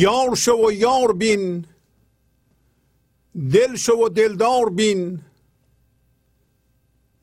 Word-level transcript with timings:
یار 0.00 0.34
شو 0.34 0.66
و 0.66 0.72
یار 0.72 1.12
بین 1.12 1.66
دل 3.52 3.76
شو 3.76 3.92
و 3.92 4.08
دلدار 4.08 4.70
بین. 4.70 5.22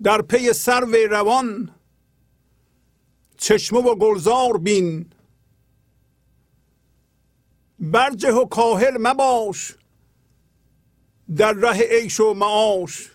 در 0.03 0.21
پی 0.21 0.53
سرو 0.53 0.95
روان 1.09 1.75
چشمه 3.37 3.79
و 3.79 3.95
گلزار 3.95 4.57
بین. 4.57 5.09
برجه 7.79 8.31
و 8.31 8.45
کاهل 8.45 8.97
مباش 8.99 9.75
در 11.35 11.53
ره 11.53 11.79
عیش 11.91 12.19
و 12.19 12.33
معاش. 12.33 13.11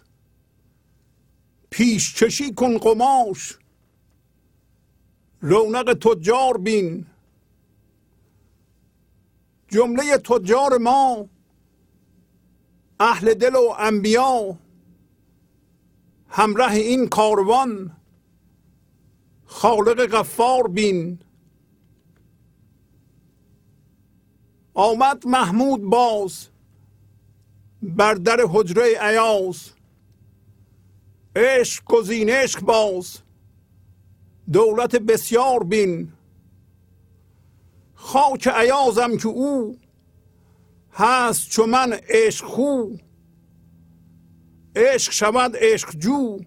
پیش 1.71 2.15
چشی 2.15 2.55
کن 2.55 2.79
قماش 2.79 3.59
رونق 5.41 5.95
تجار 5.95 6.59
بین. 6.59 7.12
جمله 9.73 10.17
تجار 10.19 10.79
ما 10.79 11.29
اهل 13.01 13.35
دل 13.35 13.57
و 13.57 13.75
انبیا 13.79 14.59
همراه 16.29 16.73
این 16.73 17.09
کاروان 17.09 17.97
خالق 19.47 20.07
غفار 20.07 20.69
بین. 20.69 21.19
آمد 24.75 25.27
محمود 25.27 25.83
باز 25.83 26.49
بر 27.83 28.15
در 28.15 28.41
حجره 28.49 28.99
عیاز 29.01 29.71
عشق 31.37 31.85
گزین 31.85 32.31
عشق 32.31 32.61
باز 32.61 33.19
دولت 34.53 34.97
بسیار 34.97 35.65
بین. 35.65 36.13
خاک 38.05 38.49
عیازم 38.49 39.17
که 39.17 39.29
او 39.29 39.79
هست 40.93 41.49
چو 41.49 41.67
من 41.67 41.93
عشق 42.09 42.45
خو. 42.45 42.97
عشق 44.77 45.13
شود 45.13 45.57
عشق 45.57 45.99
جو. 45.99 46.39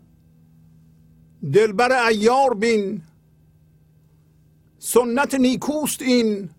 دلبر 1.54 2.08
ایار 2.08 2.54
بین. 2.54 3.02
سنت 4.80 5.36
نیکوست 5.36 6.02
این. 6.02 6.50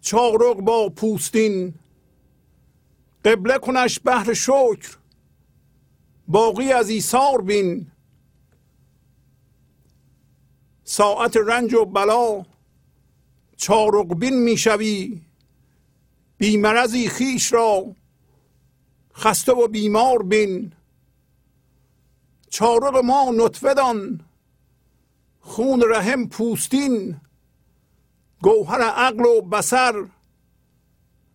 چارق 0.00 0.60
با 0.60 0.88
پوستین. 0.88 1.74
قبله 3.24 3.58
کنش 3.58 3.98
بهر 3.98 4.34
شکر. 4.34 4.96
باقی 6.28 6.72
از 6.72 6.88
ایثار 6.88 7.42
بین. 7.42 7.86
ساعت 10.84 11.36
رنج 11.36 11.74
و 11.74 11.84
بلا. 11.84 12.55
چارق 13.56 14.14
بین 14.14 14.42
می‌شوی. 14.42 15.20
بیمرزی 16.38 17.08
خیش 17.08 17.52
را 17.52 17.94
خسته 19.14 19.52
و 19.52 19.68
بیمار 19.68 20.22
بین. 20.22 20.72
چارق 22.50 22.96
ما 22.96 23.32
نطفه 23.36 23.74
دان. 23.74 24.20
خون 25.40 25.82
رحم 25.88 26.28
پوستین. 26.28 27.20
گوهر 28.42 28.80
عقل 28.80 29.24
و 29.26 29.40
بسر 29.40 30.06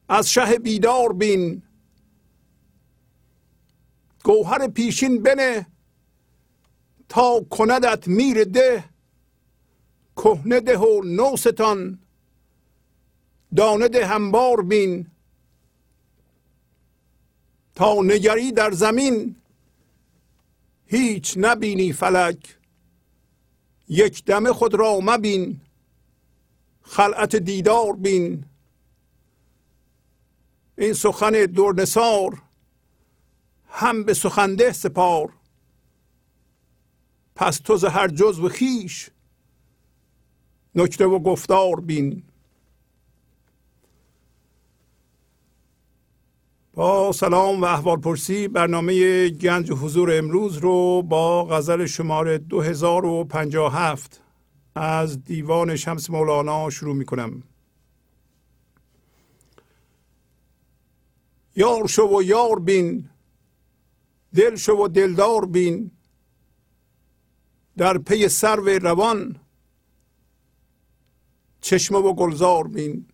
از 0.10 0.32
شه 0.32 0.60
بیدار 0.60 1.14
بین. 1.14 1.64
گوهر 4.24 4.68
پیشین 4.68 5.24
بنه 5.24 5.68
تا 7.10 7.46
کندت 7.50 8.08
میر 8.08 8.44
ده. 8.44 8.84
کهنه 10.16 10.60
ده 10.60 10.78
و 10.78 11.02
نوستان. 11.04 12.01
دانه 13.56 13.88
ده 13.88 14.06
همبار 14.06 14.62
بین. 14.62 15.08
تا 17.76 18.02
نگری 18.02 18.52
در 18.52 18.72
زمین 18.72 19.36
هیچ 20.86 21.34
نبینی 21.38 21.94
فلک. 21.94 22.58
یک 23.90 24.26
دم 24.26 24.54
خود 24.54 24.76
را 24.76 25.00
مبین 25.02 25.62
خلعت 26.82 27.36
دیدار 27.36 27.94
بین. 27.94 28.46
این 30.78 30.94
سخن 30.94 31.32
دورنسار 31.32 32.42
هم 33.68 34.04
به 34.04 34.14
سخنده 34.14 34.72
سپار. 34.72 35.34
پس 37.36 37.58
تو 37.58 37.78
ز 37.78 37.86
هر 37.86 38.08
جزو 38.08 38.50
خیش 38.50 39.10
نکته 40.76 41.06
و 41.06 41.20
گفتار 41.20 41.80
بین. 41.80 42.24
با 46.74 47.12
سلام 47.12 47.62
و 47.62 47.66
احوال 47.66 48.00
پرسی 48.00 48.48
برنامه 48.48 49.30
گنج 49.30 49.72
حضور 49.72 50.18
امروز 50.18 50.58
رو 50.58 51.02
با 51.02 51.46
غزل 51.46 51.86
شماره 51.86 52.38
2057 52.38 54.22
از 54.76 55.24
دیوان 55.24 55.76
شمس 55.76 56.10
مولانا 56.10 56.70
شروع 56.70 56.96
می 56.96 57.06
کنم 57.06 57.44
یار 61.56 61.88
شو 61.88 62.18
و 62.18 62.24
یار 62.24 62.60
بین 62.60 63.10
دل 64.36 64.56
شو 64.56 64.74
و 64.74 64.88
دلدار 64.88 65.46
بین 65.46 65.92
در 67.78 67.98
پی 67.98 68.28
سرو 68.28 68.70
روان 68.70 69.36
چشمه 71.62 71.98
و 71.98 72.14
گلزار 72.14 72.68
بین. 72.68 73.06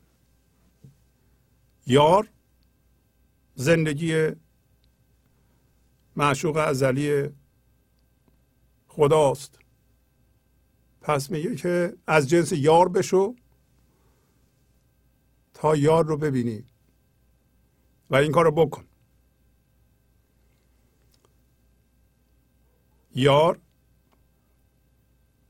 یار 1.87 2.29
زندگی 3.59 4.31
معشوق 6.15 6.57
ازلی 6.57 7.29
خداست. 8.87 9.59
پس 11.01 11.31
میگه 11.31 11.55
که 11.55 11.97
از 12.07 12.29
جنس 12.29 12.51
یار 12.51 12.89
بشو 12.89 13.35
تا 15.53 15.75
یار 15.75 16.05
رو 16.05 16.17
ببینی 16.17 16.63
و 18.09 18.15
این 18.15 18.31
کار 18.31 18.45
رو 18.45 18.51
بکن. 18.51 18.85
یار 23.15 23.59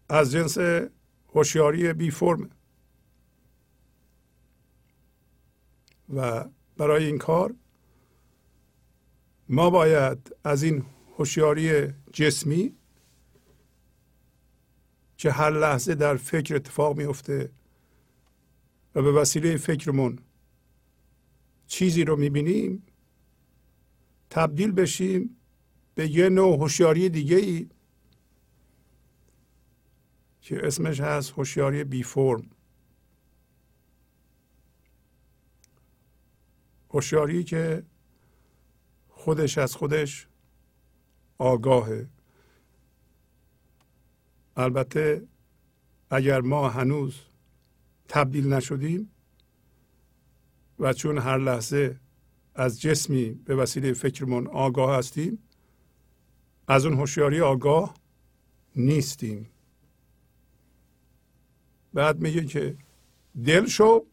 از 0.09 0.31
جنس 0.31 0.57
هوشیاری 1.33 1.93
بی 1.93 2.11
فرم 2.11 2.49
و 6.15 6.45
برای 6.77 7.05
این 7.05 7.17
کار 7.17 7.55
ما 9.49 9.69
باید 9.69 10.35
از 10.43 10.63
این 10.63 10.85
هوشیاری 11.17 11.93
جسمی 12.13 12.75
که 15.17 15.31
هر 15.31 15.49
لحظه 15.49 15.95
در 15.95 16.15
فکر 16.15 16.55
اتفاق 16.55 16.97
میفته 16.97 17.51
و 18.95 19.01
به 19.01 19.11
وسیله 19.11 19.57
فکرمون 19.57 20.19
چیزی 21.67 22.03
رو 22.03 22.15
می‌بینیم 22.15 22.83
تبدیل 24.29 24.71
بشیم 24.71 25.37
به 25.95 26.11
یه 26.11 26.29
نوع 26.29 26.57
هوشیاری 26.57 27.09
دیگه 27.09 27.37
ای 27.37 27.69
که 30.41 30.67
اسمش 30.67 30.99
هست 30.99 31.31
هوشیاری 31.31 31.83
بی 31.83 32.03
فرم. 32.03 32.49
هوشیاری 36.89 37.43
که 37.43 37.83
خودش 39.27 39.57
از 39.57 39.75
خودش 39.75 40.27
آگاهه. 41.37 42.07
البته 44.57 45.23
اگر 46.09 46.41
ما 46.41 46.69
هنوز 46.69 47.15
تبدیل 48.07 48.53
نشدیم 48.53 49.11
و 50.79 50.93
چون 50.93 51.17
هر 51.17 51.37
لحظه 51.37 51.99
از 52.55 52.81
جسمی 52.81 53.29
به 53.29 53.55
وسیله 53.55 53.93
فکرمون 53.93 54.47
آگاه 54.47 54.97
هستیم 54.97 55.39
از 56.67 56.85
اون 56.85 56.97
هوشیاری 56.97 57.41
آگاه 57.41 57.93
نیستیم. 58.75 59.49
بعد 61.93 62.21
میگه 62.21 62.45
که 62.45 62.77
دل 63.45 63.65
شو 63.65 64.05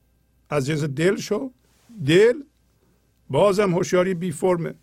از 0.50 0.66
جنس 0.66 0.84
دل 0.84 1.16
شو. 1.16 1.50
دل 2.06 2.42
بازم 3.30 3.74
هوشیاری 3.74 4.14
بی 4.14 4.32
فرمه. 4.32 4.74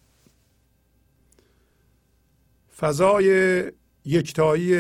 فضای 2.82 3.72
یکتایی 4.06 4.74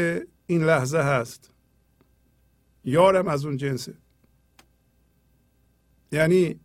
این 0.48 0.64
لحظه 0.64 0.98
هست. 0.98 1.52
یارم 2.86 3.28
از 3.28 3.46
اون 3.46 3.58
جنسه. 3.58 3.94
یعنی 6.12 6.60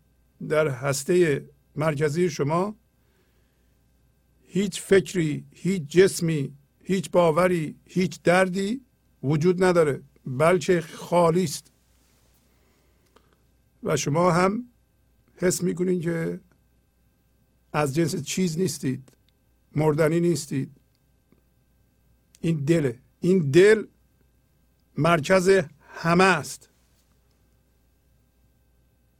در 0.49 0.69
هسته 0.69 1.45
مرکزی 1.77 2.31
شما 2.31 2.77
هیچ 4.47 4.81
فکری 4.81 5.45
هیچ 5.53 5.83
جسمی 5.83 6.53
هیچ 6.83 7.11
باوری 7.11 7.77
هیچ 7.85 8.23
دردی 8.23 8.81
وجود 9.23 9.65
نداره 9.65 10.03
بلکه 10.27 10.81
خالی 10.81 11.45
است. 11.45 11.73
و 13.83 13.97
شما 13.97 14.31
هم 14.33 14.65
حس 15.37 15.63
می‌کنین 15.63 16.01
که 16.01 16.41
از 17.73 17.95
جنس 17.95 18.23
چیز 18.23 18.59
نیستید 18.59 19.13
مردنی 19.77 20.21
نیستید. 20.21 20.71
این 22.47 22.65
دله 22.65 22.99
این 23.21 23.51
دل 23.51 23.87
مرکز 24.99 25.51
همه 25.95 26.25
است. 26.25 26.69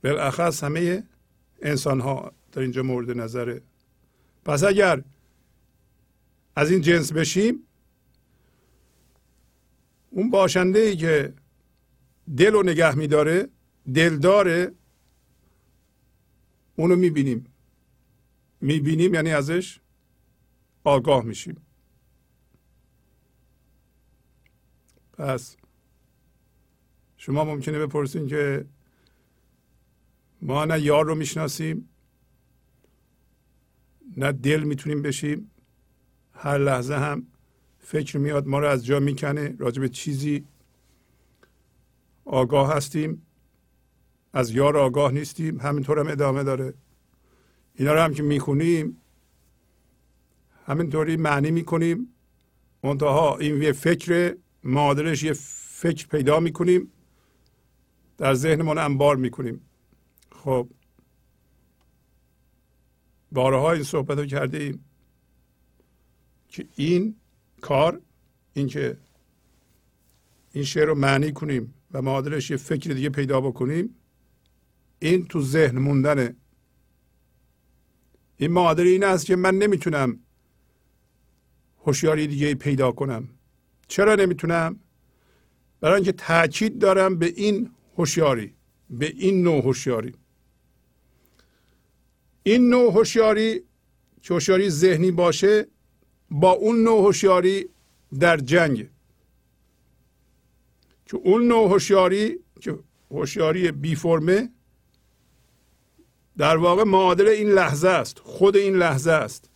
بالاخص 0.05 0.65
همه 0.65 1.05
انسان 1.63 2.01
ها 2.01 2.33
در 2.53 2.63
اینجا 2.63 2.83
مورد 2.83 3.11
نظره 3.11 3.63
پس 4.45 4.65
اگر 4.65 5.03
از 6.57 6.71
این 6.71 6.81
جنس 6.81 7.13
بشیم 7.13 7.63
اون 10.11 10.31
باشنده 10.31 10.79
ای 10.79 10.97
که 10.97 11.35
دل 12.37 12.53
رو 12.53 12.63
نگه 12.63 12.95
میداره 12.95 13.49
دلداره 13.95 14.73
اونو 16.77 16.97
می‌بینیم. 16.97 17.47
می‌بینیم 18.61 19.15
یعنی 19.15 19.31
ازش 19.33 19.81
آگاه 20.85 21.25
میشیم. 21.25 21.66
پس 25.19 25.57
شما 27.17 27.45
ممکنه 27.45 27.79
بپرسین 27.79 28.27
که 28.27 28.65
ما 30.43 30.65
نه 30.65 30.81
یار 30.81 31.07
رو 31.07 31.15
می‌شناسیم 31.15 31.89
نه 34.17 34.33
دل 34.33 34.63
می‌تونیم 34.63 35.03
بشیم. 35.03 35.51
هر 36.33 36.59
لحظه 36.59 36.95
هم 36.95 37.27
فکر 37.79 38.19
میاد 38.19 38.47
ما 38.47 38.59
رو 38.59 38.69
از 38.69 38.87
جا 38.87 39.01
می‌کنه. 39.01 39.57
راجع 39.59 39.81
به 39.81 39.89
چیزی 39.89 40.45
آگاه 42.25 42.77
هستیم. 42.77 43.23
از 44.33 44.51
یار 44.51 44.77
آگاه 44.77 45.13
نیستیم. 45.13 45.61
همینطور 45.61 45.99
هم 45.99 46.09
ادامه 46.09 46.43
داره. 46.43 46.75
اینا 47.75 47.93
رو 47.95 48.01
هم 48.01 48.15
که 48.15 48.23
می‌خونیم 48.23 49.03
همینطوری 50.67 51.17
معنی 51.17 51.51
می‌کنیم. 51.51 52.09
منتها 52.83 53.37
این 53.37 53.63
یه 53.63 53.73
فکر 53.73 54.37
معادلش 54.67 55.23
یه 55.23 55.33
فکر 55.33 56.07
پیدا 56.07 56.41
می‌کنیم 56.41 56.93
در 58.19 58.35
ذهنمون 58.35 58.79
انبار 58.79 59.17
می‌کنیم. 59.17 59.61
خب. 60.33 60.69
بارها 63.33 63.73
این 63.73 63.83
صحبت 63.83 64.19
رو 64.19 64.27
کرده 64.27 64.59
ایم 64.59 64.85
که 66.49 66.69
این 66.75 67.17
کار 67.61 68.01
این 68.53 68.67
که 68.67 68.99
این 70.53 70.65
شعر 70.65 70.87
رو 70.87 70.95
معنی 70.95 71.33
کنیم 71.33 71.75
و 71.93 72.03
معادلش 72.03 72.51
یه 72.51 72.57
فکر 72.57 72.91
دیگه 72.91 73.09
پیدا 73.09 73.41
بکنیم 73.41 73.95
این 74.99 75.27
تو 75.27 75.43
ذهن 75.43 75.79
موندنه. 75.79 76.37
این 78.37 78.53
معادل 78.53 78.83
این 78.87 79.05
است 79.05 79.27
که 79.27 79.37
من 79.37 79.55
نمی‌تونم 79.55 80.19
هوشیاری 81.79 82.27
دیگه 82.27 82.55
پیدا 82.55 82.93
کنم. 82.93 83.29
چرا 83.89 84.15
نمی‌تونم؟ 84.15 84.81
برای 85.81 85.95
اینکه 85.95 86.13
تاکید 86.13 86.79
دارم 86.79 87.19
به 87.19 87.27
این 87.27 87.71
هوشیاری 87.99 88.55
به 88.91 89.07
این 89.17 89.43
نوع 89.43 89.63
هوشیاری. 89.63 90.15
این 92.43 92.69
نوع 92.69 92.93
هوشیاری 92.93 93.63
که 94.23 94.35
هوشیاری 94.35 94.71
ذهنی 94.71 95.11
باشه 95.11 95.67
با 96.31 96.51
اون 96.51 96.83
نوع 96.83 97.07
هوشیاری 97.07 97.69
در 98.21 98.37
جنگ. 98.37 98.89
که 101.07 101.17
اون 101.17 101.49
نوع 101.49 101.71
هوشیاری 101.71 102.39
که 102.61 102.79
هوشیاری 103.11 103.73
بی 103.73 103.95
فرمه 103.95 104.51
در 106.37 106.57
واقع 106.57 106.85
معادل 106.85 107.29
این 107.29 107.49
لحظه 107.49 107.89
است 107.89 108.19
خود 108.19 108.57
این 108.57 108.77
لحظه 108.77 109.11
است. 109.11 109.51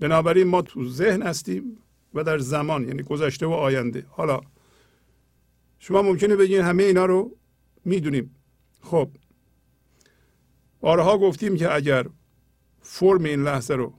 بنابراین 0.00 0.46
ما 0.46 0.62
تو 0.62 0.88
ذهن 0.88 1.22
هستیم 1.22 1.78
و 2.14 2.24
در 2.24 2.38
زمان 2.38 2.88
یعنی 2.88 3.02
گذشته 3.02 3.46
و 3.46 3.50
آینده. 3.50 4.06
حالا 4.08 4.40
شما 5.78 6.02
ممکنه 6.02 6.36
بگین 6.36 6.60
همه 6.60 6.82
اینا 6.82 7.06
رو 7.06 7.36
می‌دونیم. 7.84 8.34
خب 8.82 9.10
بارها 10.80 11.18
گفتیم 11.18 11.56
که 11.56 11.74
اگر 11.74 12.06
فرم 12.80 13.24
این 13.24 13.42
لحظه 13.42 13.74
رو 13.74 13.94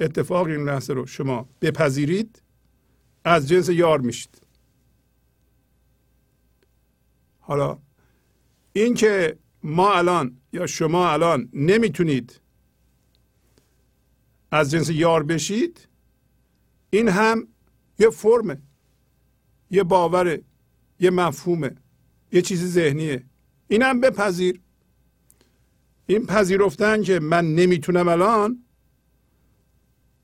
اتفاق 0.00 0.46
این 0.46 0.64
لحظه 0.64 0.92
رو 0.92 1.06
شما 1.06 1.48
بپذیرید 1.60 2.42
از 3.24 3.48
جنس 3.48 3.68
یار 3.68 4.00
میشید. 4.00 4.40
حالا 7.40 7.78
این 8.72 8.94
که 8.94 9.38
ما 9.62 9.94
الان 9.94 10.36
یا 10.52 10.66
شما 10.66 11.10
الان 11.10 11.48
نمی‌تونید 11.52 12.40
از 14.50 14.70
جنس 14.70 14.90
یار 14.90 15.22
بشید 15.22 15.88
این 16.90 17.08
هم 17.08 17.48
یه 17.98 18.10
فرمه 18.10 18.58
یه 19.70 19.82
باوره 19.82 20.42
یه 21.00 21.10
مفهومه 21.10 21.76
یه 22.32 22.42
چیز 22.42 22.72
ذهنیه. 22.72 23.24
این 23.68 23.82
هم 23.82 24.00
بپذیر. 24.00 24.60
این 26.06 26.26
پذیرفتن 26.26 27.02
که 27.02 27.20
من 27.20 27.54
نمی‌تونم 27.54 28.08
الان 28.08 28.64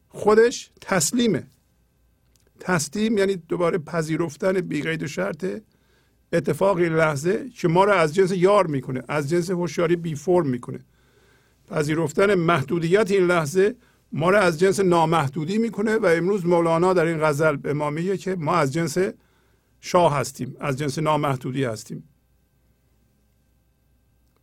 خودش 0.08 0.70
تسلیمه. 0.80 1.46
تسلیم 2.60 3.18
یعنی 3.18 3.36
دوباره 3.36 3.78
پذیرفتن 3.78 4.60
بیقید 4.60 5.02
و 5.02 5.06
شرط 5.06 5.46
اتفاق 6.32 6.76
این 6.76 6.92
لحظه 6.92 7.50
که 7.50 7.68
ما 7.68 7.84
رو 7.84 7.92
از 7.92 8.14
جنس 8.14 8.32
یار 8.32 8.66
می‌کنه 8.66 9.02
از 9.08 9.30
جنس 9.30 9.50
هوشیاری 9.50 9.96
بی 9.96 10.14
فرم 10.14 10.48
می‌کنه. 10.48 10.80
پذیرفتن 11.68 12.34
محدودیت 12.34 13.10
این 13.10 13.26
لحظه 13.26 13.76
ما 14.12 14.30
رو 14.30 14.38
از 14.38 14.58
جنس 14.60 14.80
نامحدودی 14.80 15.58
می‌کنه 15.58 15.96
و 15.96 16.06
امروز 16.06 16.46
مولانا 16.46 16.92
در 16.92 17.04
این 17.04 17.18
غزل 17.18 17.56
به 17.56 17.72
ما 17.72 17.90
میگه 17.90 18.16
که 18.16 18.34
ما 18.34 18.54
از 18.54 18.72
جنس 18.72 18.98
شاه 19.80 20.16
هستیم 20.16 20.56
از 20.60 20.78
جنس 20.78 20.98
نامحدودی 20.98 21.64
هستیم. 21.64 22.08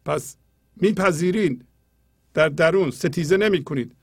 پس 0.05 0.38
میپذیرین 0.75 1.63
در 2.33 2.49
درون 2.49 2.91
ستیزه 2.91 3.38
نمی 3.38 3.63
کنید 3.63 3.95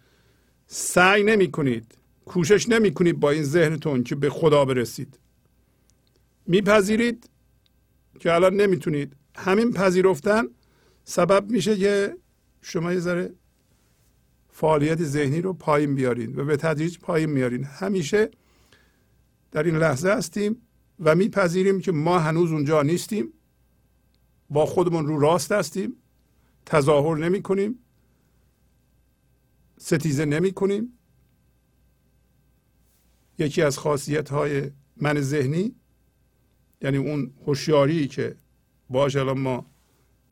سعی 0.66 1.23
نمی 1.23 1.50
کنید 1.50 1.99
کوشش 2.25 2.68
نمی 2.68 2.94
کنید 2.94 3.20
با 3.20 3.30
این 3.30 3.42
ذهنتون 3.42 4.02
که 4.02 4.14
به 4.14 4.30
خدا 4.30 4.64
برسید. 4.64 5.18
میپذیرید 6.46 7.30
که 8.20 8.35
الان 8.35 8.54
نمی‌تونید. 8.54 9.16
همین 9.37 9.73
پذیرفتن 9.73 10.49
سبب 11.04 11.50
میشه 11.50 11.76
که 11.76 12.16
شما 12.62 12.92
یه 12.92 13.00
ذره 13.00 13.35
فعالیت 14.58 15.04
ذهنی 15.04 15.40
رو 15.40 15.52
پایین 15.52 15.94
بیارین 15.94 16.36
و 16.36 16.44
به 16.44 16.56
تدریج 16.56 16.98
پایین 16.98 17.30
میارین. 17.30 17.64
همیشه 17.64 18.30
در 19.50 19.62
این 19.62 19.76
لحظه 19.76 20.10
هستیم 20.10 20.56
و 21.00 21.14
میپذیریم 21.14 21.80
که 21.80 21.92
ما 21.92 22.18
هنوز 22.18 22.52
اونجا 22.52 22.82
نیستیم. 22.82 23.32
با 24.50 24.66
خودمون 24.66 25.06
رو 25.06 25.18
راست 25.18 25.52
هستیم. 25.52 25.96
تظاهر 26.66 27.16
نمی 27.16 27.42
کنیم 27.42 27.78
ستیزه 29.78 30.25
نمی 30.25 30.52
کنیم 30.52 30.98
یکی 33.38 33.62
از 33.62 33.78
خاصیت 33.78 34.28
های 34.28 34.70
من 34.96 35.20
ذهنی 35.20 35.75
یعنی 36.82 36.96
اون 36.96 37.34
هوشیاری 37.46 38.08
که 38.08 38.36
باش 38.90 39.16
الان 39.16 39.38
ما 39.38 39.66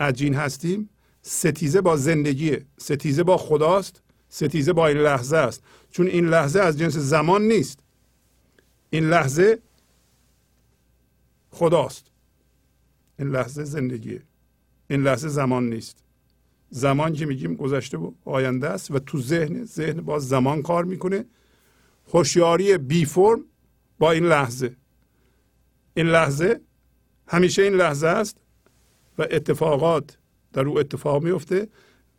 عجین 0.00 0.34
هستیم 0.34 0.90
ستیزه 1.22 1.80
با 1.80 1.96
زندگیه. 1.96 2.66
ستیزه 2.78 3.22
با 3.22 3.36
خداست. 3.36 4.03
ستیزه 4.34 4.72
با 4.72 4.86
این 4.86 4.98
لحظه 4.98 5.36
است. 5.36 5.62
چون 5.90 6.06
این 6.06 6.28
لحظه 6.28 6.60
از 6.60 6.78
جنس 6.78 6.96
زمان 6.96 7.42
نیست. 7.42 7.78
این 8.90 9.08
لحظه 9.08 9.58
خداست. 11.50 12.06
این 13.18 13.28
لحظه 13.28 13.64
زندگیه. 13.64 14.22
این 14.90 15.02
لحظه 15.02 15.28
زمان 15.28 15.70
نیست. 15.70 16.04
زمان 16.70 17.12
که 17.12 17.26
میگیم 17.26 17.54
گذشته 17.54 17.98
و 17.98 18.12
آینده 18.24 18.68
است 18.68 18.90
و 18.90 18.98
تو 18.98 19.20
ذهن 19.20 19.64
ذهن 19.64 20.00
با 20.00 20.18
زمان 20.18 20.62
کار 20.62 20.84
می‌کنه. 20.84 21.24
هوشیاری 22.12 22.78
بی 22.78 23.04
فرم 23.04 23.44
با 23.98 24.12
این 24.12 24.24
لحظه. 24.24 24.76
این 25.94 26.06
لحظه 26.06 26.60
همیشه 27.26 27.62
این 27.62 27.74
لحظه 27.74 28.06
است 28.06 28.36
و 29.18 29.22
اتفاقات 29.30 30.18
در 30.52 30.64
او 30.64 30.78
اتفاق 30.78 31.22
میفته 31.22 31.68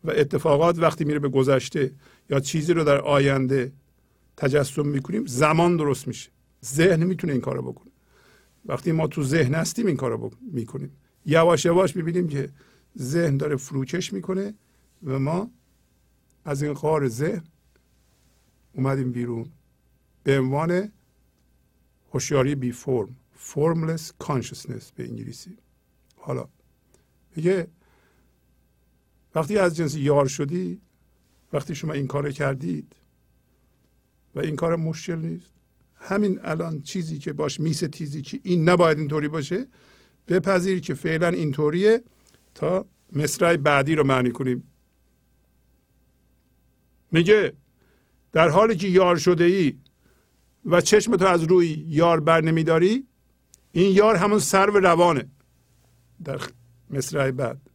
و 0.08 0.12
اتفاقات 0.16 0.80
وقتی 0.80 1.04
میره 1.04 1.20
به 1.20 1.30
گذشته 1.30 1.92
یا 2.30 2.40
چیزی 2.40 2.74
رو 2.74 2.84
در 2.84 2.98
آینده 2.98 3.72
تجسم 4.38 4.88
می‌کنیم 4.88 5.26
زمان 5.26 5.78
درست 5.78 6.08
میشه. 6.08 6.30
ذهن 6.66 7.04
می‌تونه 7.04 7.34
این 7.34 7.42
کارو 7.42 7.62
بکنه. 7.62 7.92
وقتی 8.66 8.92
ما 8.92 9.08
تو 9.08 9.24
ذهن 9.24 9.54
هستیم 9.54 9.86
این 9.86 9.98
کارو 9.98 10.32
می‌کنیم. 10.52 10.92
یواش 11.26 11.66
یواش 11.66 11.96
می‌بینیم 11.96 12.28
که 12.28 12.50
ذهن 12.98 13.38
داره 13.38 13.56
فروکش 13.56 14.14
می‌کنه 14.14 14.54
و 15.04 15.20
ما 15.20 15.52
از 16.46 16.64
این 16.64 16.74
خار 16.74 17.08
ذهن 17.08 17.44
اومدیم 18.74 19.12
بیرون 19.12 19.46
به 20.24 20.40
عنوان 20.40 20.92
هوشیاری 22.14 22.56
بی 22.56 22.72
فرم. 22.72 23.16
Formless 23.54 24.24
consciousness 24.24 24.84
به 24.96 25.04
انگلیسی. 25.10 25.58
حالا 26.18 26.48
میگه 27.36 27.68
وقتی 29.36 29.58
از 29.58 29.76
جنس 29.76 29.96
یار 29.96 30.28
شدی 30.28 30.82
وقتی 31.54 31.76
شما 31.76 31.94
این 31.94 32.08
کار 32.08 32.32
کردید 32.32 32.96
و 34.36 34.40
این 34.40 34.56
کار 34.56 34.76
مشکل 34.76 35.16
نیست. 35.16 35.54
همین 35.96 36.40
الان 36.44 36.82
چیزی 36.82 37.20
که 37.20 37.34
باش 37.34 37.60
میس 37.60 37.80
تیزی 37.80 38.22
که 38.22 38.40
این 38.44 38.70
نباید 38.70 38.98
اینطوری 38.98 39.28
باشه. 39.28 39.68
بپذیر 40.28 40.80
که 40.80 40.94
فعلا 40.94 41.28
اینطوریه 41.28 42.04
تا 42.56 42.86
مصرع 43.14 43.58
بعدی 43.58 43.96
رو 43.96 44.04
معنی 44.04 44.32
کنیم. 44.32 44.72
میگه 47.12 47.54
در 48.32 48.50
حالی 48.50 48.76
که 48.76 48.88
یار 48.88 49.18
شده 49.18 49.44
ای 49.44 49.78
و 50.66 50.82
چشم 50.82 51.16
تو 51.16 51.26
از 51.26 51.44
روی 51.44 51.86
یار 51.88 52.20
بر 52.20 52.42
نمیداری 52.42 53.08
این 53.72 53.96
یار 53.96 54.16
همون 54.16 54.40
سر 54.40 54.70
و 54.70 54.80
روانه 54.80 55.30
در 56.24 56.42
مصرع 56.90 57.32
بعد. 57.32 57.70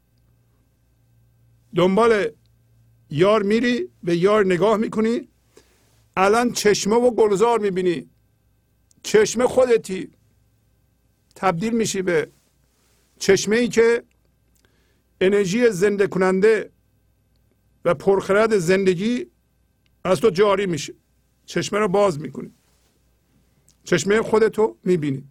دنبال 1.75 2.31
یار 3.11 3.43
میری 3.43 3.89
به 4.03 4.17
یار 4.17 4.47
نگاه 4.47 4.77
می‌کنی. 4.77 5.29
الان 6.17 6.53
چشمه 6.53 6.97
و 6.97 7.11
گلزار 7.11 7.59
می‌بینی. 7.59 8.11
چشمه 9.03 9.47
خودتی. 9.47 10.11
تبدیل 11.35 11.73
میشی 11.73 12.03
به 12.03 12.31
چشمه 13.19 13.57
ای 13.57 13.69
که 13.69 14.03
انرژی 15.21 15.71
زنده 15.71 16.07
کننده 16.07 16.71
و 17.85 17.95
پرخرد 17.95 18.59
زندگی 18.59 19.27
از 20.05 20.21
تو 20.21 20.31
جاری 20.31 20.67
میشه. 20.67 20.95
چشمه 21.47 21.79
رو 21.79 21.89
باز 21.89 22.21
می‌کنی. 22.21 22.53
چشمه 23.85 24.23
خودتو 24.23 24.77
می‌بینی. 24.85 25.25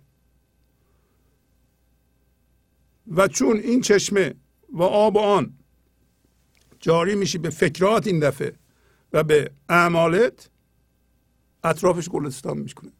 و 3.11 3.27
چون 3.27 3.57
این 3.57 3.81
چشمه 3.81 4.35
و 4.69 4.83
آب 4.83 5.17
آن 5.17 5.58
جاری 6.79 7.15
میشی 7.15 7.37
به 7.37 7.49
فکرات 7.49 8.07
این 8.07 8.19
دفعه 8.19 8.55
و 9.13 9.23
به 9.23 9.51
اعمالت 9.69 10.49
اطرافش 11.63 12.09
گلستان 12.09 12.57
می‌کنه. 12.57 12.91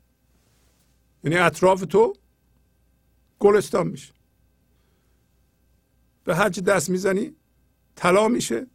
یعنی 1.24 1.38
اطراف 1.38 1.82
تو 1.82 2.14
گلستان 3.40 3.88
میشه. 3.88 4.14
به 6.24 6.36
هر 6.36 6.50
چی 6.50 6.62
دست 6.62 6.90
می‌زنی 6.90 7.36
طلا 7.96 8.28
میشه. 8.28 8.68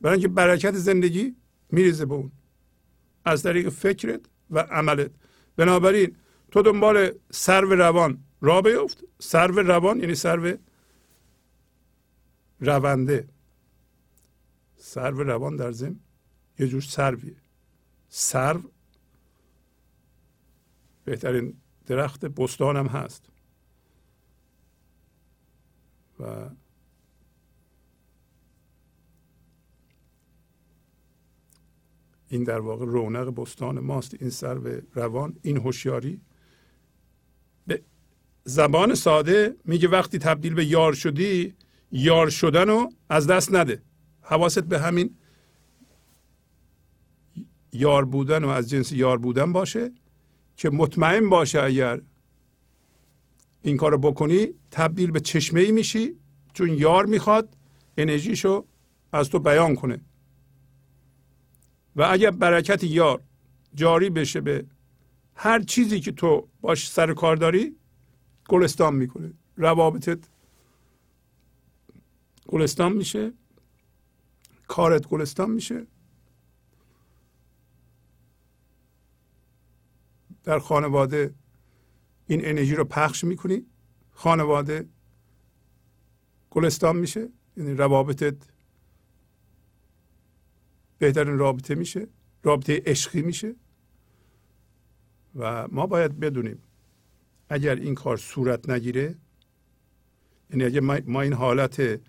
برای 0.00 0.14
اینکه 0.14 0.28
برکت 0.28 0.74
زندگی 0.74 1.36
میریزه 1.70 2.06
به 2.06 2.14
اون. 2.14 2.32
از 3.24 3.42
طریق 3.42 3.68
فکرت 3.68 4.20
و 4.50 4.58
عملت. 4.58 5.10
بنابراین 5.56 6.16
تو 6.50 6.62
دنبال 6.62 7.10
سرو 7.30 7.74
روان 7.74 8.24
را 8.40 8.62
بیفت. 8.62 9.04
سرو 9.18 9.58
روان 9.58 10.00
یعنی 10.00 10.14
سرو 10.14 10.56
رونده. 12.60 13.28
سرو 14.92 15.22
روان 15.22 15.56
در 15.56 15.72
زم 15.72 15.96
یه 16.58 16.66
جور 16.66 16.80
سرویه. 16.80 17.36
سرو 18.08 18.62
بهترین 21.04 21.54
درخت 21.86 22.24
بستان 22.24 22.76
هم 22.76 22.86
هست. 22.86 23.28
و 26.20 26.50
این 32.28 32.44
در 32.44 32.60
واقع 32.60 32.86
رونق 32.86 33.40
بستان 33.40 33.80
ماست. 33.80 34.14
این 34.20 34.30
سر 34.30 34.58
به 34.58 34.82
روان 34.94 35.36
این 35.42 35.56
هوشیاری. 35.56 36.20
به 37.66 37.82
زبان 38.44 38.94
ساده 38.94 39.56
میگه 39.64 39.88
وقتی 39.88 40.18
تبدیل 40.18 40.54
به 40.54 40.64
یار 40.64 40.92
شدی 40.92 41.54
یار 41.92 42.30
شدن 42.30 42.68
رو 42.68 42.92
از 43.08 43.26
دست 43.26 43.54
نده. 43.54 43.82
حواست 44.22 44.64
به 44.64 44.80
همین 44.80 45.16
یار 47.72 48.04
بودن 48.04 48.44
و 48.44 48.48
از 48.48 48.70
جنس 48.70 48.92
یار 48.92 49.18
بودن 49.18 49.52
باشه 49.52 49.92
که 50.56 50.70
مطمئن 50.70 51.28
باشه 51.28 51.62
اگر 51.62 52.00
این 53.62 53.76
کار 53.76 53.96
بکنی 53.96 54.48
تبدیل 54.70 55.10
به 55.10 55.20
چشمه 55.20 55.60
ای 55.60 55.72
میشی 55.72 56.16
چون 56.52 56.68
یار 56.68 57.06
می‌خواد 57.06 57.56
انرژیشو 57.96 58.64
از 59.12 59.28
تو 59.28 59.38
بیان 59.38 59.74
کنه. 59.74 60.00
و 61.96 62.02
اگر 62.10 62.30
برکت 62.30 62.84
یار 62.84 63.22
جاری 63.74 64.10
بشه 64.10 64.40
به 64.40 64.66
هر 65.34 65.62
چیزی 65.62 66.00
که 66.00 66.12
تو 66.12 66.48
باش 66.60 66.90
سر 66.90 67.14
کار 67.14 67.36
داری 67.36 67.76
گلستان 68.48 68.94
می‌کنه. 68.94 69.32
روابطت 69.56 70.18
گلستان 72.48 72.92
میشه. 72.92 73.32
کارت 74.72 75.06
گلستان 75.06 75.50
میشه. 75.50 75.86
در 80.44 80.58
خانواده 80.58 81.34
این 82.26 82.46
انرژی 82.46 82.74
رو 82.74 82.84
پخش 82.84 83.24
می‌کنی. 83.24 83.66
خانواده 84.10 84.88
گلستان 86.50 86.96
میشه. 86.96 87.28
یعنی 87.56 87.74
روابطت 87.74 88.36
بهترین 90.98 91.38
رابطه 91.38 91.74
میشه. 91.74 92.08
رابطه 92.42 92.82
عشقی 92.86 93.22
میشه. 93.22 93.54
و 95.34 95.68
ما 95.68 95.86
باید 95.86 96.20
بدونیم 96.20 96.62
اگر 97.48 97.74
این 97.74 97.94
کار 97.94 98.16
صورت 98.16 98.68
نگیره 98.68 99.18
یعنی 100.50 100.64
اگر 100.64 100.80
ما 101.06 101.20
این 101.20 101.32
حالت 101.32 102.00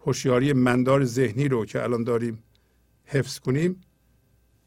هوشیاری 0.00 0.52
مندار 0.52 1.04
ذهنی 1.04 1.48
رو 1.48 1.64
که 1.64 1.82
الان 1.82 2.04
داریم 2.04 2.42
حفظ 3.04 3.38
کنیم 3.38 3.80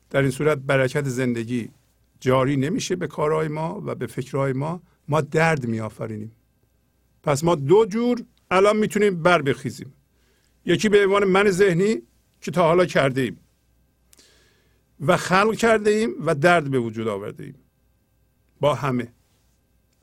در 0.09 0.21
این 0.21 0.31
صورت 0.31 0.57
برکت 0.57 1.07
زندگی 1.07 1.69
جاری 2.19 2.57
نمیشه 2.57 2.95
به 2.95 3.07
کارهای 3.07 3.47
ما 3.47 3.81
و 3.85 3.95
به 3.95 4.07
فکرهای 4.07 4.53
ما. 4.53 4.81
ما 5.07 5.21
درد 5.21 5.67
میآفرینیم. 5.67 6.31
پس 7.23 7.43
ما 7.43 7.55
دو 7.55 7.85
جور 7.85 8.23
الان 8.51 8.77
می‌تونیم 8.77 9.23
بر 9.23 9.41
بخیزیم. 9.41 9.93
یکی 10.65 10.89
به 10.89 11.05
عنوان 11.05 11.23
من 11.23 11.49
ذهنی 11.49 12.01
که 12.41 12.51
تا 12.51 12.63
حالا 12.63 12.85
کرده 12.85 13.21
ایم 13.21 13.39
و 14.99 15.17
خلق 15.17 15.55
کرده 15.55 15.89
ایم 15.89 16.09
و 16.25 16.35
درد 16.35 16.71
به 16.71 16.79
وجود 16.79 17.07
آورده 17.07 17.43
ایم 17.43 17.55
با 18.59 18.75
همه. 18.75 19.13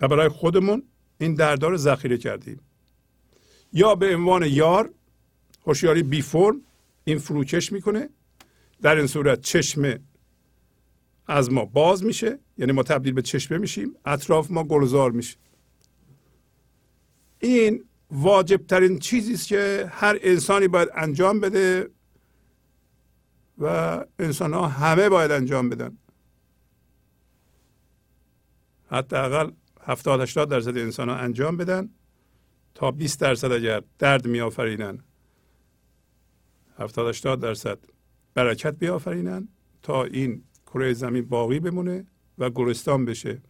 و 0.00 0.08
برای 0.08 0.28
خودمون 0.28 0.82
این 1.18 1.34
دردها 1.34 1.70
رو 1.70 1.76
ذخیره 1.76 2.18
کردیم 2.18 2.60
یا 3.72 3.94
به 3.94 4.16
عنوان 4.16 4.42
یار 4.42 4.90
هوشیاری 5.68 6.02
بی 6.02 6.22
فرم 6.22 6.60
این 7.04 7.18
فروکش 7.18 7.72
می‌کنه. 7.72 8.08
در 8.82 8.96
این 8.96 9.06
صورت 9.06 9.40
چشم 9.40 9.98
از 11.26 11.52
ما 11.52 11.64
باز 11.64 12.04
میشه 12.04 12.38
یعنی 12.58 12.72
ما 12.72 12.82
تبدیل 12.82 13.12
به 13.12 13.22
چشمه 13.22 13.58
میشیم 13.58 13.94
اطراف 14.04 14.50
ما 14.50 14.64
گلزار 14.64 15.10
میشه. 15.10 15.36
این 17.38 17.84
واجب 18.10 18.66
ترین 18.66 18.98
چیزی 18.98 19.34
است 19.34 19.48
که 19.48 19.90
هر 19.90 20.18
انسانی 20.22 20.68
باید 20.68 20.88
انجام 20.94 21.40
بده 21.40 21.90
و 23.58 24.04
انسان 24.18 24.54
ها 24.54 24.68
همه 24.68 25.08
باید 25.08 25.30
انجام 25.30 25.68
بدن. 25.68 25.98
حداقل 28.90 29.50
70 29.80 30.20
80 30.20 30.50
درصد 30.50 30.76
انسان 30.78 31.08
ها 31.08 31.16
انجام 31.16 31.56
بدن 31.56 31.90
تا 32.74 32.90
20 32.90 33.20
درصد 33.20 33.52
اگر 33.52 33.82
درد 33.98 34.26
می 34.26 34.40
آفرینن 34.40 34.98
70 36.78 37.08
80 37.08 37.40
درصد 37.40 37.78
برکت 38.34 38.78
بیافرینن 38.78 39.48
تا 39.82 40.04
این 40.04 40.42
کره 40.66 40.92
زمین 40.92 41.24
باقی 41.24 41.60
بمونه 41.60 42.06
و 42.38 42.50
گلستان 42.50 43.04
بشه. 43.04 43.42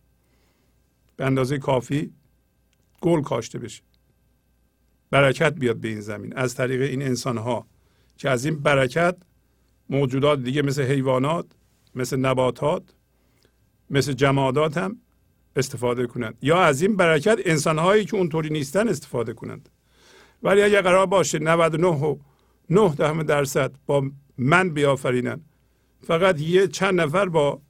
به 1.16 1.26
اندازه 1.26 1.58
کافی 1.58 2.12
گل 3.00 3.22
کاشته 3.22 3.58
بشه. 3.58 3.82
برکت 5.10 5.54
بیاد 5.54 5.76
به 5.76 5.88
این 5.88 6.00
زمین. 6.00 6.36
از 6.36 6.54
طریق 6.54 6.80
این 6.80 7.02
انسان 7.02 7.38
ها 7.38 7.66
که 8.16 8.30
از 8.30 8.44
این 8.44 8.58
برکت 8.58 9.16
موجودات 9.90 10.42
دیگه 10.42 10.62
مثل 10.62 10.82
حیوانات 10.82 11.46
مثل 11.94 12.16
نباتات 12.16 12.82
مثل 13.90 14.12
جمادات 14.12 14.76
هم 14.78 14.96
استفاده 15.56 16.06
کنند. 16.06 16.38
یا 16.42 16.60
از 16.60 16.82
این 16.82 16.96
برکت 16.96 17.38
انسان 17.44 17.78
هایی 17.78 18.04
که 18.04 18.16
اونطوری 18.16 18.50
نیستن 18.50 18.88
استفاده 18.88 19.32
کنند. 19.32 19.68
ولی 20.42 20.62
اگر 20.62 20.82
قرار 20.82 21.06
باشه 21.06 21.38
99 21.38 22.18
9 22.70 22.94
دهم 22.94 23.22
درصد 23.22 23.72
با 23.86 24.10
من 24.38 24.70
بیافرینن. 24.70 25.40
فقط 26.06 26.40
یه 26.40 26.68
چند 26.68 27.00
نفر 27.00 27.28
با 27.28 27.60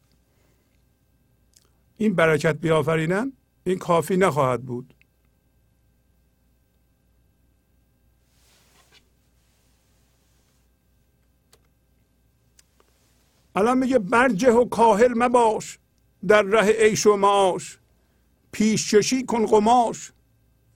این 1.96 2.14
برکت 2.14 2.56
بیافرینن 2.56 3.32
این 3.64 3.78
کافی 3.78 4.16
نخواهد 4.16 4.62
بود. 4.62 4.94
الان 13.54 13.78
میگه 13.78 13.98
برجه 13.98 14.52
و 14.52 14.64
کاهل 14.64 15.12
مباش 15.16 15.78
در 16.26 16.42
ره 16.42 16.72
عیش 16.72 17.06
و 17.06 17.16
معاش. 17.16 17.78
پیشکشی 18.52 19.24
کن 19.24 19.46
قماش. 19.46 20.12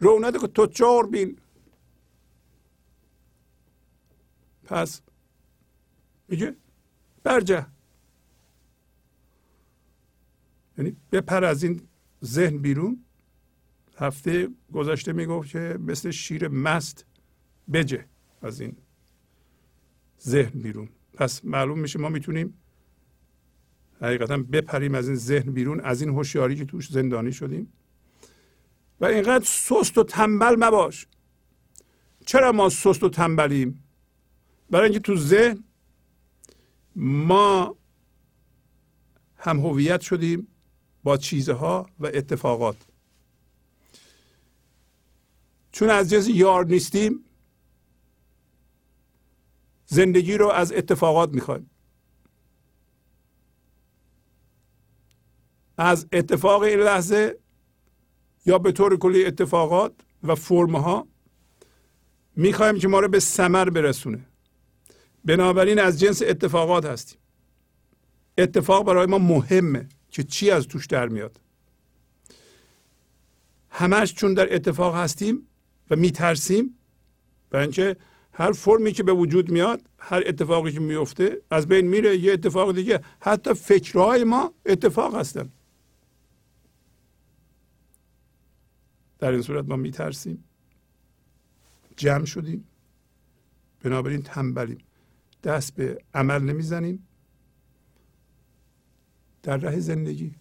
رونق 0.00 0.46
تجار 0.46 1.06
بین. 1.06 1.38
پس 4.72 5.00
میگه 6.28 6.56
برجه. 7.22 7.66
یعنی 10.78 10.96
بپر 11.12 11.44
از 11.44 11.62
این 11.62 11.80
ذهن 12.24 12.58
بیرون. 12.58 13.04
هفته 13.96 14.48
گذشته 14.72 15.12
می‌گفت 15.12 15.48
که 15.50 15.78
مثل 15.80 16.10
شیر 16.10 16.48
مست 16.48 17.06
بجه 17.72 18.06
از 18.42 18.60
این 18.60 18.76
ذهن 20.20 20.60
بیرون. 20.62 20.88
پس 21.14 21.44
معلوم 21.44 21.78
میشه 21.78 21.98
ما 21.98 22.08
می‌تونیم 22.08 22.54
حقیقتا 24.00 24.36
بپریم 24.36 24.94
از 24.94 25.08
این 25.08 25.16
ذهن 25.16 25.52
بیرون 25.52 25.80
از 25.80 26.02
این 26.02 26.10
هوشیاری 26.10 26.56
که 26.56 26.64
توش 26.64 26.88
زندانی 26.88 27.32
شدیم. 27.32 27.72
و 29.00 29.04
اینقدر 29.04 29.44
سست 29.44 29.98
و 29.98 30.04
تنبل 30.04 30.56
مباش. 30.58 31.06
چرا 32.26 32.52
ما 32.52 32.68
سست 32.68 33.02
و 33.02 33.08
تنبلیم؟ 33.08 33.81
برای 34.72 34.84
اینکه 34.84 35.00
تو 35.00 35.16
ذهن 35.16 35.64
ما 36.96 37.76
هم 39.36 39.60
هویت 39.60 40.00
شدیم 40.00 40.48
با 41.02 41.16
چیزها 41.16 41.90
و 42.00 42.06
اتفاقات. 42.06 42.76
چون 45.72 45.90
از 45.90 46.10
جنس 46.10 46.28
یار 46.28 46.66
نیستیم 46.66 47.24
زندگی 49.86 50.34
رو 50.34 50.48
از 50.48 50.72
اتفاقات 50.72 51.30
می‌خوایم. 51.30 51.70
از 55.76 56.06
اتفاق 56.12 56.62
این 56.62 56.78
لحظه 56.78 57.38
یا 58.46 58.58
به 58.58 58.72
طور 58.72 58.98
کلی 58.98 59.24
اتفاقات 59.24 59.94
و 60.22 60.34
فرمها 60.34 61.08
می‌خوایم 62.36 62.78
که 62.78 62.88
ما 62.88 63.00
رو 63.00 63.08
به 63.08 63.20
سمر 63.20 63.70
برسونه. 63.70 64.31
بنابراین 65.24 65.78
از 65.78 66.00
جنس 66.00 66.22
اتفاقات 66.22 66.84
هستیم. 66.84 67.18
اتفاق 68.38 68.86
برای 68.86 69.06
ما 69.06 69.18
مهمه 69.18 69.88
که 70.10 70.22
چی 70.22 70.50
از 70.50 70.68
توش 70.68 70.86
در 70.86 71.08
میاد. 71.08 71.40
همش 73.70 74.14
چون 74.14 74.34
در 74.34 74.54
اتفاق 74.54 74.94
هستیم 74.94 75.46
و 75.90 75.96
میترسیم 75.96 76.78
برای 77.50 77.64
اینکه 77.64 77.96
هر 78.32 78.52
فرمی 78.52 78.92
که 78.92 79.02
به 79.02 79.12
وجود 79.12 79.50
میاد 79.50 79.82
هر 79.98 80.22
اتفاقی 80.26 80.72
که 80.72 80.80
میفته 80.80 81.42
از 81.50 81.68
بین 81.68 81.86
میره 81.86 82.18
یه 82.18 82.32
اتفاق 82.32 82.74
دیگه. 82.74 83.00
حتی 83.20 83.54
فکرهای 83.54 84.24
ما 84.24 84.54
اتفاق 84.66 85.14
هستن. 85.14 85.50
در 89.18 89.32
این 89.32 89.42
صورت 89.42 89.64
ما 89.68 89.76
میترسیم. 89.76 90.44
جمع 91.96 92.24
شدیم. 92.24 92.64
بنابراین 93.82 94.22
تنبلیم. 94.22 94.78
دست 95.42 95.74
به 95.74 95.98
عمل 96.14 96.42
نمی‌زنیم. 96.42 97.06
در 99.42 99.56
ره 99.56 99.80
زندگی. 99.80 100.34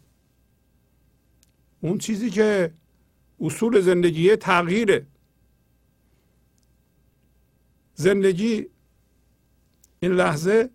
اون 1.82 1.98
چیزی 1.98 2.30
که 2.30 2.74
اصول 3.40 3.82
زندگی 3.82 4.36
تغییره. 4.36 5.06
زندگی 7.96 8.66
این 10.00 10.12
لحظه 10.12 10.70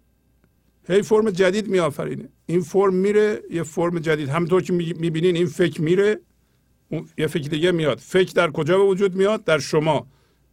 هی 0.88 1.02
فرم 1.02 1.30
جدید 1.30 1.68
می 1.68 1.78
آفرینه 1.78 2.28
این 2.46 2.60
فرم 2.60 2.94
میره 2.94 3.42
یه 3.50 3.62
فرم 3.62 3.98
جدید. 3.98 4.28
همونطور 4.28 4.62
که 4.62 4.72
می‌بینین 4.72 5.36
این 5.36 5.46
فکر 5.46 5.82
میره 5.82 6.20
یه 7.18 7.26
فکر 7.26 7.48
دیگه 7.48 7.72
میاد. 7.72 7.98
فکر 7.98 8.32
در 8.32 8.50
کجا 8.50 8.78
به 8.78 8.84
وجود 8.84 9.14
میاد؟ 9.14 9.44
در 9.44 9.58
شما. 9.58 10.06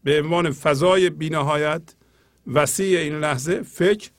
به 0.03 0.21
عنوان 0.21 0.51
فضای 0.51 1.09
بینهایت 1.09 1.95
وسیع 2.47 2.99
این 2.99 3.13
لحظه 3.13 3.61
فکر 3.61 4.11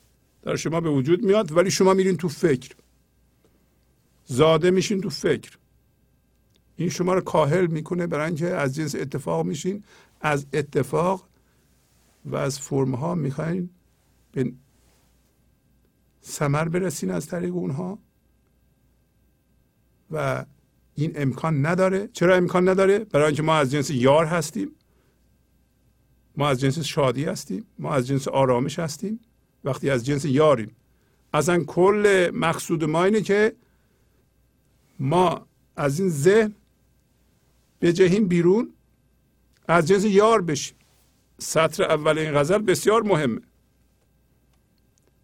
در 0.43 0.57
شما 0.57 0.81
به 0.81 0.91
وجود 0.91 1.25
میاد 1.25 1.53
ولی 1.53 1.71
شما 1.71 1.95
میرین 1.95 2.17
تو 2.17 2.29
فکر. 2.29 2.77
زاده 4.27 4.71
میشین 4.71 5.01
تو 5.01 5.11
فکر. 5.11 5.59
این 6.77 6.89
شما 6.89 7.15
رو 7.15 7.21
کاهل 7.21 7.67
می‌کنه 7.67 8.07
برای 8.07 8.27
اینکه 8.27 8.47
از 8.47 8.75
جنس 8.75 8.95
اتفاق 8.95 9.47
میشین. 9.47 9.85
از 10.21 10.47
اتفاق 10.53 11.29
و 12.25 12.37
از 12.37 12.61
فرم 12.61 12.95
ها 12.95 13.15
می‌خواین 13.15 13.71
به 14.33 14.53
سمر 16.21 16.69
برسین 16.69 17.11
از 17.11 17.27
طریق 17.27 17.55
اونها. 17.55 17.99
و 20.11 20.45
این 20.95 21.13
امکان 21.15 21.67
نداره. 21.67 22.09
چرا 22.13 22.35
امکان 22.35 22.69
نداره؟ 22.69 22.99
برای 22.99 23.27
اینکه 23.27 23.43
ما 23.43 23.57
از 23.57 23.71
جنس 23.71 23.91
یار 23.91 24.27
هستیم. 24.27 24.71
ما 26.37 26.49
از 26.49 26.61
جنس 26.61 26.79
شادی 26.79 27.25
هستیم 27.25 27.67
ما 27.79 27.95
از 27.95 28.07
جنس 28.07 28.29
آرامش 28.29 28.79
هستیم 28.79 29.21
وقتی 29.65 29.91
از 29.91 30.07
جنس 30.07 30.25
یاریم. 30.25 30.77
اصلا 31.33 31.65
کل 31.65 32.31
مقصود 32.35 32.85
ما 32.85 33.05
اینه 33.05 33.21
که 33.21 33.57
ما 34.99 35.47
از 35.77 36.01
این 36.01 36.09
ذهن 36.09 36.55
بجهیم 37.81 38.29
بیرون 38.29 38.73
از 39.69 39.89
جنس 39.89 40.05
یار 40.05 40.43
بشیم. 40.43 40.77
سطر 41.39 41.83
اول 41.83 42.19
این 42.19 42.33
غزل 42.33 42.59
بسیار 42.59 43.03
مهمه. 43.03 43.41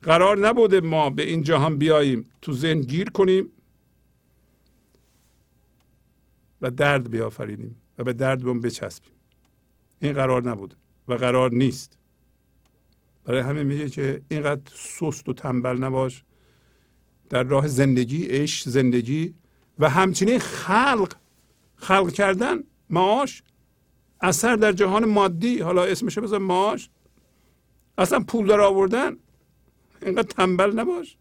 قرار 0.03 0.49
نبوده 0.49 0.81
ما 0.81 1.11
به 1.11 1.23
این 1.23 1.43
جهان 1.43 1.79
بیاییم 1.79 2.31
تو 2.43 2.53
ذهن 2.53 2.81
گیر 2.81 3.11
کنیم 3.11 3.53
و 6.63 6.71
درد 6.71 7.11
بیافرینیم 7.11 7.77
و 7.99 8.05
به 8.05 8.13
درد 8.13 8.41
بون 8.41 8.61
بچسبیم. 8.61 9.13
این 10.01 10.13
قرار 10.13 10.51
نبوده. 10.51 10.77
و 11.11 11.15
قرار 11.15 11.53
نیست. 11.53 11.99
برای 13.25 13.41
همه 13.41 13.63
میگه 13.63 13.91
که 13.91 14.23
اینقدر 14.29 14.73
سست 14.75 15.29
و 15.29 15.33
تنبل 15.33 15.77
نباش. 15.77 16.25
در 17.29 17.43
راه 17.43 17.69
زندگی 17.69 18.27
عشق 18.27 18.69
زندگی 18.69 19.35
و 19.79 19.91
همچنین 19.91 20.39
خلق. 20.39 21.15
خلق 21.77 22.13
کردن 22.13 22.65
معاش 22.91 23.43
اثر 24.21 24.57
در 24.57 24.73
جهان 24.73 25.05
مادی. 25.05 25.59
حالا 25.59 25.85
اسمش 25.85 26.19
بذار 26.19 26.39
معاش. 26.39 26.91
اصلا 27.99 28.21
پول 28.21 28.47
در 28.47 28.61
آوردن. 28.61 29.17
اینقدر 30.03 30.29
تنبل 30.29 30.79
نباش. 30.79 31.17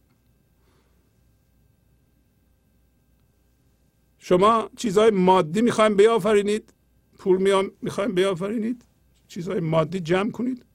شما 4.18 4.70
چیزهای 4.78 5.12
مادی 5.12 5.62
می‌خوایم 5.62 5.96
بیافرینید. 5.96 6.74
پول 7.18 7.70
می‌خوایم 7.82 8.16
بیافرینید. 8.16 8.86
چیزهای 9.30 9.60
مادی 9.60 10.00
جمع 10.00 10.32
کنید. 10.32 10.66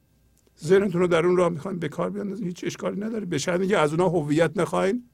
ذهنتون 0.64 1.00
رو 1.00 1.06
در 1.06 1.26
اون 1.26 1.36
راه 1.36 1.48
می‌خوایم 1.48 1.78
به 1.78 1.88
کار 1.88 2.10
بیاندازید 2.10 2.46
هیچ 2.46 2.64
اشکالی 2.64 3.00
نداره. 3.00 3.26
به 3.26 3.38
شرطی 3.38 3.66
که 3.66 3.78
از 3.78 3.90
اونها 3.90 4.08
هویت 4.08 4.58
نخواین 4.58 5.04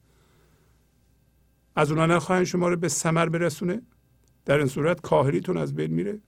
از 1.76 1.90
اونها 1.90 2.06
نخواین 2.06 2.44
شما 2.44 2.68
رو 2.68 2.76
به 2.76 2.88
ثمر 2.88 3.28
برسونه. 3.28 3.82
در 4.44 4.58
این 4.58 4.66
صورت 4.66 5.00
کاهلیتون 5.00 5.56
از 5.56 5.74
بین 5.74 5.90
میره. 5.90 6.20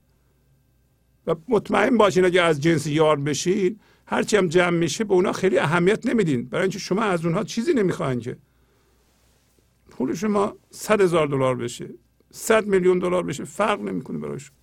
و 1.26 1.34
مطمئن 1.48 1.96
باشین 1.96 2.24
اگه 2.24 2.42
از 2.42 2.60
جنس 2.60 2.86
یار 2.86 3.20
بشین 3.20 3.80
هرچی 4.06 4.36
هم 4.36 4.48
جمع 4.48 4.78
میشه 4.78 5.04
به 5.04 5.14
اونا 5.14 5.32
خیلی 5.32 5.58
اهمیت 5.58 6.06
نمیدین. 6.06 6.44
برای 6.44 6.62
اینکه 6.62 6.78
شما 6.78 7.02
از 7.02 7.24
اونها 7.24 7.44
چیزی 7.44 7.72
نمی‌خواین 7.72 8.20
که. 8.20 8.36
پول 9.90 10.14
شما 10.14 10.56
صد 10.70 11.00
هزار 11.00 11.26
دلار 11.26 11.56
بشه 11.56 11.88
صد 12.30 12.66
میلیون 12.66 12.98
دلار 12.98 13.22
بشه 13.22 13.44
فرق 13.44 13.80
نمی‌کنه 13.80 14.18
برای 14.18 14.38
شما 14.38 14.56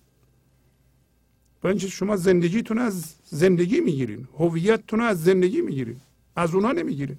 برای 1.60 1.72
اینکه 1.72 1.88
شما 1.88 2.16
زندگیتون 2.16 2.78
از 2.78 3.14
زندگی 3.24 3.80
می‌گیرین. 3.80 4.28
هویتتون 4.38 5.00
از 5.00 5.24
زندگی 5.24 5.60
می‌گیرین. 5.60 6.00
از 6.36 6.54
اونها 6.54 6.72
نمی‌گیرین. 6.72 7.18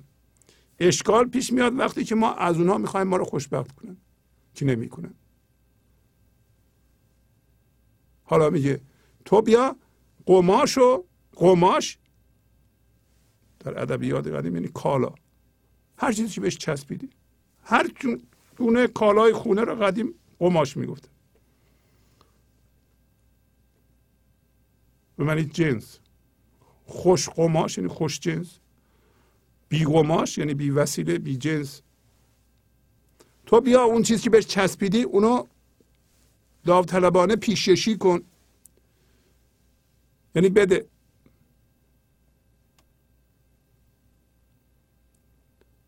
اشکال 0.79 1.25
پیش 1.29 1.53
میاد 1.53 1.79
وقتی 1.79 2.03
که 2.03 2.15
ما 2.15 2.33
از 2.33 2.57
اونها 2.57 2.77
می‌خوایم 2.77 3.07
ما 3.07 3.17
رو 3.17 3.25
خوشبخت 3.25 3.71
کنن. 3.75 3.97
که 4.55 4.65
نمی‌کنن؟ 4.65 5.13
حالا 8.23 8.49
میگه 8.49 8.81
تو 9.25 9.41
بیا 9.41 9.75
قماش 10.25 10.77
و 10.77 11.03
قماش 11.35 11.97
در 13.59 13.81
ادبیات 13.81 14.27
قدیم 14.27 14.55
یعنی 14.55 14.67
کالا. 14.67 15.13
هر 15.97 16.11
چیزی 16.11 16.29
که 16.29 16.41
بهش 16.41 16.57
چسبیدی. 16.57 17.09
هر 17.63 17.91
گونه 18.57 18.87
کالای 18.87 19.33
خونه 19.33 19.61
رو 19.61 19.75
قدیم 19.75 20.13
قماش 20.39 20.77
می‌گفته. 20.77 21.09
به 25.17 25.23
معنی 25.23 25.43
جنس. 25.43 25.99
خوش 26.85 27.29
قماش 27.29 27.77
یعنی 27.77 27.89
خوش 27.89 28.19
جنس. 28.19 28.59
بی 29.69 29.85
قماش 29.85 30.37
یعنی 30.37 30.53
بی 30.53 30.69
وسیله 30.69 31.17
بی 31.17 31.37
جنس. 31.37 31.81
تو 33.45 33.61
بیا 33.61 33.83
اون 33.83 34.03
چیزی 34.03 34.23
که 34.23 34.29
بهش 34.29 34.45
چسبیدی 34.45 35.03
اونو 35.03 35.47
داوطلبانه 36.65 37.35
پیششی 37.35 37.97
کن. 37.97 38.21
یعنی 40.35 40.49
بده. 40.49 40.85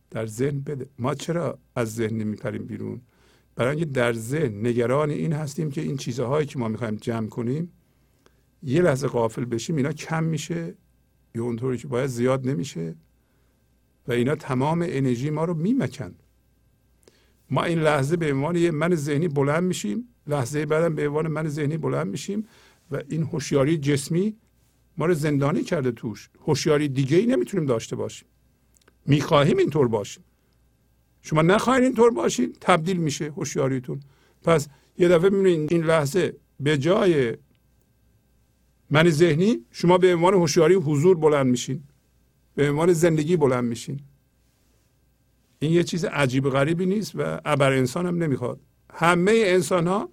در 0.09 0.25
ذهن 0.25 0.59
بده. 0.59 0.89
ما 0.99 1.15
چرا 1.15 1.59
از 1.75 1.95
ذهن 1.95 2.17
نمیپریم 2.17 2.65
بیرون؟ 2.65 3.01
برای 3.55 3.69
اینکه 3.69 3.86
در 3.86 4.13
ذهن 4.13 4.67
نگران 4.67 5.09
این 5.09 5.33
هستیم 5.33 5.71
که 5.71 5.81
این 5.81 5.97
چیزهایی 5.97 6.47
که 6.47 6.59
ما 6.59 6.67
می‌خوایم 6.67 6.95
جمع 6.95 7.27
کنیم 7.27 7.71
یه 8.63 8.82
لحظه 8.82 9.08
قافل 9.08 9.45
بشیم 9.45 9.76
اینا 9.76 9.91
کم 9.91 10.23
میشه 10.23 10.76
یا 11.36 11.43
اونطوری 11.43 11.78
که 11.78 11.88
باید 11.88 12.08
زیاد 12.08 12.47
نمیشه 12.47 12.95
و 14.08 14.12
اینا 14.12 14.36
تمام 14.36 14.82
انرژی 14.89 15.30
ما 15.30 15.45
رو 15.45 15.54
میمکن. 15.54 16.15
ما 17.49 17.63
این 17.63 17.80
لحظه 17.80 18.17
به 18.17 18.34
عنوان 18.34 18.56
یه 18.56 18.71
من 18.71 18.95
ذهنی 18.95 19.28
بلند 19.28 19.63
میشیم 19.63 20.08
لحظه 20.28 20.65
بعدم 20.65 20.95
به 20.95 21.08
عنوان 21.08 21.28
من 21.28 21.47
ذهنی 21.47 21.78
بلند 21.78 22.08
میشیم 22.08 22.47
و 22.91 23.02
این 23.10 23.23
هوشیاری 23.23 23.78
جسمی 23.78 24.36
ما 24.97 25.06
رو 25.06 25.13
زندانی 25.13 25.63
کرده 25.63 25.91
توش. 25.91 26.30
هوشیاری 26.39 26.88
دیگه 26.88 27.17
ای 27.17 27.26
نمی‌تونیم 27.26 27.65
داشته 27.65 27.95
باشیم. 27.95 28.28
می‌خواهیم 29.06 29.58
اینطور 29.58 29.88
باشیم. 29.88 30.23
شما 31.21 31.41
نخواهید 31.41 31.84
اینطور 31.84 32.12
باشین 32.12 32.54
تبدیل 32.62 32.97
میشه 32.97 33.26
هوشیاریتون. 33.32 33.99
پس 34.43 34.67
یه 34.97 35.08
دفعه 35.08 35.30
می‌بینید 35.30 35.73
این 35.73 35.84
لحظه 35.84 36.36
به 36.60 36.78
جای 36.78 37.38
من 38.93 39.10
ذهنی 39.10 39.65
شما 39.71 39.97
به 39.97 40.15
عنوان 40.15 40.34
هوشیاری 40.34 40.73
حضور 40.73 41.17
بلند 41.17 41.47
میشین. 41.47 41.84
به 42.56 42.69
عنوان 42.69 42.93
زندگی 42.93 43.38
بلند 43.38 43.63
میشین. 43.63 43.99
این 45.60 45.71
یه 45.71 45.84
چیز 45.84 46.06
عجیب 46.06 46.49
غریبی 46.49 46.86
نیست 46.86 47.12
و 47.15 47.41
ابر 47.45 47.71
انسان 47.71 48.06
هم 48.06 48.23
نمی‌خواد. 48.23 48.60
همه 48.93 49.32
انسان 49.45 49.88
ها 49.88 50.10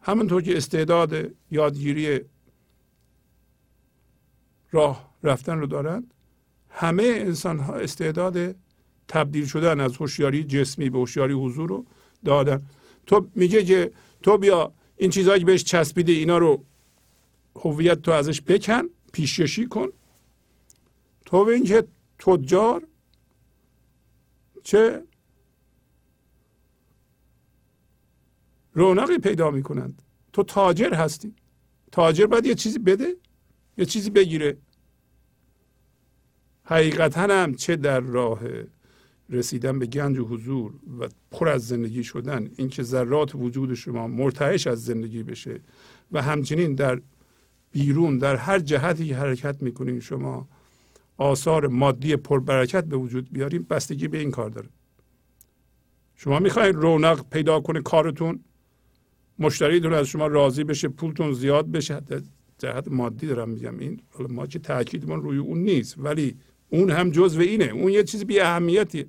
همونطور 0.00 0.42
که 0.42 0.56
استعداد 0.56 1.34
یادگیری 1.50 2.20
راه 4.70 5.14
رفتن 5.22 5.58
رو 5.58 5.66
دارند 5.66 6.14
همه 6.70 7.02
انسان 7.02 7.58
ها 7.58 7.74
استعداد 7.74 8.56
تبدیل 9.08 9.46
شدن 9.46 9.80
از 9.80 9.96
هوشیاری 9.96 10.44
جسمی 10.44 10.90
به 10.90 10.98
هوشیاری 10.98 11.34
حضور 11.34 11.68
رو 11.68 11.86
دادن. 12.24 12.66
تو 13.06 13.28
میگه 13.34 13.64
که 13.64 13.92
تو 14.22 14.38
بیا 14.38 14.72
این 14.96 15.10
چیزهایی 15.10 15.40
که 15.40 15.46
بهش 15.46 15.64
چسبیده 15.64 16.12
اینا 16.12 16.38
رو 16.38 16.64
هویت 17.60 18.02
تو 18.02 18.10
ازش 18.10 18.40
بکن 18.40 18.82
پیشکشی 19.12 19.66
کن. 19.66 19.88
تو 21.26 21.44
به 21.44 21.52
اینکه 21.52 21.84
تجار 22.18 22.86
چه 24.62 25.02
رونقی 28.72 29.18
پیدا 29.18 29.50
می‌کنند. 29.50 30.02
تو 30.32 30.42
تاجر 30.42 30.94
هستی. 30.94 31.34
تاجر 31.92 32.26
باید 32.26 32.46
یه 32.46 32.54
چیزی 32.54 32.78
بده 32.78 33.16
یه 33.78 33.84
چیزی 33.84 34.10
بگیره. 34.10 34.56
حقیقتا 36.64 37.20
هم 37.20 37.54
چه 37.54 37.76
در 37.76 38.00
راه 38.00 38.40
رسیدن 39.30 39.78
به 39.78 39.86
گنج 39.86 40.18
و 40.18 40.24
حضور 40.24 40.72
و 41.00 41.08
پر 41.30 41.48
از 41.48 41.68
زندگی 41.68 42.04
شدن 42.04 42.50
اینکه 42.56 42.82
ذرات 42.82 43.34
وجود 43.34 43.74
شما 43.74 44.06
مرتعش 44.06 44.66
از 44.66 44.84
زندگی 44.84 45.22
بشه 45.22 45.60
و 46.12 46.22
همچنین 46.22 46.74
در 46.74 47.00
بیرون 47.72 48.18
در 48.18 48.36
هر 48.36 48.58
جهتی 48.58 49.12
حرکت 49.12 49.62
می‌کنین 49.62 50.00
شما 50.00 50.48
آثار 51.16 51.66
مادی 51.66 52.16
پربرکت 52.16 52.84
به 52.84 52.96
وجود 52.96 53.32
بیاریم 53.32 53.66
بستگی 53.70 54.08
به 54.08 54.18
این 54.18 54.30
کار 54.30 54.50
داره. 54.50 54.68
شما 56.16 56.38
می‌خواین 56.38 56.74
رونق 56.74 57.24
پیدا 57.30 57.60
کنه 57.60 57.80
کارتون 57.80 58.40
مشتریتون 59.38 59.94
از 59.94 60.06
شما 60.06 60.26
راضی 60.26 60.64
بشه 60.64 60.88
پولتون 60.88 61.32
زیاد 61.32 61.70
بشه 61.70 62.00
جهت 62.58 62.88
مادی 62.88 63.26
دارم 63.26 63.48
میگم 63.48 63.78
این 63.78 64.00
ما 64.28 64.46
چه 64.46 64.58
تاکیدمون 64.58 65.22
روی 65.22 65.38
اون 65.38 65.58
نیست 65.58 65.94
ولی 65.98 66.36
اون 66.68 66.90
هم 66.90 67.10
جزء 67.10 67.40
اینه. 67.40 67.64
اون 67.64 67.92
یه 67.92 68.04
چیز 68.04 68.24
بی 68.24 68.40
اهمیتیه 68.40 69.06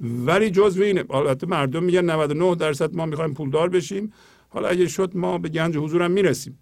ولی 0.00 0.50
جزء 0.50 0.82
اینه. 0.82 1.04
البته 1.10 1.46
مردم 1.46 1.84
میگن 1.84 2.10
99 2.10 2.54
درصد 2.54 2.94
ما 2.94 3.06
می‌خوایم 3.06 3.34
پولدار 3.34 3.68
بشیم. 3.68 4.12
حالا 4.48 4.68
اگه 4.68 4.88
شد 4.88 5.16
ما 5.16 5.38
به 5.38 5.48
گنج 5.48 5.76
حضورم 5.76 6.10
می‌رسیم. 6.10 6.58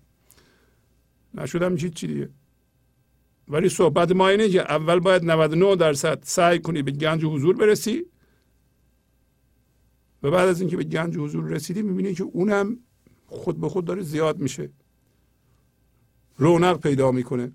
نشدم 1.35 1.77
چی 1.77 2.07
دیگه. 2.07 2.31
ولی 3.49 3.69
صحبت 3.69 4.13
ما 4.13 4.29
اینه 4.29 4.49
که 4.49 4.61
اول 4.61 5.01
باید 5.01 5.25
99 5.25 5.77
درصد 5.77 6.19
سعی 6.23 6.59
کنی 6.59 6.83
به 6.83 6.91
گنج 6.91 7.25
حضور 7.25 7.57
برسی 7.57 8.05
و 10.23 10.31
بعد 10.31 10.49
از 10.49 10.61
اینکه 10.61 10.77
به 10.77 10.85
گنج 10.85 11.17
حضور 11.17 11.45
رسیدی 11.45 11.83
می‌بینی 11.83 12.15
که 12.15 12.23
اونم 12.23 12.79
خود 13.27 13.61
به 13.61 13.69
خود 13.69 13.85
داره 13.85 14.03
زیاد 14.03 14.39
میشه. 14.39 14.71
رونق 16.37 16.81
پیدا 16.81 17.13
می‌کنه. 17.13 17.53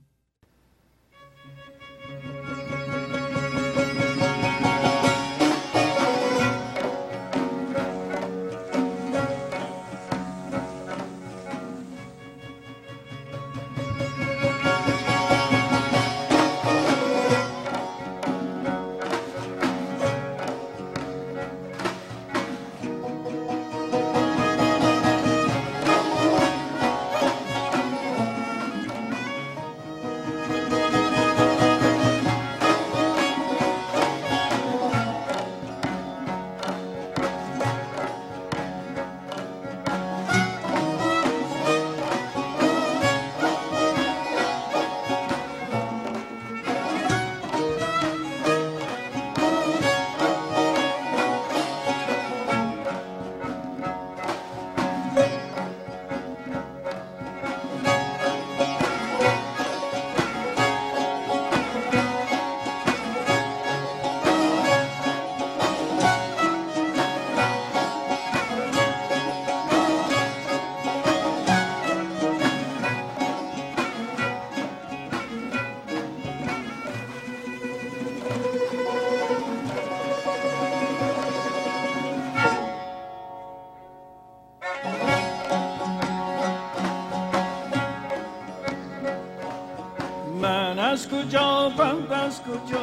کجا 92.54 92.83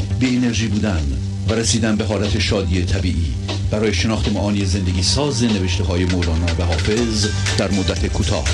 بی 0.21 0.37
انرژی 0.37 0.67
بودن 0.67 1.03
و 1.49 1.53
رسیدن 1.53 1.95
به 1.95 2.05
حالت 2.05 2.39
شادی 2.39 2.85
طبیعی. 2.85 3.33
برای 3.71 3.93
شناخت 3.93 4.31
معانی 4.31 4.65
زندگی 4.65 5.03
ساز 5.03 5.43
نوشته 5.43 5.83
های 5.83 6.05
مولانا 6.05 6.45
و 6.59 6.63
حافظ 6.63 7.27
در 7.57 7.71
مدت 7.71 8.07
کوتاه. 8.13 8.45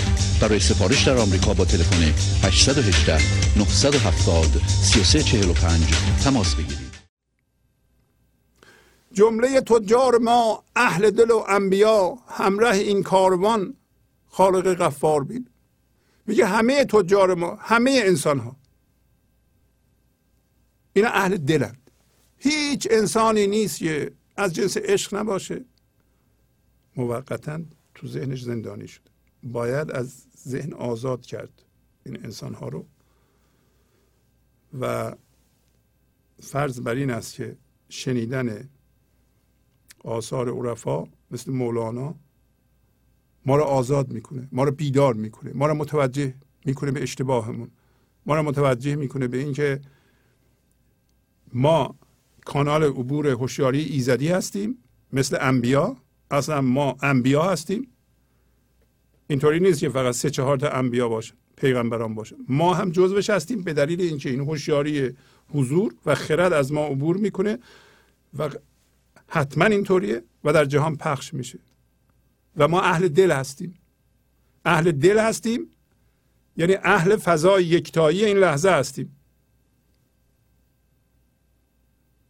برای 0.41 0.59
سفارش 0.59 1.07
در 1.07 1.17
آمریکا 1.17 1.53
با 1.53 1.65
تلفن 1.65 2.13
818 2.43 3.13
970 3.57 4.61
3345 4.67 5.81
تماس 6.23 6.55
بگیرید. 6.55 6.87
جمله 9.13 9.61
تجار 9.61 10.17
ما 10.17 10.63
اهل 10.75 11.09
دل 11.11 11.31
و 11.31 11.43
انبیا 11.47 12.17
همراه 12.27 12.75
این 12.75 13.03
کاروان 13.03 13.73
خالق 14.29 14.73
غفار 14.73 15.23
بین. 15.23 15.47
میگه 16.27 16.45
همه 16.45 16.85
تجار 16.85 17.33
ما 17.33 17.57
همه 17.61 18.01
انسان 18.05 18.39
ها 18.39 18.55
اینا 20.97 21.09
اهل 21.09 21.37
دلند 21.37 21.91
هیچ 22.37 22.87
انسانی 22.91 23.47
نیست 23.47 23.79
که 23.79 24.11
از 24.37 24.53
جنس 24.53 24.77
عشق 24.77 25.15
نباشه. 25.15 25.65
موقتا 26.95 27.59
تو 27.95 28.07
ذهنش 28.07 28.41
زندانی 28.41 28.87
شده. 28.87 29.11
باید 29.43 29.91
از 29.91 30.25
ذهن 30.47 30.73
آزاد 30.73 31.21
کرد 31.21 31.63
این 32.05 32.25
انسان 32.25 32.53
ها 32.53 32.67
رو. 32.67 32.85
و 34.79 35.15
فرض 36.41 36.79
بر 36.79 36.95
این 36.95 37.11
است 37.11 37.33
که 37.33 37.57
شنیدن 37.89 38.69
آثار 40.03 40.49
عرفا 40.49 41.07
مثل 41.31 41.51
مولانا 41.51 42.15
ما 43.45 43.55
رو 43.55 43.63
آزاد 43.63 44.13
می‌کنه 44.13 44.47
ما 44.51 44.63
رو 44.63 44.71
بیدار 44.71 45.13
می‌کنه 45.13 45.51
ما 45.53 45.67
رو 45.67 45.73
متوجه 45.73 46.33
می‌کنه 46.65 46.91
به 46.91 47.03
اشتباهمون 47.03 47.71
ما 48.25 48.35
رو 48.35 48.43
متوجه 48.43 48.95
می‌کنه 48.95 49.27
به 49.27 49.37
اینکه 49.37 49.81
ما 51.53 51.95
کانال 52.45 52.83
عبور 52.83 53.27
هوشیاری 53.27 53.83
ایزدی 53.83 54.27
هستیم 54.27 54.77
مثل 55.13 55.37
انبیا. 55.41 55.97
اصلا 56.31 56.61
ما 56.61 56.95
انبیا 57.01 57.43
هستیم. 57.43 57.87
اینطوری 59.27 59.59
نیست 59.59 59.79
که 59.79 59.89
فقط 59.89 60.15
سه 60.15 60.29
چهار 60.29 60.57
تا 60.57 60.69
انبیا 60.69 61.09
باشه 61.09 61.33
پیغمبران 61.55 62.15
باشه. 62.15 62.35
ما 62.49 62.73
هم 62.73 62.91
جزوش 62.91 63.29
هستیم 63.29 63.61
به 63.61 63.73
دلیل 63.73 64.01
اینکه 64.01 64.29
این 64.29 64.39
هوشیاری 64.39 65.11
حضور 65.53 65.95
و 66.05 66.15
خرد 66.15 66.53
از 66.53 66.71
ما 66.71 66.85
عبور 66.85 67.17
می‌کنه 67.17 67.59
و 68.37 68.49
حتما 69.27 69.65
اینطوریه 69.65 70.23
و 70.43 70.53
در 70.53 70.65
جهان 70.65 70.95
پخش 70.95 71.33
میشه. 71.33 71.59
و 72.57 72.67
ما 72.67 72.81
اهل 72.81 73.07
دل 73.07 73.31
هستیم. 73.31 73.73
اهل 74.65 74.91
دل 74.91 75.19
هستیم 75.19 75.67
یعنی 76.57 76.75
اهل 76.83 77.15
فضای 77.15 77.65
یکتایی 77.65 78.25
این 78.25 78.37
لحظه 78.37 78.69
هستیم. 78.69 79.16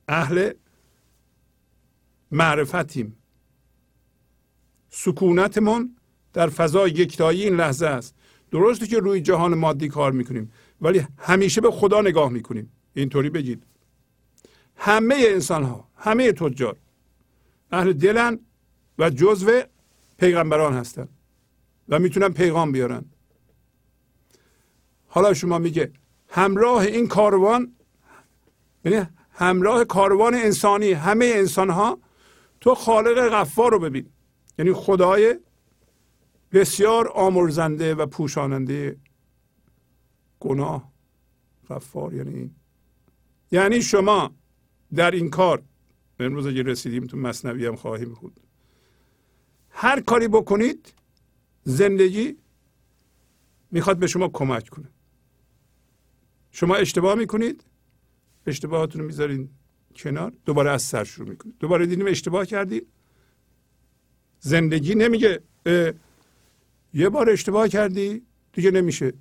اهل 0.08 0.52
معرفتیم. 2.32 3.18
سکونتمون 4.90 5.96
در 6.34 6.50
فضای 6.50 6.92
یکتایی 6.92 7.44
این 7.44 7.56
لحظه 7.56 7.86
است. 7.86 8.16
درسته 8.52 8.88
که 8.88 9.00
روی 9.00 9.22
جهان 9.22 9.54
مادی 9.56 9.88
کار 9.88 10.12
می‌کنیم 10.12 10.52
ولی 10.82 11.08
همیشه 11.18 11.62
به 11.62 11.72
خدا 11.72 12.02
نگاه 12.02 12.30
می‌کنیم. 12.30 12.72
اینطوری 12.94 13.30
بگید. 13.30 13.64
همه 14.76 15.16
انسان 15.18 15.64
ها 15.64 15.88
همه 15.98 16.32
تجار 16.32 16.78
اهل 17.72 17.94
دلن 17.94 18.40
و 18.98 19.10
جزو 19.10 19.62
پیغمبران 20.18 20.74
هستن 20.74 21.08
و 21.90 22.00
می‌تونن 22.00 22.30
پیغام 22.30 22.72
بیارن. 22.72 23.06
حالا 25.08 25.34
شما 25.34 25.58
میگه 25.58 25.92
همراه 26.30 26.82
این 26.82 27.08
کاروان 27.08 27.76
یعنی 28.86 29.08
همراه 29.40 29.86
کاروان 29.86 30.36
انسانی 30.36 30.92
همه 30.92 31.26
انسان 31.36 31.70
ها 31.70 32.00
تو 32.62 32.76
خالق 32.76 33.30
غفار 33.30 33.72
رو 33.72 33.80
ببین. 33.80 34.10
یعنی 34.60 34.74
خدای 34.74 35.40
بسیار 36.52 37.08
آمرزنده 37.08 37.96
و 37.96 38.06
پوشاننده 38.06 38.98
گناه 40.40 40.92
غفار. 41.70 42.14
یعنی 42.14 42.52
یعنی 43.52 43.82
شما 43.82 44.32
در 44.96 45.12
این 45.12 45.30
کار 45.30 45.64
امروز 46.20 46.48
اگه 46.48 46.64
رسیدیم 46.64 47.08
تو 47.08 47.18
مصنوی 47.18 47.66
هم 47.66 47.76
خواهیم 47.76 48.14
خود 48.14 48.40
هر 49.70 50.02
کاری 50.02 50.28
بکنید 50.28 50.94
زندگی 51.64 52.38
می‌خواد 53.72 53.98
به 53.98 54.08
شما 54.08 54.28
کمک 54.28 54.70
کنه. 54.70 54.90
شما 56.52 56.76
اشتباه 56.76 57.16
می‌کنید 57.16 57.64
اشتباهاتون 58.48 59.02
رو 59.02 59.08
می‌ذارین 59.08 59.50
کنار 59.96 60.34
دوباره 60.46 60.72
از 60.72 60.82
سر 60.82 61.04
شروع 61.04 61.30
می‌کنید 61.30 61.56
دوباره 61.60 61.86
دیدیم 61.86 62.08
اشتباه 62.08 62.46
کردیم 62.46 62.82
زندگی 64.40 64.96
نمیگه 64.96 65.42
یه 66.94 67.10
بار 67.10 67.30
اشتباه 67.30 67.68
کردی 67.68 68.22
دیگه 68.54 68.72
نمیشه. 68.72 69.14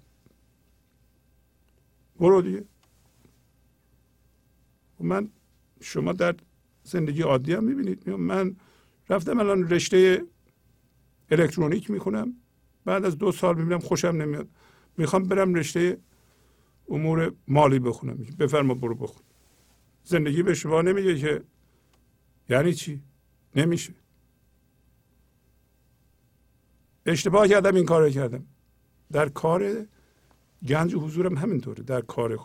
برو 2.20 2.42
دیگه. 2.42 2.64
من 5.00 5.28
شما 5.80 6.12
در 6.12 6.34
زندگی 6.82 7.22
عادی 7.22 7.52
هم 7.52 7.64
می‌بینید. 7.64 8.10
من 8.10 8.56
رفتم 9.08 9.38
الان 9.38 9.68
رشته 9.68 10.24
الکترونیک 11.30 11.90
می‌خونم. 11.90 12.34
بعد 12.84 13.04
از 13.04 13.18
دو 13.18 13.32
سال 13.32 13.56
می‌بینم 13.56 13.78
خوشم 13.78 14.08
نمیاد. 14.08 14.48
می‌خوام 14.96 15.22
برم 15.22 15.54
رشته 15.54 15.98
امور 16.88 17.34
مالی 17.48 17.78
بخونم 17.78 18.16
بفرما 18.38 18.74
برو 18.74 18.94
بخون. 18.94 19.22
زندگی 20.04 20.42
به 20.42 20.54
شما 20.54 20.82
نمیگه 20.82 21.18
که 21.18 21.42
یعنی 22.48 22.74
چی؟ 22.74 23.02
نمیشه. 23.56 23.94
اشتباه 27.06 27.48
کردم 27.48 27.74
این 27.74 27.84
کار 27.84 28.10
کردم. 28.10 28.46
در 29.12 29.28
کار 29.28 29.86
گنج 30.68 30.94
حضورم 30.94 31.36
همینطوره. 31.36 31.82
در 31.84 32.00
کار 32.00 32.38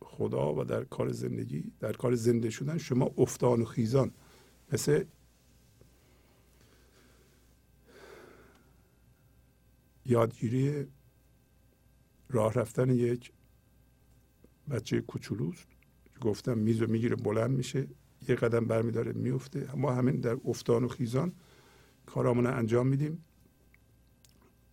خدا 0.00 0.54
و 0.54 0.64
در 0.64 0.84
کار 0.84 1.12
زندگی 1.12 1.72
در 1.80 1.92
کار 1.92 2.14
زنده 2.14 2.50
شدن 2.50 2.78
شما 2.78 3.10
افتان 3.18 3.62
و 3.62 3.64
خیزان. 3.64 4.10
مثل 4.72 5.04
یادگیری 10.06 10.86
راه 12.32 12.52
رفتن 12.52 12.90
یک 12.90 13.32
بچه 14.70 15.00
کوچولوست 15.00 15.66
گفتم 16.20 16.58
میز 16.58 16.82
و 16.82 16.86
می‌گیره 16.86 17.16
بلند 17.16 17.50
میشه 17.50 17.88
یه 18.28 18.34
قدم 18.34 18.64
برمیداره 18.64 19.12
میفته 19.12 19.68
ما 19.76 19.92
همین 19.92 20.20
در 20.20 20.36
افتان 20.44 20.84
و 20.84 20.88
خیزان 20.88 21.32
کارامون 22.06 22.46
انجام 22.46 22.86
میدیم. 22.86 23.24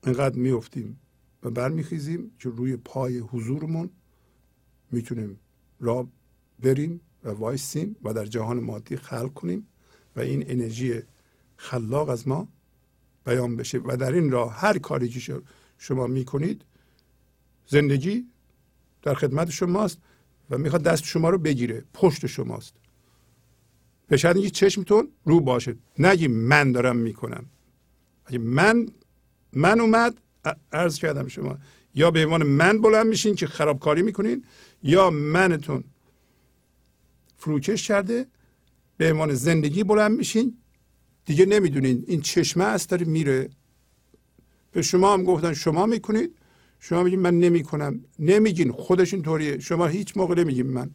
اینقدر 0.05 0.35
میفتیم 0.35 0.99
و 1.43 1.49
برمیخیزیم 1.49 2.31
که 2.39 2.49
روی 2.49 2.77
پای 2.77 3.17
حضورمون 3.17 3.89
می‌تونیم 4.91 5.39
را 5.79 6.07
بریم 6.59 7.01
و 7.23 7.29
وایسیم 7.29 7.95
و 8.03 8.13
در 8.13 8.25
جهان 8.25 8.59
مادی 8.59 8.95
خلق 8.95 9.33
کنیم 9.33 9.67
و 10.15 10.19
این 10.19 10.43
انرژی 10.47 11.01
خلاق 11.57 12.09
از 12.09 12.27
ما 12.27 12.47
بیان 13.25 13.55
بشه. 13.55 13.77
و 13.77 13.97
در 13.97 14.11
این 14.13 14.31
راه 14.31 14.53
هر 14.53 14.77
کاری 14.77 15.09
که 15.09 15.41
شما 15.77 16.07
می‌کنید 16.07 16.65
زندگی 17.69 18.25
در 19.01 19.13
خدمت 19.13 19.49
شماست 19.49 19.97
و 20.49 20.57
می‌خواد 20.57 20.83
دست 20.83 21.03
شما 21.03 21.29
رو 21.29 21.37
بگیره 21.37 21.83
پشت 21.93 22.25
شماست. 22.25 22.73
به 24.07 24.17
شاید 24.17 24.35
اینکه 24.35 24.51
چشمتون 24.51 25.07
رو 25.25 25.39
باشه. 25.39 25.75
نگی 25.99 26.27
من 26.27 26.71
دارم 26.71 26.95
می‌کنم. 26.95 27.45
اگه 28.25 28.39
من 28.39 28.87
من 29.53 29.79
اومد 29.79 30.21
عرض 30.71 30.99
کردم 30.99 31.27
شما 31.27 31.57
یا 31.95 32.11
به 32.11 32.25
عنوان 32.25 32.43
من 32.43 32.81
بلند 32.81 33.07
میشین 33.07 33.35
که 33.35 33.47
خرابکاری 33.47 34.01
می‌کنین 34.01 34.45
یا 34.83 35.09
منتون 35.09 35.83
فروکش 37.37 37.87
کرده 37.87 38.27
به 38.97 39.11
عنوان 39.11 39.33
زندگی 39.33 39.83
بلند 39.83 40.17
میشین 40.17 40.57
دیگه 41.25 41.45
نمی‌دونین 41.45 42.03
این 42.07 42.21
چشمه 42.21 42.63
است 42.63 42.89
داره 42.89 43.05
میره. 43.05 43.49
به 44.71 44.81
شما 44.81 45.13
هم 45.13 45.23
گفتن 45.23 45.53
شما 45.53 45.85
می‌کنید. 45.85 46.35
شما 46.79 47.03
میگین 47.03 47.19
من 47.19 47.39
نمی‌کنم. 47.39 48.05
نمیگین. 48.19 48.71
خودش 48.71 49.13
اینطوریه. 49.13 49.59
شما 49.59 49.85
هیچ 49.85 50.17
موقع 50.17 50.35
نمیگین 50.35 50.67
من. 50.67 50.91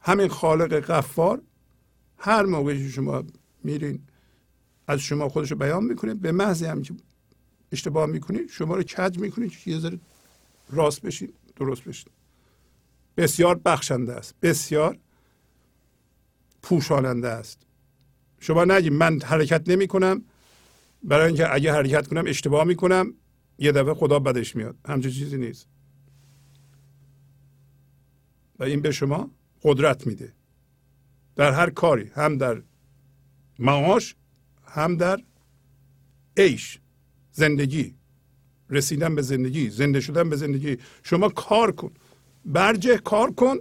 همین 0.00 0.28
خالق 0.28 0.74
قفار 0.74 1.42
هر 2.18 2.42
موقع 2.42 2.88
شما 2.88 3.24
میرین 3.64 4.00
از 4.88 5.00
شما 5.00 5.28
خودش 5.28 5.50
رو 5.50 5.56
بیان 5.56 5.84
می‌کنه. 5.84 6.14
به 6.14 6.32
محض 6.32 6.62
هم 6.62 6.82
که 6.82 6.94
اشتباه 7.72 8.06
می‌کنید 8.06 8.48
شما 8.50 8.76
رو 8.76 8.82
کج 8.82 9.18
می‌کنید 9.18 9.58
که 9.58 9.70
یه 9.70 9.78
ذره 9.78 10.00
راست 10.70 11.02
بشین 11.02 11.32
درست 11.56 11.84
بشین. 11.84 12.12
بسیار 13.16 13.54
بخشنده 13.64 14.12
است. 14.12 14.34
بسیار 14.42 14.98
پوشاننده 16.62 17.28
است. 17.28 17.58
شما 18.40 18.64
نگید 18.64 18.92
من 18.92 19.20
حرکت 19.20 19.68
نمی‌کنم. 19.68 20.22
برای 21.02 21.26
اینکه 21.26 21.54
اگه 21.54 21.72
حرکت 21.72 22.06
کنم 22.06 22.24
اشتباه 22.26 22.64
می‌کنم 22.64 23.14
یه 23.58 23.72
دفعه 23.72 23.94
خدا 23.94 24.18
بدش 24.18 24.56
میاد. 24.56 24.76
همچین 24.88 25.10
چیزی 25.10 25.38
نیست. 25.38 25.68
و 28.58 28.64
این 28.64 28.80
به 28.82 28.90
شما 28.90 29.30
قدرت 29.62 30.06
میده. 30.06 30.32
در 31.36 31.52
هر 31.52 31.70
کاری 31.70 32.10
هم 32.14 32.38
در 32.38 32.62
معاش 33.58 34.14
هم 34.64 34.96
در 34.96 35.22
عیش. 36.36 36.78
زندگی. 37.32 37.94
رسیدن 38.70 39.14
به 39.14 39.22
زندگی 39.22 39.70
زنده 39.70 40.00
شدن 40.00 40.30
به 40.30 40.36
زندگی. 40.36 40.76
شما 41.02 41.28
کار 41.28 41.72
کن. 41.72 41.92
برجه 42.44 42.98
کار 42.98 43.32
کن. 43.32 43.56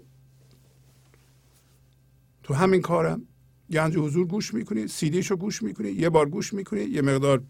تو 2.44 2.54
همین 2.54 2.82
کارم. 2.82 3.28
گنج 3.72 3.98
حضور 3.98 4.28
گوش 4.28 4.54
می‌کنی 4.54 4.88
سیدیش 4.88 5.32
رو 5.32 5.38
گوش 5.38 5.64
می‌کنی 5.64 5.92
یه 5.92 6.10
بار 6.10 6.30
گوش 6.30 6.54
می‌کنی 6.54 6.82
یه 6.82 7.02
مقدار 7.02 7.44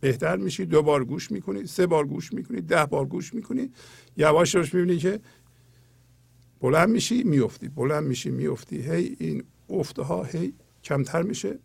بهتر 0.00 0.36
میشی 0.36 0.66
دو 0.66 0.82
بار 0.82 1.04
گوش 1.04 1.30
می‌کنی 1.30 1.66
سه 1.66 1.86
بار 1.86 2.06
گوش 2.06 2.32
می‌کنی 2.32 2.60
ده 2.60 2.86
بار 2.86 3.06
گوش 3.06 3.34
می‌کنی. 3.34 3.70
یواش 4.16 4.54
یواش 4.54 4.74
می‌بینی 4.74 4.98
که 4.98 5.20
بلند 6.60 6.88
میشی 6.88 7.22
میفتی 7.22 7.68
بلند 7.68 8.04
میشی 8.04 8.30
میفتی 8.30 8.82
هی 8.82 9.16
این 9.18 9.44
افته 9.70 10.02
ها 10.02 10.24
هی 10.24 10.54
کمتر 10.84 11.22
میشه. 11.22 11.58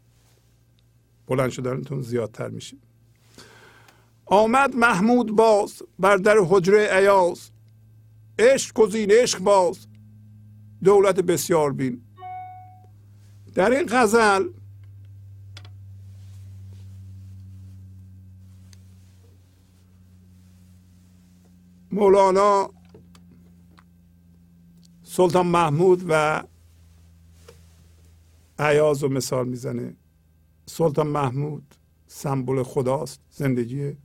بلند 1.27 1.49
شدنتون 1.49 2.01
زیادتر 2.01 2.49
میشه. 2.49 2.77
آمد 4.25 4.75
محمود 4.75 5.31
باز 5.31 5.81
بر 5.99 6.17
در 6.17 6.37
حجره 6.49 6.95
ایاز 6.95 7.49
عشق 8.39 8.73
گزین 8.73 9.11
عشق 9.11 9.39
باز. 9.39 9.87
دولت 10.83 11.19
بسیار 11.19 11.73
بین. 11.73 12.01
در 13.55 13.71
این 13.71 13.87
غزل 13.91 14.49
مولانا 21.91 22.69
سلطان 25.03 25.47
محمود 25.47 26.05
و 26.09 26.43
عیاز 28.59 29.03
رو 29.03 29.09
مثال 29.09 29.47
می‌زنه. 29.47 29.95
سلطان 30.65 31.07
محمود 31.07 31.75
سمبل 32.07 32.63
خداست 32.63 33.21
زندگی 33.31 33.97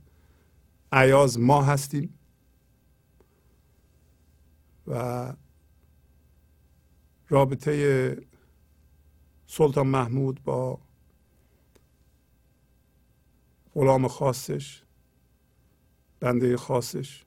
عیاز 0.91 1.39
ما 1.39 1.63
هستیم. 1.63 2.19
و 4.87 5.33
رابطه 7.29 8.17
سلطان 9.57 9.87
محمود 9.87 10.43
با 10.43 10.79
غلام 13.73 14.07
خاصش 14.07 14.83
بنده 16.19 16.57
خاصش 16.57 17.25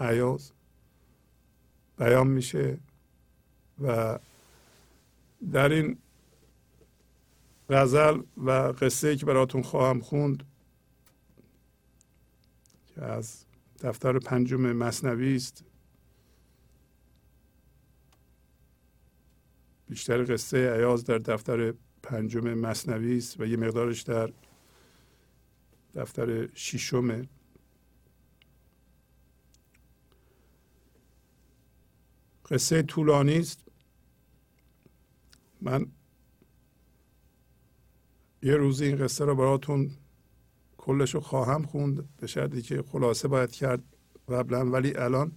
عیاز 0.00 0.52
بیان 1.98 2.26
میشه 2.26 2.78
و 3.82 4.18
در 5.52 5.68
این 5.68 5.98
غزل 7.70 8.22
و 8.36 8.50
قصه 8.50 9.16
که 9.16 9.26
براتون 9.26 9.62
خواهم 9.62 10.00
خوند 10.00 10.42
که 12.86 13.02
از 13.02 13.44
دفتر 13.80 14.18
پنجم 14.18 14.72
مصنوی 14.72 15.36
است 15.36 15.64
بیشتر 19.90 20.34
قصه 20.34 20.72
عیاز 20.72 21.04
در 21.04 21.18
دفتر 21.18 21.74
پنجم 22.02 22.54
مصنوی 22.54 23.18
است 23.18 23.40
و 23.40 23.46
یه 23.46 23.56
مقدارش 23.56 24.02
در 24.02 24.32
دفتر 25.94 26.48
ششمه 26.54 27.28
قصه 32.50 32.82
طولانی 32.82 33.38
است. 33.38 33.60
من 35.60 35.86
یه 38.42 38.56
روزی 38.56 38.84
این 38.84 38.96
قصه 38.96 39.24
رو 39.24 39.34
براتون 39.34 39.90
کلش 40.78 41.14
رو 41.14 41.20
خواهم 41.20 41.62
خوند 41.62 42.08
به 42.16 42.26
شرطی 42.26 42.62
که 42.62 42.82
خلاصه 42.82 43.28
باید 43.28 43.50
کرد 43.50 43.82
قبلا 44.28 44.70
ولی 44.70 44.96
الان 44.96 45.32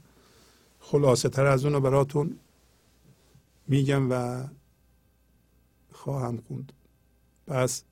خلاصه 0.79 1.29
تر 1.29 1.45
از 1.45 1.65
اون 1.65 1.73
رو 1.73 1.79
براتون 1.79 2.39
میگم 3.67 4.11
و 4.11 4.43
خواهم 5.91 6.37
خوند. 6.37 6.73
پس 7.47 7.83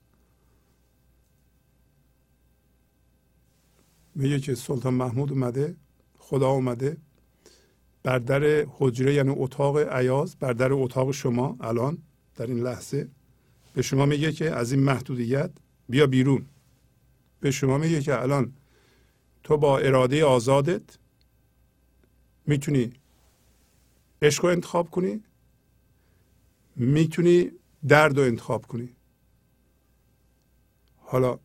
میگه 4.15 4.39
که 4.39 4.55
سلطان 4.55 4.93
محمود 4.93 5.31
اومده 5.31 5.75
خدا 6.17 6.49
اومده 6.49 6.97
بر 8.03 8.19
در 8.19 8.67
حجره 8.69 9.13
یعنی 9.13 9.29
اتاق 9.37 9.77
عیاز 9.77 10.35
بر 10.35 10.53
در 10.53 10.73
اتاق 10.73 11.11
شما 11.11 11.57
الان 11.59 11.97
در 12.35 12.47
این 12.47 12.59
لحظه 12.59 13.09
به 13.73 13.81
شما 13.81 14.05
میگه 14.05 14.31
که 14.31 14.51
از 14.51 14.71
این 14.71 14.83
محدودیت 14.83 15.51
بیا 15.89 16.07
بیرون. 16.07 16.45
به 17.39 17.51
شما 17.51 17.77
میگه 17.77 18.01
که 18.01 18.21
الان 18.21 18.53
تو 19.43 19.57
با 19.57 19.77
اراده 19.77 20.25
آزادت 20.25 20.81
می‌تونی 22.47 22.93
عشق 24.21 24.45
رو 24.45 24.51
انتخاب 24.51 24.89
کنی 24.89 25.23
می‌تونی 26.75 27.51
درد 27.87 28.17
رو 28.17 28.23
انتخاب 28.23 28.65
کنی. 28.65 28.95
حالا 30.97 31.39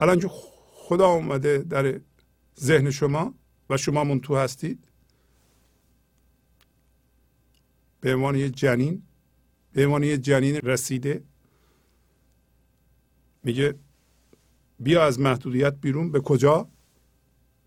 الان 0.00 0.20
که 0.20 0.30
خدا 0.72 1.08
اومده 1.08 1.58
در 1.58 2.00
ذهن 2.60 2.90
شما 2.90 3.34
و 3.70 3.76
شما 3.76 4.04
من 4.04 4.20
تو 4.20 4.36
هستید 4.36 4.88
به 8.00 8.14
عنوان 8.14 8.36
یه 8.36 8.50
جنین 8.50 9.02
به 9.72 9.84
عنوان 9.84 10.02
یه 10.02 10.18
جنین 10.18 10.56
رسیده 10.56 11.24
میگه 13.44 13.74
بیا 14.78 15.04
از 15.04 15.20
محدودیت 15.20 15.74
بیرون. 15.74 16.12
به 16.12 16.20
کجا؟ 16.20 16.68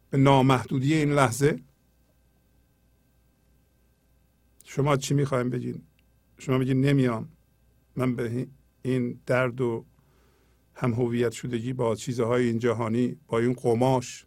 به 0.10 0.18
نامحدودی 0.18 0.94
این 0.94 1.12
لحظه. 1.12 1.60
شما 4.64 4.98
چی 4.98 5.14
می‌خوایم 5.14 5.50
بگین؟ 5.50 5.82
شما 6.38 6.58
بگین 6.58 6.82
نمیام. 6.82 7.30
من 7.96 8.16
به 8.16 8.48
این 8.82 9.20
درد 9.26 9.62
و 9.62 9.86
هم 10.74 10.94
هویت 10.94 11.32
شدگی 11.32 11.74
با 11.74 11.96
چیزهای 11.96 12.48
این 12.48 12.60
جهانی 12.60 13.18
با 13.28 13.40
این 13.40 13.54
قماش 13.54 14.26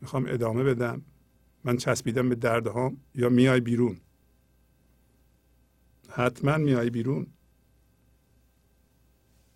می‌خوام 0.00 0.26
ادامه 0.28 0.62
بدم. 0.62 1.02
من 1.64 1.76
چسبیدم 1.76 2.28
به 2.28 2.34
دردهام 2.34 2.96
یا 3.14 3.28
میای 3.28 3.60
بیرون. 3.60 3.96
حتما 6.08 6.56
میای 6.56 6.90
بیرون. 6.90 7.26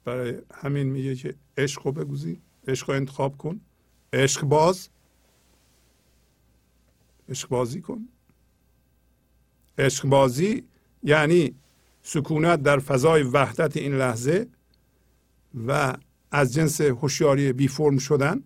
برای 0.04 0.38
همین 0.54 0.86
میگه 0.86 1.14
که 1.14 1.34
عشق 1.57 1.86
رو 1.86 1.92
بگوزی. 1.92 2.42
عشق 2.68 2.90
رو 2.90 2.96
انتخاب 2.96 3.36
کن. 3.36 3.61
عشق 4.12 4.42
باز. 4.42 4.88
عشق 7.28 7.48
بازی 7.48 7.80
کن. 7.80 8.09
عشق 9.78 10.09
بازی 10.09 10.64
یعنی 11.07 11.54
سکونت 12.02 12.62
در 12.62 12.78
فضای 12.78 13.22
وحدت 13.22 13.76
این 13.76 13.94
لحظه 13.94 14.46
و 15.66 15.96
از 16.30 16.54
جنس 16.54 16.80
هوشیاری 16.80 17.52
بی 17.52 17.68
فرم 17.68 17.98
شدن 17.98 18.42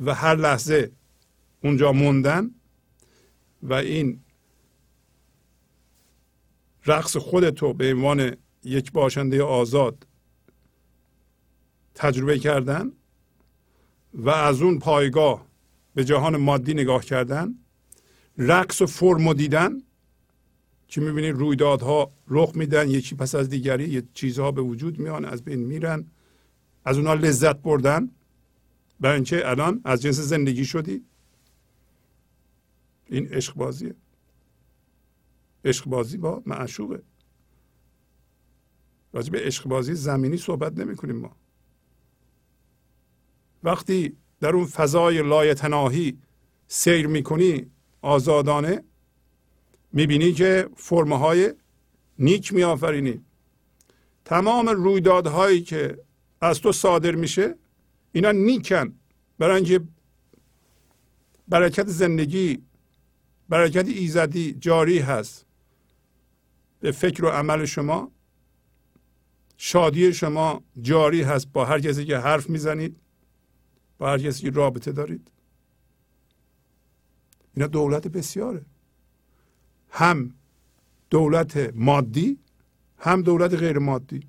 و 0.00 0.14
هر 0.14 0.36
لحظه 0.36 0.92
اونجا 1.64 1.92
موندن 1.92 2.50
و 3.62 3.74
این 3.74 4.20
رقص 6.86 7.16
خودتو 7.16 7.74
به 7.74 7.94
عنوان 7.94 8.36
یک 8.64 8.92
باشنده 8.92 9.42
آزاد 9.42 10.06
تجربه 11.94 12.38
کردن 12.38 12.92
و 14.14 14.30
از 14.30 14.62
اون 14.62 14.78
پایگاه 14.78 15.46
به 15.94 16.04
جهان 16.04 16.36
مادی 16.36 16.74
نگاه 16.74 17.04
کردن 17.04 17.54
رقص 18.38 18.82
و 18.82 18.86
فرم 18.86 19.32
دیدن 19.32 19.83
که 20.88 21.00
می‌بینید 21.00 21.36
رویدادها 21.36 22.12
رخ 22.28 22.52
میدن 22.54 22.90
یکی 22.90 23.14
پس 23.14 23.34
از 23.34 23.48
دیگری 23.48 23.88
یه 23.88 24.02
چیزها 24.14 24.52
به 24.52 24.62
وجود 24.62 24.98
میان 24.98 25.24
از 25.24 25.42
بین 25.44 25.60
میرن. 25.60 26.06
از 26.84 26.96
اونها 26.96 27.14
لذت 27.14 27.56
بردن. 27.56 28.10
برای 29.00 29.14
اینکه 29.14 29.48
الان 29.48 29.80
از 29.84 30.02
جنس 30.02 30.20
زندگی 30.20 30.64
شدی. 30.64 31.04
این 33.06 33.28
عشق 33.28 33.54
بازیه 33.54 33.94
عشق 35.64 35.86
بازی 35.86 36.16
با 36.16 36.42
معشوقه. 36.46 37.02
راجع 39.12 39.32
به 39.32 39.40
عشق 39.40 39.68
بازی 39.68 39.94
زمینی 39.94 40.36
صحبت 40.36 40.78
نمی 40.78 40.96
کنیم 40.96 41.16
ما. 41.16 41.36
وقتی 43.62 44.16
در 44.40 44.56
اون 44.56 44.64
فضای 44.64 45.22
لایتناهی 45.22 46.18
سیر 46.68 47.06
می‌کنی 47.06 47.70
آزادانه 48.02 48.84
می‌بینی 49.94 50.32
که 50.32 50.68
فرمه 50.76 51.18
های 51.18 51.54
نیک 52.18 52.54
میآفرینی. 52.54 53.24
تمام 54.24 54.68
رویدادهایی 54.68 55.60
که 55.62 55.98
از 56.40 56.60
تو 56.60 56.72
صادر 56.72 57.14
میشه 57.14 57.54
اینا 58.12 58.32
نیکن. 58.32 58.94
برای 59.38 59.56
اینکه 59.56 59.80
برکت 61.48 61.88
زندگی 61.88 62.62
برکت 63.48 63.88
ایزدی 63.88 64.52
جاری 64.52 64.98
هست. 64.98 65.46
به 66.80 66.92
فکر 66.92 67.24
و 67.24 67.28
عمل 67.28 67.64
شما 67.64 68.12
شادی 69.56 70.12
شما 70.12 70.62
جاری 70.82 71.22
هست. 71.22 71.48
با 71.52 71.64
هر 71.64 71.80
کسی 71.80 72.04
که 72.04 72.18
حرف 72.18 72.50
می‌زنید 72.50 72.96
با 73.98 74.10
هر 74.10 74.18
کسی 74.18 74.42
که 74.42 74.50
رابطه 74.50 74.92
دارید. 74.92 75.30
اینا 77.54 77.66
دولت 77.66 78.08
بسیاره. 78.08 78.62
هم 79.94 80.34
دولت 81.10 81.56
مادی 81.74 82.38
هم 82.98 83.22
دولت 83.22 83.54
غیر 83.54 83.78
مادی. 83.78 84.26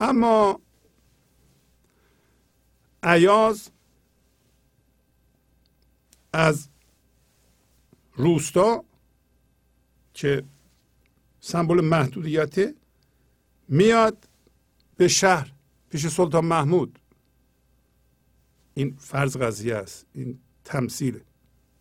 اما 0.00 0.60
عیاز 3.02 3.70
از 6.32 6.68
روستا 8.14 8.84
که 10.14 10.44
سمبل 11.40 11.80
محدودیت 11.80 12.74
میاد 13.68 14.28
به 14.96 15.08
شهر 15.08 15.52
پیش 15.90 16.06
سلطان 16.06 16.44
محمود. 16.44 16.98
این 18.74 18.96
فرض 18.96 19.36
قضیه 19.36 19.74
است 19.74 20.06
این 20.12 20.38
تمثیل 20.64 21.20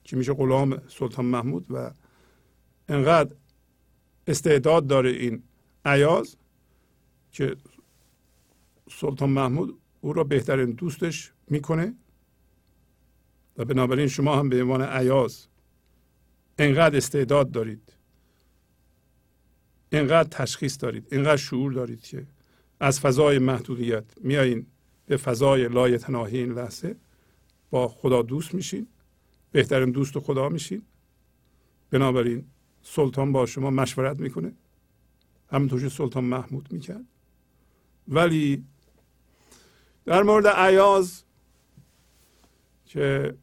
که 0.08 0.16
میشه 0.16 0.34
غلام 0.34 0.82
سلطان 0.88 1.26
محمود 1.26 1.66
و 1.70 1.91
انقدر 2.89 3.36
استعداد 4.28 4.88
داره 4.88 5.10
این 5.10 5.43
عیاز 5.86 6.36
که 7.32 7.55
سلطان 8.91 9.30
محمود 9.30 9.80
او 10.01 10.14
را 10.14 10.24
بهترین 10.24 10.72
دوستش 10.72 11.34
می‌کنه 11.47 11.93
و 13.58 13.66
بنابراین 13.66 14.08
شما 14.08 14.36
هم 14.39 14.49
به 14.49 14.62
عنوان 14.62 14.82
عیاز 14.82 15.47
انقدر 16.58 16.97
استعداد 16.97 17.51
دارید 17.51 17.93
انقدر 19.91 20.30
تشخیص 20.30 20.78
دارید 20.82 21.08
انقدر 21.12 21.38
شعور 21.38 21.74
دارید 21.74 22.01
که 22.01 22.28
از 22.80 22.99
فضای 22.99 23.39
محدودیت 23.39 24.03
میایین 24.22 24.66
به 25.05 25.18
فضای 25.18 25.68
لایتناهی 25.68 26.38
این 26.38 26.51
لحظه 26.51 26.95
با 27.70 27.88
خدا 27.88 28.22
دوست 28.22 28.53
میشین. 28.53 28.88
بهترین 29.58 29.91
دوست 29.91 30.20
خدا 30.20 30.49
میشین 30.49 30.82
بنابراین 31.89 32.45
سلطان 32.82 33.32
با 33.32 33.45
شما 33.45 33.70
مشورت 33.70 34.20
می‌کنه. 34.20 34.53
همونطور 35.51 35.82
که 35.82 35.89
سلطان 35.89 36.24
محمود 36.24 36.74
می‌کرد. 36.74 37.05
ولی 38.08 38.66
در 40.05 40.24
مورد 40.24 40.47
عیاز 40.47 41.24
که 42.86 43.38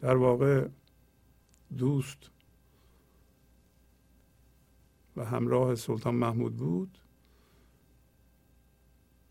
در 0.00 0.16
واقع 0.16 0.68
دوست 1.78 2.30
و 5.16 5.24
همراه 5.24 5.74
سلطان 5.74 6.14
محمود 6.14 6.56
بود 6.56 6.98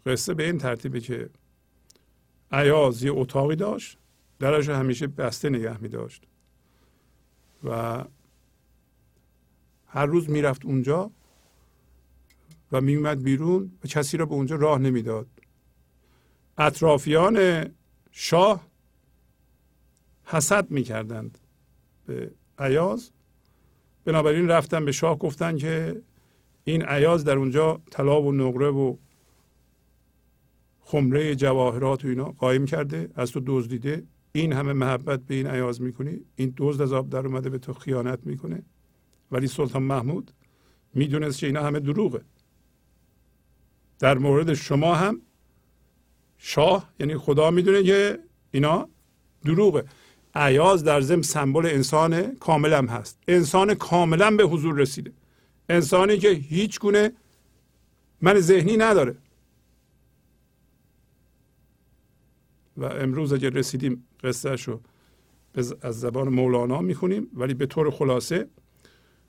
قصه 0.06 0.34
به 0.34 0.46
این 0.46 0.58
ترتیبه 0.58 1.00
که 1.00 1.30
عیاز 2.52 3.04
یه 3.04 3.12
اتاقی 3.12 3.56
داشت. 3.56 3.98
درش 4.40 4.70
همیشه 4.70 5.08
بسته 5.08 5.50
نگه 5.50 5.82
می 5.82 5.90
داشت. 5.90 6.24
و 7.64 8.04
هر 9.88 10.06
روز 10.06 10.30
می‌رفت 10.30 10.66
اونجا 10.66 11.12
و 12.72 12.82
میومد 12.82 13.24
بیرون 13.24 13.72
و 13.84 13.88
کسی 13.88 14.18
را 14.18 14.26
به 14.26 14.34
اونجا 14.34 14.56
راه 14.56 14.80
نمی‌داد 14.80 15.28
اطرافیان 16.58 17.66
شاه 18.12 18.68
حسد 20.26 20.72
می‌کردند 20.72 21.38
به 22.06 22.32
عیاز 22.60 23.12
بنابراین 24.06 24.48
رفتن 24.48 24.86
به 24.86 24.92
شاه 24.92 25.18
گفتن 25.18 25.58
که 25.58 26.02
این 26.64 26.86
عیاز 26.86 27.24
در 27.24 27.38
اونجا 27.38 27.82
طلا 27.92 28.22
و 28.22 28.32
نقره 28.32 28.68
و 28.68 28.96
خمره 30.82 31.36
جواهرات 31.36 32.06
و 32.06 32.08
اینا 32.08 32.32
قایم 32.32 32.66
کرده 32.66 33.10
از 33.16 33.32
تو 33.32 33.42
دزدیده. 33.46 34.04
این 34.32 34.54
همه 34.54 34.74
محبت 34.74 35.20
به 35.20 35.36
این 35.36 35.48
عیاز 35.48 35.82
می‌کنی 35.82 36.20
این 36.36 36.54
دزد 36.58 36.82
از 36.82 36.94
آب 36.94 37.10
در 37.10 37.28
اومده 37.28 37.50
به 37.50 37.58
تو 37.58 37.74
خیانت 37.74 38.20
می‌کنه. 38.26 38.64
ولی 39.32 39.48
سلطان 39.48 39.84
محمود 39.84 40.32
می‌دونست 40.94 41.40
که 41.40 41.48
اینا 41.48 41.64
همه 41.64 41.80
دروغه. 41.80 42.22
در 44.00 44.18
مورد 44.18 44.54
شما 44.54 44.96
هم 44.96 45.22
شاه 46.38 46.90
یعنی 47.00 47.18
خدا 47.18 47.52
می‌دونه 47.52 47.84
که 47.84 48.20
اینا 48.52 48.90
دروغه. 49.46 49.86
عیاز 50.36 50.84
در 50.84 51.02
ضمن 51.02 51.22
سمبل 51.22 51.66
انسان 51.66 52.36
کاملا 52.36 52.82
هست. 52.82 53.20
انسان 53.28 53.74
کاملا 53.74 54.32
به 54.32 54.44
حضور 54.44 54.76
رسیده. 54.76 55.12
انسانی 55.70 56.18
که 56.18 56.30
هیچ 56.30 56.80
گونه 56.80 57.12
من 58.22 58.40
ذهنی 58.40 58.78
نداره. 58.78 59.16
و 62.80 62.84
امروز 62.84 63.34
اگر 63.34 63.50
رسیدیم 63.50 64.08
قصه 64.24 64.56
رو 64.56 64.82
از 65.82 66.00
زبان 66.00 66.30
مولانا 66.30 66.82
می‌خونیم 66.82 67.28
ولی 67.34 67.54
به 67.54 67.66
طور 67.66 67.92
خلاصه 67.92 68.50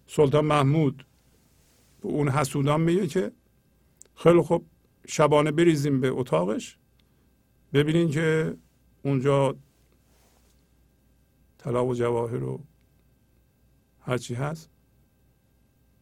سلطان 0.06 0.44
محمود 0.44 1.06
به 2.00 2.08
اون 2.08 2.28
حسودان 2.28 2.80
میگه 2.80 3.06
که 3.06 3.32
خیلی 4.14 4.42
خوب 4.42 4.66
شبانه 5.06 5.50
بریزیم 5.50 6.00
به 6.00 6.08
اتاقش 6.08 6.78
ببینین 7.72 8.10
که 8.10 8.56
اونجا 9.02 9.56
طلا 11.58 11.86
و 11.86 11.94
جواهر 11.94 12.44
و 12.44 12.60
هرچی 14.00 14.34
هست. 14.34 14.70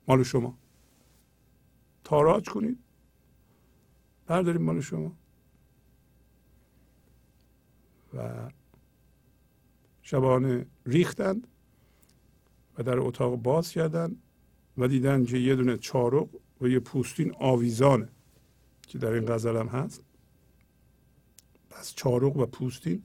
مال 0.09 0.23
شما. 0.23 0.59
تاراج 2.05 2.49
کنید. 2.49 2.79
برداریم 4.27 4.63
مال 4.63 4.81
شما. 4.81 5.13
و 8.15 8.51
شبانه 10.03 10.67
ریختند 10.87 11.47
و 12.79 12.83
در 12.83 12.99
اتاق 12.99 13.37
باز 13.37 13.71
کردند 13.73 14.23
و 14.79 14.89
دیدن 14.89 15.25
که 15.25 15.39
یه 15.39 15.57
دونه 15.57 15.77
چارق 15.77 16.29
و 16.61 16.69
یه 16.69 16.79
پوستین 16.79 17.35
آویزانه 17.39 18.09
که 18.83 18.99
در 18.99 19.13
این 19.13 19.27
غزل 19.27 19.57
هم 19.57 19.69
هست. 19.69 20.03
پس 21.71 21.95
چارق 21.95 22.37
و 22.37 22.47
پوستین 22.47 23.03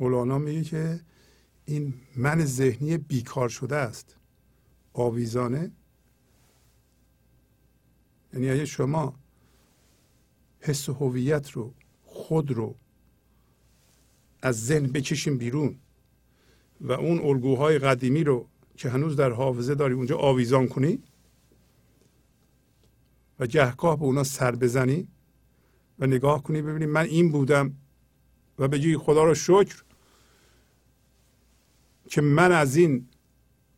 مولانا 0.00 0.38
میگه 0.38 0.64
که 0.64 1.00
این 1.64 1.94
من 2.16 2.44
ذهنی 2.44 2.98
بیکار 2.98 3.48
شده 3.48 3.76
است. 3.76 4.16
آویزانه. 4.92 5.72
یعنی 8.32 8.50
اگه 8.50 8.64
شما 8.64 9.14
حس 10.60 10.88
هویت 10.88 11.50
رو 11.50 11.74
خود 12.04 12.50
رو 12.50 12.74
از 14.44 14.66
ذهن 14.66 14.86
بکشیم 14.86 15.38
بیرون. 15.38 15.76
و 16.80 16.92
اون 16.92 17.18
الگوهای 17.18 17.78
قدیمی 17.78 18.24
رو 18.24 18.48
که 18.76 18.90
هنوز 18.90 19.16
در 19.16 19.30
حافظه 19.30 19.74
داری 19.74 19.94
اونجا 19.94 20.16
آویزان 20.18 20.68
کنی 20.68 21.02
و 23.38 23.46
گهگاه 23.46 23.98
به 23.98 24.04
اونا 24.04 24.24
سر 24.24 24.54
بزنی 24.54 25.08
و 25.98 26.06
نگاه 26.06 26.42
کنی 26.42 26.62
ببینی 26.62 26.86
من 26.86 27.04
این 27.04 27.32
بودم 27.32 27.74
و 28.58 28.68
بگی 28.68 28.96
خدا 28.96 29.24
رو 29.24 29.34
شکر 29.34 29.84
که 32.08 32.20
من 32.20 32.52
از 32.52 32.76
این 32.76 33.08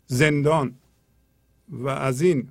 زندان 0.06 0.74
و 1.68 1.88
از 1.88 2.20
این 2.20 2.48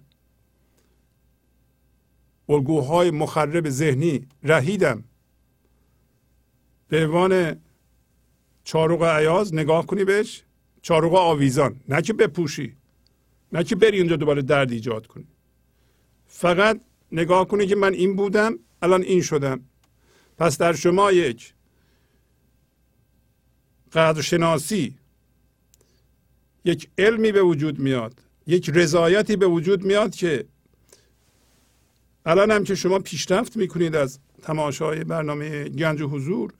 الگوهای 2.50 3.12
مخرب 3.12 3.70
ذهنی 3.70 4.28
رهیدم. 4.44 5.04
به 6.88 7.06
عنوان 7.06 7.62
چاروق 8.66 9.04
عیاز 9.04 9.54
نگاه 9.54 9.86
کنی 9.86 10.04
بهش. 10.04 10.44
چاروق 10.82 11.16
آویزان. 11.16 11.80
نه 11.90 12.02
که 12.02 12.14
بپوشی. 12.14 12.76
نه 13.52 13.64
که 13.64 13.76
بری 13.76 14.00
اونجا 14.00 14.16
دوباره 14.16 14.42
درد 14.42 14.72
ایجاد 14.72 15.08
کنی. 15.08 15.28
فقط 16.28 16.82
نگاه 17.12 17.48
کنی 17.48 17.68
که 17.68 17.76
من 17.76 17.94
این 17.94 18.16
بودم 18.16 18.60
الان 18.82 19.02
این 19.02 19.22
شدم. 19.22 19.62
پس 20.38 20.58
در 20.58 20.74
شما 20.74 21.12
یک 21.12 21.54
قدرشناسی 23.94 24.96
یک 26.66 26.90
علمی 26.98 27.32
به 27.32 27.42
وجود 27.42 27.80
میاد 27.80 28.22
یک 28.48 28.72
رضایتی 28.74 29.36
به 29.36 29.48
وجود 29.48 29.84
میاد 29.84 30.16
که 30.16 30.46
الان 32.26 32.52
هم 32.52 32.64
که 32.64 32.76
شما 32.76 33.00
پیشرفت 33.00 33.58
می‌کنید 33.58 33.96
از 33.96 34.20
تماشای 34.42 35.04
برنامه 35.04 35.70
گنج 35.70 36.02
و 36.02 36.08
حضور 36.08 36.54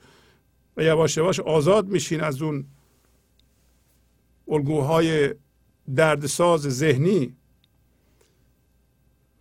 و 0.76 0.82
یواش 0.82 1.16
یواش 1.16 1.40
آزاد 1.40 1.88
میشین 1.88 2.20
از 2.20 2.42
اون 2.42 2.64
الگوهای 4.48 5.34
دردساز 5.96 6.60
ذهنی 6.60 7.36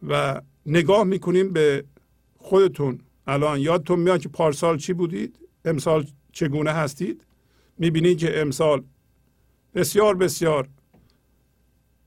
و 0.08 0.42
نگاه 0.66 1.04
می‌کنیم 1.04 1.54
به 1.54 1.86
خودتون. 2.38 3.00
الان 3.28 3.60
یادتون 3.60 4.00
میاد 4.00 4.22
که 4.22 4.30
پارسال 4.30 4.78
چی 4.78 4.94
بودید؟ 4.94 5.40
امسال 5.66 6.08
چگونه 6.32 6.72
هستید؟ 6.72 7.26
می‌بینید 7.78 8.18
که 8.18 8.42
امسال 8.42 8.84
بسیار 9.76 10.16
بسیار 10.16 10.70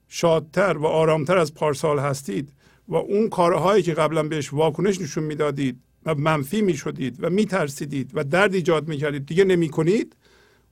شادتر 0.09 0.79
و 0.79 0.87
آرامتر 0.87 1.39
از 1.39 1.55
پارسال 1.55 1.99
هستید 1.99 2.53
و 2.89 2.97
اون 2.97 3.29
کارهایی 3.29 3.83
که 3.83 3.95
قبلا 3.95 4.22
بهش 4.22 4.53
واکنش 4.53 5.01
نشون 5.01 5.24
می‌دادید 5.24 5.81
و 6.07 6.15
منفی 6.15 6.63
می‌شدید 6.63 7.25
و 7.25 7.31
میترسیدید 7.31 8.11
و 8.15 8.25
درد 8.25 8.55
ایجاد 8.55 8.89
می‌کردید. 8.89 9.27
دیگه 9.27 9.45
نمی‌کنید. 9.45 10.17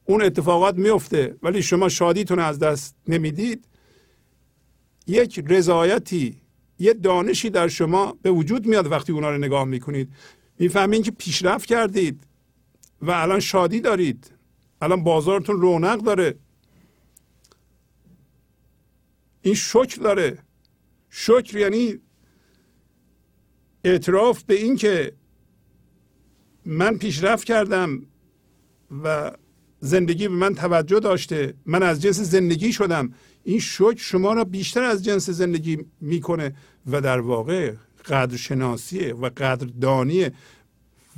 اون 0.04 0.22
اتفاقات 0.22 0.74
میفته 0.74 1.36
ولی 1.42 1.62
شما 1.62 1.88
شادیتون 1.88 2.38
از 2.38 2.58
دست 2.58 2.96
نمی‌دید. 3.08 3.64
یک 5.06 5.44
رضایتی 5.46 6.40
یه 6.78 6.92
دانشی 6.92 7.50
در 7.50 7.68
شما 7.68 8.18
به 8.22 8.30
وجود 8.30 8.66
میاد 8.66 8.92
وقتی 8.92 9.12
اونا 9.12 9.30
رو 9.30 9.38
نگاه 9.38 9.64
می‌کنید. 9.64 10.12
می‌فهمین 10.58 11.02
که 11.02 11.10
پیشرفت 11.10 11.66
کردید 11.66 12.26
و 13.02 13.10
الان 13.10 13.40
شادی 13.40 13.80
دارید. 13.80 14.30
الان 14.80 15.04
بازارتون 15.04 15.60
رونق 15.60 15.98
داره. 15.98 16.34
این 19.42 19.54
شکر 19.54 20.00
داره. 20.00 20.38
شکر 21.10 21.56
یعنی 21.56 21.98
اعتراف 23.86 24.42
به 24.42 24.54
این 24.54 24.76
که 24.76 25.12
من 26.64 26.98
پیشرفت 26.98 27.44
کردم 27.44 28.02
و 29.04 29.32
زندگی 29.80 30.28
به 30.28 30.34
من 30.34 30.54
توجه 30.54 31.00
داشته 31.00 31.54
من 31.66 31.82
از 31.82 32.02
جنس 32.02 32.20
زندگی 32.20 32.72
شدم. 32.72 33.14
این 33.44 33.60
شکر 33.60 33.96
شما 33.96 34.32
را 34.32 34.44
بیشتر 34.44 34.82
از 34.82 35.04
جنس 35.04 35.30
زندگی 35.30 35.78
می‌کنه 36.00 36.54
و 36.86 37.00
در 37.00 37.20
واقع 37.20 37.74
قدرشناسیه 38.06 39.14
و 39.14 39.30
قدردانیه 39.36 40.32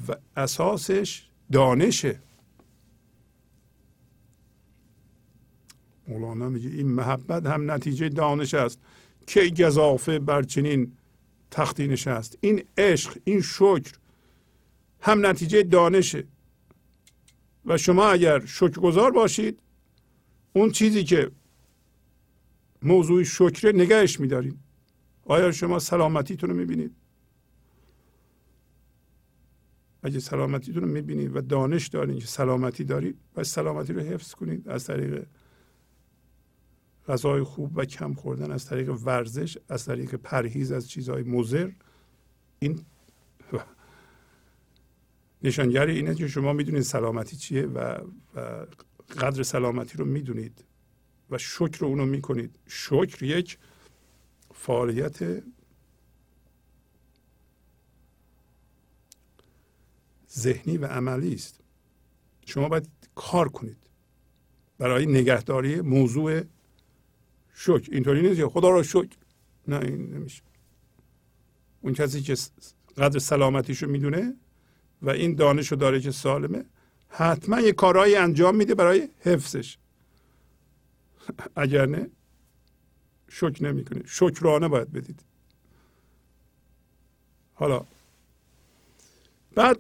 و 0.09 0.17
اساسش 0.37 1.29
دانشه. 1.53 2.21
مولانا 6.09 6.49
میگه 6.49 6.69
این 6.69 6.89
محبت 6.89 7.47
هم 7.47 7.71
نتیجه 7.71 8.09
دانش 8.09 8.55
است. 8.55 8.79
که 9.27 9.53
گذافه 9.59 10.19
بر 10.19 10.43
چنین 10.43 10.93
تختی 11.51 11.89
نشست. 11.89 12.39
این 12.41 12.65
عشق 12.79 13.19
این 13.25 13.41
شکر 13.41 13.93
هم 15.01 15.27
نتیجه 15.27 15.63
دانشه. 15.63 16.25
و 17.65 17.77
شما 17.77 18.07
اگر 18.07 18.47
شکرگزار 18.47 19.11
باشید 19.11 19.59
اون 20.53 20.71
چیزی 20.71 21.05
که 21.05 21.31
موضوع 22.83 23.23
شکر 23.23 23.73
نگهش 23.75 24.21
میدارید 24.21 24.59
آیا 25.25 25.53
شما 25.53 25.79
سلامتیتون 25.79 26.51
رو 26.51 26.57
می‌بینید؟ 26.57 26.95
اگه 30.03 30.21
سلامتیتون 30.21 30.83
رو 30.83 30.89
می‌بینید 30.89 31.37
و 31.37 31.41
دانش 31.41 31.87
دارید 31.87 32.19
که 32.19 32.27
سلامتی 32.27 32.85
دارید 32.85 33.19
و 33.37 33.45
سلامتی 33.45 33.93
رو 33.93 34.01
حفظ 34.01 34.35
کنید 34.35 34.69
از 34.69 34.85
طریق 34.85 35.27
غذای 37.09 37.43
خوب 37.43 37.77
و 37.77 37.85
کم 37.85 38.15
خوردن 38.15 38.53
از 38.53 38.65
طریق 38.65 38.91
ورزش 38.91 39.59
از 39.69 39.85
طریق 39.85 40.15
پرهیز 40.15 40.73
از 40.73 40.89
چیزهای 40.89 41.23
مضر. 41.23 41.71
این 42.59 42.81
نشانگر 45.43 45.87
اینه 45.87 46.15
که 46.15 46.29
شما 46.29 46.53
می‌دونید 46.53 46.83
سلامتی 46.83 47.37
چیه 47.37 47.67
و, 47.67 47.99
قدر 49.19 49.43
سلامتی 49.43 49.99
رو 49.99 50.05
می‌دونید 50.05 50.65
و 51.31 51.39
شکر 51.39 51.85
اونو 51.85 52.07
می‌کنید. 52.07 52.59
شکر 52.67 53.23
یک 53.23 53.59
فعالیت 54.55 55.43
ذهنی 60.33 60.77
و 60.79 60.87
عملی 60.87 61.35
است. 61.35 61.61
شما 62.47 62.69
باید 62.69 62.89
کار 63.15 63.49
کنید. 63.49 63.77
برای 64.79 65.07
نگهداری 65.07 65.81
موضوع 65.81 66.43
شکر 67.61 67.89
اینطوری 67.93 68.23
نیست 68.23 68.47
خدا 68.47 68.71
را 68.71 68.83
شکر 68.83 69.17
نه 69.69 69.77
این 69.81 70.15
نمیشه. 70.15 70.43
اون 71.81 71.95
کسی 71.95 72.23
که 72.23 72.37
قدر 72.97 73.19
سلامتیشو 73.19 73.87
می‌دونه 73.87 74.35
و 75.03 75.11
این 75.11 75.35
دانش 75.35 75.69
رو 75.69 75.77
داره 75.77 76.01
که 76.01 76.11
سالمه 76.11 76.65
حتما 77.09 77.61
یه 77.61 77.73
کارهایی 77.73 78.17
انجام 78.17 78.57
میده 78.57 78.75
برای 78.75 79.09
حفظش. 79.21 79.79
اگر 81.57 81.87
نه 81.87 82.11
شکر 83.29 83.65
نمی‌کنه. 83.65 84.03
شکرانه 84.07 84.69
باید 84.69 84.93
بدید. 84.93 85.25
حالا 87.55 87.85
بعد 89.55 89.79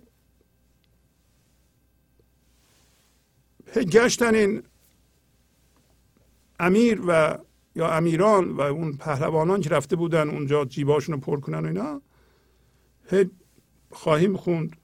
گشتن 3.76 4.34
این 4.34 4.62
امیر 6.60 7.02
و 7.06 7.38
یا 7.78 7.90
امیران 7.90 8.50
و 8.50 8.60
اون 8.60 8.96
پهلوانان 8.96 9.60
که 9.60 9.70
رفته 9.70 9.96
بودن 9.96 10.30
اونجا 10.30 10.64
جیباشون 10.64 11.14
رو 11.14 11.20
پر 11.20 11.40
کنن 11.40 11.64
و 11.64 11.66
اینا 11.66 12.02
خواهیم 13.90 14.36
خوند. 14.36 14.76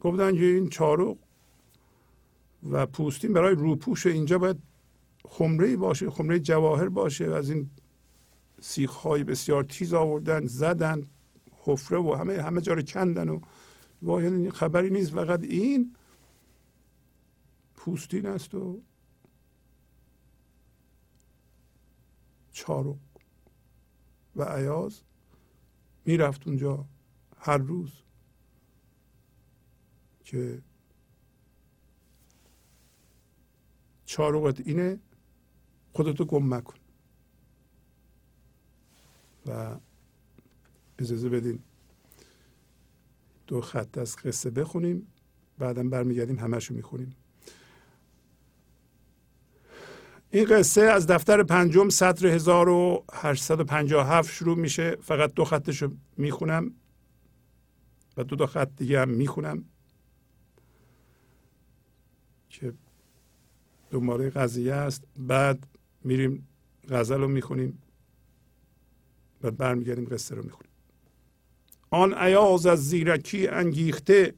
گفتن 0.00 0.34
که 0.34 0.44
این 0.44 0.68
چارو 0.68 1.18
و 2.70 2.86
پوستین 2.86 3.32
برای 3.32 3.54
روپوش 3.54 4.06
اینجا 4.06 4.38
باید 4.38 4.56
خمره 5.24 5.76
باشه 5.76 6.10
خمره 6.10 6.38
جواهر 6.40 6.88
باشه. 6.88 7.30
و 7.30 7.32
از 7.32 7.50
این 7.50 7.70
سیخ 8.60 8.90
های 8.90 9.24
بسیار 9.24 9.64
تیز 9.64 9.94
آوردن 9.94 10.46
زدن 10.46 11.06
حفره 11.64 11.98
و 11.98 12.14
همه 12.14 12.42
همه 12.42 12.60
جا 12.60 12.74
رو 12.74 12.82
کندن 12.82 13.28
و 13.28 13.40
واحد 14.02 14.50
خبری 14.50 14.90
نیست. 14.90 15.12
فقط 15.12 15.42
این 15.42 15.96
پوستین 17.76 18.26
است 18.26 18.54
و 18.54 18.80
چارو 22.52 22.98
و 24.36 24.44
عیاز 24.44 25.02
می‌رفت 26.04 26.46
اونجا 26.48 26.84
هر 27.36 27.58
روز 27.58 27.92
که 30.24 30.62
چارقت 34.04 34.60
اینه 34.60 34.98
خودتو 35.92 36.24
گم 36.24 36.54
مکن. 36.54 36.74
و 39.46 39.76
اجازه 40.98 41.28
بدین 41.28 41.62
دو 43.46 43.60
خط 43.60 43.98
از 43.98 44.16
قصه 44.16 44.50
بخونیم 44.50 45.06
بعدم 45.58 45.90
برمیگردیم 45.90 46.38
همشو 46.38 46.74
می‌خونیم. 46.74 47.16
این 50.30 50.44
قصه 50.44 50.82
از 50.82 51.06
دفتر 51.06 51.42
پنجم 51.42 51.88
سطر 51.88 52.26
1857 52.26 54.32
شروع 54.32 54.56
میشه. 54.56 54.96
فقط 54.96 55.34
دو 55.34 55.44
خطش 55.44 55.82
رو 55.82 55.90
می‌خونم 56.16 56.74
و 58.16 58.24
دو 58.24 58.36
تا 58.36 58.46
خط 58.46 58.68
دیگه 58.76 59.00
هم 59.00 59.08
می‌خونم 59.08 59.64
که 62.48 62.72
دنباله 63.90 64.30
قضیه 64.30 64.74
است. 64.74 65.04
بعد 65.16 65.66
میریم 66.04 66.48
غزل 66.88 67.20
رو 67.20 67.28
می‌خونیم 67.28 67.82
و 69.42 69.50
برمیگردیم 69.50 70.04
قصه 70.04 70.34
رو 70.34 70.42
می‌خونیم. 70.42 70.70
آن 71.90 72.14
عیاز 72.14 72.66
از 72.66 72.88
زیرکی 72.88 73.48
انگیخته 73.48 74.34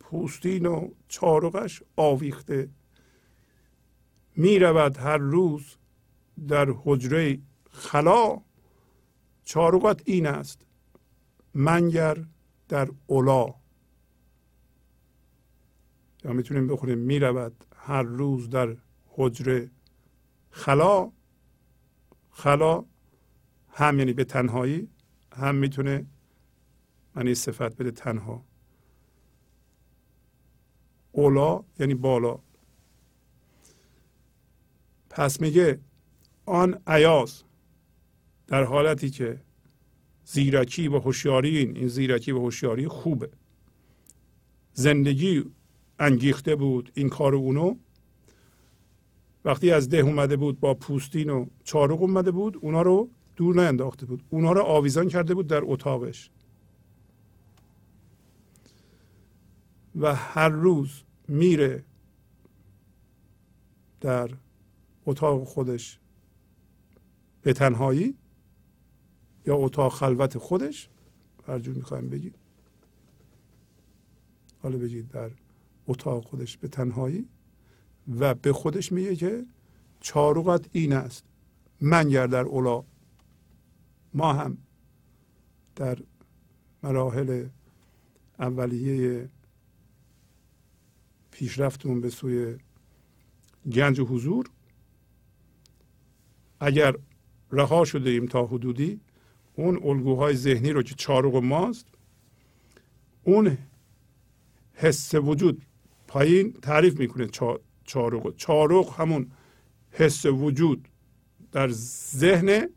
پوستین 0.00 0.66
و 0.66 0.88
چارقش 1.08 1.82
آویخته. 1.96 2.68
می 4.40 4.58
رود 4.58 4.96
هر 4.96 5.16
روز 5.16 5.76
در 6.48 6.74
حجره 6.84 7.38
خلا. 7.70 8.40
چارقت 9.44 10.02
این 10.04 10.26
است 10.26 10.66
منگر 11.54 12.24
در 12.68 12.88
اولا. 13.06 13.54
یا 16.24 16.32
می‌تونیم 16.32 16.66
بخونیم 16.66 16.98
می 16.98 17.18
رود 17.18 17.64
هر 17.76 18.02
روز 18.02 18.50
در 18.50 18.76
حجره 19.06 19.70
خلا. 20.50 21.12
خلا 22.30 22.84
هم 23.68 23.98
یعنی 23.98 24.12
به 24.12 24.24
تنهایی 24.24 24.88
هم 25.32 25.54
می‌تونه 25.54 26.06
معنی 27.16 27.34
صفت 27.34 27.76
بده 27.76 27.90
تنها. 27.90 28.44
اولا 31.12 31.64
یعنی 31.78 31.94
بالا. 31.94 32.38
پس 35.10 35.40
میگه 35.40 35.80
آن 36.46 36.78
عیاز 36.86 37.42
در 38.46 38.64
حالتی 38.64 39.10
که 39.10 39.40
زیرکی 40.24 40.88
و 40.88 40.98
هوشیاری 40.98 41.58
این 41.58 41.76
این 41.76 41.88
زیرکی 41.88 42.32
و 42.32 42.38
هوشیاری 42.38 42.88
خوبه. 42.88 43.30
زندگی 44.72 45.44
انگیخته 45.98 46.56
بود 46.56 46.92
این 46.94 47.08
کار 47.08 47.34
اونو. 47.34 47.74
وقتی 49.44 49.70
از 49.70 49.88
ده 49.88 49.98
اومده 49.98 50.36
بود 50.36 50.60
با 50.60 50.74
پوستین 50.74 51.30
و 51.30 51.46
چارق 51.64 52.02
اومده 52.02 52.30
بود 52.30 52.56
اونا 52.60 52.82
رو 52.82 53.10
دور 53.36 53.64
نینداخته 53.64 54.06
بود. 54.06 54.22
اونا 54.30 54.52
رو 54.52 54.62
آویزان 54.62 55.08
کرده 55.08 55.34
بود 55.34 55.46
در 55.46 55.60
اتاقش. 55.64 56.30
و 60.00 60.14
هر 60.14 60.48
روز 60.48 61.02
میره 61.28 61.84
در 64.00 64.30
اتاق 65.10 65.44
خودش 65.44 65.98
به 67.42 67.52
تنهایی 67.52 68.14
یا 69.46 69.56
اتاق 69.56 69.92
خلوت 69.92 70.38
خودش؟ 70.38 70.88
هر 71.46 71.58
جور 71.58 71.76
می‌خوایم 71.76 72.08
بگید 72.08 72.34
حالا 74.62 74.78
بگید 74.78 75.08
در 75.08 75.30
اتاق 75.86 76.24
خودش 76.24 76.56
به 76.56 76.68
تنهایی 76.68 77.28
و 78.20 78.34
به 78.34 78.52
خودش 78.52 78.92
میگه 78.92 79.16
که 79.16 79.46
چاروقت 80.00 80.66
این 80.72 80.92
است. 80.92 81.24
منگر 81.80 82.26
در 82.26 82.44
اولا 82.44 82.84
ما 84.14 84.32
هم 84.32 84.58
در 85.76 85.98
مراحل 86.82 87.48
اولیه 88.38 89.28
پیشرفتمون 91.30 92.00
به 92.00 92.10
سوی 92.10 92.56
گنج 93.72 94.00
حضور 94.00 94.50
اگر 96.60 96.94
رها 97.52 97.84
شده 97.84 98.10
ایم 98.10 98.26
تا 98.26 98.46
حدودی 98.46 99.00
اون 99.54 99.80
الگوهای 99.84 100.34
ذهنی 100.34 100.70
رو 100.70 100.82
که 100.82 100.94
چارق 100.94 101.36
ماست 101.36 101.86
اون 103.24 103.58
حس 104.74 105.14
وجود 105.14 105.62
پایین 106.06 106.52
تعریف 106.52 106.98
می‌کنه 106.98 107.28
چارق. 107.84 108.36
چارق 108.36 109.00
همون 109.00 109.30
حس 109.90 110.26
وجود 110.26 110.88
در 111.52 111.68
ذهن 112.14 112.68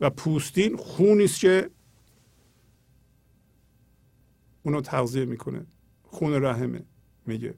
و 0.00 0.10
پوستین 0.10 0.76
خونی 0.76 1.24
است 1.24 1.40
که 1.40 1.70
اونو 4.62 4.80
تغذیه 4.80 5.24
می‌کنه. 5.24 5.66
خون 6.02 6.32
رحمه 6.42 6.82
میگه. 7.26 7.54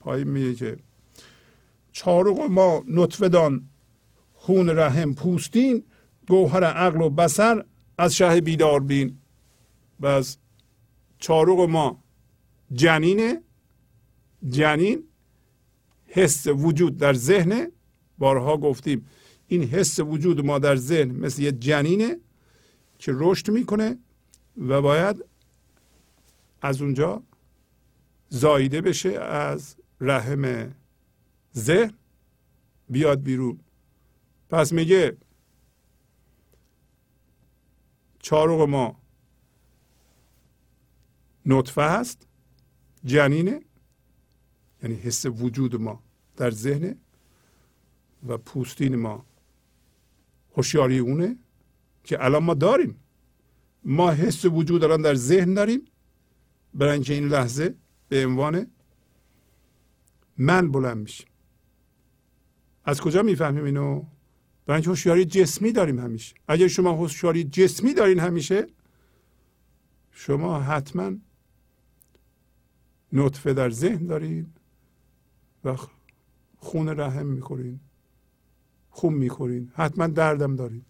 پایین 0.00 0.28
میگه 0.28 0.54
که 0.54 0.76
چارق 1.92 2.40
ما 2.40 2.84
نطفه 2.88 3.28
دان 3.28 3.68
خون 4.46 4.68
رحم 4.68 5.14
پوستین 5.14 5.84
گوهر 6.28 6.64
عقل 6.64 7.00
و 7.00 7.10
بسر 7.10 7.64
از 7.98 8.16
شه 8.16 8.40
بیدار 8.40 8.80
بین. 8.80 9.18
و 10.00 10.06
از 10.06 10.38
چارق 11.18 11.60
ما 11.60 12.04
جنینه. 12.72 13.42
جنین 14.48 15.04
حس 16.06 16.46
وجود 16.46 16.96
در 16.96 17.14
ذهن 17.14 17.72
بارها 18.18 18.56
گفتیم 18.56 19.06
این 19.48 19.62
حس 19.62 20.00
وجود 20.00 20.44
ما 20.44 20.58
در 20.58 20.76
ذهن 20.76 21.10
مثل 21.10 21.42
یه 21.42 21.52
جنینه 21.52 22.16
که 22.98 23.12
رشد 23.14 23.50
می‌کنه 23.50 23.98
و 24.68 24.82
باید 24.82 25.24
از 26.62 26.82
اونجا 26.82 27.22
زایده 28.28 28.80
بشه 28.80 29.20
از 29.20 29.76
رحم 30.00 30.74
ذهن. 31.56 31.92
بیاد 32.88 33.22
بیرون. 33.22 33.60
پس 34.50 34.72
میگه 34.72 35.16
چارق 38.18 38.60
ما 38.60 39.00
نطفه 41.46 41.82
هست 41.82 42.26
جنینه 43.04 43.60
یعنی 44.82 44.94
حس 44.94 45.26
وجود 45.26 45.80
ما 45.80 46.02
در 46.36 46.50
ذهن 46.50 46.96
و 48.28 48.38
پوستین 48.38 48.96
ما 48.96 49.26
هوشیاری 50.56 50.98
اونه 50.98 51.36
که 52.04 52.24
الان 52.24 52.44
ما 52.44 52.54
داریم. 52.54 53.00
ما 53.84 54.10
حس 54.10 54.44
وجود 54.44 54.84
الان 54.84 55.02
در 55.02 55.14
ذهن 55.14 55.54
داریم. 55.54 55.84
برای 56.74 56.92
اینکه 56.92 57.14
این 57.14 57.28
لحظه 57.28 57.74
به 58.08 58.26
عنوان 58.26 58.66
من 60.38 60.72
بلند 60.72 60.96
میشیم. 60.96 61.26
از 62.84 63.00
کجا 63.00 63.22
می‌فهمیم 63.22 63.64
اینو؟ 63.64 64.04
برای 64.66 64.76
اینکه 64.76 64.90
هوشیاری 64.90 65.24
جسمی 65.24 65.72
داریم 65.72 65.98
همیشه. 65.98 66.34
اگر 66.48 66.68
شما 66.68 66.92
هوشیاری 66.92 67.44
جسمی 67.44 67.94
دارین 67.94 68.18
همیشه 68.18 68.66
شما 70.10 70.60
حتما 70.60 71.12
نطفه 73.12 73.52
در 73.52 73.70
ذهن 73.70 74.06
دارین 74.06 74.46
و 75.64 75.76
خون 76.56 76.88
رحم 76.88 77.26
می‌خورین 77.26 77.80
خون 78.90 79.14
می‌خورین. 79.14 79.72
حتما 79.74 80.06
دردم 80.06 80.56
دارین. 80.56 80.82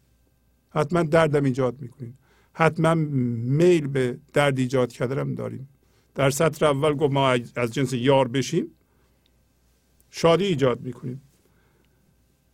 حتما 0.70 1.02
دردم 1.02 1.44
ایجاد 1.44 1.80
می‌کنین. 1.80 2.14
حتما 2.52 2.94
میل 2.94 3.86
به 3.86 4.18
درد 4.32 4.58
ایجاد 4.58 4.92
کردنم 4.92 5.34
داریم. 5.34 5.68
در 6.14 6.30
سطر 6.30 6.66
اول 6.66 6.94
گفت 6.94 7.12
ما 7.12 7.30
از 7.56 7.72
جنس 7.72 7.92
یار 7.92 8.28
بشیم 8.28 8.66
شادی 10.10 10.44
ایجاد 10.44 10.80
می‌کنیم. 10.80 11.22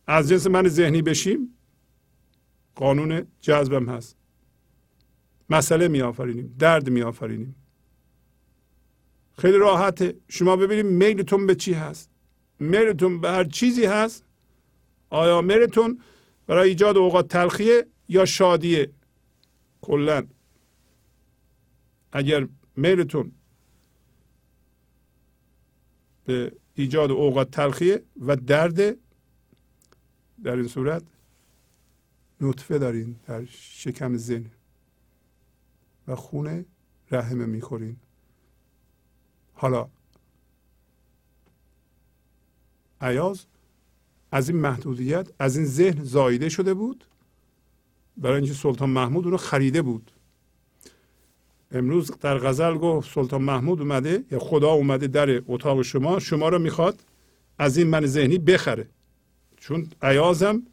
از 0.07 0.29
جنس 0.29 0.47
من 0.47 0.67
ذهنی 0.67 1.01
بشیم 1.01 1.57
قانون 2.75 3.27
جذبم 3.41 3.89
هست. 3.89 4.17
مسئله 5.49 5.87
می 5.87 6.01
آفرینیم 6.01 6.55
درد 6.59 6.89
می 6.89 7.01
آفرینیم 7.01 7.55
خیلی 9.37 9.57
راحته. 9.57 10.15
شما 10.27 10.55
ببینید 10.55 10.85
میلتون 10.85 11.47
به 11.47 11.55
چی 11.55 11.73
هست. 11.73 12.09
میلتون 12.59 13.21
به 13.21 13.29
هر 13.29 13.43
چیزی 13.43 13.85
هست. 13.85 14.25
آیا 15.09 15.41
میلتون 15.41 15.99
برای 16.47 16.69
ایجاد 16.69 16.97
اوقات 16.97 17.27
تلخیه 17.27 17.87
یا 18.09 18.25
شادیه؟ 18.25 18.91
کلا. 19.81 20.27
اگر 22.11 22.47
میلتون 22.75 23.31
به 26.25 26.51
ایجاد 26.73 27.11
اوقات 27.11 27.51
تلخیه 27.51 28.03
و 28.21 28.35
درد 28.35 28.97
در 30.43 30.55
این 30.55 30.67
صورت 30.67 31.03
نطفه 32.41 32.77
دارین 32.77 33.15
در 33.27 33.45
شکم 33.45 34.17
زن 34.17 34.45
و 36.07 36.15
خون 36.15 36.65
رحمه 37.11 37.45
می‌خورین. 37.45 37.95
حالا 39.53 39.89
عیاز 43.01 43.45
از 44.31 44.49
این 44.49 44.57
محدودیت 44.57 45.27
از 45.39 45.57
این 45.57 45.65
ذهن 45.65 46.03
زایده 46.03 46.49
شده 46.49 46.73
بود 46.73 47.05
برای 48.17 48.35
اینکه 48.35 48.53
سلطان 48.53 48.89
محمود 48.89 49.25
اونو 49.25 49.37
خریده 49.37 49.81
بود. 49.81 50.11
امروز 51.71 52.11
در 52.11 52.37
غزل 52.37 52.77
گفت 52.77 53.13
سلطان 53.13 53.41
محمود 53.41 53.81
اومده 53.81 54.23
یا 54.31 54.39
خدا 54.39 54.71
اومده 54.71 55.07
در 55.07 55.41
اتاق 55.47 55.81
شما 55.81 56.19
شما 56.19 56.49
رو 56.49 56.59
می‌خواد 56.59 57.03
از 57.57 57.77
این 57.77 57.87
من 57.87 58.05
ذهنی 58.05 58.37
بخره. 58.37 58.89
چون 59.63 59.89
عیازم 60.01 60.63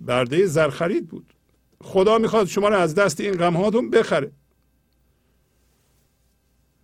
برده 0.00 0.46
زرخرید 0.46 1.08
بود. 1.08 1.34
خدا 1.80 2.18
می‌خواد 2.18 2.46
شما 2.46 2.68
رو 2.68 2.76
از 2.76 2.94
دست 2.94 3.20
این 3.20 3.32
غم 3.32 3.56
هاتون 3.56 3.90
بخره. 3.90 4.32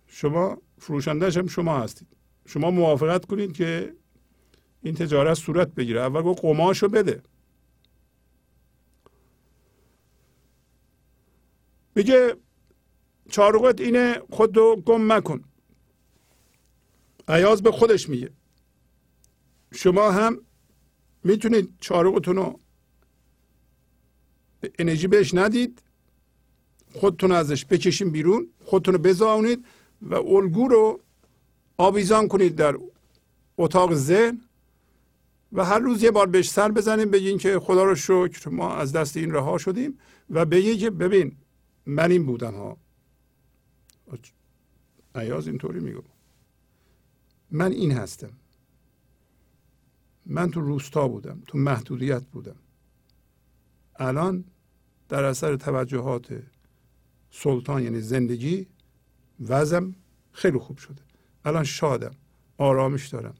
شما 0.07 0.61
فروشندهش 0.77 1.37
هم 1.37 1.47
شما 1.47 1.79
هستید. 1.79 2.07
شما 2.45 2.71
موافقت 2.71 3.25
کنید 3.25 3.53
که 3.53 3.95
این 4.83 4.95
تجارت 4.95 5.33
صورت 5.33 5.67
بگیره. 5.67 6.01
اول 6.01 6.21
گفت 6.21 6.41
قماشو 6.41 6.87
بده. 6.87 7.21
میگه 11.95 12.35
چارقت 13.29 13.81
اینه 13.81 14.21
خودو 14.29 14.81
گم 14.85 15.13
مکن. 15.13 15.43
عیاز 17.27 17.63
به 17.63 17.71
خودش 17.71 18.09
میگه. 18.09 18.29
شما 19.73 20.11
هم 20.11 20.44
می‌تونید 21.25 21.69
چارقتون 21.79 22.35
رو 22.35 22.59
انرژی 24.79 25.07
بهش 25.07 25.33
ندید. 25.33 25.81
خودتون 26.93 27.31
ازش 27.31 27.65
بکشین 27.65 28.09
بیرون 28.09 28.47
خودتون 28.65 28.93
رو 28.93 28.99
بزاونید 28.99 29.65
و 30.01 30.15
الگو 30.15 30.67
رو 30.67 30.99
آویزان 31.77 32.27
کنید 32.27 32.55
در 32.55 32.77
اتاق 33.57 33.93
ذهن 33.93 34.41
و 35.51 35.65
هر 35.65 35.79
روز 35.79 36.03
یه 36.03 36.11
بار 36.11 36.27
بهش 36.27 36.49
سر 36.49 36.71
بزنیم 36.71 37.11
بگین 37.11 37.37
که 37.37 37.59
خدا 37.59 37.83
رو 37.83 37.95
شکر 37.95 38.49
ما 38.49 38.75
از 38.75 38.91
دست 38.91 39.17
این 39.17 39.31
رها 39.31 39.57
شدیم 39.57 39.99
و 40.29 40.45
بگین 40.45 40.77
که 40.77 40.89
ببین 40.89 41.37
من 41.85 42.11
این 42.11 42.25
بودم 42.25 42.53
ها. 42.53 42.77
عیاز 45.15 45.47
اینطوری 45.47 45.79
میگو. 45.79 46.01
من 47.51 47.71
این 47.71 47.91
هستم. 47.91 48.31
من 50.25 50.51
تو 50.51 50.61
روستا 50.61 51.07
بودم 51.07 51.41
تو 51.47 51.57
محدودیت 51.57 52.23
بودم. 52.23 52.55
الان 53.95 54.43
در 55.09 55.23
اثر 55.23 55.55
توجهات 55.55 56.43
سلطان 57.31 57.83
یعنی 57.83 58.01
زندگی 58.01 58.67
وزم 59.39 59.95
خیلی 60.31 60.57
خوب 60.57 60.77
شده. 60.77 61.01
الان 61.45 61.63
شادم 61.63 62.15
آرامش 62.57 63.07
دارم. 63.07 63.35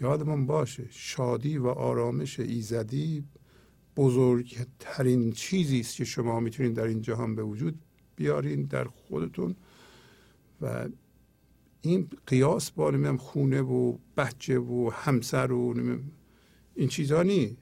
یادمون 0.00 0.46
باشه 0.46 0.86
شادی 0.90 1.58
و 1.58 1.66
آرامش 1.66 2.40
ایزدی 2.40 3.24
بزرگترین 3.96 5.32
چیزی 5.32 5.80
است 5.80 5.96
که 5.96 6.04
شما 6.04 6.40
می‌تونید 6.40 6.74
در 6.74 6.84
این 6.84 7.02
جهان 7.02 7.34
به 7.34 7.42
وجود 7.42 7.78
بیارین 8.16 8.62
در 8.62 8.84
خودتون 8.84 9.56
و 10.60 10.88
این 11.84 12.08
قیاس 12.26 12.70
با 12.70 12.90
نمیم 12.90 13.16
خونه 13.16 13.62
و 13.62 13.96
بچه 14.16 14.58
و 14.58 14.90
همسر 14.94 15.52
و 15.52 15.74
این 16.74 16.88
چیزها 16.88 17.22
نی 17.22 17.56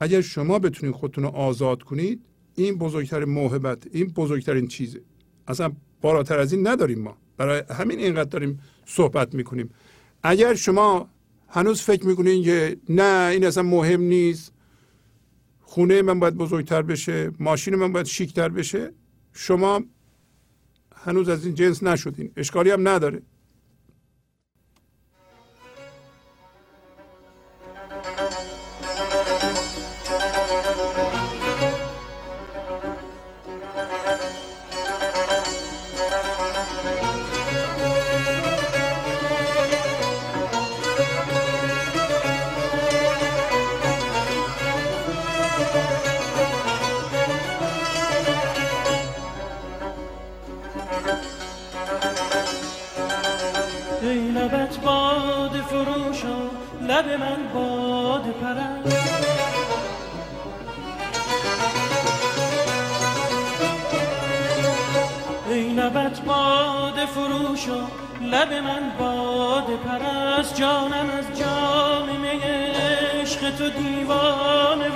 اگر 0.00 0.20
شما 0.20 0.58
بتونید 0.58 0.94
خودتون 0.94 1.24
رو 1.24 1.30
آزاد 1.30 1.82
کنید 1.82 2.22
این 2.54 2.78
بزرگترین 2.78 3.28
موهبت 3.28 3.86
این 3.92 4.06
بزرگترین 4.06 4.68
چیزه. 4.68 5.00
اصلا 5.48 5.72
بالاتر 6.00 6.38
از 6.38 6.52
این 6.52 6.66
نداریم 6.66 6.98
ما. 6.98 7.16
برای 7.36 7.62
همین 7.70 7.98
اینقدر 7.98 8.30
داریم 8.30 8.60
صحبت 8.86 9.34
می‌کنیم. 9.34 9.70
اگر 10.22 10.54
شما 10.54 11.08
هنوز 11.48 11.82
فکر 11.82 12.06
می‌کنین 12.06 12.44
که 12.44 12.76
نه 12.88 13.30
این 13.32 13.46
اصلا 13.46 13.62
مهم 13.62 14.00
نیست 14.00 14.52
خونه 15.60 16.02
من 16.02 16.20
باید 16.20 16.34
بزرگتر 16.34 16.82
بشه 16.82 17.30
ماشین 17.38 17.74
من 17.74 17.92
باید 17.92 18.06
شیکتر 18.06 18.48
بشه 18.48 18.92
شما 19.32 19.84
هنوز 21.06 21.28
از 21.28 21.44
این 21.44 21.54
جنس 21.54 21.82
نشدین. 21.82 22.32
اشکالی 22.36 22.70
هم 22.70 22.88
نداره. 22.88 23.22
لب 68.20 68.52
من 68.52 68.92
باد 68.98 69.64
پرست 69.64 70.54
جانم 70.56 71.10
از 71.18 71.38
جام 71.38 72.08
می 72.20 72.28
عشق 72.28 73.56
تو 73.56 73.70
دیوانه 73.70 74.88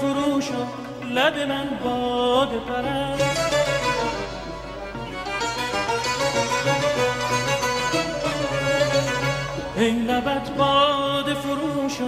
باد 0.00 0.14
فروش 0.14 0.48
لب 1.10 1.48
من 1.48 1.68
باد 1.84 2.48
پرست. 2.48 3.50
ای 9.76 9.90
لبت 9.90 10.50
باد 10.50 11.34
فروش 11.34 12.00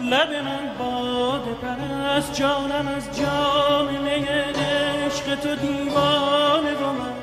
لب 0.00 0.30
من 0.44 0.74
باد 0.78 1.42
پرست. 1.62 2.34
جانم 2.34 2.88
از 2.96 3.18
جام 3.18 3.88
عشق 4.06 5.40
تو 5.40 5.54
دیوانه 5.54 6.74
و 6.74 6.92
من 6.92 7.14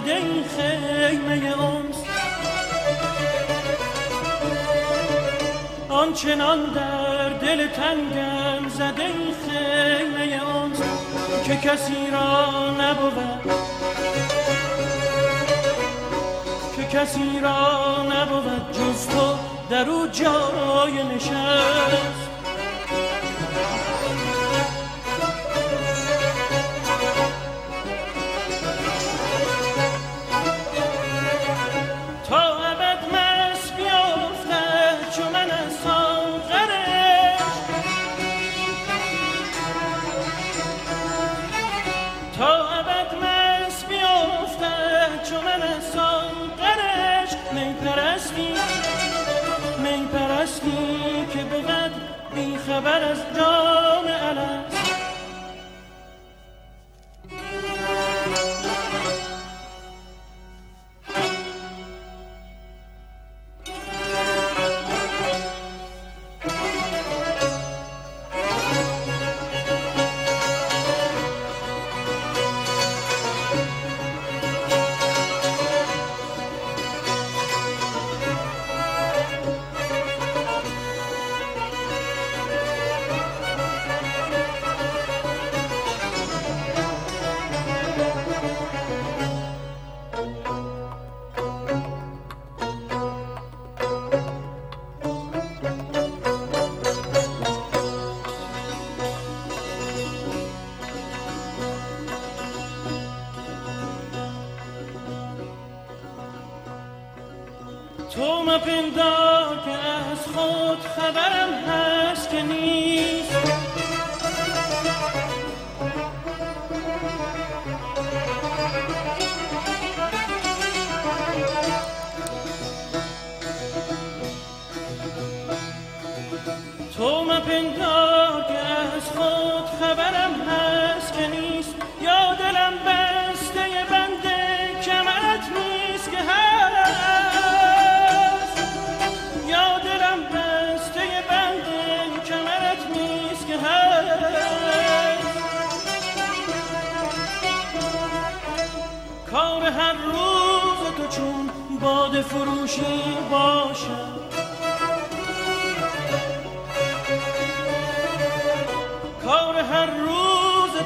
زده 0.00 0.14
این 0.14 0.44
خیمه 0.44 1.54
اونس 1.58 1.96
آنچنان 5.88 6.72
در 6.74 7.28
دل 7.28 7.66
تنگم 7.66 8.68
زده 8.68 9.04
این 9.04 9.34
خیمه 9.46 10.42
اونس 10.44 10.78
که 11.46 11.56
کسی 11.56 12.10
را 12.12 12.70
نبود 12.70 13.52
که 16.76 16.98
کسی 16.98 17.40
را 17.42 18.02
نبود 18.02 18.72
جز 18.72 19.06
تو 19.06 19.38
در 19.70 19.90
او 19.90 20.06
جای 20.06 21.02
نشست 21.14 22.25
خبر 52.76 53.02
از 53.02 53.18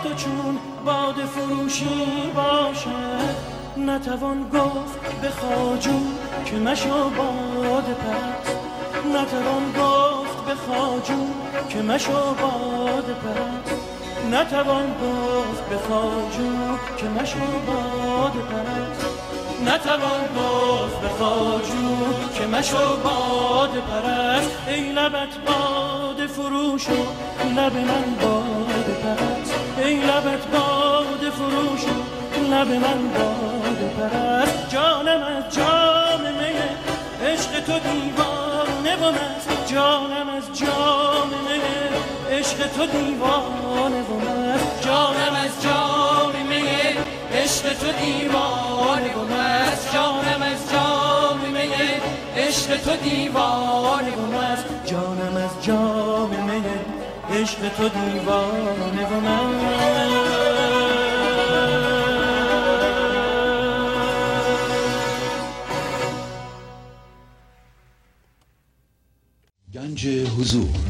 تو 0.02 0.14
چون 0.14 0.59
باد 0.85 1.14
فروشی 1.14 2.31
باشد 2.35 3.36
نتوان 3.77 4.43
گفت 4.43 5.20
به 5.22 5.28
خاجو 5.31 6.01
که 6.44 6.56
مشو 6.56 7.10
باد 7.10 7.85
پرست. 7.85 8.56
نتوان 9.06 9.72
گفت 9.78 10.44
به 10.47 10.55
خاجو 10.55 11.27
که 11.68 11.78
مشو 11.82 12.12
باد 12.12 13.05
پرست. 13.05 13.81
نتوان 14.32 14.86
گفت 14.86 15.68
به 15.70 15.77
خاجو 15.77 16.77
که 16.97 17.06
مشو 17.06 17.39
باد 17.66 18.32
پرست. 18.32 19.06
نتوان 19.66 20.20
گفت 20.36 21.01
به 21.01 21.09
خاجو 21.09 21.97
که 22.35 22.47
مشو 22.47 22.97
باد 23.05 23.70
پرست. 23.70 24.51
ای 24.68 24.93
لبت 24.93 25.36
باد 25.47 26.27
فروش 26.27 26.89
و 26.89 26.93
لب 27.56 27.74
من 27.77 28.16
باد 28.22 28.49
لبت 30.02 30.47
باد 30.47 31.31
فروش 31.31 31.85
لب 32.51 32.68
من 32.68 33.09
باد 33.14 33.81
پرست 33.98 34.70
جانم 34.70 35.22
از 35.22 35.55
جام 35.55 36.20
می 36.20 36.55
عشق 37.27 37.60
تو 37.60 37.78
دیوانه 37.78 38.97
و 38.97 39.10
مست 39.12 39.72
جانم 39.72 40.28
از 40.28 40.59
جام 40.59 41.28
می 41.28 41.60
عشق 42.36 42.56
تو 42.77 42.86
دیوانه 42.86 44.02
و 44.02 44.16
مست 44.20 44.82
جانم 44.85 45.35
از 45.44 45.62
جام 45.62 46.32
می 46.48 46.62
عشق 47.32 47.78
تو 47.78 47.93
دیوانه 47.93 49.14
و 49.14 49.24
مست 49.24 49.94
جانم 49.94 50.43
از 50.43 50.72
جام 50.72 51.40
می 51.52 51.70
عشق 52.36 52.77
تو 52.77 52.97
دیوانه 52.97 54.10
و 54.10 54.27
مست 54.27 54.64
جانم 54.86 55.36
از 55.36 55.64
جام 55.64 56.09
عشق 57.40 57.68
تو 57.68 57.88
دیوانه 57.88 59.06
و 59.06 59.20
گنج 69.74 70.06
حضور. 70.08 70.89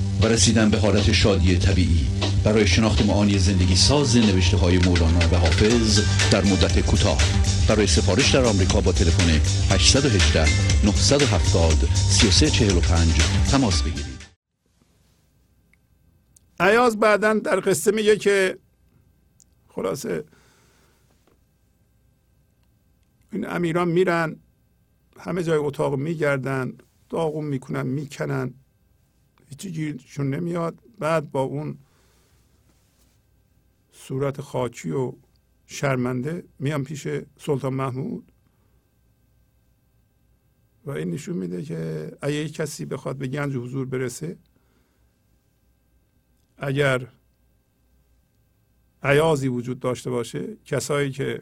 و 0.21 0.25
رسیدن 0.25 0.69
به 0.69 0.77
حالت 0.77 1.11
شادی 1.11 1.57
طبیعی. 1.57 2.07
برای 2.43 2.67
شناخت 2.67 3.05
معانی 3.05 3.37
زندگی 3.39 3.75
ساز 3.75 4.17
نوشته 4.17 4.57
های 4.57 4.77
مولانا 4.77 5.19
و 5.31 5.35
حافظ 5.35 5.99
در 6.31 6.43
مدت 6.43 6.79
کوتاه. 6.79 7.21
برای 7.69 7.87
سفارش 7.87 8.35
در 8.35 8.45
آمریکا 8.45 8.81
با 8.81 8.91
تلفن 8.91 9.29
818 9.73 10.45
970 10.85 11.73
3345 11.95 13.21
تماس 13.51 13.81
بگیرید. 13.81 14.05
عیاز 16.59 16.99
بعدا 16.99 17.33
در 17.33 17.59
قصه 17.59 17.91
میگه 17.91 18.17
که 18.17 18.57
خلاصه 19.67 20.23
این 23.31 23.49
امیران 23.49 23.87
میرن 23.87 24.35
همه 25.19 25.43
جای 25.43 25.57
اتاق 25.57 25.95
میگردن 25.95 26.73
داغون 27.09 27.45
می‌کنن 27.45 27.87
می‌کنن. 27.87 28.53
هیچی 29.51 29.71
گیرشون 29.71 30.29
نمیاد. 30.29 30.79
بعد 30.99 31.31
با 31.31 31.41
اون 31.41 31.77
صورت 33.91 34.41
خاکی 34.41 34.91
و 34.91 35.13
شرمنده 35.65 36.43
میان 36.59 36.83
پیش 36.83 37.07
سلطان 37.37 37.73
محمود 37.73 38.31
و 40.85 40.91
این 40.91 41.11
نشون 41.11 41.37
میده 41.37 41.63
که 41.63 42.11
اگه 42.21 42.49
کسی 42.49 42.85
بخواد 42.85 43.15
به 43.15 43.27
گنج 43.27 43.55
حضور 43.55 43.85
برسه 43.85 44.37
اگر 46.57 47.07
عیازی 49.03 49.47
وجود 49.47 49.79
داشته 49.79 50.09
باشه 50.09 50.57
کسایی 50.65 51.11
که 51.11 51.41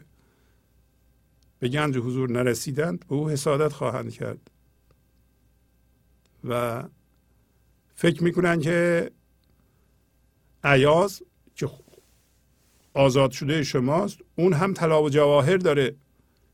به 1.58 1.68
گنج 1.68 1.96
حضور 1.96 2.30
نرسیدند 2.30 3.06
به 3.08 3.14
او 3.14 3.28
حسادت 3.28 3.72
خواهند 3.72 4.12
کرد 4.12 4.50
و 6.44 6.84
فکر 8.00 8.24
می‌کنن 8.24 8.60
که 8.60 9.10
عیاز 10.64 11.22
که 11.54 11.70
آزاد 12.94 13.30
شده 13.30 13.64
شماست 13.64 14.18
اون 14.36 14.52
هم 14.52 14.74
طلا 14.74 15.02
و 15.02 15.10
جواهر 15.10 15.56
داره. 15.56 15.96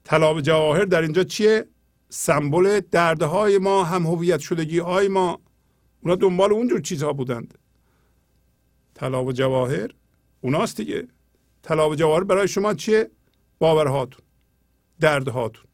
طلا 0.05 0.35
و 0.35 0.41
جواهر 0.41 0.85
در 0.85 1.03
اینجا 1.03 1.25
چیه؟ 1.25 1.67
سمبل 2.09 2.81
دردهای 2.81 3.59
ما 3.59 3.85
هم 3.85 4.07
هویت 4.07 4.41
شدگی 4.41 4.79
های 4.79 5.09
ما. 5.09 5.41
اونا 6.01 6.15
دنبال 6.15 6.53
اونجور 6.53 6.81
چیزها 6.81 7.13
بودند. 7.13 7.59
طلا 8.95 9.25
و 9.25 9.33
جواهر 9.33 9.91
اوناست 10.41 10.77
دیگه. 10.77 11.09
طلا 11.63 11.91
و 11.91 11.95
جواهر 11.95 12.25
برای 12.25 12.49
شما 12.49 12.75
چیه؟ 12.75 13.11
باورهاتون 13.59 14.25
دردهاتون. 15.01 15.65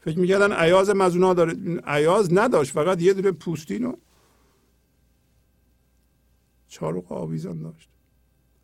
فکر 0.00 0.18
می‌کردن 0.18 0.52
عیاز 0.52 0.90
مزونا 0.90 1.34
داره. 1.34 1.54
عیاز 1.86 2.32
نداشت 2.32 2.72
فقط 2.72 3.02
یه 3.02 3.12
دونه 3.12 3.32
پوستین 3.32 3.84
و 3.84 3.92
چارق 6.68 7.12
آویزان 7.12 7.62
داشت. 7.62 7.88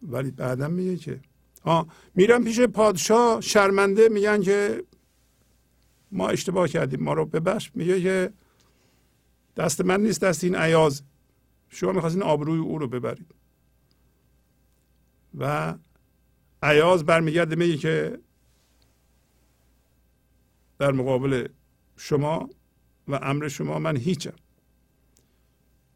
ولی 0.03 0.31
بعدا 0.31 0.69
میگه 0.69 0.97
که 0.97 1.21
آه 1.63 1.87
میرن 2.15 2.45
پیش 2.45 2.61
پادشاه 2.61 3.41
شرمنده 3.41 4.09
میگن 4.09 4.43
که 4.43 4.85
ما 6.13 6.29
اشتباه 6.29 6.69
کردیم 6.69 7.03
ما 7.03 7.13
رو 7.13 7.27
ببخش 7.27 7.71
میگه 7.75 8.01
که 8.03 8.33
دست 9.57 9.81
من 9.81 10.01
نیست 10.01 10.21
دست 10.21 10.45
این 10.45 10.57
عیاز 10.57 11.03
شما 11.69 11.93
می‌خواستین 11.93 12.23
آبروی 12.23 12.59
او 12.59 12.79
رو 12.79 12.89
ببرید. 12.89 13.35
و 15.39 15.75
عیاز 16.63 17.05
برمیگرده 17.05 17.57
میگه 17.57 17.77
که 17.77 18.19
در 20.79 20.93
مقابل 20.93 21.49
شما 21.97 22.51
و 23.09 23.19
امر 23.23 23.49
شما 23.49 23.79
من 23.79 23.97
هیچم. 23.97 24.35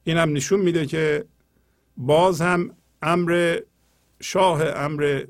این 0.04 0.16
هم 0.16 0.32
نشون 0.32 0.60
میده 0.60 0.86
که 0.86 1.24
باز 1.98 2.40
هم 2.40 2.70
امر 3.02 3.58
شاه 4.20 4.62
امر 4.62 5.24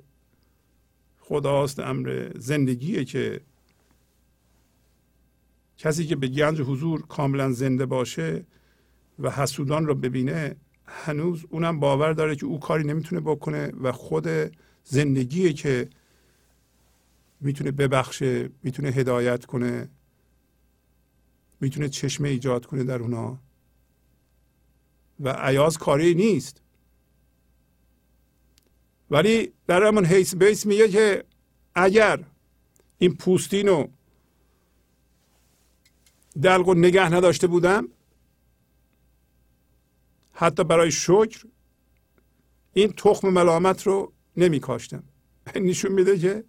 خداست 1.21 1.81
امر 1.81 2.31
زندگیه 2.37 3.05
که 3.05 3.41
کسی 5.79 6.07
که 6.07 6.17
به 6.17 6.29
گنج 6.29 6.61
حضور 6.61 7.07
کاملا 7.07 7.53
زنده 7.53 7.87
باشه 7.87 8.45
و 9.19 9.31
حسودان 9.31 9.87
رو 9.87 9.95
ببینه 9.95 10.57
هنوز 10.87 11.45
اونم 11.51 11.81
باور 11.81 12.13
داره 12.13 12.37
که 12.37 12.47
او 12.47 12.61
کاری 12.61 12.85
نمی‌تونه 12.85 13.21
بکنه 13.21 13.73
و 13.81 13.93
خود 13.93 14.29
زندگیه 14.85 15.53
که 15.53 15.89
می‌تونه 17.41 17.71
ببخشه 17.71 18.51
می‌تونه 18.63 18.89
هدایت 18.89 19.45
کنه 19.45 19.89
می‌تونه 21.61 21.89
چشمه 21.89 22.29
ایجاد 22.29 22.67
کنه 22.67 22.85
در 22.85 22.99
اونا. 22.99 23.39
و 25.21 25.33
عیاز 25.33 25.79
کاری 25.79 26.15
نیست. 26.15 26.63
ولی 29.11 29.53
در 29.67 29.83
همون 29.83 30.05
حیث 30.05 30.35
بیس 30.35 30.67
میگه 30.67 30.89
که 30.89 31.25
اگر 31.75 32.25
این 32.99 33.15
پوستین 33.15 33.69
رو 33.69 33.89
دلق 36.43 36.69
و 36.69 36.75
نگه 36.75 37.13
نداشته 37.13 37.47
بودم 37.47 37.89
حتی 40.33 40.65
برای 40.65 40.91
شکر 40.91 41.45
این 42.73 42.93
تخم 42.93 43.29
ملامت 43.29 43.87
رو 43.87 44.13
نمی 44.37 44.61
کاشتم. 44.61 45.03
نشون 45.55 45.93
میده 45.93 46.19
که 46.19 46.45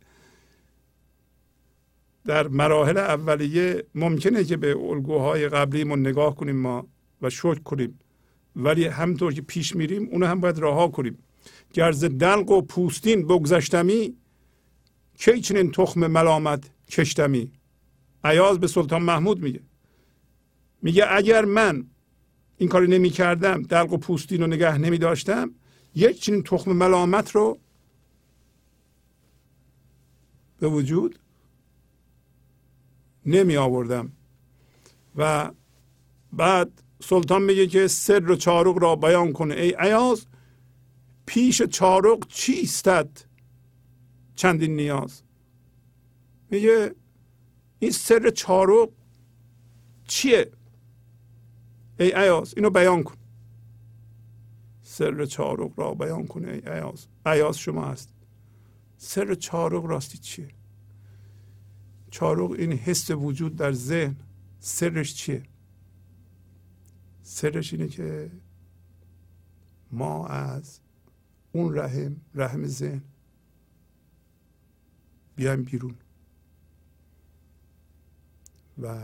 در 2.26 2.48
مراحل 2.48 2.98
اولیه 2.98 3.84
ممکنه 3.96 4.44
که 4.44 4.58
به 4.58 4.78
الگوهای 4.78 5.50
قبلیمون 5.50 6.00
نگاه 6.00 6.36
کنیم 6.36 6.56
ما 6.56 6.88
و 7.22 7.30
شکر 7.30 7.60
کنیم. 7.60 8.00
ولی 8.56 8.86
همطور 8.86 9.34
که 9.34 9.42
پیش 9.42 9.76
میریم 9.76 10.10
اونو 10.12 10.26
هم 10.26 10.40
باید 10.40 10.60
رها 10.60 10.88
کنیم. 10.88 11.18
گرز 11.74 12.04
دلق 12.04 12.52
و 12.52 12.62
پوستین 12.62 13.28
بگذشتمی 13.28 14.16
کی 15.18 15.42
چنین 15.42 15.72
تخم 15.72 16.08
ملامت 16.08 16.70
کشتمی؟ 16.90 17.52
عیاز 18.24 18.60
به 18.60 18.68
سلطان 18.68 19.02
محمود 19.02 19.42
میگه. 19.42 19.62
میگه 20.82 21.06
اگر 21.10 21.46
من 21.46 21.86
این 22.58 22.70
کاری 22.70 22.88
نمی 22.88 23.10
کردم 23.10 23.62
دلق 23.62 23.94
و 23.94 23.98
پوستین 23.98 24.42
رو 24.42 24.48
نگه 24.48 24.78
نمی 24.78 24.98
داشتم 24.98 25.52
یک 25.96 26.22
چنین 26.22 26.44
تخم 26.44 26.72
ملامت 26.72 27.32
رو 27.32 27.58
به 30.60 30.68
وجود 30.68 31.20
نمی 33.26 33.58
آوردم 33.58 34.12
و 35.16 35.52
بعد 36.34 36.84
سلطان 37.02 37.42
میگه 37.42 37.68
که 37.68 37.88
سر 37.88 38.36
چارق 38.36 38.78
را 38.78 38.96
بیان 38.96 39.34
کنه 39.34 39.56
ای 39.56 39.76
ایاز 39.76 40.26
پیش 41.26 41.62
چارق 41.62 42.28
چیستد 42.28 43.10
چندین 44.36 44.76
نیاز؟ 44.76 45.22
میگه 46.52 46.96
این 47.80 47.92
سر 47.92 48.30
چارق 48.30 48.90
چیه؟ 50.08 50.52
ای 52.00 52.16
ایاز 52.16 52.54
اینو 52.58 52.70
بیان 52.70 53.04
کن. 53.04 53.16
سر 54.82 55.26
چارق 55.26 55.72
را 55.78 55.94
بیان 55.94 56.28
کنه 56.28 56.52
ای 56.52 56.70
ایاز. 56.74 57.08
ایاز 57.26 57.58
شما 57.58 57.86
هست. 57.86 58.14
سر 58.98 59.36
چارق 59.36 59.86
راستی 59.86 60.18
چیه؟ 60.18 60.50
چارق 62.12 62.52
این 62.52 62.74
حس 62.74 63.12
وجود 63.12 63.56
در 63.56 63.72
ذهن 63.72 64.16
سرش 64.60 65.16
چیه؟ 65.16 65.44
سرش 67.40 67.74
اینه 67.74 67.88
که 67.88 68.32
ما 69.92 70.28
از 70.28 70.80
اون 71.52 71.78
رحم 71.78 72.16
رحم 72.36 72.66
ذهن 72.66 73.02
بیایم 75.36 75.64
بیرون. 75.64 75.96
و 78.82 79.04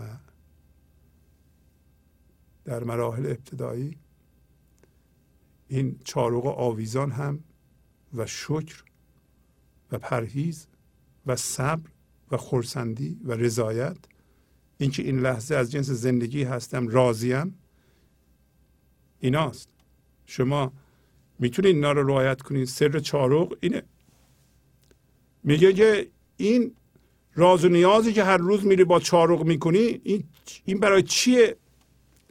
در 2.65 2.83
مراحل 2.83 3.25
ابتدایی 3.25 3.97
این 5.67 5.99
چارق 6.03 6.45
آویزان 6.45 7.11
هم 7.11 7.39
و 8.13 8.25
شکر 8.25 8.83
و 9.91 9.99
پرهیز 9.99 10.67
و 11.25 11.35
صبر 11.35 11.89
و 12.31 12.37
خورسندی 12.37 13.19
و 13.23 13.31
رضایت 13.31 13.97
اینکه 14.77 15.03
این 15.03 15.19
لحظه 15.19 15.55
از 15.55 15.71
جنس 15.71 15.89
زندگی 15.89 16.43
هستم 16.43 16.87
راضیم 16.87 17.59
ایناست. 19.25 19.69
شما 20.25 20.71
می‌تونید 21.39 21.75
اینا 21.75 21.91
رو 21.91 22.07
رعایت 22.07 22.41
کنید 22.41 22.67
سر 22.67 22.99
چارق 22.99 23.57
اینه. 23.59 23.83
میگه 25.43 25.73
که 25.73 26.07
این 26.37 26.71
راز 27.35 27.65
و 27.65 27.69
نیازی 27.69 28.13
که 28.13 28.23
هر 28.23 28.37
روز 28.37 28.65
میری 28.65 28.83
با 28.83 28.99
چارق 28.99 29.43
می‌کنی 29.43 30.01
این 30.03 30.23
این 30.65 30.79
برای 30.79 31.03
چیه؟ 31.03 31.55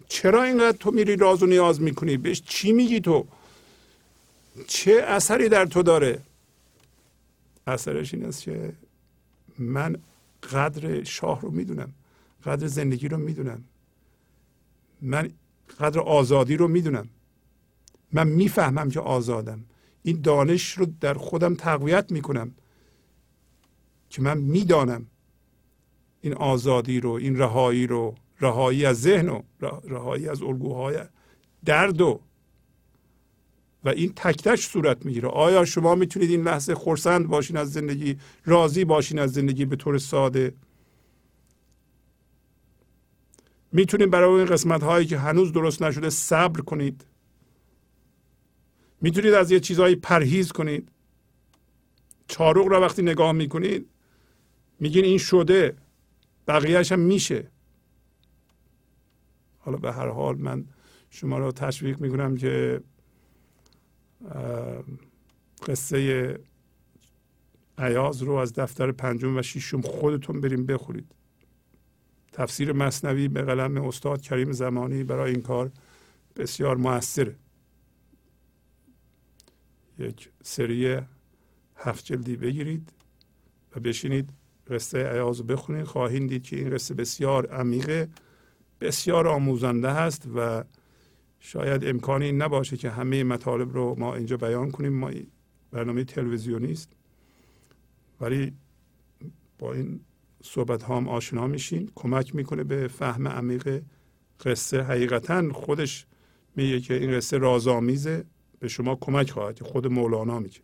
چرا 0.08 0.42
اینقدر 0.42 0.76
تو 0.76 0.90
میری 0.90 1.16
راز 1.16 1.42
و 1.42 1.46
نیاز 1.46 1.80
می‌کنی؟ 1.80 2.16
بهش 2.16 2.42
چی 2.42 2.72
میگی 2.72 3.00
تو؟ 3.00 3.26
چه 4.66 4.92
اثری 4.92 5.48
در 5.48 5.66
تو 5.66 5.82
داره؟ 5.82 6.20
اثرش 7.66 8.14
این 8.14 8.24
است 8.24 8.42
که 8.42 8.72
من 9.58 9.96
قدر 10.52 11.04
شاه 11.04 11.40
رو 11.40 11.50
می‌دونم. 11.50 11.92
قدر 12.44 12.66
زندگی 12.66 13.08
رو 13.08 13.16
می‌دونم. 13.16 13.64
من 15.02 15.30
قدر 15.80 16.00
آزادی 16.00 16.56
رو 16.56 16.68
می‌دونم. 16.68 17.08
من 18.12 18.28
می‌فهمم 18.28 18.90
که 18.90 19.00
آزادم. 19.00 19.64
این 20.02 20.20
دانش 20.20 20.78
رو 20.78 20.86
در 21.00 21.14
خودم 21.14 21.54
تقویت 21.54 22.12
می‌کنم. 22.12 22.54
که 24.10 24.22
من 24.22 24.38
می‌دانم 24.38 25.06
این 26.20 26.34
آزادی 26.34 27.00
رو 27.00 27.10
این 27.10 27.38
رهایی 27.38 27.86
رو 27.86 28.14
رهایی 28.40 28.86
از 28.86 29.00
ذهن 29.00 29.28
و 29.28 29.42
رهایی 29.84 30.28
از 30.28 30.42
الگوهای 30.42 30.98
درد 31.64 32.00
و 32.00 32.20
و 33.84 33.88
این 33.88 34.12
تکتش 34.16 34.66
صورت 34.66 35.06
می‌گیره. 35.06 35.28
آیا 35.28 35.64
شما 35.64 35.94
می‌تونید 35.94 36.30
این 36.30 36.42
لحظه 36.42 36.74
خورسند 36.74 37.26
باشین 37.26 37.56
از 37.56 37.72
زندگی 37.72 38.18
راضی 38.44 38.84
باشین 38.84 39.18
از 39.18 39.32
زندگی 39.32 39.64
به 39.64 39.76
طور 39.76 39.98
ساده؟ 39.98 40.54
می‌تونید 43.76 44.10
برای 44.10 44.30
این 44.30 44.44
قسمت 44.44 44.82
هایی 44.82 45.06
که 45.06 45.18
هنوز 45.18 45.52
درست 45.52 45.82
نشده 45.82 46.10
صبر 46.10 46.60
کنید. 46.60 47.04
می‌تونید 49.00 49.34
از 49.34 49.50
یه 49.50 49.60
چیزهایی 49.60 49.96
پرهیز 49.96 50.52
کنید. 50.52 50.88
چارق 52.28 52.66
را 52.66 52.80
وقتی 52.80 53.02
نگاه 53.02 53.32
می‌کنید 53.32 53.86
میگین 54.80 55.04
این 55.04 55.18
شده 55.18 55.76
بقیهش 56.48 56.92
هم 56.92 57.00
میشه. 57.00 57.50
حالا 59.58 59.76
به 59.76 59.92
هر 59.92 60.08
حال 60.08 60.36
من 60.36 60.64
شما 61.10 61.38
را 61.38 61.52
تشویق 61.52 62.00
می‌کنم 62.00 62.36
که 62.36 62.80
قصه 65.66 66.38
عیاز 67.78 68.22
رو 68.22 68.32
از 68.32 68.52
دفتر 68.52 68.92
پنجم 68.92 69.36
و 69.36 69.42
ششم 69.42 69.80
خودتون 69.80 70.40
بریم 70.40 70.66
بخورید. 70.66 71.14
تفسیر 72.34 72.72
مصنوی 72.72 73.28
به 73.28 73.42
قلم 73.42 73.84
استاد 73.84 74.20
کریم 74.20 74.52
زمانی 74.52 75.04
برای 75.04 75.32
این 75.32 75.42
کار 75.42 75.70
بسیار 76.36 76.76
موثره 76.76 77.36
یک 79.98 80.30
سری 80.42 80.98
هفت 81.76 82.04
جلدی 82.04 82.36
بگیرید 82.36 82.92
و 83.76 83.80
بشینید 83.80 84.30
قصه 84.70 85.08
عیاز 85.08 85.46
بخونید. 85.46 85.84
خواهید 85.84 86.28
دید 86.28 86.42
که 86.42 86.56
این 86.56 86.70
قصه 86.70 86.94
بسیار 86.94 87.46
عمیقه 87.46 88.08
بسیار 88.80 89.28
آموزنده 89.28 89.90
هست 89.90 90.28
و 90.36 90.64
شاید 91.40 91.84
امکانی 91.84 92.32
نباشه 92.32 92.76
که 92.76 92.90
همه 92.90 93.24
مطالب 93.24 93.72
رو 93.72 93.94
ما 93.98 94.14
اینجا 94.14 94.36
بیان 94.36 94.70
کنیم. 94.70 94.92
ما 94.92 95.10
برنامه 95.70 96.04
تلویزیونی 96.04 96.72
است. 96.72 96.92
ولی 98.20 98.52
با 99.58 99.72
این 99.72 100.00
صحبت 100.46 100.82
ها 100.82 100.96
هم 100.96 101.08
آشنا 101.08 101.46
میشین 101.46 101.90
کمک 101.94 102.34
می‌کنه 102.34 102.64
به 102.64 102.88
فهم 102.88 103.28
عمیق 103.28 103.82
قصه. 104.44 104.82
حقیقتا 104.82 105.52
خودش 105.52 106.06
میگه 106.56 106.80
که 106.80 106.94
این 106.94 107.16
قصه 107.16 107.38
رازآمیزه. 107.38 108.24
به 108.58 108.68
شما 108.68 108.94
کمک 109.00 109.30
خواهد 109.30 109.62
خود 109.62 109.86
مولانا 109.86 110.38
میگه. 110.38 110.60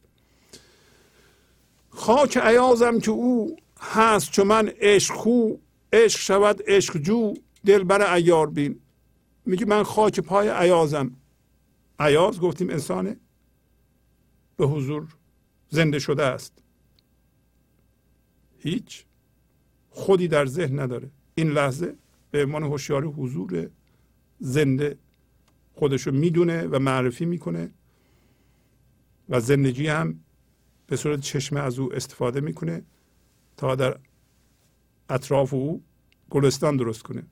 خاک 1.91 2.37
عیازم 2.37 2.99
که 2.99 3.11
او 3.11 3.57
هست 3.81 4.31
چون 4.31 4.47
من 4.47 4.69
عشق 4.69 5.15
خو. 5.15 5.55
عشق 5.93 6.21
شود 6.21 6.63
عشق 6.67 6.99
جو. 6.99 7.35
دلبر 7.67 8.15
ایار 8.15 8.51
بین. 8.51 8.81
میگه 9.47 9.67
من 9.67 9.83
خاک 9.83 10.21
پای 10.21 10.49
عیازم. 10.49 11.17
عیاز 11.99 12.41
گفتیم 12.41 12.71
انسانه. 12.71 13.17
به 14.57 14.67
حضور 14.67 15.07
زنده 15.69 15.99
شده 15.99 16.23
است. 16.23 16.63
هیچ. 18.59 19.05
خودی 19.91 20.29
در 20.29 20.47
ذهن 20.47 20.79
نداره. 20.79 21.11
این 21.35 21.51
لحظه 21.51 21.95
به 22.31 22.45
عنوان 22.45 22.63
هوشیاری 22.63 23.07
حضور 23.07 23.71
زنده 24.41 24.99
خودشو 25.75 26.11
می‌دونه 26.11 26.67
و 26.67 26.79
معرفی 26.79 27.25
می‌کنه 27.25 27.71
و 29.29 29.41
زندگی 29.41 29.87
هم 29.87 30.21
به 30.87 30.97
صورت 30.97 31.21
چشمه 31.21 31.61
از 31.61 31.79
او 31.79 31.95
استفاده 31.95 32.41
می‌کنه 32.41 32.83
تا 33.57 33.75
در 33.75 33.99
اطراف 35.09 35.55
او 35.55 35.83
گلستان 36.31 36.77
درست 36.77 37.03
کنه. 37.03 37.23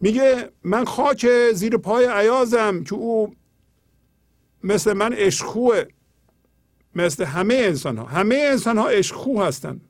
میگه 0.00 0.50
من 0.62 0.84
خاک 0.84 1.52
زیر 1.52 1.76
پای 1.76 2.06
عیازم 2.06 2.84
که 2.84 2.94
او 2.94 3.34
مثل 4.64 4.92
من 4.92 5.12
عشقخوه 5.12 5.84
مثل 6.94 7.24
همه 7.24 7.54
انسان 7.54 7.98
ها 7.98 8.04
همه 8.04 8.34
انسان 8.50 8.78
ها 8.78 8.88
عشقخو 8.88 9.42
هستند. 9.42 9.87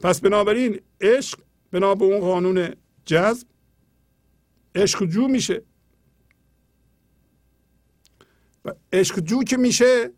پس 0.00 0.20
بنابراین 0.20 0.80
عشق 1.00 1.38
بنا 1.72 1.94
به 1.94 2.04
اون 2.04 2.20
قانون 2.20 2.74
جذب 3.04 3.46
عشق 4.74 5.04
جو 5.04 5.28
میشه. 5.28 5.62
و 8.64 8.72
عشق 8.92 9.20
جو 9.20 9.42
که 9.42 9.56
میشه 9.56 10.10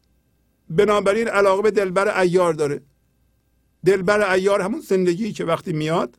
بنابراین 0.71 1.29
علاقه 1.29 1.63
به 1.63 1.71
دلبر 1.71 2.21
ایار 2.21 2.53
داره. 2.53 2.81
دلبر 3.85 4.33
ایار 4.33 4.61
همون 4.61 4.81
زندگی 4.81 5.33
که 5.33 5.45
وقتی 5.45 5.73
میاد 5.73 6.19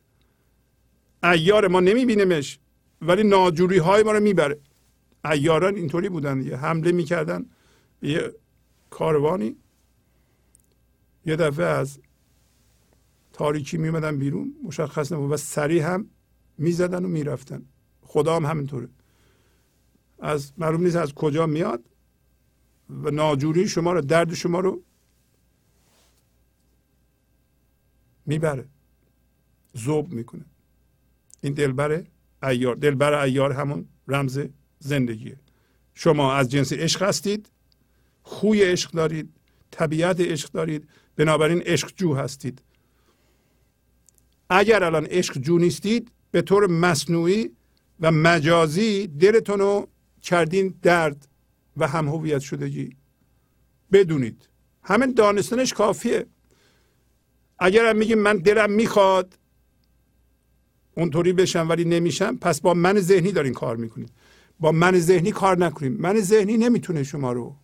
ایار 1.24 1.68
ما 1.68 1.80
نمیبینیمش 1.80 2.58
ولی 3.02 3.22
ناجوری 3.22 3.78
های 3.78 4.02
ما 4.02 4.12
رو 4.12 4.20
می‌بره. 4.20 4.58
ایاران 5.24 5.76
اینطوری 5.76 6.08
بودن 6.08 6.42
یه 6.42 6.56
حمله 6.56 6.92
می‌کردن 6.92 7.46
یه 8.02 8.34
کاروانی. 8.90 9.56
یه 11.26 11.36
دفعه 11.36 11.66
از 11.66 11.98
تاریکی 13.42 13.78
میمدن 13.78 14.18
بیرون 14.18 14.54
مشخص 14.62 15.12
نبود 15.12 15.32
و 15.32 15.36
سریع 15.36 15.82
هم 15.82 16.10
می‌زدن 16.58 17.04
و 17.04 17.08
می‌رفتن. 17.08 17.62
خدا 18.02 18.36
هم 18.36 18.46
همینطوره. 18.46 18.88
از 20.18 20.52
معلوم 20.58 20.84
نیست 20.84 20.96
از 20.96 21.14
کجا 21.14 21.46
میاد 21.46 21.84
و 22.90 23.10
ناجوری 23.10 23.68
شما 23.68 23.92
رو 23.92 24.00
درد 24.00 24.34
شما 24.34 24.60
رو 24.60 24.82
می‌بره. 28.26 28.68
زوب 29.72 30.12
می‌کنه. 30.12 30.44
این 31.40 31.52
دلبر 31.52 32.04
ایار 32.42 32.74
دلبر 32.74 33.12
ایار 33.12 33.52
همون 33.52 33.88
رمز 34.08 34.40
زندگیه. 34.78 35.40
شما 35.94 36.34
از 36.34 36.50
جنس 36.50 36.72
عشق 36.72 37.02
هستید 37.02 37.50
خوی 38.22 38.62
عشق 38.62 38.90
دارید 38.90 39.34
طبیعت 39.70 40.20
عشق 40.20 40.50
دارید 40.50 40.88
بنابراین 41.16 41.60
عشق 41.60 41.92
جو 41.96 42.14
هستید. 42.14 42.62
اگر 44.58 44.84
الان 44.84 45.06
عشق 45.06 45.38
جو 45.38 45.58
نیستید 45.58 46.12
به 46.30 46.42
طور 46.42 46.66
مصنوعی 46.66 47.50
و 48.00 48.12
مجازی 48.12 49.06
دلتون 49.06 49.58
رو 49.58 49.88
کردین 50.22 50.74
درد 50.82 51.28
و 51.76 51.88
هم 51.88 52.08
هویت 52.08 52.40
شدگی. 52.40 52.96
بدونید 53.92 54.48
همین 54.82 55.12
دانستنش 55.12 55.72
کافیه. 55.72 56.26
اگر 57.58 57.88
هم 57.88 57.96
میگیم 57.96 58.18
من 58.18 58.36
دلم 58.36 58.70
می‌خواد 58.70 59.38
اونطوری 60.96 61.32
بشم 61.32 61.68
ولی 61.68 61.84
نمیشم 61.84 62.36
پس 62.36 62.60
با 62.60 62.74
من 62.74 63.00
ذهنی 63.00 63.32
دارین 63.32 63.52
کار 63.52 63.76
می‌کنید 63.76 64.12
با 64.60 64.72
من 64.72 64.98
ذهنی 64.98 65.32
کار 65.32 65.58
نکنیم 65.58 65.92
من 65.92 66.20
ذهنی 66.20 66.56
نمی‌تونه 66.56 67.02
شما 67.02 67.32
رو 67.32 67.56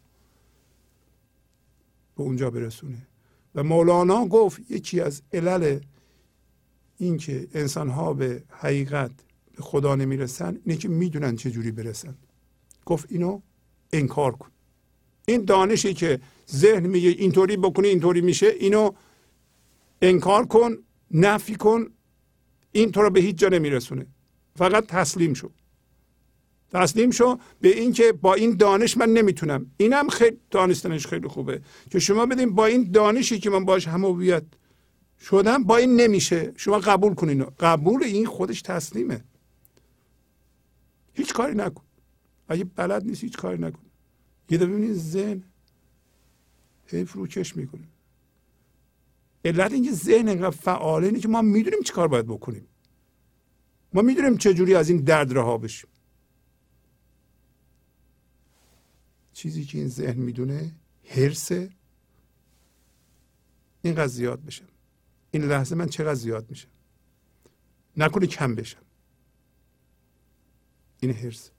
به 2.16 2.22
اونجا 2.22 2.50
برسونه. 2.50 3.06
و 3.54 3.62
مولانا 3.62 4.26
گفت 4.26 4.70
یکی 4.70 5.00
از 5.00 5.22
علل 5.32 5.80
اینکه 6.98 7.48
انسان 7.54 7.88
ها 7.88 8.12
به 8.12 8.42
حقیقت 8.48 9.10
به 9.56 9.62
خدا 9.62 9.94
نمی‌رسن 9.94 10.58
اینه 10.64 10.78
که 10.78 10.88
می‌دونن 10.88 11.36
چه 11.36 11.50
جوری 11.50 11.70
برسن. 11.70 12.14
گفت 12.84 13.06
اینو 13.08 13.40
انکار 13.92 14.32
کن. 14.32 14.48
این 15.26 15.44
دانشی 15.44 15.94
که 15.94 16.20
ذهن 16.50 16.86
میگه 16.86 17.08
اینطوری 17.08 17.56
بکنی 17.56 17.88
اینطوری 17.88 18.20
میشه 18.20 18.46
اینو 18.46 18.90
انکار 20.02 20.46
کن 20.46 20.76
نفی 21.10 21.54
کن 21.56 21.86
این 22.72 22.92
تو 22.92 23.02
رو 23.02 23.10
به 23.10 23.20
هیچ 23.20 23.36
جا 23.36 23.48
نمیرسونه. 23.48 24.06
فقط 24.56 24.86
تسلیم 24.86 25.34
شو. 25.34 25.50
تسلیم 26.72 27.10
شو 27.10 27.38
به 27.60 27.68
اینکه 27.80 28.12
با 28.12 28.34
این 28.34 28.56
دانش 28.56 28.96
من 28.96 29.08
نمی‌تونم. 29.08 29.70
اینم 29.76 30.08
خیلی 30.08 30.36
دانستنش 30.50 31.06
خیلی 31.06 31.28
خوبه 31.28 31.60
که 31.90 31.98
شما 31.98 32.26
بدین 32.26 32.54
با 32.54 32.66
این 32.66 32.90
دانشی 32.90 33.38
که 33.38 33.50
من 33.50 33.64
باش 33.64 33.88
هم 33.88 34.04
شدم 35.20 35.64
با 35.64 35.76
این 35.76 36.00
نمیشه. 36.00 36.52
شما 36.56 36.78
قبول 36.78 37.14
کنین 37.14 37.44
قبول 37.44 38.04
این 38.04 38.26
خودش 38.26 38.62
تسلیمه. 38.62 39.24
هیچ 41.12 41.32
کاری 41.32 41.54
نکن. 41.54 41.84
اگه 42.48 42.64
بلد 42.64 43.04
نیست 43.04 43.24
هیچ 43.24 43.36
کاری 43.36 43.58
نکن. 43.58 43.82
یه 44.50 44.58
دفعه 44.58 44.68
ببینید 44.68 44.94
ذهن 44.94 45.42
هی 46.86 47.04
فروکش 47.04 47.56
می‌کنه. 47.56 47.88
علت 49.44 49.72
اینکه 49.72 49.92
ذهن 49.92 50.28
اینقدر 50.28 50.50
فعاله 50.50 51.06
اینه 51.06 51.20
که 51.20 51.28
ما 51.28 51.42
می‌دونیم 51.42 51.82
چی 51.82 51.92
کار 51.92 52.08
باید 52.08 52.26
بکنیم. 52.26 52.66
ما 53.92 54.02
می‌دونیم 54.02 54.36
چجوری 54.36 54.74
از 54.74 54.88
این 54.88 54.98
درد 54.98 55.32
رها 55.32 55.58
بشیم. 55.58 55.90
چیزی 59.32 59.64
که 59.64 59.78
این 59.78 59.88
ذهن 59.88 60.18
می‌دونه 60.20 60.74
هرسه 61.08 61.70
اینقدر 63.82 64.06
زیاد 64.06 64.44
بشم 64.44 64.68
این 65.30 65.44
لحظه 65.44 65.74
من 65.74 65.86
چقدر 65.86 66.14
زیاد 66.14 66.50
میشم. 66.50 66.68
نکنه 67.96 68.26
کم 68.26 68.54
بشم. 68.54 68.82
این 71.00 71.10
هرس 71.10 71.50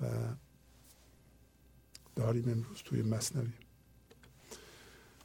و 0.00 0.06
داریم 2.16 2.48
امروز 2.48 2.82
توی 2.84 3.02
مصنوی. 3.02 3.52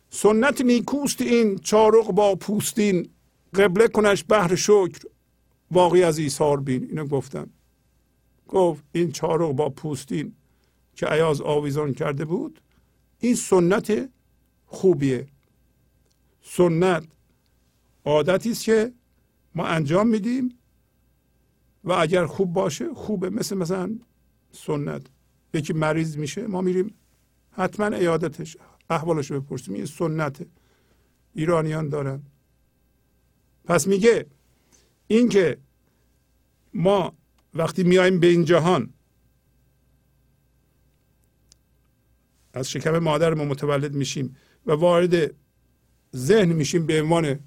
سنت 0.10 0.62
نیکوست 0.62 1.22
این 1.22 1.58
چارق 1.58 2.12
با 2.12 2.36
پوستین. 2.36 3.10
قبله 3.54 3.88
کنش 3.88 4.24
بهر 4.24 4.56
شکر. 4.56 5.08
واقعی 5.72 6.04
از 6.04 6.18
ایثار 6.18 6.60
بین. 6.62 6.84
اینو 6.84 7.06
گفتم. 7.06 7.50
گفت 8.48 8.84
این 8.92 9.12
چارق 9.12 9.52
با 9.52 9.70
پوستین 9.70 10.36
که 10.96 11.06
عیاز 11.06 11.42
آویزان 11.42 11.94
کرده 11.94 12.26
بود 12.26 12.62
این 13.20 13.36
سنت 13.36 14.10
خوبیه. 14.66 15.28
سنت 16.42 17.04
عادتی 18.06 18.52
است 18.52 18.64
که 18.64 18.94
ما 19.56 19.66
انجام 19.68 20.08
میدیم 20.08 20.60
و 21.84 21.92
اگر 21.92 22.26
خوب 22.26 22.54
باشه 22.54 22.94
خوبه. 22.94 23.30
مثل 23.30 23.58
مثلا 23.58 24.00
سنت. 24.52 25.02
یکی 25.54 25.74
مریض 25.74 26.18
میشه 26.18 26.48
ما 26.48 26.62
میریم. 26.62 26.94
حتما 27.52 27.86
ایادتش 27.86 28.58
احوالش 28.90 29.32
رو 29.32 29.42
بپرسیم. 29.42 29.74
این 29.74 29.86
سنت 29.86 30.48
ایرانیان 31.34 31.90
دارن. 31.90 32.24
پس 33.66 33.88
میگه 33.88 34.26
اینکه 35.08 35.58
ما 36.74 37.14
وقتی 37.54 37.84
میایم 37.84 38.20
به 38.20 38.28
این 38.28 38.46
جهان 38.46 38.94
از 42.58 42.70
شکم 42.70 42.98
ما 42.98 43.18
متولد 43.18 43.94
میشیم 43.94 44.36
و 44.66 44.72
وارد 44.72 45.32
ذهن 46.16 46.54
میشیم 46.54 46.86
به 46.86 47.02
عنوان 47.02 47.40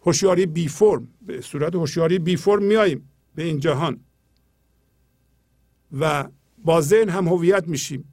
هوشیاری 0.00 0.46
بی 0.46 0.68
فرم 0.68 1.08
به 1.22 1.40
صورت 1.40 1.74
هوشیاری 1.74 2.18
بی 2.18 2.36
فرم 2.36 2.62
میاییم 2.62 3.08
به 3.34 3.42
این 3.42 3.60
جهان. 3.60 4.00
و 6.00 6.28
با 6.64 6.80
ذهن 6.80 7.08
هم 7.08 7.28
هویت 7.28 7.68
میشیم 7.68 8.12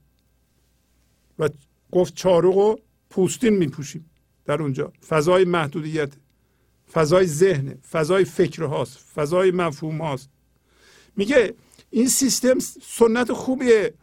و 1.39 1.49
گفت 1.91 2.15
چارق 2.15 2.57
و 2.57 2.75
پوستین 3.09 3.57
میپوشیم 3.57 4.09
در 4.45 4.61
اونجا. 4.61 4.93
فضای 5.07 5.45
محدودیت 5.45 6.13
فضای 6.91 7.25
ذهن 7.27 7.75
فضای 7.91 8.25
فکر 8.25 8.63
هاست 8.63 8.97
فضای 8.97 9.51
مفهوم 9.51 10.01
هاست 10.01 10.29
میگه 11.15 11.53
این 11.89 12.07
سیستم 12.07 12.59
سنت 12.81 13.33
خوبیه. 13.33 13.93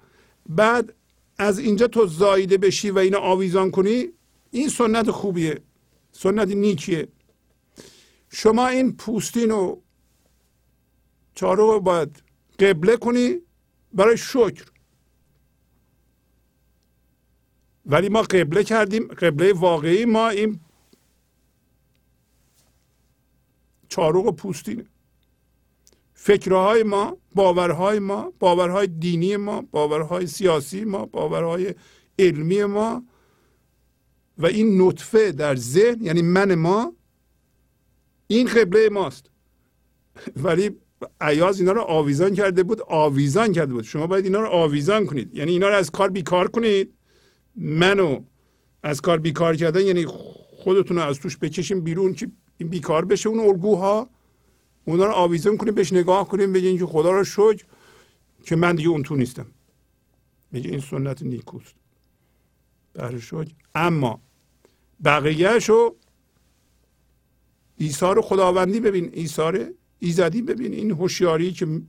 بعد 0.48 0.94
از 1.38 1.58
اینجا 1.58 1.86
تو 1.86 2.06
زایده 2.06 2.58
بشی 2.58 2.90
و 2.90 2.98
اینو 2.98 3.18
آویزان 3.18 3.70
کنی 3.70 4.08
این 4.50 4.68
سنت 4.68 5.10
خوبیه. 5.10 5.60
سنت 6.12 6.48
نیکیه. 6.48 7.08
شما 8.28 8.66
این 8.66 8.96
پوستین 8.96 9.50
و 9.50 9.76
چارق 11.34 11.60
رو 11.60 11.80
باید 11.80 12.22
قبله 12.58 12.96
کنی 12.96 13.38
برای 13.92 14.16
شکر. 14.16 14.64
ولی 17.86 18.08
ما 18.08 18.22
قبله 18.22 18.64
کردیم 18.64 19.08
قبله 19.08 19.52
واقعی 19.52 20.04
ما 20.04 20.28
این 20.28 20.60
چارق 23.88 24.26
و 24.26 24.32
پوستینه. 24.32 24.86
فکرهای 26.24 26.82
ما 26.82 27.16
باورهای 27.34 27.98
ما 27.98 28.32
باورهای 28.38 28.86
دینی 28.86 29.36
ما 29.36 29.62
باورهای 29.70 30.26
سیاسی 30.26 30.84
ما 30.84 31.06
باورهای 31.06 31.74
علمی 32.18 32.64
ما 32.64 33.04
و 34.38 34.46
این 34.46 34.82
نطفه 34.82 35.32
در 35.32 35.56
ذهن 35.56 36.02
یعنی 36.02 36.22
من 36.22 36.54
ما 36.54 36.92
این 38.26 38.46
قبله 38.46 38.88
ماست. 38.88 39.30
ولی 40.36 40.70
عیاز 41.20 41.60
اینا 41.60 41.72
رو 41.72 41.80
آویزان 41.80 42.34
کرده 42.34 42.62
بود 42.62 42.80
آویزان 42.88 43.52
کرده 43.52 43.72
بود. 43.72 43.84
شما 43.84 44.06
باید 44.06 44.24
اینا 44.24 44.40
رو 44.40 44.48
آویزان 44.48 45.06
کنید. 45.06 45.34
یعنی 45.34 45.52
اینا 45.52 45.68
رو 45.68 45.74
از 45.74 45.90
کار 45.90 46.10
بیکار 46.10 46.48
کنید. 46.48 46.94
منو 47.56 48.20
از 48.82 49.00
کار 49.00 49.18
بیکار 49.18 49.56
کردن 49.56 49.80
یعنی 49.80 50.06
خودتون 50.06 50.96
رو 50.96 51.02
از 51.02 51.20
توش 51.20 51.38
بکشیم 51.38 51.80
بیرون 51.80 52.14
که 52.14 52.30
این 52.58 52.68
بیکار 52.68 53.04
بشه 53.04 53.28
اون 53.28 53.40
الگوها. 53.40 54.10
اونا 54.84 55.04
رو 55.04 55.12
آویزان 55.12 55.56
کنیم 55.56 55.74
بهش 55.74 55.92
نگاه 55.92 56.28
کنیم 56.28 56.52
بگین 56.52 56.78
که 56.78 56.86
خدا 56.86 57.10
رو 57.10 57.24
شکر 57.24 57.64
که 58.42 58.56
من 58.56 58.74
دیگه 58.76 58.88
اون 58.88 59.02
تو 59.02 59.16
نیستم. 59.16 59.46
میگه 60.52 60.70
این 60.70 60.80
سنت 60.80 61.22
نیکوست. 61.22 61.74
بهر 62.92 63.18
شکر. 63.18 63.52
اما 63.74 64.20
بقیهش 65.04 65.68
رو 65.68 65.96
ایثار 67.76 68.20
خداوندی 68.20 68.80
ببین 68.80 69.10
ایثار 69.12 69.70
ایزدی 69.98 70.42
ببین. 70.42 70.74
این 70.74 70.90
هوشیاری 70.90 71.52
که 71.52 71.82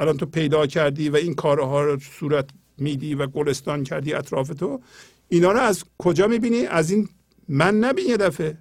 الان 0.00 0.16
تو 0.16 0.26
پیدا 0.26 0.66
کردی 0.66 1.08
و 1.08 1.16
این 1.16 1.34
کارها 1.34 1.84
رو 1.84 1.98
صورت 1.98 2.50
میدی 2.78 3.14
و 3.14 3.26
گلستان 3.26 3.84
کردی 3.84 4.12
اطراف 4.14 4.48
تو 4.48 4.80
اینا 5.28 5.52
رو 5.52 5.58
از 5.58 5.84
کجا 5.98 6.26
می‌بینی؟ 6.26 6.66
از 6.66 6.90
این 6.90 7.08
من 7.48 7.74
نبین 7.78 8.06
یه 8.06 8.16
دفعه. 8.16 8.58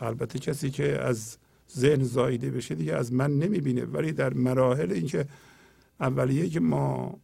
البته 0.00 0.38
کسی 0.38 0.70
که 0.70 1.00
از 1.02 1.38
ذهن 1.76 2.04
زایده 2.04 2.50
بشه 2.50 2.74
دیگه 2.74 2.94
از 2.94 3.12
من 3.12 3.38
نمی‌بینه. 3.38 3.84
ولی 3.84 4.12
در 4.12 4.34
مراحل 4.34 4.92
اینکه 4.92 5.26
اولیه 6.00 6.48
که 6.48 6.60
ما 6.60 7.20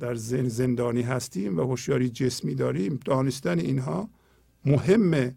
در 0.00 0.14
ذهن 0.14 0.48
زندانی 0.48 1.02
هستیم 1.02 1.58
و 1.58 1.62
هوشیاری 1.62 2.08
جسمی 2.08 2.54
داریم 2.54 3.00
دانستن 3.04 3.58
اینها 3.58 4.08
مهمه 4.64 5.34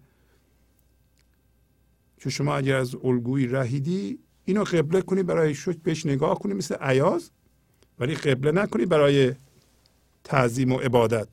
که 2.18 2.30
شما 2.30 2.56
اگر 2.56 2.76
از 2.76 2.96
الگوی 3.04 3.48
رهیدی 3.48 4.20
اینو 4.46 4.64
قبله 4.64 5.02
کنی 5.02 5.24
برای 5.24 5.56
شک 5.56 5.78
بهش 5.84 6.06
نگاه 6.06 6.40
کنی 6.40 6.54
مثل 6.54 6.76
عیاز 6.76 7.32
ولی 8.00 8.16
قبله 8.16 8.52
نکنی 8.52 8.86
برای 8.86 9.34
تعظیم 10.24 10.72
و 10.72 10.78
عبادت. 10.78 11.28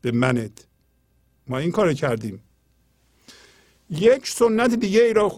به 0.00 0.12
منت. 0.12 0.66
ما 1.46 1.58
این 1.58 1.70
کار 1.70 1.92
کردیم. 1.92 2.42
یک 3.90 4.28
سنت 4.28 4.74
دیگه 4.74 5.02
ای 5.02 5.12
را 5.12 5.32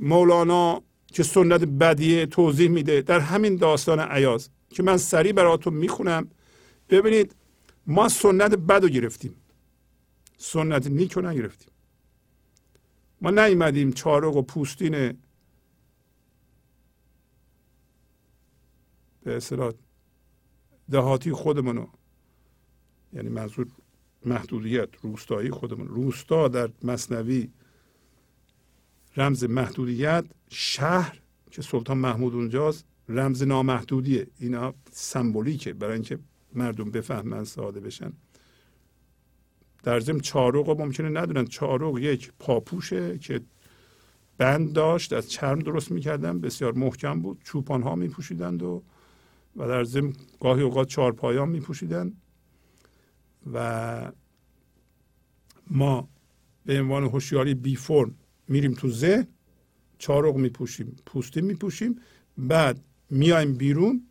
مولانا 0.00 0.82
که 1.06 1.22
سنت 1.22 1.64
بدیه 1.64 2.26
توضیح 2.26 2.68
میده 2.68 3.02
در 3.02 3.20
همین 3.20 3.56
داستان 3.56 4.00
عیاز 4.00 4.50
که 4.70 4.82
من 4.82 4.96
سریع 4.96 5.32
براتون 5.32 5.74
می‌خونم. 5.74 6.28
ببینید 6.90 7.36
ما 7.86 8.08
سنت 8.08 8.54
بد 8.54 8.82
رو 8.82 8.88
گرفتیم. 8.88 9.34
سنت 10.38 10.86
نیک 10.86 11.12
رو 11.12 11.22
نگرفتیم. 11.28 11.72
ما 13.20 13.30
نیومدیم 13.30 13.92
چارق 13.92 14.36
و 14.36 14.42
پوستین 14.42 15.18
به 19.22 19.36
اصطلاح 19.36 19.72
دهاتی 20.90 21.32
خودمونو 21.32 21.86
یعنی 23.12 23.28
منظور 23.28 23.66
محدودیت 24.24 24.88
روستایی 25.02 25.50
خودمون 25.50 25.88
روستا 25.88 26.48
در 26.48 26.70
مصنوی 26.82 27.48
رمز 29.16 29.44
محدودیت 29.44 30.24
شهر 30.50 31.18
که 31.50 31.62
سلطان 31.62 31.98
محمود 31.98 32.34
اونجاست 32.34 32.84
رمز 33.08 33.42
نامحدودیه. 33.42 34.26
اینا 34.38 34.74
سمبولیکه 34.90 35.72
برای 35.72 35.94
اینکه 35.94 36.18
مردم 36.54 36.90
بفهمن 36.90 37.44
ساده 37.44 37.80
بشن. 37.80 38.12
در 39.82 40.00
ضمن 40.00 40.20
چارق 40.20 40.68
رو 40.68 40.74
ممکنه 40.78 41.08
ندونن. 41.08 41.44
چارق 41.44 41.98
یک 41.98 42.32
پاپوشه 42.38 43.18
که 43.18 43.40
بند 44.38 44.72
داشت 44.72 45.12
از 45.12 45.30
چرم 45.30 45.58
درست 45.58 45.90
می‌کردن 45.90 46.40
بسیار 46.40 46.72
محکم 46.72 47.20
بود. 47.20 47.40
چوپان 47.44 47.82
ها 47.82 47.94
میپوشیدند 47.94 48.62
و 48.62 48.82
و 49.56 49.68
در 49.68 49.84
ضمن 49.84 50.12
گاهی 50.40 50.62
اوقات 50.62 50.88
چهارپایان 50.88 51.48
میپوشیدن. 51.48 52.12
و 53.52 54.12
ما 55.70 56.08
به 56.66 56.80
عنوان 56.80 57.04
هوشیاری 57.04 57.54
بی 57.54 57.76
فرم 57.76 58.14
میریم 58.48 58.74
تو 58.74 58.90
ذهن 58.90 59.26
چارق 59.98 60.36
میپوشیم 60.36 60.96
پوستی 61.06 61.40
میپوشیم 61.40 62.00
بعد 62.38 62.84
میایم 63.10 63.54
بیرون 63.54 64.06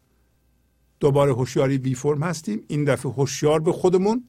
دوباره 0.99 1.33
هوشیاری 1.33 1.77
بی 1.77 1.95
فرم 1.95 2.23
هستیم 2.23 2.63
این 2.67 2.83
دفعه 2.83 3.11
هوشیار 3.11 3.59
به 3.59 3.71
خودمون 3.71 4.23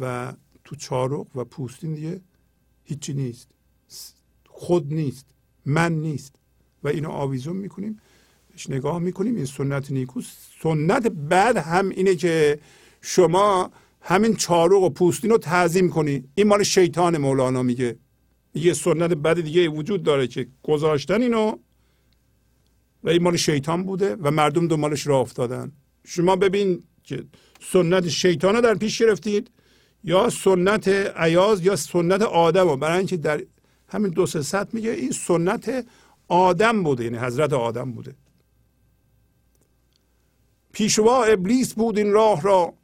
و 0.00 0.32
تو 0.64 0.76
چارق 0.76 1.36
و 1.36 1.44
پوستین 1.44 1.94
دیگه 1.94 2.20
هیچی 2.84 3.14
نیست. 3.14 3.48
خود 4.48 4.94
نیست 4.94 5.26
من 5.66 5.92
نیست 5.92 6.34
و 6.82 6.88
اینو 6.88 7.10
آویزون 7.10 7.56
می‌کنیم 7.56 8.00
بهش 8.50 8.70
نگاه 8.70 8.98
می‌کنیم 8.98 9.36
این 9.36 9.44
سنت 9.44 9.90
نیکو 9.90 10.20
سنت 10.62 11.06
بعد 11.06 11.56
هم 11.56 11.88
اینه 11.88 12.14
که 12.14 12.60
شما 13.00 13.70
همین 14.00 14.36
چارق 14.36 14.82
و 14.82 14.90
پوستین 14.90 15.30
رو 15.30 15.38
تعظیم 15.38 15.90
کنی. 15.90 16.24
این 16.34 16.46
مال 16.46 16.62
شیطان 16.62 17.18
مولانا 17.18 17.62
میگه. 17.62 17.96
یه 18.54 18.72
سنت 18.72 19.10
بد 19.10 19.40
دیگه 19.40 19.68
وجود 19.68 20.02
داره 20.02 20.26
که 20.26 20.48
گذاشتن 20.62 21.22
اینو 21.22 21.56
و 23.04 23.08
این 23.08 23.22
مال 23.22 23.36
شیطان 23.36 23.82
بوده 23.82 24.16
و 24.16 24.30
مردم 24.30 24.68
دنبالش 24.68 25.06
راه 25.06 25.20
افتادن. 25.20 25.72
شما 26.04 26.36
ببین 26.36 26.82
که 27.02 27.24
سنت 27.60 28.08
شیطان 28.08 28.54
رو 28.54 28.60
در 28.60 28.74
پیش 28.74 29.02
گرفتید 29.02 29.50
یا 30.04 30.30
سنت 30.30 30.88
عیاز 31.16 31.64
یا 31.64 31.76
سنت 31.76 32.22
آدم 32.22 32.68
رو. 32.68 32.76
برای 32.76 32.98
اینکه 32.98 33.16
در 33.16 33.42
همین 33.88 34.10
دو 34.10 34.26
سه 34.26 34.66
میگه 34.72 34.90
این 34.90 35.10
سنت 35.10 35.86
آدم 36.28 36.82
بوده 36.82 37.04
یعنی 37.04 37.16
حضرت 37.18 37.52
آدم 37.52 37.92
بوده. 37.92 38.14
پیشوا 40.72 41.24
ابلیس 41.24 41.74
بود 41.74 41.98
این 41.98 42.12
راه 42.12 42.42
را. 42.42 42.74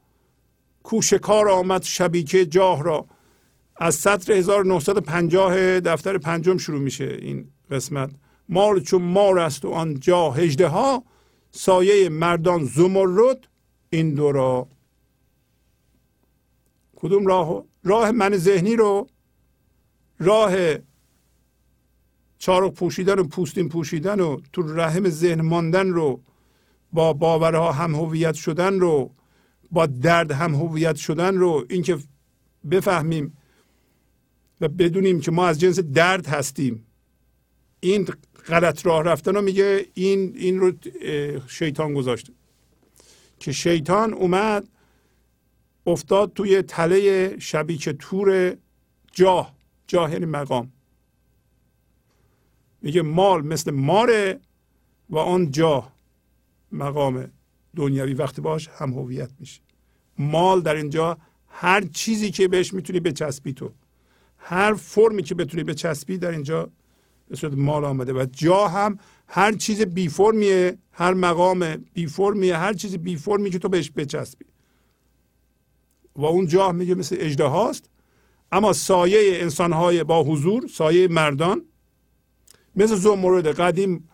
کوشکار 0.85 1.49
آمد 1.49 1.83
شبیکه 1.83 2.47
جاه 2.47 2.83
را. 2.83 3.07
از 3.77 3.95
سطر 3.95 4.33
1950 4.33 5.81
دفتر 5.81 6.19
پنجم 6.19 6.59
شروع 6.59 6.81
میشه 6.81 7.19
این 7.23 7.49
قسمت. 7.71 8.11
مار 8.49 8.81
چون 8.81 9.03
مار 9.03 9.39
است 9.39 9.65
و 9.65 9.71
آن 9.71 10.01
جا 10.01 10.31
هجده 10.31 10.69
ها 10.69 11.05
سایه 11.51 12.09
مردان 12.09 12.65
زمرد 12.65 13.49
این 13.91 14.15
دو 14.15 14.33
را. 14.33 14.69
کدوم 16.97 17.27
راه؟ 17.27 17.65
راه 17.85 18.11
من 18.11 18.37
ذهنی 18.37 18.77
رو. 18.77 19.07
راه 20.19 20.55
چارق 22.39 22.73
پوشیدن 22.73 23.19
و 23.19 23.25
پوستین 23.25 23.69
پوشیدن 23.69 24.21
و 24.21 24.41
تو 24.53 24.63
رحم 24.63 25.09
ذهن 25.09 25.41
ماندن 25.41 25.89
رو 25.89 26.21
با 26.93 27.13
باورها 27.13 27.73
هم 27.73 27.95
هویت 27.95 28.35
شدن 28.35 28.81
رو. 28.81 29.11
با 29.71 29.87
درد 29.87 30.33
هم 30.33 30.55
هویت 30.55 30.97
شدن 30.97 31.37
رو 31.37 31.67
اینکه 31.71 31.99
بفهمیم 32.71 33.37
و 34.61 34.69
بدونیم 34.69 35.21
که 35.21 35.31
ما 35.31 35.47
از 35.47 35.61
جنس 35.61 35.79
درد 35.79 36.27
هستیم. 36.27 36.87
این 37.81 38.09
غلط 38.47 38.87
راه 38.87 39.03
رفتن 39.03 39.35
رو 39.35 39.43
میگه 39.43 39.87
این 39.95 40.33
این 40.37 40.61
رو 40.61 40.73
شیطان 41.47 41.95
گذاشته 41.95 42.33
که 43.39 43.53
شیطان 43.53 44.13
اومد 44.13 44.69
افتاد 45.87 46.33
توی 46.33 46.63
تله 46.63 47.37
شبیه 47.39 47.79
تور 47.79 48.57
جاه 49.13 49.55
جاه 49.87 50.13
یعنی 50.13 50.25
مقام. 50.25 50.73
میگه 52.83 53.03
مال 53.03 53.47
مثل 53.47 53.71
ماره 53.71 54.41
و 55.11 55.19
آن 55.19 55.51
جاه 55.51 55.93
مقام 56.73 57.31
دنیوی 57.77 58.15
وقتی 58.15 58.41
باش 58.41 58.69
هم 58.69 58.93
هویت 58.93 59.31
میشه 59.41 59.61
مال 60.19 60.61
در 60.61 60.75
اینجا 60.75 61.19
هر 61.49 61.81
چیزی 61.81 62.31
که 62.31 62.49
بهش 62.49 62.75
می‌تونی 62.75 63.01
بچسبی 63.01 63.53
تو. 63.53 63.71
هر 64.39 64.75
فرمی 64.75 65.23
که 65.23 65.35
بتونی 65.35 65.65
بچسبی 65.65 66.19
در 66.19 66.31
اینجا 66.31 66.71
به 67.29 67.37
صورت 67.37 67.53
مال 67.55 67.85
آمده. 67.85 68.13
و 68.13 68.27
جا 68.33 68.69
هم 68.69 68.99
هر 69.29 69.53
چیز 69.53 69.83
بی 69.83 70.09
فرمیه 70.09 70.79
هر 70.93 71.15
مقام 71.15 71.77
بی 71.77 72.07
فرمیه 72.07 72.57
هر 72.57 72.73
چیز 72.73 72.97
بی 72.97 73.17
فرمی 73.17 73.51
که 73.51 73.59
تو 73.59 73.69
بهش 73.69 73.91
بچسبی. 73.97 74.45
و 76.17 76.25
اون 76.25 76.47
جاه 76.47 76.73
میگه 76.73 76.95
مثل 76.95 77.17
اجده 77.19 77.45
هاست. 77.45 77.91
اما 78.53 78.73
سایه 78.73 79.43
انسانهای 79.43 80.05
با 80.05 80.23
حضور 80.23 80.67
سایه 80.67 81.09
مردان 81.09 81.63
مثل 82.77 82.97
زمرد 82.97 83.47
قدیم 83.47 84.09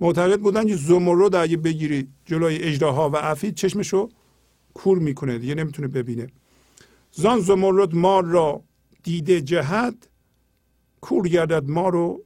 معتقد 0.00 0.40
بودن 0.40 0.66
که 0.66 0.76
زمرد 0.76 1.34
اگه 1.34 1.56
بگیری 1.56 2.08
جلوی 2.24 2.56
اجده 2.56 2.86
ها 2.86 3.10
و 3.10 3.16
عفید 3.16 3.54
چشمشو 3.54 4.08
کور 4.74 4.98
می‌کنه 4.98 5.38
دیگه 5.38 5.54
نمی‌تونه 5.54 5.88
ببینه. 5.88 6.26
زان 7.12 7.40
زمرد 7.40 7.94
مار 7.94 8.24
را 8.24 8.62
دیده 9.02 9.40
جهت 9.40 9.94
کور 11.00 11.28
گردد 11.28 11.70
ما 11.70 11.88
رو 11.88 12.24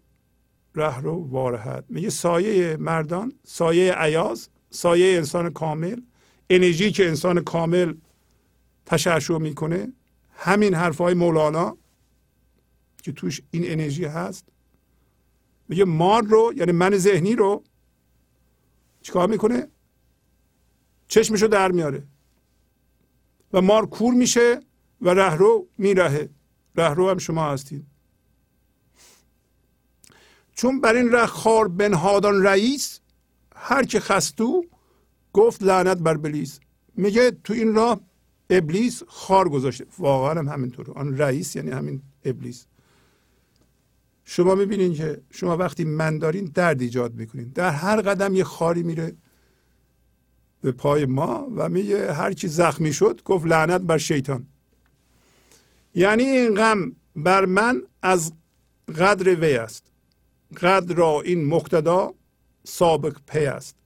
ره 0.74 1.00
رو 1.00 1.28
وارهد. 1.30 1.84
میگه 1.88 2.10
سایه 2.10 2.76
مردان 2.76 3.32
سایه 3.44 3.92
عیاز 3.92 4.48
سایه 4.70 5.16
انسان 5.16 5.50
کامل 5.50 6.00
انرژی 6.50 6.90
که 6.90 7.08
انسان 7.08 7.40
کامل 7.40 7.94
تشعشع 8.86 9.38
می‌کنه. 9.38 9.92
همین 10.36 10.74
حرفهای 10.74 11.14
مولانا 11.14 11.76
که 13.02 13.12
توش 13.12 13.40
این 13.50 13.62
انرژی 13.66 14.04
هست. 14.04 14.48
میگه 15.68 15.84
مار 15.84 16.22
رو 16.22 16.52
یعنی 16.56 16.72
من 16.72 16.96
ذهنی 16.96 17.34
رو 17.36 17.64
چیکار 19.02 19.28
می‌کنه؟ 19.28 19.68
چشمشو 21.08 21.46
در 21.46 21.72
میاره. 21.72 22.06
و 23.52 23.60
مار 23.60 23.86
کور 23.86 24.14
میشه 24.14 24.60
و 25.00 25.08
رهرو 25.08 25.68
میرهه. 25.78 26.30
رهرو 26.76 27.10
هم 27.10 27.18
شما 27.18 27.50
هستید 27.50 27.86
چون 30.54 30.80
بر 30.80 30.94
این 30.94 31.12
ره 31.12 31.26
خار 31.26 31.68
بنهادان 31.68 32.42
رئیس 32.42 33.00
هر 33.56 33.84
که 33.84 34.00
خستو 34.00 34.64
گفت 35.32 35.62
لعنت 35.62 35.98
بر 35.98 36.16
بلیس 36.16 36.60
میگه 36.96 37.30
تو 37.30 37.52
این 37.52 37.74
راه 37.74 38.00
ابلیس 38.50 39.02
خار 39.06 39.48
گذاشته. 39.48 39.86
واقعا 39.98 40.38
هم 40.38 40.48
همینطوره. 40.48 40.92
آن 40.92 41.18
رئیس 41.18 41.56
یعنی 41.56 41.70
همین 41.70 42.02
ابلیس. 42.24 42.66
شما 44.24 44.54
می‌بینین 44.54 44.94
که 44.94 45.22
شما 45.30 45.56
وقتی 45.56 45.84
من 45.84 46.18
دارین 46.18 46.44
درد 46.44 46.80
ایجاد 46.80 47.14
می‌کنین. 47.14 47.48
در 47.48 47.70
هر 47.70 48.00
قدم 48.00 48.34
یه 48.34 48.44
خاری 48.44 48.82
میره 48.82 49.16
به 50.60 50.72
پای 50.72 51.06
ما 51.06 51.48
و 51.56 51.68
میگه 51.68 52.12
هر 52.12 52.32
کی 52.32 52.48
زخمی 52.48 52.92
شد 52.92 53.22
گفت 53.24 53.46
لعنت 53.46 53.80
بر 53.80 53.98
شیطان. 53.98 54.46
یعنی 55.94 56.22
این 56.22 56.54
غم 56.54 56.92
بر 57.16 57.44
من 57.44 57.82
از 58.02 58.32
قدر 58.98 59.34
وی 59.40 59.56
است. 59.56 59.86
قدر 60.60 60.94
را 60.94 61.20
این 61.20 61.44
مقتدا 61.44 62.14
سابق 62.64 63.16
پی 63.26 63.46
است. 63.46 63.76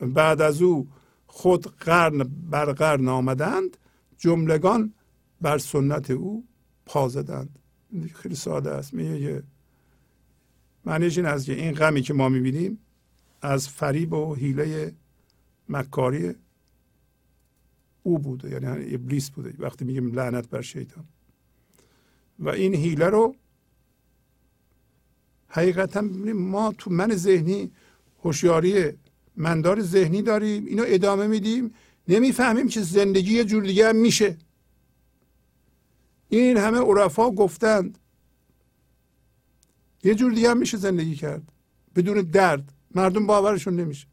بعد 0.00 0.40
از 0.40 0.62
او 0.62 0.88
خود 1.26 1.66
قرن 1.66 2.18
بر 2.50 2.72
قرن 2.72 3.08
آمدند 3.08 3.76
جملگان 4.18 4.94
بر 5.40 5.58
سنت 5.58 6.10
او 6.10 6.44
پا 6.86 7.08
زدند. 7.08 7.58
خیلی 8.14 8.34
ساده 8.34 8.70
است. 8.70 8.94
میگه 8.94 9.42
معنیش 10.86 11.16
این 11.16 11.26
است 11.26 11.46
که 11.46 11.52
این 11.52 11.72
غمی 11.72 12.02
که 12.02 12.14
ما 12.14 12.28
می‌بینیم 12.28 12.78
از 13.42 13.68
فریب 13.68 14.12
و 14.12 14.34
حیله 14.34 14.92
مکاری 15.68 16.34
او 18.02 18.18
بوده 18.18 18.50
یعنی 18.50 18.94
ابلیس 18.94 19.30
بوده 19.30 19.54
وقتی 19.58 19.84
میگیم 19.84 20.12
لعنت 20.12 20.48
بر 20.48 20.60
شیطان. 20.60 21.04
و 22.38 22.48
این 22.48 22.74
حیله 22.74 23.06
رو 23.06 23.34
حقیقتا 25.48 26.00
ما 26.34 26.72
تو 26.78 26.90
من 26.90 27.16
ذهنی 27.16 27.70
هوشیاری 28.24 28.92
مندار 29.36 29.82
ذهنی 29.82 30.22
داریم 30.22 30.66
اینو 30.66 30.84
ادامه 30.86 31.26
میدیم 31.26 31.74
نمی‌فهمیم 32.08 32.68
که 32.68 32.80
زندگی 32.80 33.34
یه 33.34 33.44
جور 33.44 33.62
دیگه 33.62 33.88
هم 33.88 33.96
میشه. 33.96 34.36
این 36.28 36.56
همه 36.56 36.78
عرفا 36.78 37.30
گفتند 37.30 37.98
یه 40.04 40.14
جور 40.14 40.32
دیگه 40.32 40.50
هم 40.50 40.58
میشه 40.58 40.76
زندگی 40.76 41.14
کرد. 41.14 41.42
بدون 41.96 42.20
درد. 42.20 42.72
مردم 42.94 43.26
باورشون 43.26 43.76
نمیشه. 43.76 44.06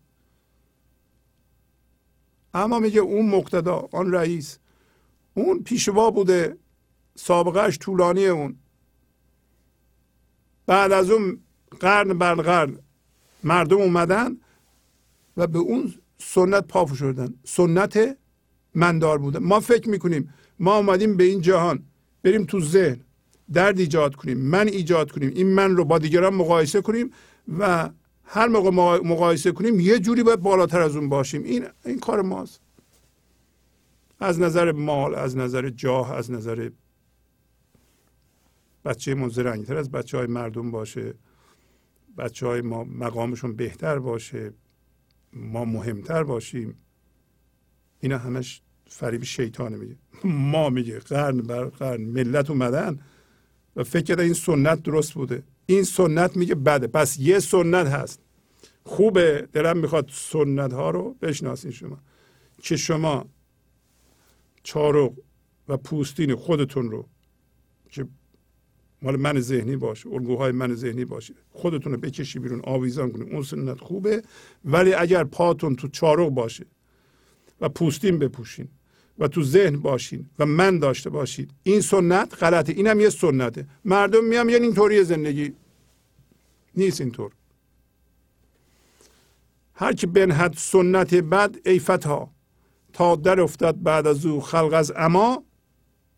اما 2.53 2.79
میگه 2.79 2.99
اون 2.99 3.29
مقتدا 3.29 3.89
آن 3.91 4.11
رئیس 4.11 4.57
اون 5.33 5.63
پیشوا 5.63 6.11
بوده 6.11 6.57
سابقهش 7.15 7.77
طولانی 7.77 8.25
اون. 8.25 8.55
بعد 10.65 10.91
از 10.91 11.09
اون 11.09 11.39
قرن 11.79 12.17
بر 12.17 12.35
قرن 12.35 12.79
مردم 13.43 13.77
اومدن 13.77 14.37
و 15.37 15.47
به 15.47 15.59
اون 15.59 15.93
سنت 16.17 16.67
پافو 16.67 16.95
شدن. 16.95 17.33
سنت 17.43 18.17
مندار 18.75 19.17
بوده. 19.17 19.39
ما 19.39 19.59
فکر 19.59 19.89
می‌کنیم 19.89 20.33
ما 20.59 20.73
آمدیم 20.73 21.17
به 21.17 21.23
این 21.23 21.41
جهان. 21.41 21.83
بریم 22.23 22.45
تو 22.45 22.61
ذهن. 22.61 23.01
درد 23.53 23.79
ایجاد 23.79 24.15
کنیم 24.15 24.37
من 24.37 24.67
ایجاد 24.67 25.11
کنیم 25.11 25.31
این 25.35 25.47
من 25.47 25.75
رو 25.75 25.85
با 25.85 25.97
دیگران 25.97 26.33
مقایسه 26.33 26.81
کنیم 26.81 27.11
و 27.59 27.89
هر 28.23 28.47
موقع 28.47 28.69
مقایسه 29.07 29.51
کنیم 29.51 29.79
یه 29.79 29.99
جوری 29.99 30.23
باید 30.23 30.39
بالاتر 30.39 30.81
از 30.81 30.95
اون 30.95 31.09
باشیم. 31.09 31.43
این 31.43 31.65
این 31.85 31.99
کار 31.99 32.21
ماست. 32.21 32.61
از 34.19 34.39
نظر 34.39 34.71
مال 34.71 35.15
از 35.15 35.37
نظر 35.37 35.69
جاه 35.69 36.11
از 36.11 36.31
نظر 36.31 36.69
بچه 38.85 39.13
ما 39.15 39.29
زرنگتر 39.29 39.77
از 39.77 39.91
بچه 39.91 40.17
های 40.17 40.27
مردم 40.27 40.71
باشه. 40.71 41.13
بچه 42.17 42.47
های 42.47 42.61
ما 42.61 42.83
مقامشون 42.83 43.55
بهتر 43.55 43.99
باشه. 43.99 44.53
ما 45.33 45.65
مهمتر 45.65 46.23
باشیم. 46.23 46.77
اینا 47.99 48.17
همش 48.17 48.61
فریب 48.87 49.23
شیطانه 49.23 49.77
میگه. 49.77 49.95
ما 50.23 50.69
میگه. 50.69 50.99
قرن 50.99 51.37
بر 51.37 51.65
قرن. 51.65 52.01
ملت 52.01 52.49
اومدن. 52.49 52.99
و 53.75 53.83
فکر 53.83 54.19
این 54.19 54.33
سنت 54.33 54.83
درست 54.83 55.13
بوده. 55.13 55.43
این 55.65 55.83
سنت 55.83 56.37
میگه 56.37 56.55
بده. 56.55 56.87
پس 56.87 57.19
یه 57.19 57.39
سنت 57.39 57.87
هست. 57.87 58.19
خوبه. 58.83 59.47
دلم 59.53 59.77
می‌خواد 59.77 60.09
سنت 60.13 60.73
ها 60.73 60.89
رو 60.89 61.15
بشناسین 61.21 61.71
شما. 61.71 61.97
که 62.61 62.77
شما 62.77 63.25
چارق 64.63 65.11
و 65.67 65.77
پوستین 65.77 66.35
خودتون 66.35 66.91
رو 66.91 67.07
که 67.89 68.07
مال 69.01 69.15
من 69.15 69.39
ذهنی 69.39 69.75
باشه 69.75 70.09
الگوهای 70.09 70.51
من 70.51 70.75
ذهنی 70.75 71.05
باشه 71.05 71.33
خودتون 71.51 71.91
رو 71.91 71.99
بکشی 71.99 72.39
بیرون 72.39 72.61
آویزان 72.63 73.11
کنید 73.11 73.33
اون 73.33 73.43
سنت 73.43 73.79
خوبه. 73.79 74.23
ولی 74.65 74.93
اگر 74.93 75.23
پاتون 75.23 75.75
تو 75.75 75.87
چارق 75.87 76.29
باشه 76.29 76.65
و 77.61 77.69
پوستین 77.69 78.19
بپوشین 78.19 78.67
و 79.21 79.27
تو 79.27 79.43
ذهن 79.43 79.77
باشین 79.77 80.29
و 80.39 80.45
من 80.45 80.79
داشته 80.79 81.09
باشید 81.09 81.51
این 81.63 81.81
سنت 81.81 82.43
غلطه. 82.43 82.73
اینم 82.73 82.99
یه 82.99 83.09
سنته. 83.09 83.67
مردم 83.85 84.25
میام 84.25 84.49
یعنی 84.49 84.65
اینطوری 84.65 85.03
زندگی. 85.03 85.53
نیست 86.75 87.01
اینطور. 87.01 87.31
هر 89.73 89.93
که 89.93 90.07
بنهد 90.07 90.53
سنت 90.57 91.13
بد 91.13 91.55
ای 91.65 91.79
فتا 91.79 92.29
تا 92.93 93.15
در 93.15 93.41
افتاد 93.41 93.83
بعد 93.83 94.07
از 94.07 94.25
او 94.25 94.41
خلق 94.41 94.73
از 94.73 94.93
اما 94.95 95.43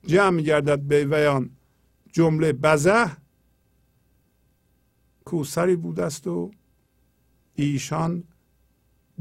جمع 0.05 0.41
گردد 0.41 0.79
به 0.79 1.05
ویان 1.05 1.49
جمله 2.11 2.53
بزه. 2.53 3.17
کوسری 5.25 5.75
بود 5.75 5.99
است 5.99 6.27
و 6.27 6.51
ایشان 7.55 8.23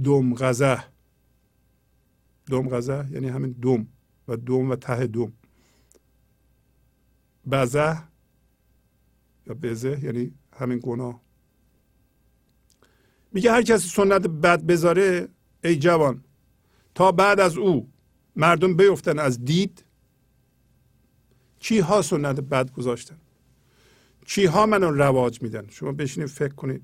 دم 0.05 0.35
غزه. 0.35 0.92
دم 2.53 2.69
غزه 2.69 3.09
یعنی 3.11 3.29
همین 3.29 3.53
دم 3.53 3.87
و 4.29 4.37
دم 4.37 4.71
و 4.71 4.77
ته 4.77 5.07
دم 5.07 5.33
بزه 7.51 7.99
یا 9.47 9.55
بزه 9.55 10.01
یعنی 10.05 10.35
همین 10.53 10.81
گناه. 10.83 11.21
میگه 13.33 13.53
هر 13.53 13.63
کسی 13.63 13.89
سنت 13.89 14.27
بد 14.27 14.63
بذاره 14.63 15.29
ای 15.65 15.77
جوان 15.77 16.25
تا 16.95 17.13
بعد 17.13 17.41
از 17.41 17.57
او 17.57 17.89
مردم 18.37 18.77
بیفتن 18.77 19.19
از 19.19 19.45
دید 19.45 19.85
کی 21.59 21.79
ها 21.79 22.03
سنت 22.03 22.41
بد 22.41 22.73
گذاشتن؟ 22.73 23.19
کی 24.27 24.45
ها 24.45 24.67
منو 24.67 24.91
رواج 24.91 25.43
میدن؟ 25.43 25.67
شما 25.69 25.93
بشینید 25.93 26.29
فکر 26.29 26.55
کنید. 26.55 26.83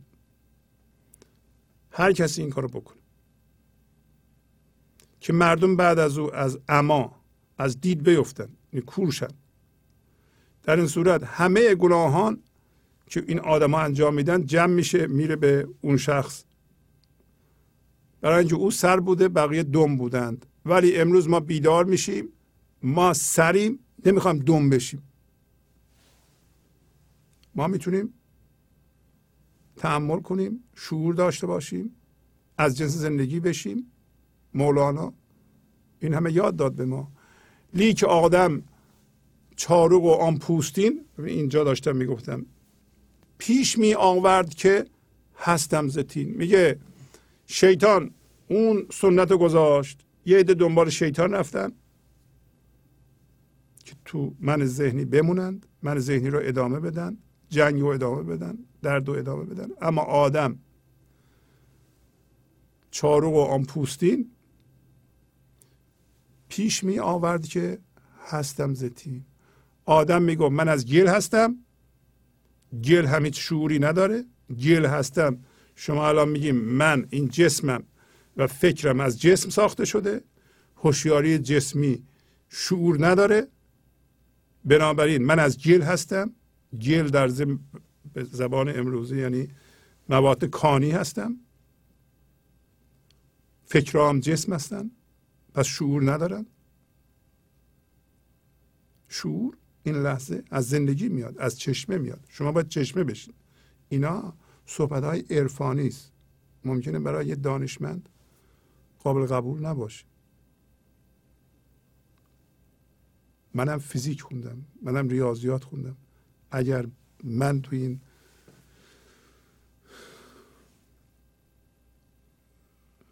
هر 1.91 2.13
کسی 2.13 2.43
این 2.43 2.51
کارو 2.51 2.69
بکنه. 2.69 2.98
که 5.21 5.33
مردم 5.33 5.77
بعد 5.77 5.99
از 5.99 6.19
او 6.19 6.35
از 6.35 6.59
اما 6.69 7.21
از 7.59 7.81
دید 7.81 8.03
بیفتن 8.03 8.49
یعنی 8.73 8.87
کورشن 8.87 9.29
در 10.63 10.77
این 10.77 10.87
صورت 10.87 11.25
همه 11.25 11.75
گناهان 11.75 12.43
که 13.07 13.25
این 13.27 13.41
آدما 13.41 13.79
انجام 13.79 14.15
میدن 14.15 14.47
جمع 14.47 14.75
میشه 14.75 15.07
میره 15.07 15.37
به 15.37 15.69
اون 15.81 15.97
شخص. 15.97 16.45
برای 18.21 18.39
اینکه 18.39 18.55
او 18.55 18.71
سر 18.71 19.01
بوده 19.01 19.29
بقیه 19.29 19.63
دم 19.63 19.97
بودند. 19.97 20.47
ولی 20.65 20.97
امروز 20.97 21.29
ما 21.29 21.41
بیدار 21.41 21.85
میشیم 21.85 22.29
ما 22.83 23.13
سریم 23.13 23.79
نمی‌خوام 24.07 24.39
دم 24.39 24.71
بشیم. 24.71 25.03
ما 27.55 27.67
می‌تونیم 27.67 28.15
تحمل 29.77 30.21
کنیم 30.21 30.65
شعور 30.75 31.15
داشته 31.15 31.47
باشیم 31.47 31.95
از 32.59 32.77
جنس 32.77 32.95
زندگی 32.95 33.41
بشیم. 33.41 33.93
مولانا 34.55 35.13
این 36.01 36.15
همه 36.15 36.33
یاد 36.33 36.57
داد 36.57 36.73
به 36.73 36.85
ما. 36.85 37.09
لیک 37.75 38.05
آدم 38.05 38.63
چارق 39.57 40.03
و 40.03 40.11
آن 40.11 40.39
پوستین 40.39 41.05
اینجا 41.19 41.65
داشتم 41.65 41.97
می‌گفتم. 41.97 42.47
پیش 43.39 43.79
می 43.79 43.95
آورد 43.95 44.55
که 44.55 44.87
هستم 45.37 45.89
زتین. 45.89 46.29
میگه 46.29 46.79
شیطان 47.47 48.11
اون 48.49 48.87
سنت 48.93 49.33
گذاشت. 49.33 50.05
یه 50.27 50.39
عده 50.39 50.55
دنبال 50.55 50.91
شیطان 50.91 51.33
رفتن 51.33 51.73
که 53.85 53.95
تو 54.05 54.35
من 54.41 54.65
ذهنی 54.65 55.05
بمونند 55.05 55.67
من 55.83 55.99
ذهنی 55.99 56.31
رو 56.31 56.41
ادامه 56.43 56.81
بدن 56.81 57.19
جنگ 57.49 57.81
رو 57.81 57.87
ادامه 57.87 58.23
بدن 58.23 58.59
درد 58.83 59.09
رو 59.09 59.15
ادامه 59.15 59.45
بدن. 59.45 59.69
اما 59.81 60.03
آدم 60.03 60.59
چارو 62.91 63.31
و 63.31 63.39
آن 63.39 63.65
پوستین 63.65 64.31
پیش 66.49 66.85
می 66.85 66.99
آورد 66.99 67.47
که 67.47 67.79
هستم 68.27 68.75
زتین 68.75 69.25
آدم 69.89 70.23
میگو 70.23 70.49
من 70.49 70.69
از 70.69 70.87
گل 70.87 71.07
هستم. 71.07 71.57
گل 72.85 73.07
هم 73.07 73.25
هیچ 73.25 73.49
شعوری 73.49 73.79
نداره. 73.79 74.25
گل 74.63 74.87
هستم. 74.87 75.39
شما 75.75 76.09
الان 76.09 76.29
میگیم 76.29 76.57
من 76.57 77.07
این 77.11 77.29
جسمم 77.29 77.83
و 78.37 78.47
فکرم 78.47 79.01
از 79.01 79.21
جسم 79.21 79.51
ساخته 79.51 79.85
شده. 79.85 80.25
هوشیاری 80.77 81.39
جسمی 81.39 82.03
شعور 82.49 83.07
نداره. 83.07 83.49
بنابراین 84.65 85.25
من 85.25 85.39
از 85.39 85.59
گل 85.59 85.83
هستم. 85.83 86.31
گل 86.81 87.09
در 87.09 87.29
زبان 88.15 88.79
امروزی 88.79 89.21
یعنی 89.21 89.49
مواد 90.09 90.45
کانی 90.45 90.91
هستم. 90.91 91.37
فکرام 93.67 94.21
جسم 94.21 94.53
هستن. 94.53 94.91
پس 95.59 95.67
شعور 95.67 96.13
ندارن؟ 96.13 96.47
شعور 99.09 99.57
این 99.83 99.95
لحظه 99.95 100.45
از 100.51 100.69
زندگی 100.69 101.09
میاد 101.09 101.39
از 101.39 101.59
چشمه 101.59 101.99
میاد. 101.99 102.25
شما 102.29 102.53
باید 102.53 102.69
چشمه 102.69 103.05
بشین. 103.05 103.35
اینا 103.89 104.35
صحبت 104.67 105.05
های 105.05 105.21
عرفانی 105.21 105.89
است. 105.89 106.13
ممکنه 106.65 106.99
برای 106.99 107.27
یه 107.27 107.35
دانشمند 107.35 108.09
قابل 108.99 109.27
قبول 109.27 109.67
نباشه. 109.67 110.05
منم 113.55 113.79
فیزیک 113.79 114.21
خوندم 114.21 114.65
منم 114.83 115.09
ریاضیات 115.09 115.65
خوندم. 115.65 115.97
اگر 116.51 116.87
من 117.25 117.63
تو 117.63 117.77
این 117.77 118.01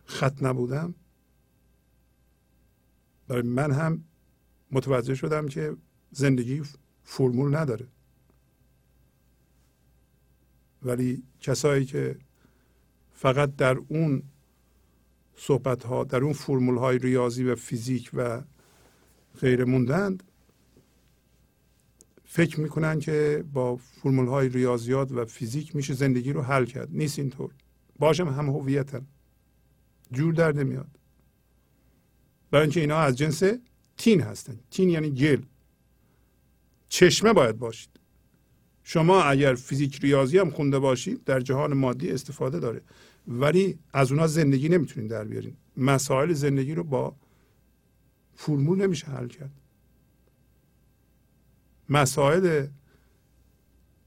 خط 0.04 0.42
نبودم 0.42 0.94
برای 3.28 3.42
من 3.42 3.70
هم 3.70 4.04
متوجه 4.70 5.14
شدم 5.14 5.48
که 5.48 5.76
زندگی 6.10 6.62
فرمول 7.02 7.56
نداره. 7.56 7.88
ولی 10.82 11.22
کسایی 11.40 11.84
که 11.84 12.18
فقط 13.12 13.56
در 13.56 13.76
اون 13.88 14.22
صحبت 15.36 15.84
ها 15.84 16.04
در 16.04 16.24
اون 16.24 16.32
فرمول 16.32 16.76
های 16.76 16.98
ریاضی 16.98 17.44
و 17.44 17.54
فیزیک 17.54 18.10
و 18.14 18.42
غیر 19.40 19.64
موندند 19.64 20.22
فکر 22.24 22.60
می‌کنن 22.60 22.98
که 22.98 23.44
با 23.52 23.76
فرمول 23.76 24.26
های 24.26 24.48
ریاضیات 24.48 25.12
و 25.12 25.24
فیزیک 25.24 25.76
میشه 25.76 25.94
زندگی 25.94 26.32
رو 26.32 26.42
حل 26.42 26.64
کرد. 26.64 26.88
نیست 26.92 27.18
اینطور. 27.18 27.50
باشم 27.98 28.28
هم 28.28 28.48
هویتن 28.48 29.06
جور 30.12 30.34
در 30.34 30.52
نمیاد. 30.52 30.98
برای 32.50 32.62
اینکه 32.62 32.80
اینا 32.80 32.98
از 32.98 33.16
جنس 33.16 33.42
تین 33.96 34.20
هستن. 34.20 34.58
تین 34.70 34.90
یعنی 34.90 35.10
گل 35.10 35.42
چشمه 36.88 37.32
باید 37.32 37.58
باشید. 37.58 37.90
شما 38.84 39.22
اگر 39.22 39.54
فیزیک 39.54 39.98
ریاضی 40.00 40.38
هم 40.38 40.50
خونده 40.50 40.78
باشید 40.78 41.24
در 41.24 41.40
جهان 41.40 41.74
مادی 41.74 42.10
استفاده 42.10 42.58
داره. 42.58 42.80
ولی 43.28 43.78
از 43.92 44.12
اونا 44.12 44.26
زندگی 44.26 44.68
نمی‌تونین 44.68 45.08
در 45.08 45.24
بیارین. 45.24 45.56
مسائل 45.76 46.32
زندگی 46.32 46.74
رو 46.74 46.84
با 46.84 47.16
فرمول 48.34 48.82
نمیشه 48.82 49.06
حل 49.06 49.28
کرد. 49.28 49.50
مسائل 51.88 52.66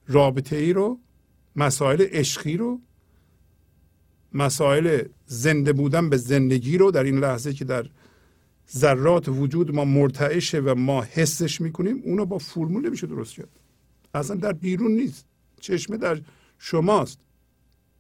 رابطه 0.07 0.55
ای 0.55 0.73
رو 0.73 0.99
مسائل 1.55 2.01
عشقی 2.01 2.57
رو 2.57 2.79
مسائل 4.33 5.03
زنده 5.25 5.73
بودن 5.73 6.09
به 6.09 6.17
زندگی 6.17 6.77
رو 6.77 6.91
در 6.91 7.03
این 7.03 7.19
لحظه 7.19 7.53
که 7.53 7.65
در 7.65 7.89
ذرات 8.71 9.29
وجود 9.29 9.75
ما 9.75 9.85
مرتعشه 9.85 10.59
و 10.59 10.75
ما 10.77 11.01
حسش 11.01 11.61
می‌کنیم 11.61 12.01
اونو 12.05 12.25
با 12.25 12.37
فرمول 12.37 12.87
نمیشه 12.87 13.07
درست 13.07 13.33
کرد. 13.33 13.49
اصلا 14.13 14.35
در 14.35 14.53
بیرون 14.53 14.91
نیست. 14.91 15.25
چشمه 15.59 15.97
در 15.97 16.21
شماست. 16.57 17.19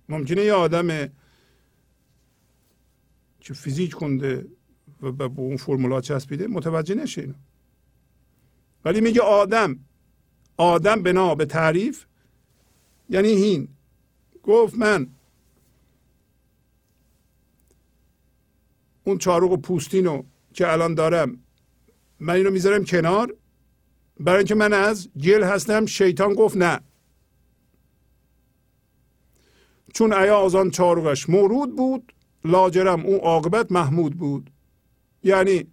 ممکنه 0.09 0.41
یه 0.41 0.53
آدم 0.53 1.09
که 3.39 3.53
فیزیک 3.53 3.93
خونده 3.93 4.47
و 5.01 5.11
به 5.11 5.41
اون 5.41 5.57
فرمولا 5.57 6.01
چسبیده 6.01 6.47
متوجه 6.47 6.95
نشه 6.95 7.21
اینو. 7.21 7.33
ولی 8.85 9.01
میگه 9.01 9.21
آدم 9.21 9.79
آدم 10.57 11.03
بنا 11.03 11.35
به 11.35 11.45
تعریف 11.45 12.05
یعنی 13.09 13.27
هین. 13.27 13.67
گفت 14.43 14.75
من 14.75 15.07
اون 19.03 19.17
چارق 19.17 19.55
پوستین 19.55 20.05
رو 20.05 20.25
که 20.59 20.71
الان 20.71 20.93
دارم. 20.93 21.39
من 22.19 22.33
اینو 22.33 22.51
می‌ذارم 22.51 22.83
کنار. 22.83 23.35
برای 24.19 24.37
اینکه 24.37 24.55
من 24.55 24.73
از 24.73 25.09
گل 25.23 25.43
هستم 25.43 25.85
شیطان 25.85 26.33
گفت 26.33 26.57
نه. 26.57 26.79
چون 29.93 30.13
عیاز 30.13 30.55
آن 30.55 30.69
چارقش 30.69 31.29
مورود 31.29 31.75
بود 31.75 32.13
لاجرم 32.45 33.05
اون 33.05 33.19
عاقبت 33.19 33.71
محمود 33.71 34.13
بود. 34.13 34.51
یعنی 35.23 35.67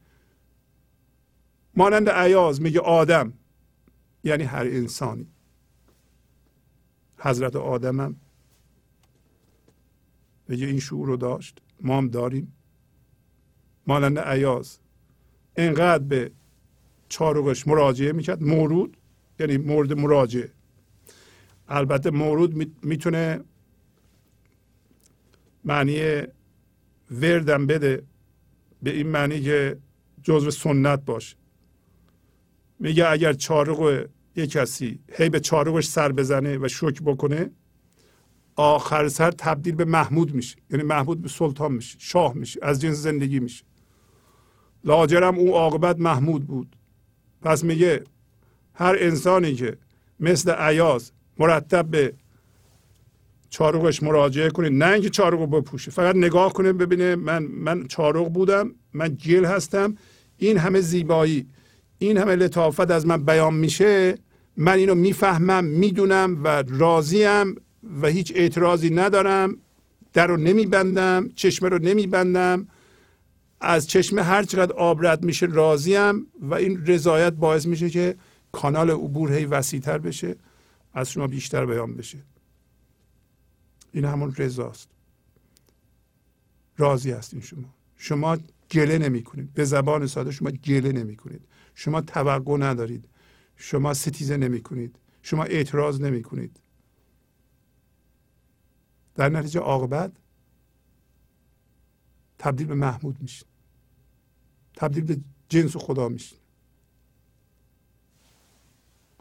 مانند 1.74 2.08
عیاز 2.08 2.62
میگه 2.62 2.80
آدم 2.80 3.32
یعنی 4.24 4.44
هر 4.44 4.64
انسانی. 4.64 5.26
حضرت 7.18 7.56
آدمم. 7.56 8.16
میگه 10.48 10.66
این 10.66 10.80
شعور 10.80 11.06
رو 11.08 11.16
داشت. 11.16 11.60
ما 11.80 11.98
هم 11.98 12.08
داریم. 12.08 12.55
مانند 13.86 14.18
عیاز 14.18 14.78
انقدر 15.56 16.04
به 16.04 16.30
چارقش 17.08 17.66
مراجعه 17.66 18.12
می‌کرد. 18.12 18.42
مورود 18.42 18.96
یعنی 19.40 19.56
مورد 19.56 19.92
مراجعه. 19.92 20.50
البته 21.68 22.10
مورود 22.10 22.74
می‌تونه 22.82 23.40
معنی 25.64 26.22
وردم 27.10 27.66
بده 27.66 28.02
به 28.82 28.90
این 28.90 29.06
معنی 29.06 29.40
که 29.40 29.78
جزو 30.22 30.50
سنت 30.50 31.04
باشه. 31.04 31.36
میگه 32.78 33.08
اگر 33.08 33.32
چارق 33.32 34.08
یه 34.36 34.46
کسی 34.46 34.98
هی 35.12 35.28
به 35.28 35.40
چارقش 35.40 35.86
سر 35.86 36.12
بزنه 36.12 36.58
و 36.58 36.68
شک 36.68 37.02
بکنه 37.02 37.50
آخر 38.56 39.08
سر 39.08 39.30
تبدیل 39.30 39.74
به 39.74 39.84
محمود 39.84 40.34
میشه. 40.34 40.56
یعنی 40.70 40.82
محمود 40.82 41.22
به 41.22 41.28
سلطان 41.28 41.72
میشه 41.72 41.98
شاه 41.98 42.34
میشه 42.34 42.60
از 42.62 42.80
جنس 42.80 42.96
زندگی 42.96 43.40
میشه. 43.40 43.64
لاجرم 44.86 45.38
او 45.38 45.54
عاقبت 45.54 46.00
محمود 46.00 46.46
بود. 46.46 46.76
پس 47.42 47.64
میگه 47.64 48.04
هر 48.74 48.96
انسانی 48.98 49.54
که 49.54 49.76
مثل 50.20 50.50
عیاز 50.50 51.12
مرتب 51.38 51.86
به 51.86 52.12
چارقش 53.50 54.02
مراجعه 54.02 54.50
کنه 54.50 54.68
نه 54.68 54.92
اینکه 54.92 55.10
چارق 55.10 55.50
بپوشه 55.50 55.90
فقط 55.90 56.16
نگاه 56.16 56.52
کنه 56.52 56.72
ببینه 56.72 57.16
من 57.16 57.42
من 57.42 57.86
چارق 57.86 58.28
بودم 58.28 58.74
من 58.92 59.08
گل 59.08 59.44
هستم 59.44 59.96
این 60.36 60.58
همه 60.58 60.80
زیبایی 60.80 61.46
این 61.98 62.16
همه 62.18 62.36
لطافت 62.36 62.90
از 62.90 63.06
من 63.06 63.24
بیان 63.24 63.54
میشه 63.54 64.18
من 64.56 64.72
اینو 64.78 64.94
می‌فهمم 64.94 65.64
می‌دونم 65.64 66.44
و 66.44 66.64
راضیم 66.68 67.54
و 68.02 68.06
هیچ 68.06 68.32
اعتراضی 68.36 68.90
ندارم 68.90 69.56
در 70.12 70.26
رو 70.26 70.36
نمیبندم 70.36 71.28
چشمه 71.34 71.68
رو 71.68 71.78
نمیبندم 71.78 72.66
از 73.60 73.86
چشمه 73.86 74.22
هر 74.22 74.42
چقدر 74.42 74.72
آب 74.72 75.06
رد 75.06 75.24
میشه 75.24 75.46
راضیم 75.46 76.26
و 76.40 76.54
این 76.54 76.86
رضایت 76.86 77.32
باعث 77.32 77.66
میشه 77.66 77.90
که 77.90 78.16
کانال 78.52 78.90
عبور 78.90 79.32
هی 79.32 79.44
وسیعتر 79.44 79.98
بشه 79.98 80.36
از 80.94 81.10
شما 81.10 81.26
بیشتر 81.26 81.66
بیان 81.66 81.94
بشه. 81.94 82.18
این 83.92 84.04
همون 84.04 84.34
رضاست. 84.38 84.88
راضی 86.76 87.10
هستین 87.10 87.40
شما. 87.40 87.74
شما 87.96 88.38
گله 88.70 88.98
نمی 88.98 89.22
کنید 89.22 89.54
به 89.54 89.64
زبان 89.64 90.06
ساده 90.06 90.30
شما 90.30 90.50
گله 90.50 90.92
نمی 90.92 91.16
کنید 91.16 91.40
شما 91.74 92.00
توقع 92.00 92.56
ندارید. 92.56 93.08
شما 93.56 93.94
ستیزه 93.94 94.36
نمی 94.36 94.60
کنید 94.60 94.98
شما 95.22 95.44
اعتراض 95.44 96.00
نمی 96.00 96.22
کنید 96.22 96.60
در 99.14 99.28
نتیجه 99.28 99.60
عاقبت 99.60 100.12
تبدیل 102.38 102.66
به 102.66 102.74
محمود 102.74 103.22
میشین. 103.22 103.48
تبدیل 104.76 105.04
به 105.04 105.20
جنس 105.48 105.76
خدا 105.76 106.08
میشین. 106.08 106.38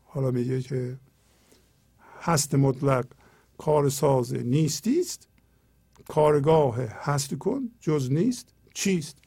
حالا 0.04 0.32
میگه 0.32 0.62
که 0.62 1.00
هست 2.22 2.56
مطلق 2.56 3.06
کار 3.58 3.90
ساز 3.90 4.34
نیستی 4.34 5.04
کارگاه 6.08 6.78
هست 6.78 7.36
کن 7.36 7.72
جز 7.80 8.12
نیست 8.12 8.54
چیست؟ 8.74 9.18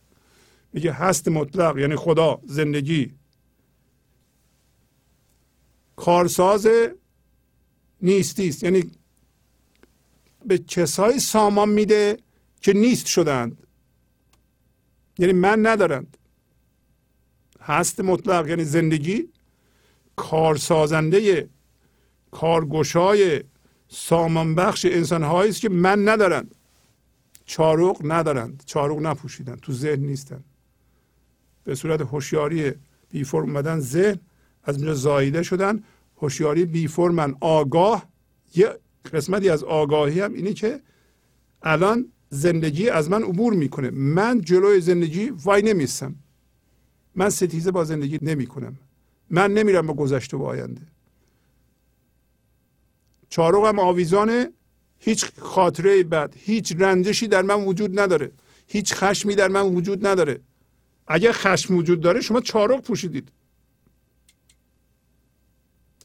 میگه 0.73 0.93
هست 0.93 1.29
مطلق 1.29 1.79
یعنی 1.79 1.97
خدا 1.97 2.41
زندگی. 2.45 3.15
کارساز 5.97 6.69
نیستی 8.03 8.49
است. 8.49 8.63
یعنی 8.63 8.91
به 10.47 10.59
کسایی 10.59 11.21
سامان 11.21 11.69
میده 11.69 12.19
که 12.61 12.73
نیست 12.73 13.07
شدند. 13.07 13.67
یعنی 15.19 15.33
من 15.33 15.67
ندارند 15.67 16.17
هست 17.61 18.01
مطلق 18.01 18.49
یعنی 18.49 18.65
زندگی 18.65 19.29
کارسازنده 20.17 21.49
کارگشای 22.31 23.45
سامان 23.89 24.55
بخش 24.55 24.85
انسان 24.85 25.25
است 25.25 25.61
که 25.61 25.69
من 25.69 26.09
ندارند 26.09 26.55
چارق 27.49 28.01
ندارند. 28.05 28.63
چارق 28.67 28.99
نپوشیدن. 28.99 29.57
تو 29.57 29.73
ذهن 29.73 30.01
نیستن. 30.01 30.45
به 31.65 31.75
صورت 31.75 32.01
هوشیاری 32.01 32.73
بی 33.11 33.25
فرم 33.25 33.43
اومدن 33.43 33.81
ذهن 33.81 34.19
از 34.65 34.77
اونجا 34.77 34.95
زاییده 34.95 35.43
شدن. 35.43 35.85
هوشیاری 36.17 36.65
بی 36.65 36.89
فرمن 36.89 37.35
آگاه 37.41 38.07
یه 38.55 38.79
قسمتی 39.13 39.51
از 39.51 39.65
آگاهی 39.65 40.21
هم 40.21 40.35
اینه 40.35 40.53
که 40.53 40.81
الان 41.63 42.13
زندگی 42.31 42.89
از 42.91 43.11
من 43.11 43.23
عبور 43.23 43.53
می‌کنه. 43.55 43.91
من 43.91 44.41
جلوی 44.41 44.81
زندگی 44.81 45.31
وای 45.31 45.63
نمیستم. 45.63 46.15
من 47.15 47.31
ستیزه 47.31 47.71
با 47.71 47.85
زندگی 47.85 48.19
نمی 48.23 48.47
کنم 48.47 48.79
من 49.31 49.55
نمیرم 49.55 49.87
به 49.87 49.93
گذشته 49.93 50.37
و 50.37 50.43
آینده. 50.43 50.83
چارق 53.29 53.67
هم 53.67 53.79
آویزانه 53.79 54.53
هیچ 54.99 55.27
خاطره 55.39 56.03
بد 56.03 56.35
هیچ 56.37 56.75
رنجشی 56.79 57.29
در 57.29 57.43
من 57.43 57.65
وجود 57.65 58.01
نداره. 58.01 58.31
هیچ 58.67 58.95
خشمی 58.95 59.35
در 59.35 59.49
من 59.49 59.63
وجود 59.63 60.07
نداره. 60.07 60.41
اگر 61.07 61.33
خشم 61.33 61.77
وجود 61.77 62.01
داره 62.01 62.21
شما 62.21 62.41
چارق 62.41 62.81
پوشیدید. 62.81 63.29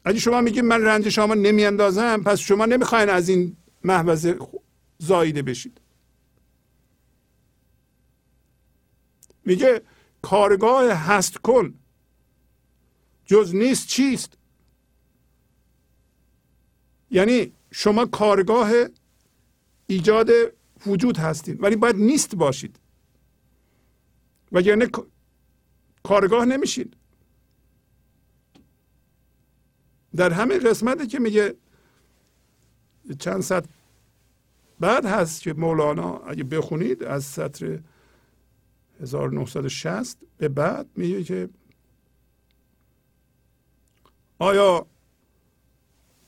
اگه 0.04 0.18
شما 0.18 0.40
میگید 0.40 0.64
من 0.64 0.82
رنج 0.82 1.08
شما 1.08 1.34
نمیاندازم 1.34 2.22
پس 2.22 2.38
شما 2.38 2.66
نمی‌خواین 2.66 3.08
از 3.08 3.28
این 3.28 3.56
محوزه 3.84 4.38
زاییده 4.98 5.42
بشید. 5.42 5.80
میگه 9.44 9.82
کارگاه 10.22 10.92
هست 10.92 11.38
کن. 11.38 11.74
جز 13.26 13.54
نیست 13.54 13.86
چیست؟ 13.86 14.38
یعنی 17.10 17.52
شما 17.70 18.06
کارگاه 18.06 18.72
ایجاد 19.86 20.30
وجود 20.86 21.16
هستید 21.16 21.62
ولی 21.62 21.76
باید 21.76 21.96
نیست 21.96 22.34
باشید. 22.36 22.80
و 24.52 24.60
یعنی 24.60 24.86
کارگاه 26.02 26.44
نمیشید. 26.44 26.96
در 30.16 30.32
همین 30.32 30.58
قسمتی 30.58 31.06
که 31.06 31.18
میگه 31.18 31.56
چند 33.18 33.40
سطر 33.40 33.68
بعد 34.80 35.04
هست 35.06 35.42
که 35.42 35.52
مولانا 35.52 36.16
اگه 36.16 36.44
بخونید 36.44 37.04
از 37.04 37.24
سطر 37.24 37.78
1960 39.00 40.18
به 40.38 40.48
بعد 40.48 40.86
میگه 40.96 41.24
که 41.24 41.48
آیا 44.38 44.86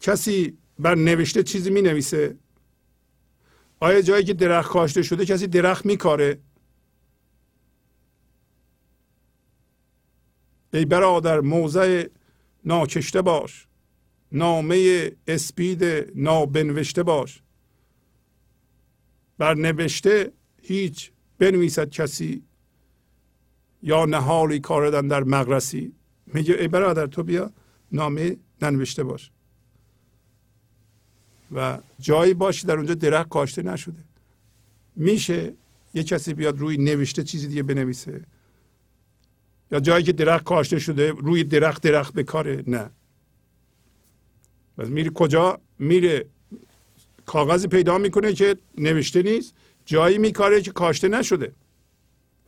کسی 0.00 0.58
بر 0.78 0.94
نوشته 0.94 1.42
چیزی 1.42 1.70
می 1.70 1.82
نویسه 1.82 2.38
آیا 3.80 4.00
جایی 4.00 4.24
که 4.24 4.34
درخت 4.34 4.70
کاشته 4.70 5.02
شده 5.02 5.26
کسی 5.26 5.46
درخت 5.46 5.86
میکاره؟ 5.86 6.40
ای 10.72 10.84
برادر 10.84 11.40
موضع 11.40 12.06
ناکشته 12.64 13.22
باش. 13.22 13.68
نامه 14.32 15.10
اسپید 15.26 15.84
نابنوشته 16.14 17.02
باش. 17.02 17.42
بر 19.38 19.54
نوشته 19.54 20.32
هیچ 20.62 21.12
بنویسد 21.38 21.90
کسی 21.90 22.45
یا 23.82 24.04
نهالی 24.04 24.60
کاردن 24.60 25.08
در 25.08 25.24
مغرسی. 25.24 25.92
میگه 26.26 26.54
ای 26.54 26.68
برادر 26.68 27.06
تو 27.06 27.22
بیا 27.22 27.50
نامه 27.92 28.36
ننوشته 28.62 29.04
باش. 29.04 29.30
و 31.54 31.78
جایی 32.00 32.34
باشی 32.34 32.66
در 32.66 32.76
اونجا 32.76 32.94
درخت 32.94 33.28
کاشته 33.28 33.62
نشده. 33.62 34.04
میشه 34.96 35.52
یه 35.94 36.04
کسی 36.04 36.34
بیاد 36.34 36.58
روی 36.58 36.76
نوشته 36.76 37.22
چیزی 37.22 37.48
دیگه 37.48 37.62
بنویسه؟ 37.62 38.20
یا 39.70 39.80
جایی 39.80 40.04
که 40.04 40.12
درخت 40.12 40.44
کاشته 40.44 40.78
شده 40.78 41.10
روی 41.10 41.44
درخت 41.44 41.82
درخت 41.82 42.14
بکاره؟ 42.14 42.64
نه. 42.66 42.90
بس 44.78 44.88
میره 44.88 45.10
کجا؟ 45.10 45.60
میره 45.78 46.26
کاغذی 47.26 47.68
پیدا 47.68 47.98
می‌کنه 47.98 48.32
که 48.32 48.56
نوشته 48.78 49.22
نیست. 49.22 49.54
جایی 49.84 50.18
میکاره 50.18 50.60
که 50.60 50.70
کاشته 50.72 51.08
نشده. 51.08 51.52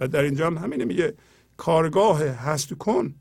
و 0.01 0.09
در 0.09 0.23
اینجا 0.23 0.47
هم 0.47 0.59
همینه 0.59 0.85
میگه 0.85 1.15
کارگاه 1.57 2.25
هست 2.25 2.75
کن. 2.75 3.15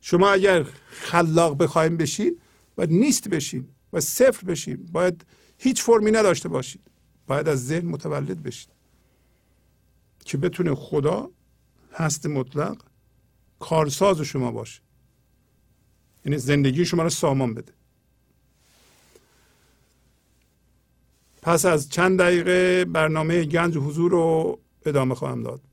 شما 0.00 0.30
اگر 0.30 0.66
خلاق 0.90 1.62
بخوایم 1.62 1.96
بشین 1.96 2.40
و 2.78 2.86
نیست 2.86 3.28
بشین 3.28 3.68
و 3.92 4.00
صفر 4.00 4.46
بشین. 4.46 4.88
باید 4.92 5.26
هیچ 5.58 5.82
فرمی 5.82 6.10
نداشته 6.10 6.48
باشید. 6.48 6.80
باید 7.26 7.48
از 7.48 7.66
ذهن 7.66 7.86
متولد 7.86 8.42
بشید. 8.42 8.68
که 10.24 10.38
بتونه 10.38 10.74
خدا 10.74 11.30
هست 11.92 12.26
مطلق 12.26 12.82
کارساز 13.60 14.20
شما 14.20 14.52
باشه. 14.52 14.80
یعنی 16.24 16.38
زندگی 16.38 16.84
شما 16.84 17.02
رو 17.02 17.10
سامان 17.10 17.54
بده. 17.54 17.72
پس 21.42 21.64
از 21.64 21.88
چند 21.88 22.18
دقیقه 22.18 22.84
برنامه 22.84 23.44
گنج 23.44 23.76
حضور 23.76 24.10
رو 24.10 24.58
ادامه 24.86 25.14
خواهم 25.14 25.42
داد. 25.42 25.67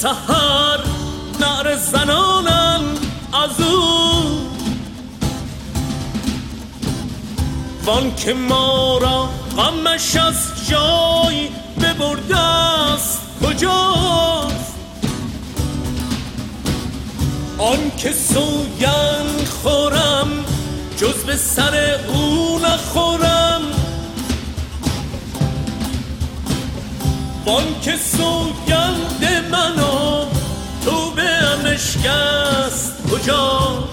سحر 0.00 0.80
نعر 1.40 1.76
زنانن 1.76 2.80
از 3.44 3.60
او. 3.60 4.22
وان 7.84 8.14
که 8.14 8.34
ما 8.34 8.98
را 8.98 9.28
غمش 9.56 10.16
از 10.16 10.68
جای 10.68 11.48
ببرده 11.82 12.36
است 12.38 13.20
کجاست؟ 13.44 14.74
آن 17.58 17.90
که 17.98 18.12
سوگن 18.12 19.44
خورم 19.62 20.28
جز 20.96 21.24
به 21.26 21.36
سر 21.36 21.98
او 22.08 22.58
نخورم. 22.58 23.62
وان 27.46 27.80
که 27.82 27.96
سوگند 27.96 28.99
中 33.22 33.89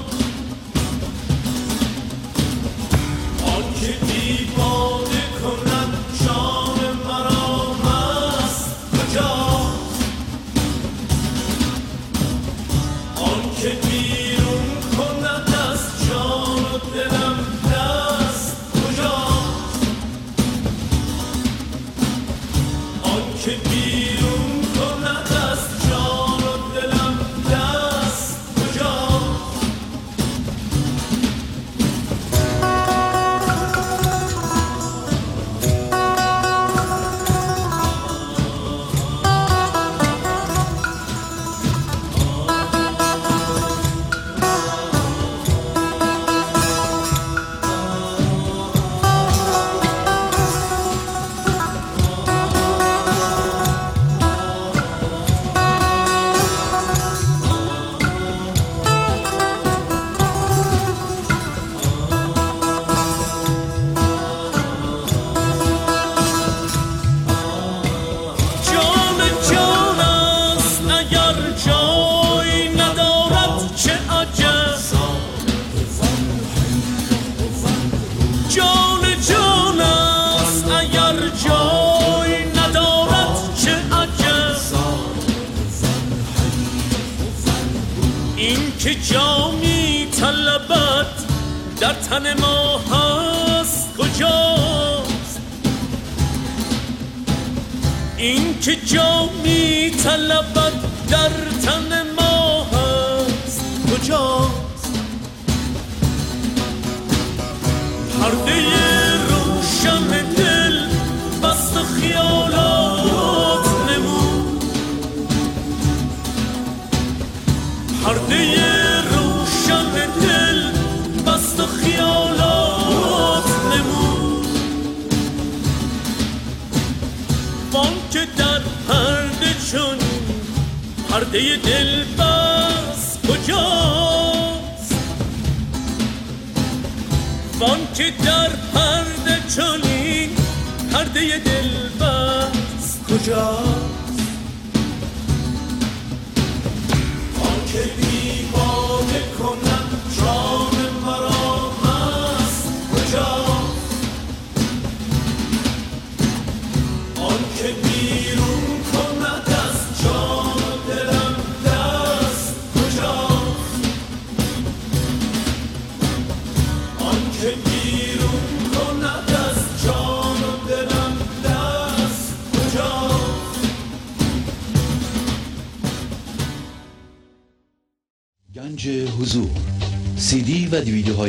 این 98.87 98.95
که 98.95 98.95
جامی 98.95 100.56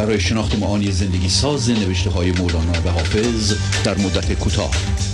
برای 0.00 0.20
شناخت 0.20 0.58
معانی 0.58 0.90
زندگی 0.90 1.28
ساز 1.28 1.70
نوشته 1.70 2.10
های 2.10 2.32
مولانا 2.32 2.72
و 2.72 2.88
حافظ 2.90 3.54
در 3.84 3.98
مدت 3.98 4.38
کوتاه. 4.38 4.70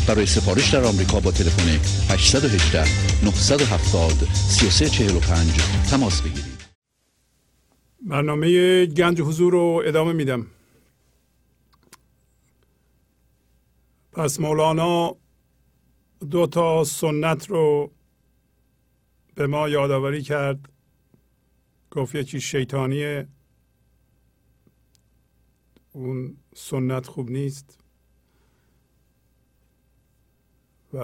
برای 0.09 0.27
سفارش 0.27 0.75
در 0.75 0.85
آمریکا 0.85 1.21
با 1.21 1.31
تلفن 1.31 1.69
818 2.15 2.79
970 3.25 4.13
3345 4.35 5.53
تماس 5.91 6.23
بگیرید. 6.23 6.67
برنامه 8.01 8.87
گنج 8.87 9.21
حضور 9.21 9.53
رو 9.53 9.83
ادامه 9.87 10.13
میدم. 10.13 10.47
پس 14.13 14.41
مولانا 14.41 15.17
دو 16.31 16.47
تا 16.47 16.85
سنت 16.85 17.51
رو 17.51 17.91
به 19.35 19.47
ما 19.47 19.69
یادآوری 19.69 20.23
کرد. 20.23 20.69
گفت 21.91 22.15
یکی 22.15 22.41
شیطانیه 22.41 23.29
اون 25.97 26.37
سنت 26.55 27.07
خوب 27.07 27.31
نیست. 27.31 27.79
و 30.93 30.99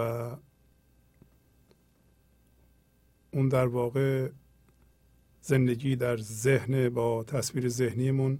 اون 3.31 3.47
در 3.49 3.67
واقع 3.67 4.29
زندگی 5.41 5.95
در 5.95 6.17
ذهن 6.17 6.89
با 6.89 7.23
تصویر 7.23 7.69
ذهنیمون 7.69 8.39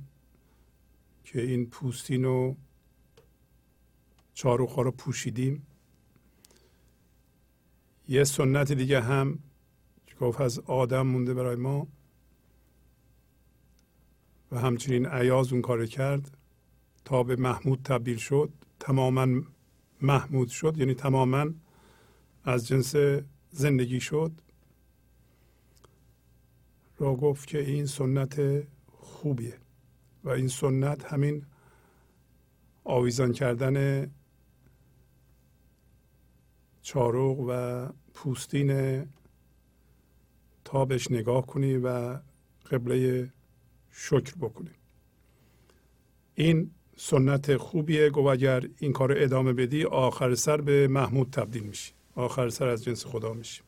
که 1.23 1.41
این 1.41 1.69
پوستین 1.69 2.25
و 2.25 2.55
چاروخا 4.33 4.81
رو 4.81 4.91
پوشیدیم. 4.91 5.67
یه 8.07 8.23
سنت 8.23 8.71
دیگه 8.71 9.01
هم 9.01 9.39
گفت 10.19 10.41
از 10.41 10.59
آدم 10.59 11.07
مونده 11.07 11.33
برای 11.33 11.55
ما 11.55 11.87
و 14.51 14.59
همچنین 14.59 15.05
عیاز 15.05 15.53
اون 15.53 15.61
کار 15.61 15.85
کرد. 15.85 16.37
تا 17.05 17.23
به 17.23 17.35
محمود 17.35 17.79
تبدیل 17.83 18.17
شد 18.17 18.53
تماما 18.79 19.27
محمود 20.01 20.47
شد 20.47 20.77
یعنی 20.77 20.93
تماما 20.93 21.45
از 22.43 22.67
جنس 22.67 22.95
زندگی 23.49 23.99
شد. 23.99 24.31
را 26.97 27.15
گفت 27.15 27.47
که 27.47 27.59
این 27.59 27.85
سنت 27.85 28.63
خوبیه 28.87 29.57
و 30.23 30.29
این 30.29 30.47
سنت 30.47 31.05
همین 31.05 31.45
آویزان 32.83 33.31
کردن 33.31 34.07
چاروق 36.81 37.45
و 37.49 37.87
پوستین 38.13 39.03
تا 40.65 40.85
بهش 40.85 41.11
نگاه 41.11 41.47
کنی 41.47 41.77
و 41.77 42.19
قبله 42.71 43.29
شکر 43.91 44.35
بکنیم 44.35 44.75
این 46.35 46.71
سنت 47.05 47.57
خوبیه. 47.57 48.09
گو 48.09 48.27
اگر 48.27 48.63
این 48.79 48.93
کار 48.93 49.13
ادامه 49.17 49.53
بدی 49.53 49.83
آخر 49.83 50.35
سر 50.35 50.61
به 50.61 50.87
محمود 50.87 51.29
تبدیل 51.29 51.63
میشی. 51.63 51.93
آخر 52.15 52.49
سر 52.49 52.67
از 52.67 52.83
جنس 52.83 53.05
خدا 53.05 53.33
میشی. 53.33 53.61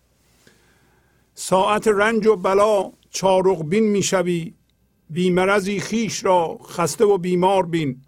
ساعت 1.33 1.87
رنج 1.87 2.27
و 2.27 2.35
بلا 2.35 2.91
چارق 3.09 3.63
بین 3.63 3.83
می‌شوی. 3.83 4.53
بیمرزی 5.09 5.79
خیش 5.79 6.25
را 6.25 6.57
خسته 6.57 7.05
و 7.05 7.17
بیمار 7.17 7.65
بین. 7.65 8.01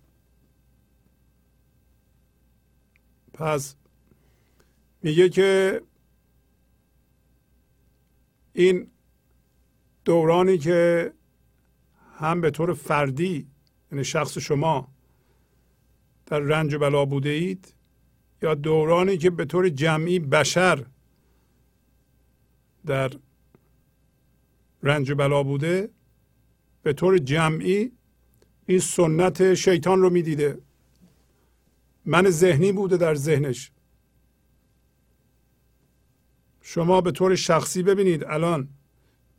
پس 3.34 3.76
میگه 5.02 5.30
که 5.30 5.82
این 8.54 8.88
دورانی 10.06 10.58
که 10.58 11.14
هم 12.18 12.41
به 12.41 12.52
طور 12.52 12.74
فردی 12.74 13.48
یعنی 13.91 14.04
شخص 14.04 14.38
شما 14.38 14.97
در 16.28 16.40
رنج 16.40 16.74
و 16.74 16.80
بلا 16.80 17.06
بوده 17.06 17.30
اید 17.30 17.74
یا 18.41 18.56
دورانی 18.56 19.18
که 19.18 19.30
به 19.30 19.45
طور 19.45 19.70
جمعی 19.70 20.20
بشر 20.20 20.86
در 22.86 23.12
رنج 24.84 25.10
و 25.12 25.16
بلا 25.16 25.44
بوده 25.44 25.90
به 26.84 26.94
طور 26.94 27.18
جمعی 27.18 27.91
این 28.66 28.80
سنت 28.80 29.54
شیطان 29.54 30.02
رو 30.02 30.10
می‌دیده. 30.10 30.58
من 32.06 32.30
ذهنی 32.30 32.72
بوده 32.72 32.98
در 32.98 33.16
ذهنش. 33.16 33.72
شما 36.62 37.02
به 37.02 37.12
طور 37.12 37.36
شخصی 37.36 37.84
ببینید 37.84 38.24
الان 38.24 38.70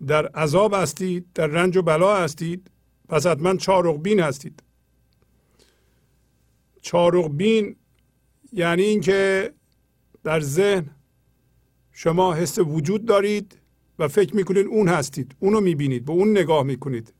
در 0.07 0.27
عذاب 0.27 0.75
هستید 0.75 1.33
در 1.35 1.47
رنج 1.47 1.77
و 1.77 1.83
بلا 1.83 2.17
هستید 2.17 2.71
پس 3.09 3.27
حتما 3.27 3.57
چارق 3.57 4.03
بین 4.03 4.21
هستید. 4.21 4.63
چارق 6.83 7.29
بین 7.29 7.77
یعنی 8.53 8.83
اینکه 8.83 9.53
در 10.25 10.41
ذهن 10.41 10.91
شما 11.93 12.35
حس 12.35 12.59
وجود 12.59 13.05
دارید 13.05 13.61
و 13.99 14.09
فکر 14.09 14.37
می‌کنید 14.37 14.67
اون 14.67 14.89
هستید 14.89 15.37
اونو 15.39 15.61
می‌بینید 15.61 16.05
به 16.05 16.13
اون 16.13 16.31
نگاه 16.31 16.63
می‌کنید. 16.63 17.15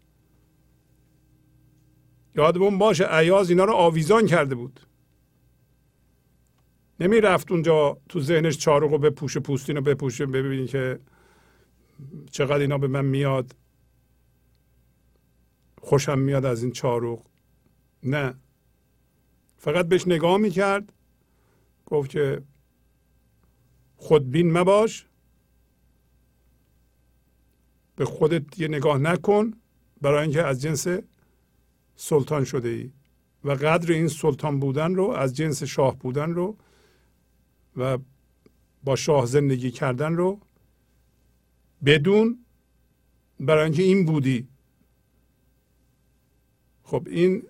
یادمون 2.37 2.79
باشه 2.79 3.07
عیاز 3.11 3.51
اینا 3.51 3.65
رو 3.65 3.73
آویزان 3.73 4.27
کرده 4.27 4.55
بود. 4.55 4.81
نمی 7.01 7.21
رفت 7.21 7.53
اونجا 7.53 7.99
تو 8.09 8.21
ذهنش 8.21 8.59
چارق 8.59 8.91
رو 8.93 8.99
بپوشه 8.99 9.41
پوستین 9.41 9.77
رو 9.77 9.83
بپوشه 9.83 10.27
ببینید 10.27 10.69
که 10.69 11.01
چقدر 12.31 12.59
اینا 12.59 12.79
به 12.79 12.89
من 12.89 13.05
میاد. 13.05 13.57
خوشم 15.81 16.19
میاد 16.19 16.45
از 16.45 16.63
این 16.63 16.73
چاروق 16.73 17.27
نه. 18.03 18.35
فقط 19.59 19.89
بهش 19.89 20.09
نگاه 20.09 20.37
می‌کرد. 20.37 20.93
گفت 21.87 22.11
که 22.11 22.43
خودبین 23.97 24.53
مباش. 24.53 25.07
به 27.97 28.05
خودت 28.05 28.61
یه 28.61 28.69
نگاه 28.69 28.99
نکن 28.99 29.53
برای 30.01 30.23
اینکه 30.23 30.43
از 30.43 30.63
جنس 30.63 30.87
سلطان 31.97 32.45
شده 32.45 32.69
ای. 32.69 32.93
و 33.45 33.51
قدر 33.51 33.93
این 33.93 34.09
سلطان 34.09 34.61
بودن 34.61 34.95
رو 34.95 35.11
از 35.11 35.37
جنس 35.37 35.63
شاه 35.63 35.99
بودن 35.99 36.31
رو 36.31 36.57
و 37.77 37.99
با 38.85 38.97
شاه 38.97 39.27
زندگی 39.27 39.71
کردن 39.71 40.17
رو 40.17 40.41
بدون 41.85 42.45
برای 43.41 43.65
اینکه 43.65 43.83
این 43.83 44.05
بودی. 44.07 44.49
خب 46.83 47.07
این 47.11 47.43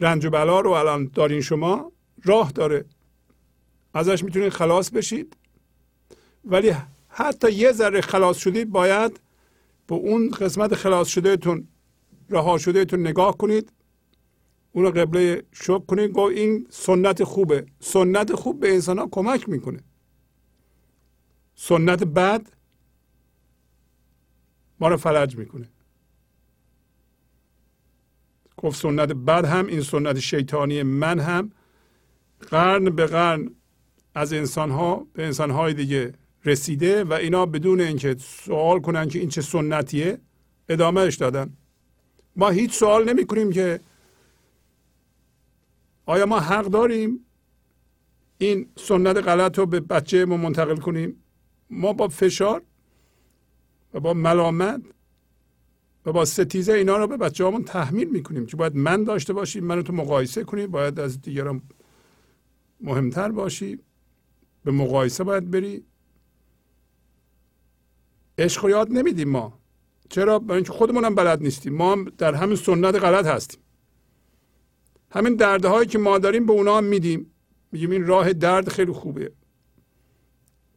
رنج 0.00 0.26
و 0.26 0.30
بلا 0.30 0.60
رو 0.60 0.70
الان 0.70 1.10
دارین 1.14 1.40
شما 1.40 1.92
راه 2.24 2.52
داره. 2.52 2.84
ازش 3.94 4.24
می‌تونید 4.24 4.48
خلاص 4.48 4.90
بشید. 4.90 5.36
ولی 6.44 6.74
حتی 7.08 7.52
یه 7.52 7.72
ذره 7.72 8.00
خلاص 8.00 8.38
شدید 8.38 8.70
باید 8.70 9.20
به 9.86 9.94
اون 9.94 10.30
قسمت 10.30 10.74
خلاص 10.74 11.08
شدهتون 11.08 11.68
رها 12.30 12.58
شدهتون 12.58 13.00
نگاه 13.00 13.36
کنید. 13.36 13.72
اون 14.72 14.84
رو 14.84 14.90
قبله 14.90 15.42
شک 15.52 15.86
کنید. 15.86 16.12
گفت 16.12 16.36
این 16.36 16.66
سنت 16.70 17.24
خوبه. 17.24 17.66
سنت 17.80 18.34
خوب 18.34 18.60
به 18.60 18.72
انسان 18.74 18.98
ها 18.98 19.08
کمک 19.10 19.48
می‌کنه. 19.48 19.80
سنت 21.54 22.04
بد 22.04 22.46
ما 24.80 24.88
رو 24.88 24.96
فلج 24.96 25.36
می‌کنه. 25.36 25.68
گفت 28.58 28.80
سنت 28.80 29.12
بد 29.12 29.44
هم 29.44 29.66
این 29.66 29.80
سنت 29.80 30.18
شیطانی 30.18 30.82
من 30.82 31.18
هم. 31.18 31.52
قرن 32.50 32.84
به 32.84 33.06
قرن 33.06 33.50
از 34.14 34.32
انسان 34.32 34.70
ها 34.70 35.06
به 35.12 35.26
انسان 35.26 35.50
های 35.50 35.74
دیگه 35.74 36.14
رسیده 36.44 37.04
و 37.04 37.12
اینا 37.12 37.46
بدون 37.46 37.80
اینکه 37.80 38.16
سوال 38.18 38.80
کنن 38.80 39.08
که 39.08 39.18
این 39.18 39.28
چه 39.28 39.40
سنتیه 39.42 40.18
ادامهش 40.68 41.16
دادن. 41.16 41.56
ما 42.36 42.48
هیچ 42.48 42.72
سوال 42.72 43.12
نمی 43.12 43.26
کنیم 43.26 43.50
که 43.52 43.80
آیا 46.06 46.26
ما 46.26 46.40
حق 46.40 46.66
داریم 46.66 47.26
این 48.38 48.66
سنت 48.76 49.16
غلط 49.16 49.58
رو 49.58 49.66
به 49.66 49.80
بچه 49.80 50.24
ما 50.24 50.36
منتقل 50.36 50.76
کنیم؟ 50.76 51.24
ما 51.70 51.92
با 51.92 52.08
فشار 52.08 52.62
و 53.94 54.00
با 54.00 54.14
ملامت 54.14 54.82
و 56.08 56.12
با 56.12 56.24
ستیزه 56.24 56.72
اینا 56.72 56.96
رو 56.96 57.06
به 57.06 57.16
بچه 57.16 57.46
همون 57.46 57.64
تحمیل 57.64 58.08
می‌کنیم 58.08 58.46
که 58.46 58.56
باید 58.56 58.76
من 58.76 59.04
داشته 59.04 59.32
باشیم 59.32 59.64
منو 59.64 59.82
تو 59.82 59.92
مقایسه 59.92 60.44
کنیم 60.44 60.70
باید 60.70 61.00
از 61.00 61.20
دیگران 61.20 61.62
مهمتر 62.80 63.32
باشی. 63.32 63.78
به 64.64 64.72
مقایسه 64.72 65.24
باید 65.24 65.50
بری. 65.50 65.84
عشق 68.38 68.68
یاد 68.68 68.92
نمیدیم 68.92 69.28
ما. 69.28 69.58
چرا؟ 70.08 70.38
برای 70.38 70.56
اینکه 70.56 70.72
خودمون 70.72 71.04
هم 71.04 71.14
بلد 71.14 71.42
نیستیم. 71.42 71.74
ما 71.74 71.92
هم 71.92 72.04
در 72.04 72.34
همین 72.34 72.56
سنت 72.56 72.94
غلط 72.94 73.26
هستیم. 73.26 73.60
همین 75.10 75.36
دردهایی 75.36 75.88
که 75.88 75.98
ما 75.98 76.18
داریم 76.18 76.46
به 76.46 76.52
اونا 76.52 76.76
هم 76.76 76.84
میدیم. 76.84 77.30
میگیم 77.72 77.90
این 77.90 78.06
راه 78.06 78.32
درد 78.32 78.68
خیلی 78.68 78.92
خوبه. 78.92 79.32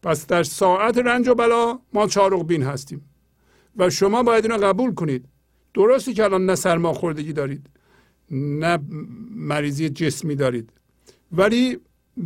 پس 0.04 0.28
در 0.28 0.44
ساعت 0.44 0.98
رنج 0.98 1.28
و 1.28 1.36
بلا 1.36 1.80
ما 1.94 2.08
چارق 2.08 2.44
بین 2.44 2.64
هستیم. 2.64 3.11
و 3.78 3.90
شما 3.90 4.24
باید 4.24 4.46
اینو 4.46 4.58
قبول 4.66 4.94
کنید. 4.94 5.26
درستی 5.74 6.14
که 6.14 6.24
الان 6.24 6.46
نه 6.46 6.56
سرماخوردگی 6.56 7.34
دارید 7.34 7.70
نه 8.32 8.80
مریضی 9.36 9.90
جسمی 9.90 10.36
دارید. 10.36 10.70
ولی 11.32 11.80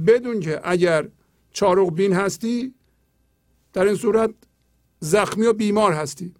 بدون 0.07 0.39
که 0.39 0.61
اگر 0.63 1.07
چارق 1.51 1.93
بین 1.93 2.13
هستی 2.13 2.73
در 3.73 3.85
این 3.85 3.95
صورت 3.95 4.33
زخمی 4.99 5.45
و 5.45 5.53
بیمار 5.53 5.93
هستی. 5.93 6.33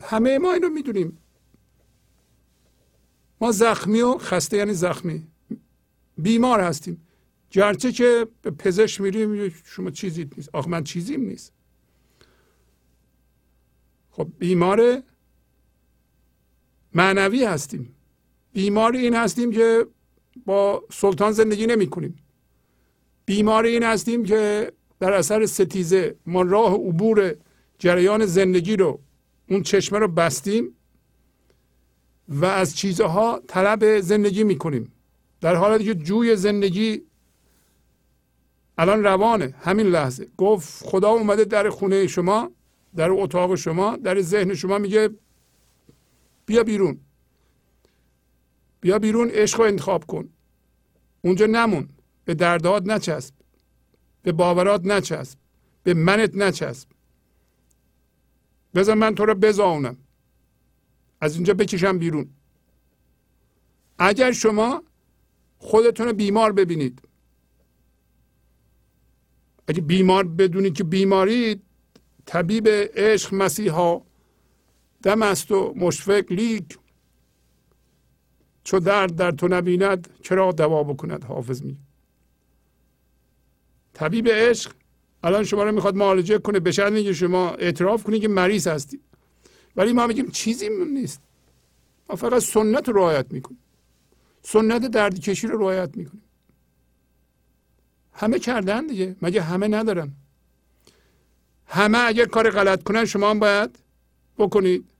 همه 0.00 0.38
ما 0.38 0.52
اینو 0.52 0.68
می‌دونیم. 0.68 1.18
ما 3.40 3.52
زخمی 3.52 4.00
و 4.00 4.18
خسته 4.18 4.56
یعنی 4.56 4.74
زخمی. 4.74 5.26
بیمار 6.18 6.60
هستیم. 6.60 7.06
گرچه 7.50 7.92
که 7.92 8.26
به 8.42 8.50
پزشک 8.50 9.00
میریم 9.00 9.54
شما 9.64 9.90
چیزی 9.90 10.30
نیست. 10.36 10.50
آخه 10.52 10.68
من 10.70 10.84
چیزیم 10.84 11.20
نیست. 11.20 11.52
خب 14.12 14.28
بیمار 14.38 15.02
معنوی 16.94 17.44
هستیم. 17.44 17.94
بیمار 18.52 18.96
این 18.96 19.14
هستیم 19.14 19.52
که 19.52 19.86
با 20.46 20.82
سلطان 20.90 21.32
زندگی 21.32 21.66
نمی 21.66 21.86
کنیم. 21.86 22.16
بیمار 23.24 23.64
این 23.64 23.82
هستیم 23.82 24.24
که 24.24 24.72
در 25.00 25.12
اثر 25.12 25.46
ستیزه 25.46 26.16
ما 26.26 26.42
راه 26.42 26.74
عبور 26.74 27.34
جریان 27.78 28.26
زندگی 28.26 28.76
رو 28.76 29.00
اون 29.48 29.62
چشمه 29.62 29.98
رو 29.98 30.08
بستیم 30.08 30.76
و 32.28 32.44
از 32.44 32.76
چیزها 32.76 33.42
طلب 33.48 34.00
زندگی 34.00 34.44
می‌کنیم 34.44 34.92
در 35.40 35.54
حالی 35.54 35.84
که 35.84 35.94
جوی 35.94 36.36
زندگی 36.36 37.02
الان 38.78 39.04
روانه. 39.04 39.54
همین 39.60 39.86
لحظه. 39.86 40.28
گفت 40.36 40.84
خدا 40.84 41.08
اومده 41.10 41.44
در 41.44 41.70
خونه 41.70 42.06
شما. 42.06 42.50
در 42.96 43.10
اتاق 43.10 43.54
شما 43.54 43.96
در 43.96 44.20
ذهن 44.20 44.54
شما 44.54 44.78
میگه 44.78 45.10
بیا 46.46 46.62
بیرون. 46.62 47.00
بیا 48.80 48.98
بیرون 48.98 49.30
عشق 49.30 49.58
رو 49.60 49.66
انتخاب 49.66 50.06
کن. 50.06 50.28
اونجا 51.22 51.46
نمون. 51.46 51.88
به 52.24 52.34
دردات 52.34 52.86
نچسب. 52.86 53.34
به 54.22 54.32
باورات 54.32 54.86
نچسب. 54.86 55.38
به 55.82 55.94
منت 55.94 56.36
نچسب. 56.36 56.88
بذار 58.74 58.94
من 58.94 59.14
تو 59.14 59.24
رو 59.26 59.34
بزاونم. 59.34 59.96
از 61.20 61.34
اینجا 61.34 61.54
بکشم 61.54 61.98
بیرون. 61.98 62.30
اگر 63.98 64.32
شما 64.32 64.82
خودتون 65.58 66.06
رو 66.06 66.12
بیمار 66.12 66.52
ببینید 66.52 67.02
اگه 69.68 69.80
بیمار 69.80 70.24
بدونید 70.24 70.74
که 70.74 70.84
بیماری 70.84 71.62
طبیب 72.32 72.68
عشق 72.94 73.34
مسیحا. 73.34 74.00
دم 75.02 75.22
است 75.22 75.50
و 75.50 75.74
مشفق 75.76 76.32
لیک. 76.32 76.78
چو 78.64 78.78
درد 78.80 79.16
در 79.16 79.30
تو 79.30 79.48
نبیند 79.48 80.08
چرا 80.22 80.52
دوا 80.52 80.82
بکند 80.82 81.24
حافظ 81.24 81.62
می؟ 81.62 81.78
طبیب 83.94 84.28
عشق 84.28 84.72
الان 85.22 85.44
شما 85.44 85.64
رو 85.64 85.72
می‌خواد 85.72 85.96
معالجه 85.96 86.38
کنه 86.38 86.70
شرط 86.70 86.94
که 86.94 87.12
شما 87.12 87.50
اعتراف 87.50 88.02
کنید 88.02 88.22
که 88.22 88.28
مریض 88.28 88.66
هستی. 88.66 89.00
ولی 89.76 89.92
ما 89.92 90.06
میگیم 90.06 90.30
چیزی 90.30 90.68
نیست. 90.92 91.20
ما 92.08 92.16
فقط 92.16 92.42
سنت 92.42 92.88
رو 92.88 92.94
رعایت 92.94 93.26
می‌کنیم. 93.32 93.60
سنت 94.42 94.86
درد 94.86 95.20
کشی 95.20 95.46
رو 95.46 95.58
رعایت 95.58 95.96
می‌کنیم. 95.96 96.22
همه 98.12 98.38
کردن 98.38 98.86
دیگه. 98.86 99.16
مگه 99.22 99.42
همه 99.42 99.68
ندارن؟ 99.68 100.12
همه 101.72 101.98
اگر 101.98 102.24
کار 102.24 102.50
غلط 102.50 102.82
کنن 102.82 103.04
شما 103.04 103.30
هم 103.30 103.38
باید 103.38 103.78
بکنید. 104.38 104.90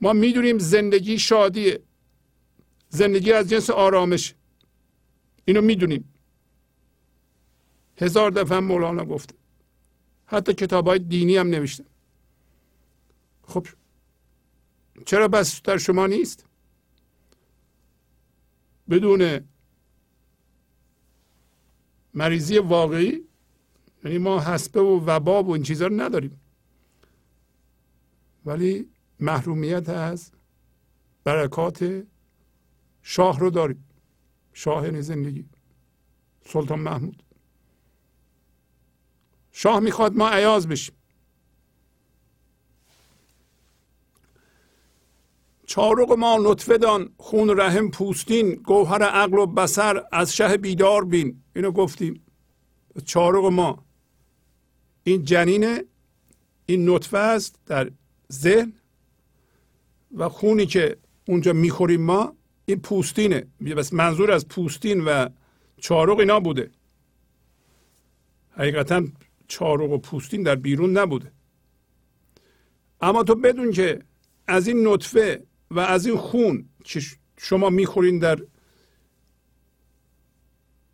ما 0.00 0.12
می‌دونیم 0.12 0.58
زندگی 0.58 1.18
شادیه. 1.18 1.80
زندگی 2.88 3.32
از 3.32 3.50
جنس 3.50 3.70
آرامش. 3.70 4.34
اینو 5.44 5.60
می‌دونیم. 5.60 6.14
هزار 7.96 8.30
دفعه 8.30 8.60
مولانا 8.60 9.04
گفته. 9.04 9.34
حتی 10.26 10.54
کتاب 10.54 10.88
های 10.88 10.98
دینی 10.98 11.36
هم 11.36 11.46
نوشته. 11.46 11.84
خب 13.42 13.66
چرا 15.06 15.28
بس 15.28 15.62
در 15.62 15.78
شما 15.78 16.06
نیست؟ 16.06 16.46
بدون 18.90 19.48
مریضی 22.14 22.58
واقعی 22.58 23.24
یعنی 24.04 24.18
ما 24.18 24.40
حسبه 24.40 24.80
و 24.80 25.00
وباب 25.06 25.48
و 25.48 25.50
این 25.50 25.62
چیزها 25.62 25.88
رو 25.88 26.00
نداریم. 26.00 26.40
ولی 28.46 28.88
محرومیت 29.20 29.88
از 29.88 30.30
برکات 31.24 32.02
شاه 33.02 33.40
رو 33.40 33.50
داریم. 33.50 33.84
شاه 34.52 34.84
یعنی 34.84 35.02
زندگی. 35.02 35.44
سلطان 36.46 36.80
محمود. 36.80 37.22
شاه 39.52 39.80
می‌خواد 39.80 40.16
ما 40.16 40.28
عیاز 40.28 40.68
بشیم. 40.68 40.94
چارق 45.66 46.12
ما 46.12 46.38
نطفه 46.40 46.78
دان 46.78 47.14
خون 47.16 47.60
رحم 47.60 47.90
پوستین 47.90 48.54
گوهر 48.54 49.02
عقل 49.02 49.38
و 49.38 49.46
بسر 49.46 50.04
از 50.12 50.36
شه 50.36 50.56
بیدار 50.56 51.04
بین. 51.04 51.42
اینو 51.56 51.70
گفتیم. 51.70 52.24
چارق 53.04 53.44
ما 53.44 53.83
این 55.04 55.24
جنینه 55.24 55.84
این 56.66 56.90
نطفه 56.90 57.18
است 57.18 57.58
در 57.66 57.90
ذهن 58.32 58.72
و 60.16 60.28
خونی 60.28 60.66
که 60.66 60.96
اونجا 61.28 61.52
می‌خوریم 61.52 62.00
ما 62.00 62.36
این 62.66 62.80
پوستینه. 62.80 63.46
بس 63.76 63.92
منظور 63.92 64.32
از 64.32 64.48
پوستین 64.48 65.00
و 65.00 65.28
چارق 65.76 66.18
اینا 66.18 66.40
بوده. 66.40 66.70
حقیقتا 68.50 69.04
چارق 69.48 69.90
و 69.90 69.98
پوستین 69.98 70.42
در 70.42 70.56
بیرون 70.56 70.98
نبوده. 70.98 71.32
اما 73.00 73.22
تو 73.22 73.34
بدون 73.34 73.70
که 73.70 74.02
از 74.46 74.68
این 74.68 74.88
نطفه 74.88 75.46
و 75.70 75.80
از 75.80 76.06
این 76.06 76.16
خون 76.16 76.68
که 76.84 77.00
شما 77.36 77.70
می‌خورین 77.70 78.18
در 78.18 78.38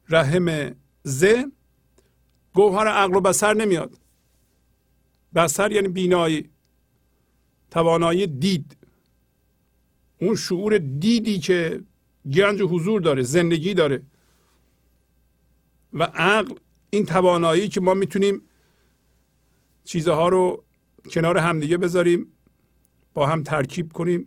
رحم 0.08 0.76
ذهن 1.06 1.52
گوهر 2.54 2.88
عقل 2.88 3.14
و 3.14 3.20
بسر 3.20 3.54
نمیاد. 3.54 3.99
بسر 5.34 5.72
یعنی 5.72 5.88
بینایی 5.88 6.50
توانایی 7.70 8.26
دید. 8.26 8.76
اون 10.20 10.36
شعور 10.36 10.78
دیدی 10.78 11.38
که 11.38 11.80
گنج 12.34 12.62
حضور 12.62 13.00
داره 13.00 13.22
زندگی 13.22 13.74
داره. 13.74 14.02
و 15.92 16.02
عقل 16.02 16.54
این 16.90 17.06
توانایی 17.06 17.68
که 17.68 17.80
ما 17.80 17.94
می‌تونیم 17.94 18.42
چیزها 19.84 20.28
رو 20.28 20.64
کنار 21.10 21.38
همدیگه 21.38 21.76
بذاریم 21.76 22.26
با 23.14 23.26
هم 23.26 23.42
ترکیب 23.42 23.92
کنیم. 23.92 24.26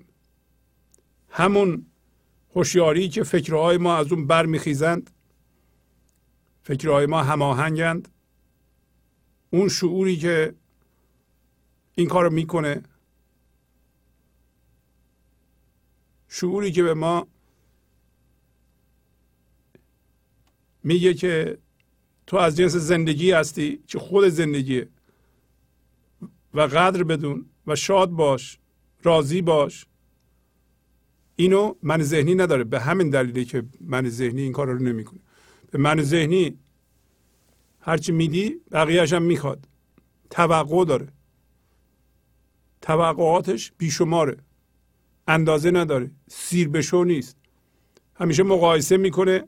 همون 1.29 1.85
هوشیاری 2.55 3.09
که 3.09 3.23
فکرهای 3.23 3.77
ما 3.77 3.95
از 3.95 4.11
اون 4.11 4.27
برمیخیزند 4.27 5.09
فکرهای 6.63 7.05
ما 7.05 7.23
هماهنگند. 7.23 8.07
اون 9.49 9.69
شعوری 9.69 10.17
که 10.17 10.53
این 11.95 12.07
کار 12.07 12.23
رو 12.23 12.29
می‌کنه. 12.29 12.83
شعوری 16.27 16.71
که 16.71 16.83
به 16.83 16.93
ما 16.93 17.27
میگه 20.83 21.13
که 21.13 21.57
تو 22.27 22.37
از 22.37 22.57
جنس 22.57 22.75
زندگی 22.75 23.31
هستی 23.31 23.83
که 23.87 23.99
خود 23.99 24.27
زندگیه. 24.27 24.89
و 26.53 26.61
قدر 26.61 27.03
بدون 27.03 27.45
و 27.67 27.75
شاد 27.75 28.09
باش 28.09 28.59
راضی 29.03 29.41
باش. 29.41 29.85
اینو 31.35 31.75
من 31.81 32.03
ذهنی 32.03 32.35
نداره. 32.35 32.63
به 32.63 32.79
همین 32.79 33.09
دلیلی 33.09 33.45
که 33.45 33.63
من 33.81 34.09
ذهنی 34.09 34.41
این 34.41 34.51
کار 34.51 34.67
رو 34.67 34.79
نمی‌کنه. 34.79 35.19
به 35.71 35.77
من 35.77 36.01
ذهنی 36.01 36.57
هرچی 37.79 38.11
میدی 38.11 38.61
بقیهش 38.71 39.13
هم 39.13 39.21
می‌خواد. 39.21 39.67
توقع 40.29 40.85
داره. 40.85 41.07
توقعاتش 42.83 43.71
بیشماره. 43.77 44.37
اندازه 45.27 45.71
نداره. 45.71 46.11
سیر 46.29 46.69
بشو 46.69 47.03
نیست. 47.03 47.37
همیشه 48.15 48.43
مقایسه 48.43 48.97
می‌کنه. 48.97 49.43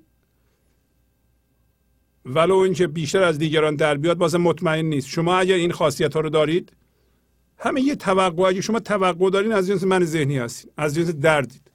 ولو 2.25 2.55
اینکه 2.55 2.87
بیشتر 2.87 3.23
از 3.23 3.37
دیگران 3.37 3.75
در 3.75 3.97
بیاد 3.97 4.17
بازم 4.17 4.41
مطمئن 4.41 4.85
نیست. 4.85 5.07
شما 5.07 5.37
اگر 5.37 5.55
این 5.55 5.71
خاصیت 5.71 6.13
ها 6.13 6.19
رو 6.19 6.29
دارید 6.29 6.73
همه 7.57 7.81
یه 7.81 7.95
توقع 7.95 8.43
اگه 8.43 8.61
شما 8.61 8.79
توقع 8.79 9.29
دارین 9.29 9.51
از 9.51 9.67
جنس 9.67 9.83
من 9.83 10.03
ذهنی 10.03 10.37
هستین. 10.37 10.71
از 10.77 10.95
جنس 10.95 11.09
دردید. 11.09 11.71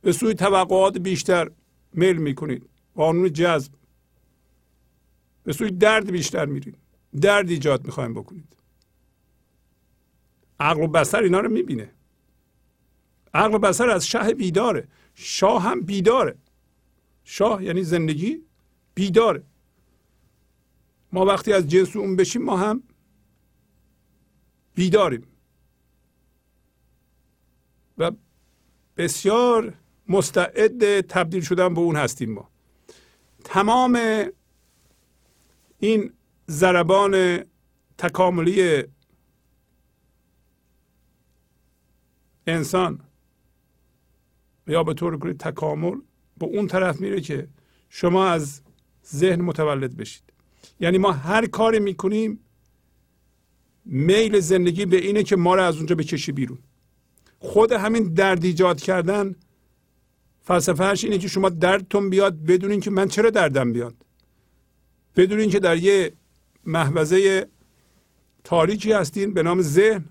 به 0.00 0.12
سوی 0.12 0.34
توقعات 0.34 0.98
بیشتر 0.98 1.50
میل 1.92 2.16
می‌کنید. 2.16 2.68
قانون 2.94 3.32
جذب. 3.32 3.72
به 5.44 5.52
سوی 5.52 5.70
درد 5.70 6.10
بیشتر 6.10 6.46
میرید 6.46 6.78
درد 7.20 7.50
ایجاد 7.50 7.84
می‌خوایم 7.84 8.14
بکنید. 8.14 8.56
عقل 10.60 10.82
و 10.82 10.86
بسر 10.86 11.22
اینا 11.22 11.40
رو 11.40 11.50
می‌بینه. 11.50 11.90
عقل 13.34 13.54
و 13.54 13.58
بسر 13.58 13.90
از 13.90 14.08
شه 14.08 14.34
بیداره. 14.34 14.88
شاه 15.14 15.62
هم 15.62 15.80
بیداره. 15.80 16.36
شاه 17.24 17.64
یعنی 17.64 17.82
زندگی 17.82 18.42
بیداره. 18.94 19.42
ما 21.12 21.24
وقتی 21.24 21.52
از 21.52 21.68
جنس 21.68 21.96
اون 21.96 22.16
بشیم 22.16 22.42
ما 22.42 22.56
هم 22.56 22.82
بیداریم. 24.74 25.26
و 27.98 28.10
بسیار 28.96 29.74
مستعد 30.08 31.00
تبدیل 31.00 31.42
شدن 31.42 31.74
به 31.74 31.80
اون 31.80 31.96
هستیم 31.96 32.32
ما. 32.32 32.50
تمام 33.44 33.98
این 35.78 36.12
ضربان 36.50 37.44
تکاملی 37.98 38.84
انسان. 42.50 43.00
یا 44.66 44.82
به 44.82 44.94
طور 44.94 45.18
کلی 45.18 45.32
تکامل 45.32 45.96
به 46.38 46.46
اون 46.46 46.66
طرف 46.66 47.00
میره 47.00 47.20
که 47.20 47.48
شما 47.88 48.26
از 48.26 48.60
ذهن 49.06 49.40
متولد 49.40 49.96
بشید. 49.96 50.22
یعنی 50.80 50.98
ما 50.98 51.12
هر 51.12 51.46
کاری 51.46 51.78
می‌کنیم 51.78 52.40
میل 53.84 54.40
زندگی 54.40 54.86
به 54.86 54.96
اینه 54.96 55.22
که 55.22 55.36
ما 55.36 55.54
رو 55.54 55.62
از 55.62 55.76
اونجا 55.76 55.94
بکشی 55.94 56.32
بیرون. 56.32 56.58
خود 57.38 57.72
همین 57.72 58.14
درد 58.14 58.44
ایجاد 58.44 58.80
کردن 58.80 59.34
فلسفهش 60.42 61.04
اینه 61.04 61.18
که 61.18 61.28
شما 61.28 61.48
دردتون 61.48 62.10
بیاد 62.10 62.36
بدونین 62.44 62.80
که 62.80 62.90
من 62.90 63.08
چرا 63.08 63.30
دردم 63.30 63.72
بیاد. 63.72 63.94
بدونین 65.16 65.50
که 65.50 65.58
در 65.58 65.76
یه 65.76 66.12
محوزه 66.64 67.46
تاریکی 68.44 68.92
هستین 68.92 69.34
به 69.34 69.42
نام 69.42 69.62
ذهن. 69.62 70.04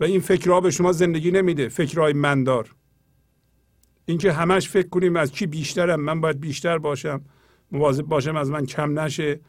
و 0.00 0.04
این 0.04 0.20
فکرها 0.20 0.60
به 0.60 0.70
شما 0.70 0.92
زندگی 0.92 1.30
نمیده 1.30 1.68
فکرهای 1.68 2.12
مندار. 2.12 2.74
اینکه 4.04 4.32
همش 4.32 4.68
فکر 4.68 4.88
کنیم 4.88 5.16
از 5.16 5.32
کی 5.32 5.46
بیشترم 5.46 6.00
من 6.00 6.20
باید 6.20 6.40
بیشتر 6.40 6.78
باشم 6.78 7.24
مواظب 7.72 8.02
باشم 8.02 8.36
از 8.36 8.50
من 8.50 8.66
کم 8.66 8.98
نشه. 8.98 9.40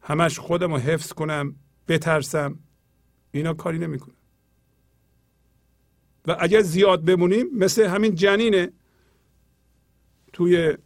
همش 0.00 0.38
خودم 0.38 0.72
رو 0.72 0.78
حفظ 0.78 1.12
کنم 1.12 1.56
بترسم. 1.88 2.58
اینا 3.32 3.54
کاری 3.54 3.78
نمی‌کنه. 3.78 4.14
و 6.26 6.36
اگر 6.40 6.60
زیاد 6.60 7.04
بمونیم 7.04 7.46
مثل 7.54 7.86
همین 7.86 8.14
جنینه. 8.14 8.72
توی 10.32 10.76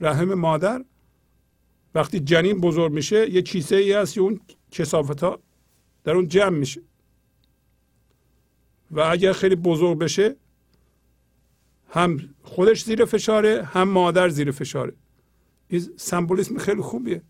رحم 0.00 0.34
مادر 0.34 0.84
وقتی 1.94 2.20
جنین 2.20 2.60
بزرگ 2.60 2.92
میشه 2.92 3.30
یه 3.30 3.42
کیسه 3.42 3.76
ای 3.76 3.92
هست 3.92 4.18
اون 4.18 4.40
کسافت 4.70 5.22
ها 5.22 5.40
در 6.06 6.14
اون 6.14 6.28
جمع 6.28 6.58
میشه. 6.58 6.82
و 8.90 9.00
اگر 9.00 9.32
خیلی 9.32 9.56
بزرگ 9.56 9.98
بشه 9.98 10.36
هم 11.88 12.34
خودش 12.42 12.84
زیر 12.84 13.04
فشاره 13.04 13.64
هم 13.64 13.88
مادر 13.88 14.28
زیر 14.28 14.50
فشاره. 14.50 14.92
این 15.68 15.80
سمبولیسم 15.96 16.58
خیلی 16.58 16.82
خوبیه. 16.82 17.22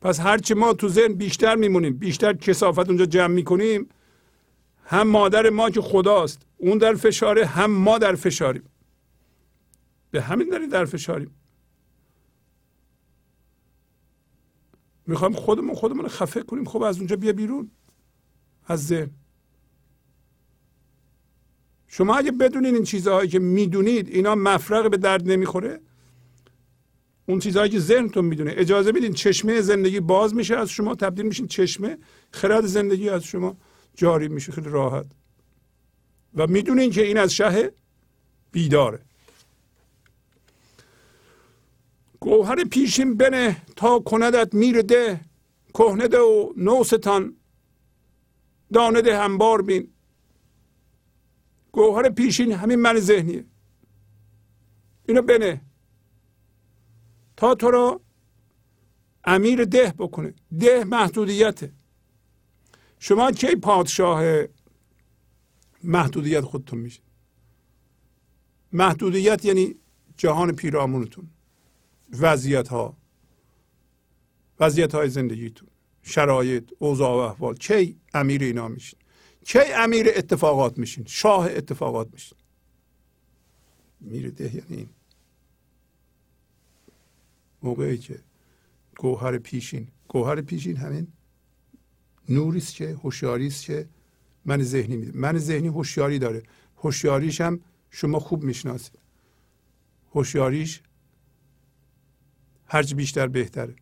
پس 0.00 0.20
هرچی 0.20 0.54
ما 0.54 0.72
تو 0.72 0.88
ذهن 0.88 1.14
بیشتر 1.14 1.56
میمونیم 1.56 1.96
بیشتر 1.96 2.32
کسافت 2.32 2.88
اونجا 2.88 3.06
جمع 3.06 3.34
می‌کنیم 3.34 3.88
هم 4.84 5.08
مادر 5.08 5.50
ما 5.50 5.70
که 5.70 5.80
خداست 5.80 6.46
اون 6.56 6.78
در 6.78 6.94
فشاره 6.94 7.46
هم 7.46 7.70
ما 7.70 7.98
در 7.98 8.14
فشاریم. 8.14 8.62
به 10.10 10.22
همین 10.22 10.48
دلیل 10.48 10.68
در 10.68 10.84
فشاریم. 10.84 11.34
می‌خوایم 15.06 15.34
خودمون 15.34 15.74
خودمون 15.74 16.08
خفه 16.08 16.42
کنیم. 16.42 16.64
خب 16.64 16.82
از 16.82 16.98
اونجا 16.98 17.16
بیا 17.16 17.32
بیرون. 17.32 17.70
از 18.70 18.86
ذهن. 18.86 19.10
شما 21.88 22.16
اگه 22.16 22.30
بدونید 22.30 22.74
این 22.74 22.84
چیزهایی 22.84 23.28
که 23.28 23.38
می‌دونید 23.38 24.08
اینا 24.08 24.34
مفرق 24.34 24.90
به 24.90 24.96
درد 24.96 25.30
نمی‌خوره. 25.30 25.80
اون 27.26 27.38
چیزهایی 27.38 27.70
که 27.70 27.78
ذهنتون 27.78 28.24
می‌دونه. 28.24 28.54
اجازه 28.56 28.92
میدین 28.92 29.12
چشمه 29.12 29.60
زندگی 29.60 30.00
باز 30.00 30.34
میشه 30.34 30.56
از 30.56 30.70
شما 30.70 30.94
تبدیل 30.94 31.26
میشین 31.26 31.46
چشمه 31.46 31.98
خرد 32.30 32.66
زندگی 32.66 33.08
از 33.08 33.24
شما 33.24 33.56
جاری 33.94 34.28
میشه 34.28 34.52
خیلی 34.52 34.68
راحت. 34.68 35.06
و 36.34 36.46
می‌دونین 36.46 36.90
که 36.90 37.02
این 37.02 37.18
از 37.18 37.34
شه 37.34 37.72
بیداره. 38.52 39.00
گوهر 42.20 42.64
پیشین 42.64 43.16
بنه 43.16 43.62
تا 43.76 43.98
کندت 43.98 44.54
میر 44.54 44.82
ده 44.82 45.20
کهنه 45.74 46.06
و 46.06 46.52
نوستان. 46.56 47.36
دانه 48.72 49.02
ده 49.02 49.18
همبار 49.18 49.62
بین. 49.62 49.88
گوهر 51.72 52.08
پیشین 52.08 52.52
همین 52.52 52.78
من 52.78 52.98
ذهنیه. 52.98 53.44
اینو 55.08 55.22
بنه. 55.22 55.60
تا 57.36 57.54
تو 57.54 57.70
رو 57.70 58.00
امیر 59.24 59.64
ده 59.64 59.94
بکنه. 59.98 60.34
ده 60.60 60.84
محدودیته. 60.84 61.72
شما 62.98 63.32
کی 63.32 63.56
پادشاه 63.56 64.44
محدودیت 65.84 66.40
خودتون 66.40 66.78
میشه؟ 66.78 67.00
محدودیت 68.72 69.44
یعنی 69.44 69.74
جهان 70.16 70.52
پیرامونتون. 70.52 71.30
وضعیت 72.12 72.68
ها 72.68 72.96
وضعیت 74.60 74.94
های 74.94 75.08
زندگیتون. 75.08 75.69
شرایط 76.02 76.70
اوضاع 76.78 77.10
و 77.10 77.18
احوال 77.18 77.54
کی 77.54 78.00
امیر 78.14 78.42
اینا 78.42 78.68
میشین 78.68 78.98
کی 79.44 79.58
امیر 79.58 80.06
اتفاقات 80.16 80.78
میشین 80.78 81.04
شاه 81.08 81.46
اتفاقات 81.46 82.08
میشین 82.12 82.38
میره 84.00 84.30
ده 84.30 84.44
یعنی 84.56 84.76
این 84.76 84.88
موقعی 87.62 87.98
که 87.98 88.20
گوهر 88.98 89.38
پیشین. 89.38 89.88
گوهر 90.08 90.40
پیشین 90.40 90.76
همین 90.76 91.06
نوریست 92.28 92.74
که 92.74 92.98
هوشیاریست 93.02 93.64
که 93.64 93.88
من 94.44 94.62
ذهنی 94.62 94.96
میده 94.96 95.18
من 95.18 95.38
ذهنی 95.38 95.68
هوشیاری 95.68 96.18
داره. 96.18 96.42
هوشیاریش 96.76 97.40
هم 97.40 97.60
شما 97.90 98.18
خوب 98.20 98.42
می‌شناسید. 98.42 98.98
هوشیاریش 100.14 100.82
هرچی 102.66 102.94
بیشتر 102.94 103.28
بهتره. 103.28 103.74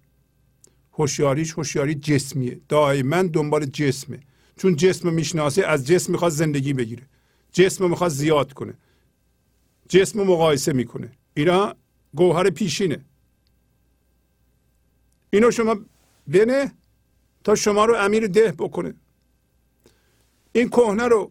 هوشیاریش 0.98 1.52
هوشیاری 1.52 1.94
جسمیه. 1.94 2.60
دائما 2.68 3.22
دنبال 3.22 3.64
جسمه. 3.64 4.20
چون 4.56 4.76
جسم 4.76 5.12
می‌شناسه 5.12 5.66
از 5.66 5.86
جسم 5.86 6.12
می‌خواد 6.12 6.32
زندگی 6.32 6.72
بگیره. 6.72 7.02
جسم 7.52 7.90
می‌خواد 7.90 8.10
زیاد 8.10 8.52
کنه. 8.52 8.74
جسم 9.88 10.22
مقایسه 10.22 10.72
می‌کنه. 10.72 11.12
اینا 11.34 11.74
گوهر 12.14 12.50
پیشینه. 12.50 13.04
اینو 15.30 15.50
شما 15.50 15.76
بنه 16.26 16.72
تا 17.44 17.54
شما 17.54 17.84
رو 17.84 17.94
امیر 17.94 18.26
ده 18.26 18.52
بکنه. 18.52 18.94
این 20.52 20.68
کهنه 20.68 21.04
رو 21.04 21.30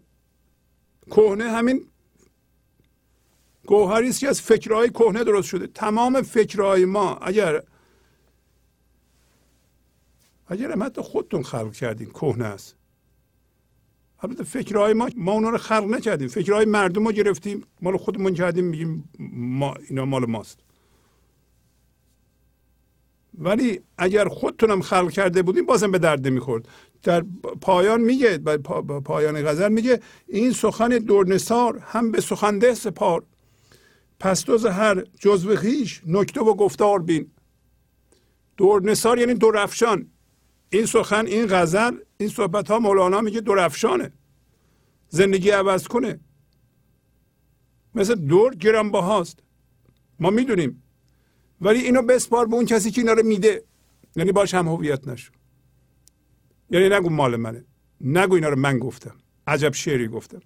کهنه 1.12 1.52
همین 1.52 1.86
گوهری 3.66 4.10
است 4.10 4.20
که 4.20 4.28
از 4.28 4.42
فکرهای 4.42 4.90
کهنه 4.90 5.24
درست 5.24 5.48
شده. 5.48 5.68
تمام 5.68 6.22
فکرهای 6.22 6.86
ما 6.86 7.16
اگر 7.16 7.64
اگر 10.48 10.80
حتی 10.80 11.02
خودتون 11.02 11.44
خلق 11.44 11.74
کردین 11.74 12.10
کهنه 12.10 12.46
است. 12.46 12.76
البته 14.20 14.44
فکرهای 14.44 14.94
ما 14.94 15.10
ما 15.16 15.32
اونا 15.32 15.50
رو 15.50 15.58
خلق 15.58 15.86
نکردیم. 15.86 16.28
فکرهای 16.28 16.66
مردم 16.66 17.08
رو 17.08 17.12
گرفتیم. 17.12 17.64
مال 17.82 17.98
خودمون 17.98 18.34
کردیم 18.34 18.66
میگیم 18.66 19.10
ما 19.34 19.76
اینا 19.90 20.06
مال 20.06 20.26
ماست. 20.26 20.60
ولی 23.38 23.82
اگر 23.98 24.28
خودتونم 24.28 24.82
خلق 24.82 25.12
کرده 25.12 25.42
بودیم 25.42 25.66
بازم 25.66 25.92
به 25.92 26.00
درد 26.00 26.28
می‌خورد 26.28 26.68
در 27.04 27.26
پایان 27.62 28.02
میگه 28.02 28.38
پایان 29.06 29.42
غزل 29.42 29.72
میگه 29.72 30.02
این 30.28 30.52
سخن 30.52 30.90
دورنسار 30.90 31.80
هم 31.80 32.12
به 32.12 32.22
سخنده 32.22 32.74
سپار. 32.74 33.24
پس 34.20 34.46
دوز 34.46 34.66
هر 34.66 35.04
جزو 35.20 35.56
خیش 35.56 36.02
نکته 36.08 36.42
و 36.42 36.54
گفتار 36.54 37.00
بین. 37.00 37.32
دورنسار 38.58 39.20
یعنی 39.20 39.34
دورفشان 39.34 40.10
این 40.70 40.86
سخن 40.86 41.26
این 41.26 41.46
غزل 41.50 41.98
این 42.18 42.30
صحبت 42.30 42.72
ها 42.72 42.80
مولانا 42.80 43.22
میگه 43.22 43.42
دورفشانه 43.42 44.12
زندگی 45.10 45.50
عوض 45.50 45.88
کنه. 45.88 46.20
مثل 47.96 48.16
دور 48.16 48.56
گرم 48.56 48.90
هاست 48.90 49.40
ما 50.20 50.30
می‌دونیم. 50.30 50.84
ولی 51.62 51.80
اینو 51.80 52.02
بسپار 52.02 52.46
به 52.48 52.56
اون 52.56 52.66
کسی 52.66 52.92
که 52.92 53.02
اینا 53.02 53.14
رو 53.14 53.24
میده. 53.24 53.64
یعنی 54.16 54.32
باش 54.32 54.54
هم 54.54 54.68
هویت 54.68 55.08
نشو. 55.08 55.34
یعنی 56.70 56.90
نگو 56.90 57.10
مال 57.10 57.36
منه. 57.36 57.66
نگو 58.02 58.34
اینا 58.36 58.50
رو 58.50 58.56
من 58.56 58.80
گفتم. 58.80 59.16
عجب 59.48 59.74
شعری 59.74 60.08
گفتم. 60.08 60.42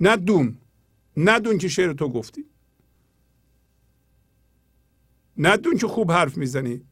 ندون 0.00 0.58
ندون 1.16 1.58
که 1.58 1.68
شعر 1.68 1.92
تو 1.92 2.08
گفتی. 2.08 2.44
ندون 5.36 5.76
که 5.76 5.86
خوب 5.86 6.12
حرف 6.12 6.36
می‌زنی. 6.36 6.84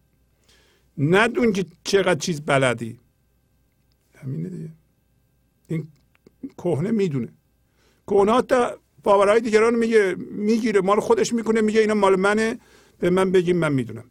ندون 0.98 1.52
که 1.52 1.66
چقدر 1.84 2.20
چیز 2.20 2.40
بلدی. 2.40 2.98
همینه 4.14 4.48
دیگه. 4.48 4.70
این 5.68 5.88
کهنه 6.58 6.90
می‌دونه. 6.90 7.28
کهنه 8.06 8.32
حتی 8.32 8.54
باورهای 9.02 9.40
دیگران 9.40 9.74
میگه 9.74 10.14
می‌گیره. 10.30 10.80
مال 10.80 11.00
خودش 11.00 11.32
می‌کنه 11.32 11.60
میگه 11.60 11.80
اینا 11.80 11.94
مال 11.94 12.16
منه. 12.16 12.58
به 12.98 13.10
من 13.10 13.32
بگیم 13.32 13.56
من 13.56 13.72
می‌دونم. 13.72 14.04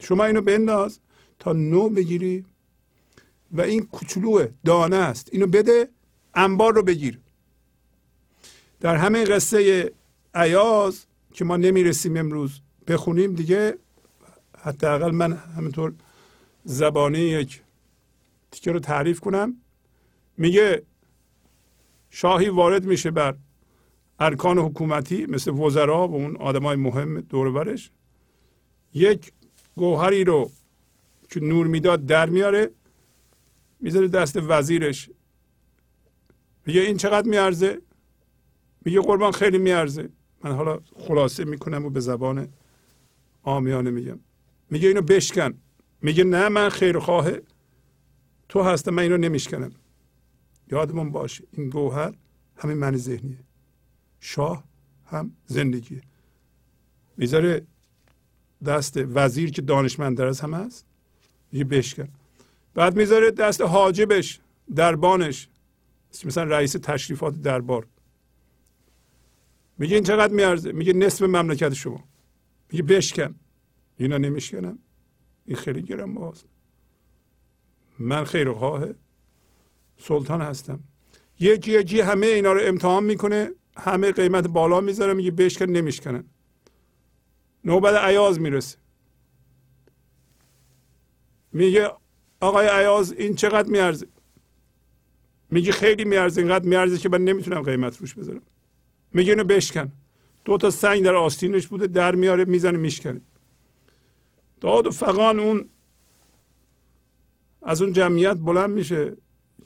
شما 0.00 0.24
اینو 0.24 0.40
بنداز 0.40 1.00
تا 1.38 1.52
نو 1.52 1.88
بگیری 1.88 2.44
و 3.52 3.60
این 3.60 3.86
کوچولو 3.86 4.46
دانه 4.64 4.96
است. 4.96 5.28
اینو 5.32 5.46
بده 5.46 5.88
انبار 6.34 6.74
رو 6.74 6.82
بگیر. 6.82 7.20
در 8.80 8.96
همه 8.96 9.24
قصه 9.24 9.92
عیاز 10.34 11.06
که 11.32 11.44
ما 11.44 11.56
نمی‌رسیم 11.56 12.16
امروز 12.16 12.60
بخونیم 12.86 13.34
دیگه 13.34 13.78
حداقل 14.66 15.10
من 15.10 15.32
همینطور 15.32 15.94
زبانی 16.64 17.18
یک 17.18 17.62
تیکه 18.50 18.72
رو 18.72 18.80
تعریف 18.80 19.20
کنم. 19.20 19.56
میگه 20.36 20.82
شاهی 22.10 22.48
وارد 22.48 22.84
میشه 22.84 23.10
بر 23.10 23.36
ارکان 24.18 24.58
حکومتی 24.58 25.26
مثل 25.26 25.50
وزرا 25.50 26.08
و 26.08 26.14
اون 26.14 26.36
آدمای 26.36 26.76
مهم 26.76 27.20
دورورش. 27.20 27.90
یک 28.94 29.32
گوهری 29.76 30.24
رو 30.24 30.50
که 31.30 31.40
نور 31.40 31.66
می‌داد 31.66 32.06
در 32.06 32.28
میاره 32.28 32.70
می‌ذاره 33.80 34.08
دست 34.08 34.36
وزیرش. 34.36 35.10
میگه 36.66 36.80
این 36.80 36.96
چقدر 36.96 37.28
میارزه؟ 37.28 37.82
میگه 38.84 39.00
قربان 39.00 39.32
خیلی 39.32 39.58
میارزه. 39.58 40.08
من 40.44 40.52
حالا 40.52 40.80
خلاصه 40.98 41.44
می‌کنم 41.44 41.84
و 41.84 41.90
به 41.90 42.00
زبان 42.00 42.48
آمیانه 43.42 43.90
میگم. 43.90 44.18
میگه 44.70 44.88
اینو 44.88 45.02
بشکن. 45.02 45.54
میگه 46.02 46.24
نه 46.24 46.48
من 46.48 46.68
خیرخواه 46.68 47.30
تو 48.48 48.62
هستم 48.62 48.94
من 48.94 49.02
اینو 49.02 49.16
نمیشکنم. 49.16 49.72
یادمون 50.70 51.10
باشه 51.10 51.44
این 51.52 51.70
گوهر 51.70 52.14
همین 52.56 52.76
من 52.78 52.96
ذهنیه. 52.96 53.38
شاه 54.20 54.64
هم 55.06 55.32
زندگی 55.46 56.00
می‌ذاره 57.16 57.66
دست 58.64 58.96
وزیر 58.96 59.50
که 59.50 59.62
دانشمندتر 59.62 60.26
از 60.26 60.40
همه 60.40 60.56
هست 60.56 60.86
میگه 61.52 61.64
بشکن. 61.64 62.08
بعد 62.74 62.96
می‌ذاره 62.96 63.30
دست 63.30 63.60
حاجبش 63.60 64.40
دربانش. 64.74 65.48
مثلا 66.24 66.44
رئیس 66.44 66.72
تشریفات 66.72 67.42
دربار. 67.42 67.86
میگه 69.78 69.94
این 69.94 70.04
چقدر 70.04 70.32
میارزه؟ 70.32 70.72
میگه 70.72 70.92
نصف 70.92 71.22
مملکت 71.22 71.74
شما. 71.74 72.04
میگه 72.72 72.82
بشکن. 72.82 73.34
اینا 73.96 74.18
نمیشکنم. 74.18 74.78
این 75.44 75.56
خیلی 75.56 75.82
گرم 75.82 76.14
باز. 76.14 76.44
من 77.98 78.24
خیرخواه 78.24 78.84
سلطان 79.98 80.40
هستم. 80.40 80.80
یکی 81.40 81.72
یکی 81.72 82.00
همه 82.00 82.26
اینا 82.26 82.52
رو 82.52 82.60
امتحان 82.64 83.04
می‌کنه. 83.04 83.50
همه 83.76 84.12
قیمت 84.12 84.46
بالا 84.46 84.80
می‌ذاره 84.80 85.14
میگه 85.14 85.30
بشکن 85.30 85.64
نمیشکنن. 85.64 86.24
نوبت 87.64 87.94
عیاز 87.94 88.40
می‌رسه. 88.40 88.78
میگه 91.52 91.90
آقای 92.40 92.66
عیاز 92.66 93.12
این 93.12 93.34
چقدر 93.34 93.70
میارزه؟ 93.70 94.06
میگه 95.50 95.72
خیلی 95.72 96.04
میارزه 96.04 96.40
اینقدر 96.40 96.64
میارزه 96.64 96.98
که 96.98 97.08
من 97.08 97.24
نمی‌تونم 97.24 97.62
قیمت 97.62 98.00
روش 98.00 98.14
بذارم. 98.14 98.42
میگه 99.12 99.32
اینو 99.32 99.44
بشکن. 99.44 99.92
دو 100.44 100.58
تا 100.58 100.70
سنگ 100.70 101.04
در 101.04 101.14
آستینش 101.14 101.66
بوده 101.66 101.86
در 101.86 102.14
میاره 102.14 102.44
می‌زنه 102.44 102.78
میشکنه. 102.78 103.20
داد 104.60 104.86
و 104.86 104.90
فقان 104.90 105.40
اون 105.40 105.68
از 107.62 107.82
اون 107.82 107.92
جمعیت 107.92 108.36
بلند 108.36 108.70
میشه 108.70 109.16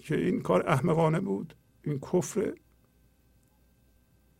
که 0.00 0.16
این 0.16 0.40
کار 0.40 0.68
احمقانه 0.68 1.20
بود 1.20 1.54
این 1.84 2.00
کفر 2.00 2.54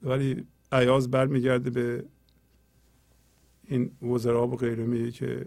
ولی 0.02 0.46
عیاز 0.72 1.10
برمیگرده 1.10 1.70
به 1.70 2.04
این 3.64 3.96
وزرا 4.02 4.46
و 4.46 4.56
غیره 4.56 4.84
میگه 4.84 5.10
که 5.10 5.46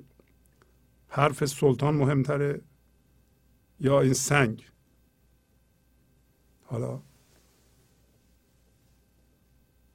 حرف 1.08 1.46
سلطان 1.46 1.96
مهمتره 1.96 2.62
یا 3.80 4.02
این 4.02 4.14
سنگ. 4.14 4.66
حالا 6.64 7.02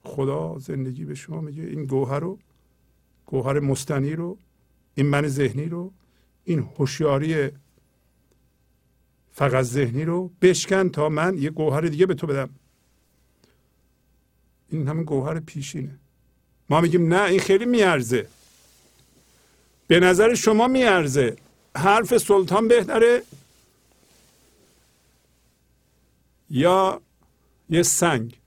خدا 0.03 0.59
زندگی 0.59 1.05
به 1.05 1.15
شما 1.15 1.41
میگه 1.41 1.63
این 1.63 1.85
گوهر 1.85 2.19
رو 2.19 2.39
گوهر 3.27 3.61
مستنی 3.61 4.13
رو 4.13 4.39
این 4.99 5.07
من 5.07 5.29
ذهنی 5.29 5.65
رو 5.65 5.93
این 6.45 6.59
هوشیاری 6.59 7.51
فقط 9.33 9.65
ذهنی 9.65 10.05
رو 10.05 10.31
بشکن 10.43 10.89
تا 10.89 11.09
من 11.09 11.39
یه 11.39 11.51
گوهر 11.51 11.81
دیگه 11.81 12.07
به 12.07 12.15
تو 12.15 12.27
بدم. 12.27 12.51
این 14.69 14.89
همین 14.89 15.05
گوهر 15.05 15.41
پیشینه. 15.41 15.99
ما 16.71 16.81
میگیم 16.81 17.15
نه 17.15 17.23
این 17.23 17.41
خیلی 17.41 17.67
میارزه. 17.67 18.29
به 19.87 20.01
نظر 20.01 20.35
شما 20.35 20.69
میارزه. 20.69 21.37
حرف 21.77 22.19
سلطان 22.19 22.69
بهتره. 22.69 23.23
یا 26.51 27.01
یه 27.71 27.83
سنگ. 27.83 28.39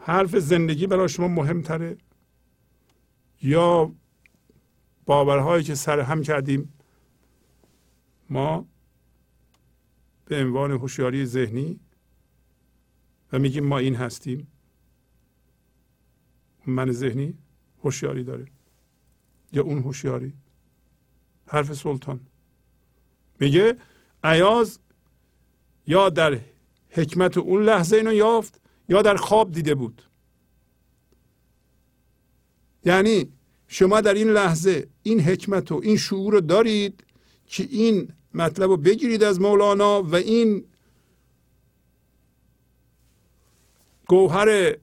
حرف 0.00 0.36
زندگی 0.36 0.86
برای 0.86 1.08
شما 1.08 1.28
مهمتره. 1.28 1.96
یا 3.44 3.92
باورهایی 5.04 5.64
که 5.64 5.74
سر 5.74 6.00
هم 6.00 6.22
کردیم 6.22 6.74
ما 8.30 8.66
به 10.24 10.44
عنوان 10.44 10.70
هوشیاری 10.70 11.26
ذهنی 11.26 11.80
و 13.32 13.38
میگیم 13.38 13.64
ما 13.64 13.78
این 13.78 13.94
هستیم. 13.94 14.46
من 16.66 16.92
ذهنی 16.92 17.38
هوشیاری 17.82 18.24
داره 18.24 18.46
یا 19.52 19.62
اون 19.62 19.78
هوشیاری؟ 19.78 20.34
حرف 21.46 21.74
سلطان. 21.74 22.20
میگه 23.40 23.76
عیاز 24.24 24.78
یا 25.86 26.10
در 26.10 26.40
حکمت 26.88 27.38
اون 27.38 27.62
لحظه 27.62 27.96
اینو 27.96 28.12
یافت 28.12 28.60
یا 28.88 29.02
در 29.02 29.16
خواب 29.16 29.52
دیده 29.52 29.74
بود. 29.74 30.02
یعنی 32.84 33.33
شما 33.74 34.00
در 34.00 34.14
این 34.14 34.28
لحظه 34.28 34.88
این 35.02 35.20
حکمت 35.20 35.72
و 35.72 35.80
این 35.82 35.96
شعور 35.96 36.32
رو 36.32 36.40
دارید 36.40 37.04
که 37.46 37.68
این 37.70 38.08
مطلب 38.34 38.70
رو 38.70 38.76
بگیرید 38.76 39.22
از 39.22 39.40
مولانا 39.40 40.02
و 40.02 40.14
این 40.14 40.64
گوهر 44.06 44.76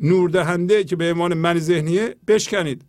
نوردهنده 0.00 0.84
که 0.84 0.96
به 0.96 1.12
عنوان 1.12 1.34
من 1.34 1.58
ذهنیه 1.58 2.16
بشکنید. 2.26 2.84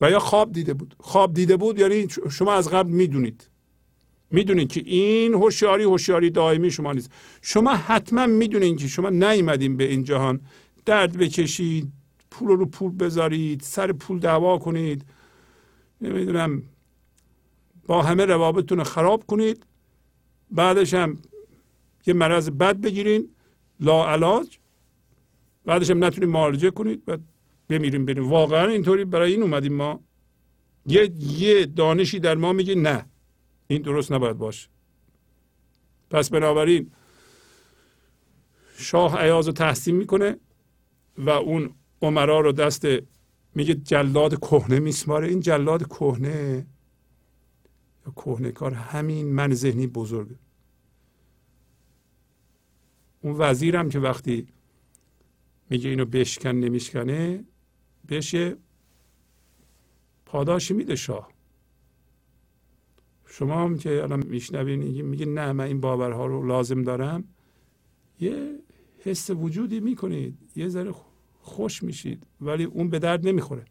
و 0.00 0.10
یا 0.10 0.18
خواب 0.18 0.52
دیده 0.52 0.74
بود. 0.74 0.96
خواب 1.00 1.34
دیده 1.34 1.56
بود 1.56 1.78
یعنی 1.78 2.08
شما 2.30 2.52
از 2.52 2.68
قبل 2.68 2.90
می‌دونید. 2.90 3.48
می‌دونید 4.30 4.72
که 4.72 4.80
این 4.80 5.34
هوشیاری 5.34 5.84
هوشیاری 5.84 6.30
دائمی 6.30 6.70
شما 6.70 6.92
نیست. 6.92 7.10
شما 7.42 7.74
حتما 7.74 8.26
می‌دونید 8.26 8.78
که 8.78 8.88
شما 8.88 9.10
نیومدین 9.10 9.76
به 9.76 9.84
این 9.84 10.04
جهان. 10.04 10.40
درد 10.86 11.18
بکشید 11.18 11.92
پول 12.30 12.48
رو 12.48 12.66
پول 12.66 12.96
بذارید 12.96 13.60
سر 13.60 13.92
پول 13.92 14.18
دعوا 14.18 14.58
کنید. 14.58 15.04
نمی‌دونم 16.00 16.62
با 17.86 18.02
همه 18.02 18.24
روابطتون 18.24 18.78
رو 18.78 18.84
خراب 18.84 19.26
کنید. 19.26 19.66
بعدش 20.50 20.94
هم 20.94 21.18
یه 22.06 22.14
مرض 22.14 22.50
بد 22.50 22.80
بگیرین 22.80 23.28
لا 23.80 24.08
علاج. 24.08 24.58
بعدش 25.64 25.90
هم 25.90 26.04
نتونید 26.04 26.30
معالجه 26.30 26.70
کنید 26.70 27.02
و 27.06 27.18
بمیریم 27.68 28.04
بریم. 28.04 28.28
واقعا 28.30 28.66
اینطوری 28.66 29.04
برای 29.04 29.32
این 29.32 29.42
اومدیم 29.42 29.72
ما. 29.72 30.00
یه 30.86 31.12
یه 31.20 31.66
دانشی 31.66 32.18
در 32.18 32.34
ما 32.34 32.52
میگه 32.52 32.74
نه 32.74 33.06
این 33.66 33.82
درست 33.82 34.12
نباید 34.12 34.38
باشه. 34.38 34.68
پس 36.10 36.30
بنابراین 36.30 36.90
شاه 38.78 39.18
عیاز 39.18 39.46
رو 39.46 39.52
تحسین 39.52 39.96
می‌کنه. 39.96 40.36
و 41.18 41.30
اون 41.30 41.70
عمرا 42.02 42.40
رو 42.40 42.52
دست 42.52 42.86
میگه 43.54 43.74
جلاد 43.74 44.38
کهنه 44.38 44.78
میسماره 44.78 45.28
این 45.28 45.40
جلاد 45.40 45.88
کهنه 45.88 46.66
یا 48.06 48.12
کهنه 48.16 48.52
کار 48.52 48.74
همین 48.74 49.32
من 49.32 49.54
ذهنی 49.54 49.86
بزرگه. 49.86 50.36
اون 53.20 53.34
وزیرم 53.38 53.88
که 53.88 53.98
وقتی 53.98 54.46
میگه 55.70 55.90
اینو 55.90 56.04
بشکن 56.04 56.48
نمیشکنه 56.50 57.44
بشه 58.08 58.56
پاداشی 60.26 60.74
میده 60.74 60.96
شاه. 60.96 61.28
شما 63.26 63.64
هم 63.64 63.78
که 63.78 64.02
الان 64.02 64.26
میشنوین 64.26 65.02
میگه 65.02 65.26
نه 65.26 65.52
من 65.52 65.64
این 65.64 65.80
باورها 65.80 66.26
رو 66.26 66.46
لازم 66.46 66.82
دارم. 66.82 67.24
یه 68.20 68.58
حس 68.98 69.30
وجودی 69.30 69.80
می‌کنید. 69.80 70.38
یه 70.56 70.68
ذره 70.68 70.92
خوش 71.46 71.82
میشید 71.82 72.26
ولی 72.40 72.64
اون 72.64 72.90
به 72.90 72.98
درد 72.98 73.28
نمی‌خوره. 73.28 73.64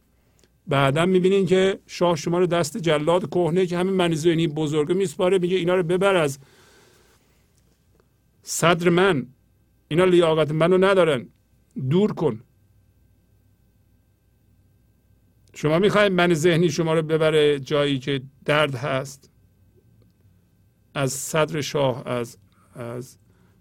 بعدا 0.67 1.05
می‌بینین 1.05 1.45
که 1.45 1.79
شاه 1.87 2.15
شما 2.15 2.39
رو 2.39 2.45
دست 2.45 2.77
جلاد 2.77 3.29
کهنه 3.29 3.65
که 3.65 3.77
همین 3.77 3.93
منی 3.93 4.47
بزرگه 4.47 4.93
میسپاره 4.93 5.37
میگه 5.39 5.57
اینا 5.57 5.75
رو 5.75 5.83
ببر 5.83 6.15
از 6.15 6.39
صدر 8.43 8.89
من. 8.89 9.27
اینا 9.87 10.05
لیاقت 10.05 10.51
منو 10.51 10.77
ندارن. 10.77 11.27
دور 11.89 12.13
کن. 12.13 12.41
شما 15.53 15.79
می‌خواید 15.79 16.11
من 16.11 16.33
ذهنی 16.33 16.69
شما 16.69 16.93
رو 16.93 17.01
ببره 17.01 17.59
جایی 17.59 17.99
که 17.99 18.21
درد 18.45 18.75
هست؟ 18.75 19.29
از 20.93 21.11
صدر 21.11 21.61
شاه 21.61 22.07
از 22.07 22.37
از 22.75 23.17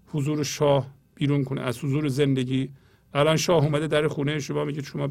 حضور 0.07 0.43
شاه 0.43 0.95
بیرون 1.15 1.43
کنه 1.43 1.61
از 1.61 1.83
حضور 1.83 2.07
زندگی. 2.07 2.69
الان 3.15 3.37
شاه 3.37 3.63
اومده 3.63 3.87
در 3.87 4.07
خونه 4.07 4.39
شما 4.39 4.65
میگه 4.65 4.81
شما 4.81 5.09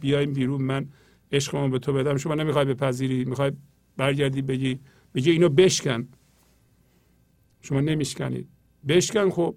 بیایم 0.00 0.32
بیرون 0.32 0.62
من 0.62 0.88
عشقمو 1.32 1.68
به 1.68 1.78
تو 1.78 1.92
بدم. 1.92 2.16
شما 2.16 2.34
نمی‌خوای 2.34 2.64
بپذیری 2.64 3.24
می‌خوای 3.24 3.52
برگردی 3.96 4.42
بگی. 4.42 4.78
میگه 5.14 5.32
اینو 5.32 5.48
بشکن. 5.48 6.08
شما 7.60 7.80
نمیشکنید. 7.80 8.48
بشکن 8.88 9.30
خب. 9.30 9.54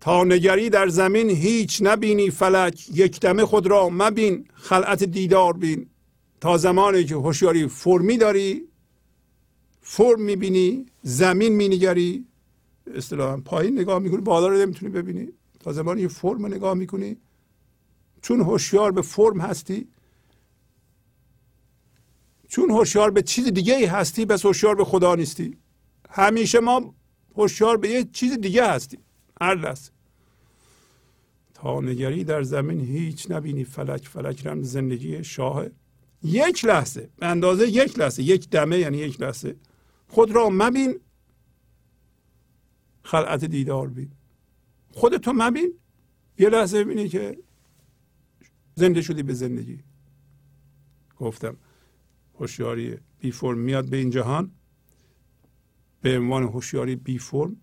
تا 0.00 0.24
نگری 0.24 0.70
در 0.70 0.88
زمین 0.88 1.30
هیچ 1.30 1.82
نبینی 1.82 2.30
فلک 2.30 2.88
یک 2.94 3.20
دمه 3.20 3.44
خود 3.44 3.66
را 3.66 3.88
مبین 3.92 4.48
خلعت 4.54 5.04
دیدار 5.04 5.52
بین. 5.52 5.86
تا 6.40 6.56
زمانی 6.56 7.04
که 7.04 7.14
هوشیاری 7.14 7.68
فرمی 7.68 8.18
داری 8.18 8.68
فرم 9.80 10.22
می‌بینی 10.22 10.86
زمین 11.06 11.52
مینگری 11.52 12.24
اصطلاحا 12.94 13.36
پایین 13.36 13.78
نگاه 13.78 13.98
می‌کنی 13.98 14.20
بالا 14.20 14.48
رو 14.48 14.56
نمی‌تونی 14.56 14.92
ببینی. 14.92 15.28
تا 15.60 15.72
زمانی 15.72 16.02
که 16.02 16.08
فرم 16.08 16.46
نگاه 16.46 16.74
می‌کنی 16.74 17.16
چون 18.22 18.40
هوشیار 18.40 18.92
به 18.92 19.02
فرم 19.02 19.40
هستی 19.40 19.88
چون 22.48 22.70
هوشیار 22.70 23.10
به 23.10 23.22
چیز 23.22 23.44
دیگه 23.46 23.76
ای 23.76 23.84
هستی 23.84 24.24
بس 24.24 24.46
هوشیار 24.46 24.74
به 24.74 24.84
خدا 24.84 25.14
نیستی. 25.14 25.56
همیشه 26.10 26.60
ما 26.60 26.94
هوشیار 27.36 27.76
به 27.76 27.88
یه 27.88 28.04
چیز 28.12 28.38
دیگه 28.38 28.66
هستیم. 28.68 29.00
هر 29.40 29.54
لحظه 29.54 29.90
تا 31.54 31.80
نگری 31.80 32.24
در 32.24 32.42
زمین 32.42 32.80
هیچ 32.80 33.30
نبینی 33.30 33.64
فلک 33.64 34.08
فلک 34.08 34.46
رم 34.46 34.62
زندگی 34.62 35.24
شاه. 35.24 35.66
یک 36.22 36.64
لحظه 36.64 37.08
به 37.16 37.26
اندازه 37.26 37.68
یک 37.68 37.98
لحظه 37.98 38.22
یک 38.22 38.50
دمه 38.50 38.78
یعنی 38.78 38.98
یک 38.98 39.20
لحظه. 39.20 39.56
خود 40.08 40.30
را 40.30 40.48
مبین. 40.52 41.00
خلعت 43.02 43.44
دیدار 43.44 43.88
بین. 43.88 44.10
خودتو 44.92 45.32
مبین. 45.34 45.74
یه 46.38 46.48
لحظه 46.48 46.84
ببینی 46.84 47.08
که 47.08 47.38
زنده 48.74 49.02
شدی 49.02 49.22
به 49.22 49.34
زندگی. 49.34 49.78
گفتم 51.16 51.56
هوشیاری 52.34 52.98
بی 53.18 53.30
فرم 53.30 53.58
میاد 53.58 53.88
به 53.88 53.96
این 53.96 54.10
جهان. 54.10 54.50
به 56.00 56.18
عنوان 56.18 56.42
هوشیاری 56.42 56.96
بی 56.96 57.18
فرم 57.18 57.56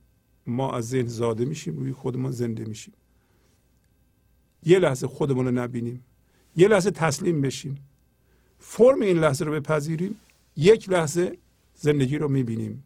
ما 0.48 0.74
از 0.74 0.90
ذهن 0.90 1.08
زاده 1.08 1.46
میشیم 1.46 1.78
روی 1.78 1.92
خودمان 1.92 2.32
زنده 2.32 2.66
میشیم. 2.66 2.94
یه 4.66 4.80
لحظه 4.80 5.08
خودمون 5.08 5.46
رو 5.46 5.52
نبینیم. 5.52 6.04
یه 6.56 6.68
لحظه 6.68 6.92
تسلیم 6.92 7.42
بشیم. 7.42 7.88
فرم 8.60 9.02
این 9.02 9.20
لحظه 9.20 9.46
رو 9.46 9.52
بپذیریم. 9.52 10.20
یک 10.56 10.90
لحظه 10.90 11.38
زندگی 11.76 12.18
رو 12.18 12.28
می‌بینیم. 12.28 12.84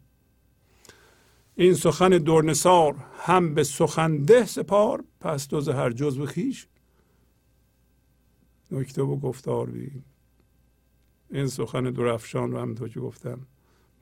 این 1.56 1.74
سخن 1.74 2.10
دورنسار 2.10 2.96
هم 3.20 3.54
به 3.54 3.64
سخنده 3.64 4.46
سپار 4.46 5.04
پس 5.20 5.48
دوز 5.48 5.70
هر 5.70 5.92
جزو 5.92 6.26
خیش. 6.26 6.68
نکته 8.72 9.02
و 9.02 9.16
گفتار 9.16 9.70
بیم 9.70 10.06
این 11.32 11.48
سخن 11.48 11.84
درفشان 11.84 12.52
رو 12.52 12.60
هم 12.60 12.76
که 12.76 13.00
گفتم. 13.00 13.40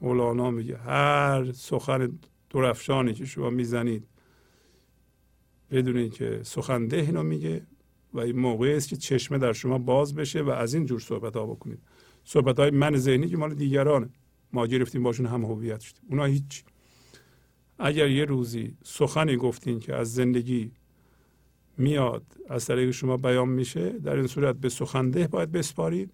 مولانا 0.02 0.52
میگه 0.52 0.78
هر 0.78 1.52
سخن 1.52 2.20
درفشانی 2.49 3.14
که 3.14 3.26
شما 3.26 3.49
می‌زنید 3.49 4.07
بدونید 5.72 6.14
که 6.14 6.40
سخنده 6.44 6.98
اینو 6.98 7.24
میگه 7.24 7.68
و 8.14 8.20
این 8.20 8.40
موقعی 8.40 8.74
است 8.74 8.90
که 8.90 8.95
چشمه 8.95 9.38
در 9.38 9.53
شما 9.53 9.78
باز 9.78 10.16
بشه 10.16 10.41
و 10.41 10.49
از 10.49 10.74
این 10.74 10.86
جور 10.86 10.99
صحبت 10.99 11.36
ها 11.36 11.45
بکنید. 11.45 11.80
صحبت 12.24 12.60
های 12.60 12.70
من 12.70 12.98
ذهنی 12.98 13.30
که 13.30 13.38
مال 13.38 13.53
دیگرانه. 13.53 14.10
ما 14.53 14.67
گرفتیم 14.67 15.03
باشون 15.03 15.26
هم 15.26 15.45
هویت 15.45 15.80
شد. 15.80 15.95
اونا 16.09 16.26
هیچ. 16.26 16.63
اگر 17.80 18.09
یه 18.09 18.26
روزی 18.26 18.77
سخنی 18.84 19.38
گفتین 19.38 19.80
که 19.80 19.95
از 19.95 20.13
زندگی 20.13 20.72
میاد 21.77 22.23
از 22.49 22.65
طریق 22.65 22.91
شما 22.91 23.17
بیان 23.17 23.49
میشه 23.49 23.89
در 23.89 24.15
این 24.15 24.27
صورت 24.27 24.55
به 24.55 24.69
سخنده 24.69 25.27
باید 25.27 25.51
بسپارید 25.51 26.11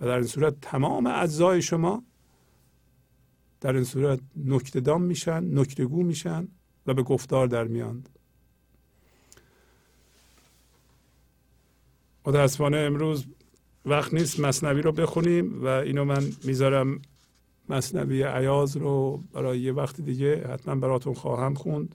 و 0.00 0.06
در 0.06 0.16
این 0.16 0.26
صورت 0.26 0.60
تمام 0.60 1.06
اجزای 1.06 1.62
شما 1.62 2.02
در 3.60 3.74
این 3.74 3.84
صورت 3.84 4.20
نکتهدان 4.36 5.02
میشن 5.02 5.58
نکتگو 5.58 6.02
میشن 6.02 6.48
و 6.86 6.94
به 6.94 7.02
گفتار 7.02 7.46
در 7.46 7.64
میاند. 7.64 8.08
متاسفانه 12.26 12.76
امروز 12.76 13.26
وقت 13.86 14.14
نیست 14.14 14.40
مصنوی 14.40 14.82
رو 14.82 14.92
بخونیم 14.92 15.64
و 15.64 15.66
اینو 15.66 16.04
من 16.04 16.24
می‌ذارم 16.44 17.02
مصنوی 17.68 18.22
عیاز 18.22 18.76
رو 18.76 19.22
برای 19.32 19.60
یه 19.60 19.72
وقت 19.72 20.00
دیگه 20.00 20.48
حتما 20.48 20.74
براتون 20.74 21.14
خواهم 21.14 21.54
خوند. 21.54 21.94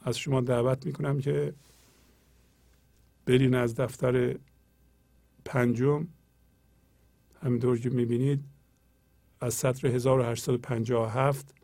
از 0.00 0.18
شما 0.18 0.40
دعوت 0.40 0.86
می‌کنم 0.86 1.20
که 1.20 1.54
برین 3.26 3.54
از 3.54 3.74
دفتر 3.74 4.36
پنجم. 5.44 6.06
همینطور 7.42 7.78
که 7.78 7.90
می‌بینید 7.90 8.44
از 9.40 9.54
سطر 9.54 9.88
1857 9.88 11.54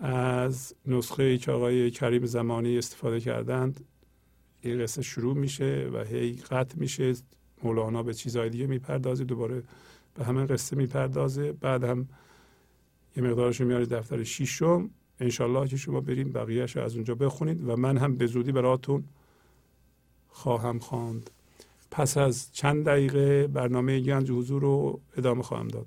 از 0.00 0.74
نسخه 0.86 1.38
که 1.38 1.52
آقای 1.52 1.90
کریم 1.90 2.26
زمانی 2.26 2.78
استفاده 2.78 3.20
کردند. 3.20 3.84
این 4.60 4.82
قصه 4.82 5.02
شروع 5.02 5.36
میشه 5.36 5.90
و 5.92 6.04
هی 6.04 6.32
قطع 6.32 6.78
میشه. 6.78 7.14
مولانا 7.62 8.02
به 8.02 8.14
چیزهای 8.14 8.50
دیگه 8.50 8.66
می‌پردازه 8.66 9.24
دوباره 9.24 9.62
به 10.14 10.24
همه 10.24 10.46
قصه 10.46 10.76
می‌پردازه. 10.76 11.52
بعد 11.52 11.84
هم 11.84 12.08
یه 13.16 13.22
مقدارش 13.22 13.60
میاره 13.60 13.86
دفتر 13.86 14.24
شیشم 14.24 14.90
انشالله 15.20 15.68
که 15.68 15.76
شما 15.76 16.00
بریم 16.00 16.32
بقیهش 16.32 16.76
از 16.76 16.94
اونجا 16.94 17.14
بخونید 17.14 17.68
و 17.68 17.76
من 17.76 17.96
هم 17.96 18.16
به 18.16 18.26
زودی 18.26 18.52
براتون 18.52 19.04
خواهم 20.28 20.78
خواند. 20.78 21.30
پس 21.90 22.16
از 22.16 22.52
چند 22.52 22.84
دقیقه 22.84 23.46
برنامه 23.46 24.00
گنج 24.00 24.30
حضور 24.30 24.62
رو 24.62 25.00
ادامه 25.16 25.42
خواهم 25.42 25.68
داد. 25.68 25.86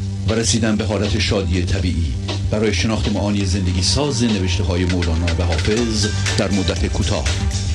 و 0.29 0.33
رسیدن 0.33 0.75
به 0.75 0.85
حالت 0.85 1.19
شادی 1.19 1.65
طبیعی. 1.65 2.13
برای 2.51 2.73
شناخت 2.73 3.11
معانی 3.11 3.45
زندگی 3.45 3.81
ساز 3.81 4.23
نوشته 4.23 4.63
های 4.63 4.85
مولانا 4.85 5.25
و 5.39 5.43
حافظ 5.43 6.07
در 6.37 6.51
مدت 6.51 6.93
کوتاه. 6.93 7.25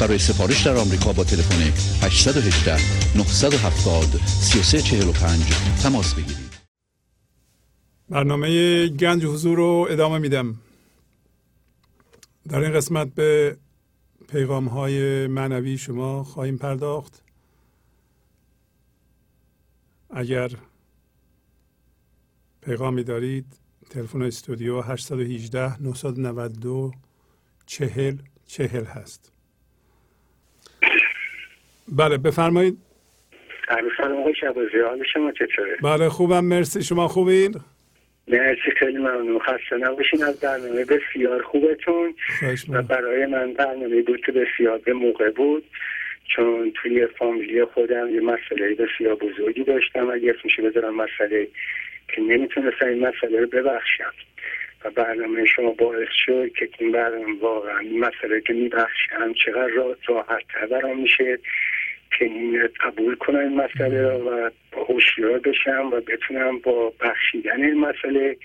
برای 0.01 0.18
سفارش 0.18 0.66
در 0.66 0.77
آمریکا 0.77 1.12
با 1.12 1.24
تلفن 1.24 1.62
818 2.06 2.77
970 3.16 4.20
3345 4.27 5.43
تماس 5.82 6.14
بگیرید. 6.14 6.47
برنامه 8.09 8.89
گنج 8.89 9.24
حضور 9.24 9.56
رو 9.56 9.86
ادامه 9.90 10.18
میدم. 10.18 10.55
در 12.48 12.60
این 12.60 12.73
قسمت 12.73 13.14
به 13.14 13.56
پیغام 14.28 14.68
های 14.68 15.27
معنوی 15.27 15.78
شما 15.78 16.24
خواهیم 16.24 16.59
پرداخت. 16.59 17.23
اگر 20.10 20.51
پیغامی 22.66 23.05
دارید. 23.05 23.44
تلفن 23.90 24.22
استودیو 24.22 24.80
818 24.80 25.82
992 25.82 26.93
چهل 27.66 28.14
چهل 28.47 28.84
هست. 28.84 29.32
بله 31.88 32.18
بفرمایید. 32.18 32.78
سلام 33.97 34.20
آقای 34.20 34.34
حال 34.86 35.05
شما 35.12 35.32
چطوره؟ 35.32 35.76
بله 35.82 36.09
خوبم. 36.09 36.44
مرسی. 36.44 36.82
شما 36.82 37.09
خوبین؟ 37.09 37.55
مرسی 38.28 38.70
خیلی 38.78 38.98
ممنون. 38.98 39.38
خسته 39.38 39.76
نباشین. 39.80 40.24
از 40.24 40.40
برنامه 40.40 40.84
بسیار 40.84 41.43
خوبتون. 41.43 42.14
و 42.68 42.82
برای 42.82 43.26
من 43.26 43.52
برنامه 43.52 44.02
بود 44.02 44.20
که 44.26 44.32
بسیار 44.32 44.78
به 44.78 44.93
موقع 44.93 45.30
بود. 45.30 45.64
چون 46.36 46.72
توی 46.82 47.06
فامیلی 47.06 47.64
خودم 47.64 48.14
یه 48.14 48.20
مسئله 48.20 48.74
بسیار 48.74 49.14
بزرگی 49.14 49.64
داشتم. 49.64 50.10
اگه 50.10 50.34
میشه 50.44 50.62
بذارم 50.62 50.97
مسئله 50.97 51.48
که 52.16 52.22
نمی‌تونستم 52.22 52.86
این 52.86 53.06
مسئله 53.09 53.40
رو 53.40 53.47
ببخشم. 53.47 54.12
و 54.84 54.90
برنامه 54.90 55.44
شما 55.44 55.70
باعث 55.70 56.09
شد 56.26 56.52
که 56.52 56.68
این 56.78 56.93
برنامه 56.93 57.40
واقعا 57.40 57.78
این 57.78 58.01
مسئله 58.01 58.40
که 58.40 58.52
میبخشم 58.52 59.32
چقدر 59.44 59.70
راحت 60.06 60.43
تر 60.55 60.66
برام 60.66 61.01
میشه 61.01 61.38
که 62.18 62.30
قبول 62.80 63.14
کنم 63.14 63.38
این 63.38 63.56
مسئله 63.56 64.02
را 64.02 64.18
و 64.18 64.51
هوشیار 64.88 65.38
بشم 65.38 65.90
و 65.93 66.01
بتونم 66.01 66.59
با 66.59 66.93
بخشیدن 67.01 67.64
این 67.64 67.80
مسئله 67.80 68.36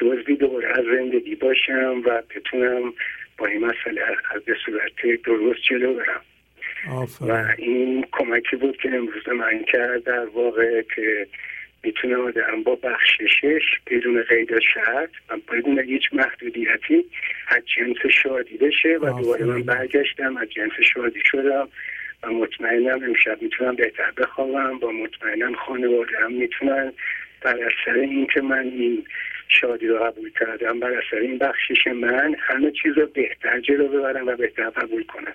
جزوی 0.00 0.36
دوباره 0.36 0.68
از 0.78 0.84
زندگی 0.84 1.34
باشم 1.34 2.02
و 2.06 2.22
بتونم 2.36 2.92
با 3.38 3.46
این 3.46 3.64
مسئله 3.64 4.02
از 4.34 4.42
به 4.44 4.56
صورت 4.64 5.22
درست 5.24 5.60
جلو 5.70 5.94
برم. 5.94 6.20
و 7.20 7.54
این 7.58 8.06
کمکی 8.12 8.56
بود 8.56 8.76
که 8.76 8.88
امروز 8.88 9.28
من 9.28 9.64
کرد 9.64 10.04
در 10.04 10.26
واقع 10.26 10.82
که 10.82 11.26
می‌تونه 11.84 12.16
آدم 12.16 12.62
با 12.62 12.74
بخششش 12.74 13.62
بدون 13.86 14.22
قید 14.22 14.58
شرط 14.74 15.10
و 15.30 15.36
بدون 15.52 15.78
هیچ 15.78 16.02
محدودیتی 16.12 17.04
از 17.48 17.62
جنس 17.76 18.12
شادی 18.22 18.56
بشه 18.56 18.98
و 18.98 19.20
دوباره 19.20 19.44
من 19.44 19.62
برگشتم 19.62 20.36
از 20.36 20.48
جنس 20.48 20.72
شادی 20.94 21.20
شدم 21.24 21.68
و 22.22 22.30
مطمئنم 22.30 23.04
امشب 23.04 23.42
می‌تونم 23.42 23.74
بهتر 23.74 24.10
بخوابم 24.16 24.78
با 24.78 24.90
مطمئنم 24.90 25.54
خانواده 25.54 26.12
هم 26.20 26.32
می‌تونن 26.32 26.92
بر 27.40 27.56
اثر 27.56 27.98
اینکه 27.98 28.40
من 28.40 28.64
این 28.64 29.04
شادی 29.48 29.86
رو 29.86 29.98
قبول 29.98 30.30
کردم 30.40 30.80
بر 30.80 30.92
اثر 30.92 31.16
این 31.16 31.38
بخشش 31.38 31.86
من 31.86 32.36
همه 32.38 32.70
چیز 32.70 32.98
رو 32.98 33.06
بهتر 33.06 33.60
جلو 33.60 33.88
ببرم 33.88 34.26
و 34.26 34.36
بهتر 34.36 34.70
قبول 34.70 35.04
کنم. 35.04 35.34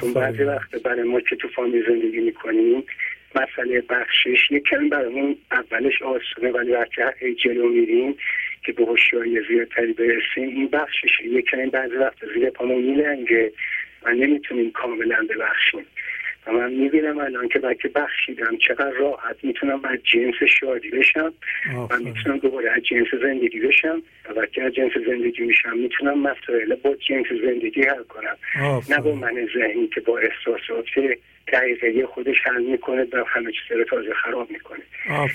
چون 0.00 0.12
بعضی 0.12 0.42
وقت 0.42 0.82
برای 0.82 1.02
ما 1.02 1.20
که 1.20 1.36
تو 1.36 1.48
فامیل 1.48 1.86
زندگی 1.88 2.20
می‌کنیم 2.20 2.84
مسئله 3.34 3.80
بخشش. 3.80 4.50
یکم 4.50 4.88
برامون 4.88 5.36
اولش 5.52 6.02
آسونه 6.02 6.50
ولی 6.50 6.72
وقتی 6.72 7.34
جلو 7.34 7.68
میریم 7.68 8.16
که 8.64 8.72
به 8.72 8.84
هوشیاری 8.84 9.40
زیادتری 9.48 9.92
برسیم 9.92 10.48
این 10.48 10.68
بخشش 10.68 11.20
یکم 11.24 11.70
بعضی 11.70 11.96
وقت 11.96 12.16
زیر 12.34 12.50
پامون 12.50 12.82
میلنگه 12.82 13.52
و 14.02 14.12
نمی‌تونیم 14.12 14.70
کاملا 14.70 15.26
ببخشیم. 15.30 15.86
و 16.46 16.52
من 16.52 16.72
می‌بینم 16.72 17.18
الان 17.18 17.48
که 17.48 17.58
بلکه 17.58 17.88
بخشیدم 17.88 18.56
چقدر 18.56 18.90
راحت 18.90 19.36
می‌تونم 19.42 19.84
از 19.84 19.98
جنس 20.04 20.34
شادی 20.60 20.90
بشم 20.90 21.32
و 21.90 21.98
می‌تونم 21.98 22.38
دوباره 22.38 22.70
از 22.70 22.82
جنس 22.82 23.06
زندگی 23.22 23.60
بشم 23.60 24.02
و 24.28 24.40
وقتی 24.40 24.60
از 24.60 24.72
جنس 24.72 24.92
زندگی 25.06 25.42
میشم 25.42 25.78
می‌تونم 25.78 26.18
مسائل 26.18 26.74
با 26.74 26.96
جنس 27.08 27.26
زندگی 27.42 27.82
حل 27.82 28.02
کنم. 28.02 28.36
نه 28.90 29.00
با 29.00 29.14
من 29.14 29.48
ذهنی 29.54 29.88
که 29.88 30.00
با 30.00 30.18
احساسات 30.18 30.86
دقیقه 31.52 32.06
خودش 32.06 32.36
حل 32.44 32.62
می‌کنه 32.62 33.02
و 33.12 33.24
همه 33.26 33.52
چیز 33.52 33.78
رو 33.78 33.84
تازه 33.84 34.14
خراب 34.14 34.50
می‌کنه. 34.50 34.82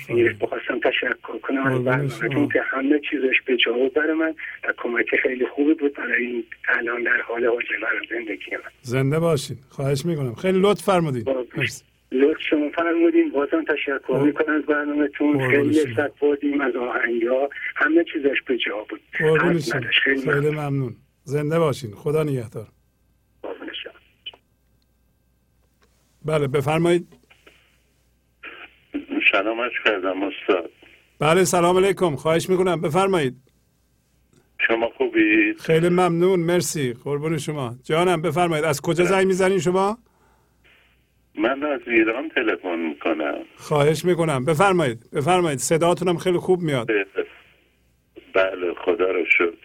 این 0.10 0.38
بخواستم 0.42 0.80
تشکر 0.80 1.38
کنم. 1.42 1.66
از 1.66 1.84
برنامه 1.84 2.48
که 2.54 2.62
همه 2.62 3.00
چیزش 3.10 3.42
به 3.46 3.58
جا 3.58 3.72
برای 3.96 4.14
من 4.14 4.36
و 4.64 4.74
کمک 4.78 5.16
خیلی 5.24 5.46
خوبی 5.46 5.74
بود 5.74 5.94
برای 5.94 6.26
این 6.26 6.44
الان 6.68 7.04
در 7.04 7.22
حال 7.22 7.46
حاضر 7.46 7.62
زندگی 8.10 8.52
من. 8.52 8.72
زنده 8.82 9.20
باشین. 9.20 9.58
خواهش 9.70 10.06
می‌کنم. 10.06 10.36
خیلی 10.36 10.60
لطف 10.62 10.84
فرمودین. 10.84 11.24
لطف 12.12 12.42
شما 12.50 12.70
فرمودین. 12.70 13.32
بازم 13.32 13.64
تشکر 13.64 14.22
می‌کنم 14.26 14.56
از 14.56 14.64
برنامهتون 14.64 15.50
خیلی 15.50 15.70
لذت 15.70 16.20
بردیم 16.20 16.62
از 16.62 16.76
آهنگا 16.76 17.50
همه 17.76 18.04
چیزش 18.14 18.42
به 18.48 18.58
جا 18.58 18.86
بود. 18.90 19.02
خیلی 20.04 20.50
ممنون. 20.50 20.96
زنده 21.24 21.60
باشین. 21.60 21.92
خدا 21.92 22.24
نگهدار. 22.24 22.68
بله 26.25 26.48
بفرمایید. 26.48 27.08
سلامش 29.32 29.72
کردم 29.85 30.24
استاد. 30.24 30.72
بله 31.19 31.43
سلام 31.43 31.77
علیکم. 31.77 32.16
خواهش 32.16 32.50
می‌کنم. 32.50 32.82
بفرمایید. 32.82 33.35
شما 34.67 34.90
خوبی؟ 34.98 35.53
خیلی 35.59 35.90
ممنون. 35.90 36.40
مرسی. 36.40 36.93
قربون 37.03 37.38
شما. 37.38 37.75
جانم 37.83 38.22
بفرمایید. 38.22 38.66
از 38.66 38.82
کجا 38.82 39.03
زنگ 39.03 39.27
می‌زنین 39.27 39.59
شما؟ 39.59 39.98
من 41.35 41.64
از 41.64 41.82
ایران 41.88 42.30
تلفن 42.30 42.80
می‌کنم. 42.80 43.38
خواهش 43.56 44.06
می‌کنم. 44.06 44.45
بفرمایید. 44.45 45.09
بفرمایید. 45.14 45.59
صداتونم 45.59 46.17
خیلی 46.17 46.38
خوب 46.38 46.61
میاد. 46.61 46.88
بله 48.33 48.74
خدا 48.85 49.11
رو 49.11 49.25
شد 49.25 49.58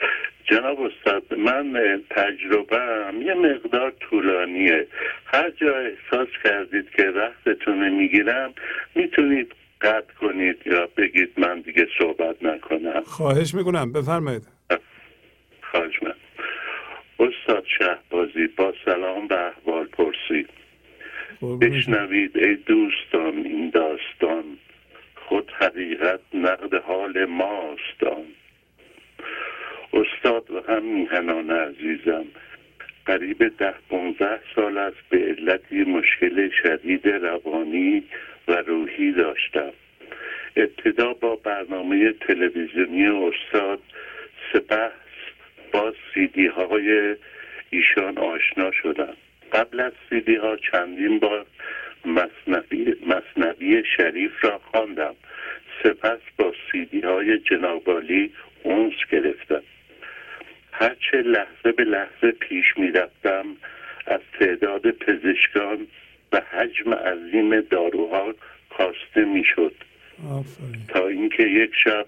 جناب 0.47 0.81
استاد 0.81 1.35
من 1.39 2.03
تجربه 2.11 3.13
یه 3.25 3.35
مقدار 3.35 3.91
طولانیه. 3.91 4.87
هر 5.27 5.51
جا 5.51 5.77
احساس 5.77 6.29
کردید 6.45 6.91
که 6.91 7.03
وقتتون 7.03 7.89
می‌گیرم 7.89 8.53
می‌تونید 8.95 9.53
قطع 9.81 10.15
کنید 10.21 10.57
یا 10.67 10.89
بگید 10.97 11.33
من 11.37 11.61
دیگه 11.61 11.89
صحبت 11.99 12.43
نکنم. 12.43 13.03
خواهش 13.07 13.55
می‌کنم 13.55 13.93
بفرمایید. 13.93 14.43
خواهش 15.71 16.03
من 16.03 16.15
استاد 17.19 17.65
شهبازی 17.79 18.47
با 18.47 18.75
سلام 18.85 19.29
به 19.29 19.47
احوال 19.47 19.87
پرسید 19.87 20.49
بشنوید 21.61 22.37
ای 22.37 22.55
دوستان 22.55 23.37
این 23.37 23.71
داستان 23.71 24.45
خود 25.15 25.51
حقیقت 25.59 26.21
نقد 26.35 26.75
حال 26.75 27.25
ماستان 27.25 28.25
استاد 29.93 30.51
و 30.51 30.73
هم 30.73 30.85
میهنان 30.85 31.51
عزیزم 31.51 32.25
قریب 33.07 33.57
ده 33.59 33.75
پونزده 33.89 34.41
سال 34.55 34.79
است 34.79 34.97
به 35.09 35.19
علتی 35.19 35.85
مشکل 35.85 36.51
شدید 36.63 37.09
روانی 37.09 38.03
و 38.49 38.53
روحی 38.53 39.13
داشتم. 39.13 39.73
ابتدا 40.57 41.13
با 41.13 41.37
برنامه 41.37 42.13
تلویزیونی 42.13 43.07
استاد 43.07 43.81
سپس 44.53 44.93
با 45.73 45.95
سیدی 46.15 46.47
های 46.47 47.17
ایشان 47.71 48.19
آشنا 48.19 48.71
شدم. 48.71 49.17
قبل 49.53 49.81
از 49.81 49.93
سیدی 50.09 50.35
ها 50.35 50.57
چندین 50.57 51.19
بار 51.19 51.47
مصنبی, 52.05 52.95
مصنبی 53.07 53.83
شریف 53.97 54.45
را 54.45 54.59
خواندم. 54.59 55.15
سپس 55.83 56.21
با 56.39 56.53
سیدی 56.73 57.01
های 57.01 57.39
جنابالی 57.39 58.33
اونس 58.63 58.95
گرفتم. 59.11 59.63
هرچه 60.79 61.23
لحظه 61.23 61.73
به 61.73 61.85
لحظه 61.85 62.31
پیش 62.31 62.65
می 62.77 62.91
رفتم 62.91 63.45
از 64.07 64.21
تعداد 64.41 64.91
پزشکان 64.91 65.87
و 66.33 66.41
حجم 66.41 66.95
عظیم 66.95 67.61
داروها 67.61 68.35
کاسته 68.71 69.25
می 69.25 69.45
شد 69.45 69.75
تا 70.89 71.07
اینکه 71.07 71.43
یک 71.43 71.71
شب 71.85 72.07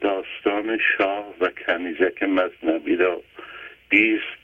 داستان 0.00 0.78
شاه 0.96 1.34
و 1.40 1.50
کنیزک 1.66 2.22
مزنبی 2.22 2.96
را 2.96 3.22
بیست 3.88 4.38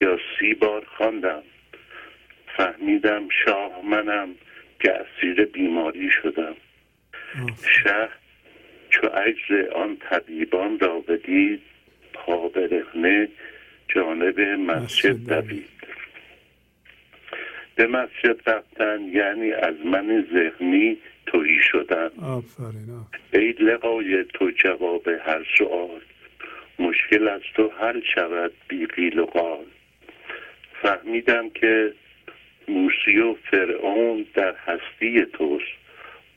یا 0.00 0.18
سی 0.38 0.54
بار 0.54 0.84
خواندم. 0.96 1.42
فهمیدم 2.56 3.28
شاه 3.44 3.84
منم 3.84 4.28
که 4.80 4.92
اسیر 4.92 5.44
بیماری 5.44 6.10
شدم. 6.10 6.54
شه 7.84 8.08
چو 8.90 9.06
عجز 9.06 9.68
آن 9.74 9.96
طبیبان 9.96 10.78
را 10.78 11.00
بدید 11.00 11.62
پا 12.12 12.48
برهنه 12.48 13.28
جانب 13.88 14.40
مسجد 14.40 15.28
دوید. 15.28 15.68
به 17.74 17.86
مسجد 17.86 18.50
رفتن 18.50 19.00
یعنی 19.02 19.52
از 19.52 19.74
من 19.84 20.26
ذهنی 20.32 20.96
تویی 21.26 21.58
شدن. 21.62 22.10
ای 23.32 23.52
لقای 23.52 24.24
تو 24.24 24.50
جواب 24.50 25.08
هر 25.08 25.46
سؤال 25.58 26.00
مشکل 26.78 27.28
از 27.28 27.40
تو 27.54 27.72
حل 27.80 28.00
شود 28.14 28.52
بی 28.68 28.86
قیل 28.86 29.18
و 29.18 29.26
قال. 29.26 29.64
فهمیدم 30.82 31.50
که 31.50 31.92
موسی 32.68 33.18
و 33.18 33.34
فرعون 33.50 34.26
در 34.34 34.54
هستی 34.66 35.26
توست. 35.32 35.64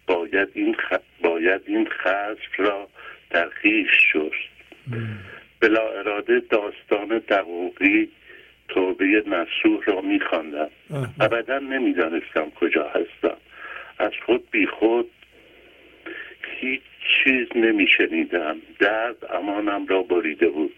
باید 0.07 0.49
این, 0.53 0.73
خ... 0.73 0.93
باید 1.21 1.61
این 1.65 1.87
خصف 1.89 2.59
را 2.59 2.87
در 3.29 3.49
خیش 3.49 3.87
شست. 4.13 4.55
بلا 5.65 5.99
اراده 5.99 6.39
داستان 6.39 7.17
دقوقی 7.17 8.09
توبه 8.67 9.05
نسوح 9.05 9.83
را 9.85 10.01
میخواندم. 10.01 10.69
ابدا 11.19 11.59
نمی‌دانستم 11.59 12.49
کجا 12.49 12.87
هستم. 12.89 13.37
از 13.99 14.11
خود 14.25 14.51
بی 14.51 14.67
خود 14.67 15.09
هیچ 16.59 16.81
چیز 17.23 17.47
نمیشنیدم. 17.55 18.57
درد 18.79 19.25
امانم 19.33 19.87
را 19.87 20.03
بریده 20.03 20.49
بود. 20.49 20.75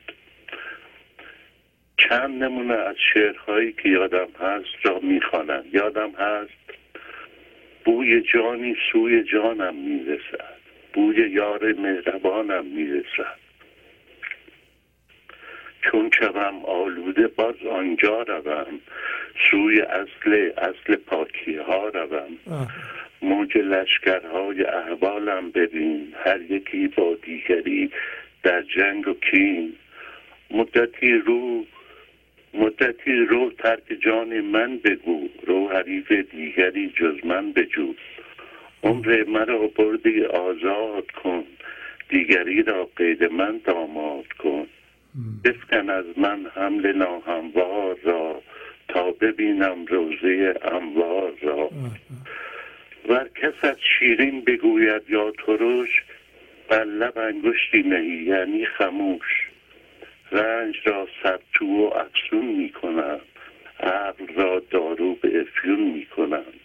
چند 1.97 2.43
نمونه 2.43 2.73
از 2.73 2.95
شعرهایی 3.13 3.73
که 3.73 3.89
یادم 3.89 4.27
هست 4.39 4.85
را 4.85 4.99
می‌خوانم. 4.99 5.63
یادم 5.73 6.11
هست 6.11 6.79
بوی 7.85 8.21
جانی 8.21 8.75
سوی 8.91 9.23
جانم 9.23 9.75
می‌رسد. 9.75 10.57
بوی 10.93 11.29
یار 11.29 11.73
مهربانم 11.73 12.65
می‌رسد. 12.65 13.46
چون 15.81 16.11
شوم 16.19 16.65
آلوده 16.65 17.27
باز 17.27 17.55
آنجا 17.71 18.21
روم. 18.21 18.79
سوی 19.51 19.81
اصل 19.81 20.51
اصل 20.57 20.95
پاکی 20.95 21.55
ها 21.55 21.87
روم 21.87 22.37
موج 23.21 23.57
لشکرهای 23.57 24.63
احوالم 24.63 25.51
ببین. 25.51 26.13
هر 26.25 26.41
یکی 26.41 26.87
با 26.87 27.15
دیگری 27.21 27.91
در 28.43 28.61
جنگ 28.61 29.07
و 29.07 29.13
کین. 29.13 29.73
مدتی 30.51 31.11
رو 31.13 31.65
مدتی 32.53 33.13
رو 33.13 33.51
ترک 33.51 33.97
جان 33.99 34.41
من 34.41 34.77
بگو. 34.77 35.29
رو 35.45 35.69
حریف 35.69 36.11
دیگری 36.11 36.93
جز 36.95 37.25
من 37.25 37.51
بجو. 37.51 37.93
عمر 38.83 39.23
مرا 39.27 39.67
بردی 39.67 40.25
آزاد 40.25 41.11
کن. 41.11 41.43
دیگری 42.09 42.63
را 42.63 42.89
قید 42.95 43.23
من 43.23 43.61
داماد 43.65 44.27
کن. 44.27 44.67
بفکن 45.43 45.89
از 45.89 46.05
من 46.17 46.45
حمل 46.55 46.95
ناهموار 46.95 47.97
را 48.03 48.41
تا 48.87 49.11
ببینم 49.11 49.85
روزه 49.85 50.55
اموار 50.61 51.33
را. 51.41 51.69
ور 53.09 53.29
کست 53.35 53.77
شیرین 53.99 54.41
بگوید 54.41 55.01
یا 55.09 55.31
ترش 55.45 56.03
بر 56.69 56.83
لب 56.83 57.17
انگشتی 57.17 57.83
نهی 57.83 58.23
یعنی 58.23 58.65
خموش. 58.65 59.47
رنج 60.31 60.75
را 60.85 61.07
سبتو 61.23 61.65
و 61.65 61.93
افسون 61.93 62.45
می 62.45 62.69
کنند 62.69 63.21
عقل 63.79 64.27
را 64.35 64.61
دارو 64.71 65.15
به 65.15 65.41
افیون 65.41 65.79
می 65.79 66.05
کنند 66.05 66.59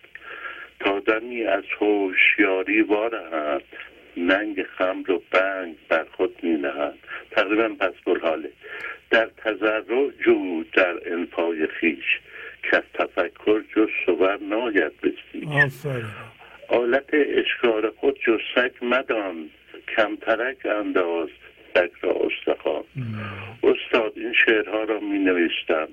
تا 0.80 1.00
دمی 1.00 1.44
از 1.44 1.64
هوشیاری 1.80 2.82
وارهند 2.82 3.62
ننگ 4.16 4.62
خمر 4.62 5.10
و 5.10 5.22
بنگ 5.30 5.76
بر 5.88 6.06
خود 6.16 6.36
می 6.42 6.50
نهند. 6.50 6.98
تقریبا 7.30 7.68
پس 7.68 7.94
حاله 8.22 8.50
در 9.10 9.30
تذرع 9.44 10.10
جو 10.24 10.64
در 10.72 11.12
انفای 11.12 11.66
خیش. 11.66 12.20
که 12.62 12.76
از 12.76 12.82
تفکر 12.94 13.62
جز 13.76 13.88
صور 14.06 14.38
ناید 14.40 14.92
بسیج 15.00 15.48
آلت 16.68 17.10
اشکار 17.12 17.90
خود 17.90 18.18
جز 18.26 18.38
سگ 18.54 18.70
مدان. 18.82 19.50
کمترک 19.96 20.66
انداز 20.66 21.28
سگ 21.74 21.90
را 22.00 22.12
استخوان. 22.12 22.84
استاد 23.62 24.12
این 24.16 24.32
شعرها 24.46 24.82
را 24.82 25.00
می 25.00 25.18
نوشتم 25.18 25.88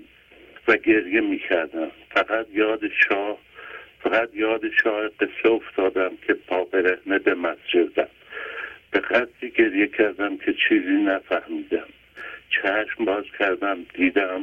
و 0.68 0.78
گریه 0.78 1.22
می 1.22 1.40
کردم. 1.40 1.92
فقط 2.10 2.46
یاد 2.54 2.80
شاه 2.88 3.38
فقط 4.03 4.30
یاد 4.34 4.61
شاه 4.84 5.08
قصه 5.08 5.50
افتادم 5.52 6.11
که 6.28 6.34
پا 6.34 6.64
برهنه 6.64 7.19
به 7.19 7.36
مسجدم 7.36 8.08
به 8.92 9.00
قدری 9.00 9.52
گریه 9.52 9.88
کردم 9.88 10.38
که 10.38 10.53
چیزی 10.53 10.94
نفهمیدم. 10.94 11.88
چشم 12.50 13.06
باز 13.06 13.24
کردم 13.40 13.78
دیدم 13.94 14.42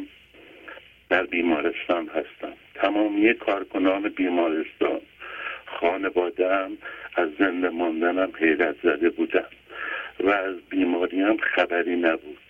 در 1.09 1.27
بیمارستان 1.27 2.09
هستم. 2.09 2.53
تمامی 2.75 3.35
کارکنان 3.35 4.09
بیمارستان 4.09 5.01
خانوادم 5.67 6.71
از 7.17 7.29
زنده 7.39 7.69
ماندنم 7.69 8.33
حیرت 8.39 8.77
زده 8.83 9.11
بودم 9.11 9.49
و 10.21 10.31
از 10.31 10.57
بیماریم 10.71 11.37
خبری 11.37 11.97
نبود. 11.97 12.46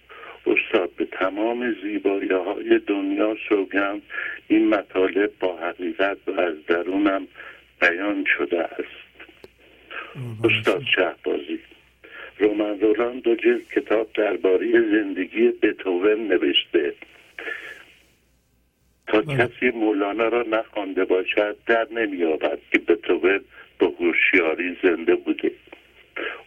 استاد 0.47 0.91
به 0.97 1.05
تمام 1.05 1.75
زیبایی 1.83 2.33
های 2.33 2.81
دنیا 2.87 3.37
سوگم 3.49 4.01
این 4.49 4.69
مطالب 4.69 5.31
با 5.41 5.57
حقیقت 5.57 6.17
و 6.27 6.41
از 6.41 6.55
درونم 6.67 7.27
بیان 7.81 8.25
شده 8.39 8.61
است. 8.61 9.07
استاد 10.45 10.83
شهبازی 10.97 11.59
رومن 12.39 12.81
رولان 12.81 13.19
دو 13.19 13.35
جلد 13.35 13.69
کتاب 13.69 14.09
درباره 14.15 14.81
زندگی 14.81 15.49
بتوون 15.49 16.29
نوشته. 16.29 16.95
تا 19.07 19.21
بله. 19.21 19.37
کسی 19.37 19.71
مولانا 19.71 20.29
را 20.29 20.43
نخوانده 20.43 21.05
باشد 21.05 21.57
در 21.67 21.87
نمییابد 21.91 22.59
که 22.73 22.79
بتوون 22.79 23.41
به 23.79 23.87
هوشیاری 23.87 24.77
زنده 24.83 25.15
بوده. 25.15 25.51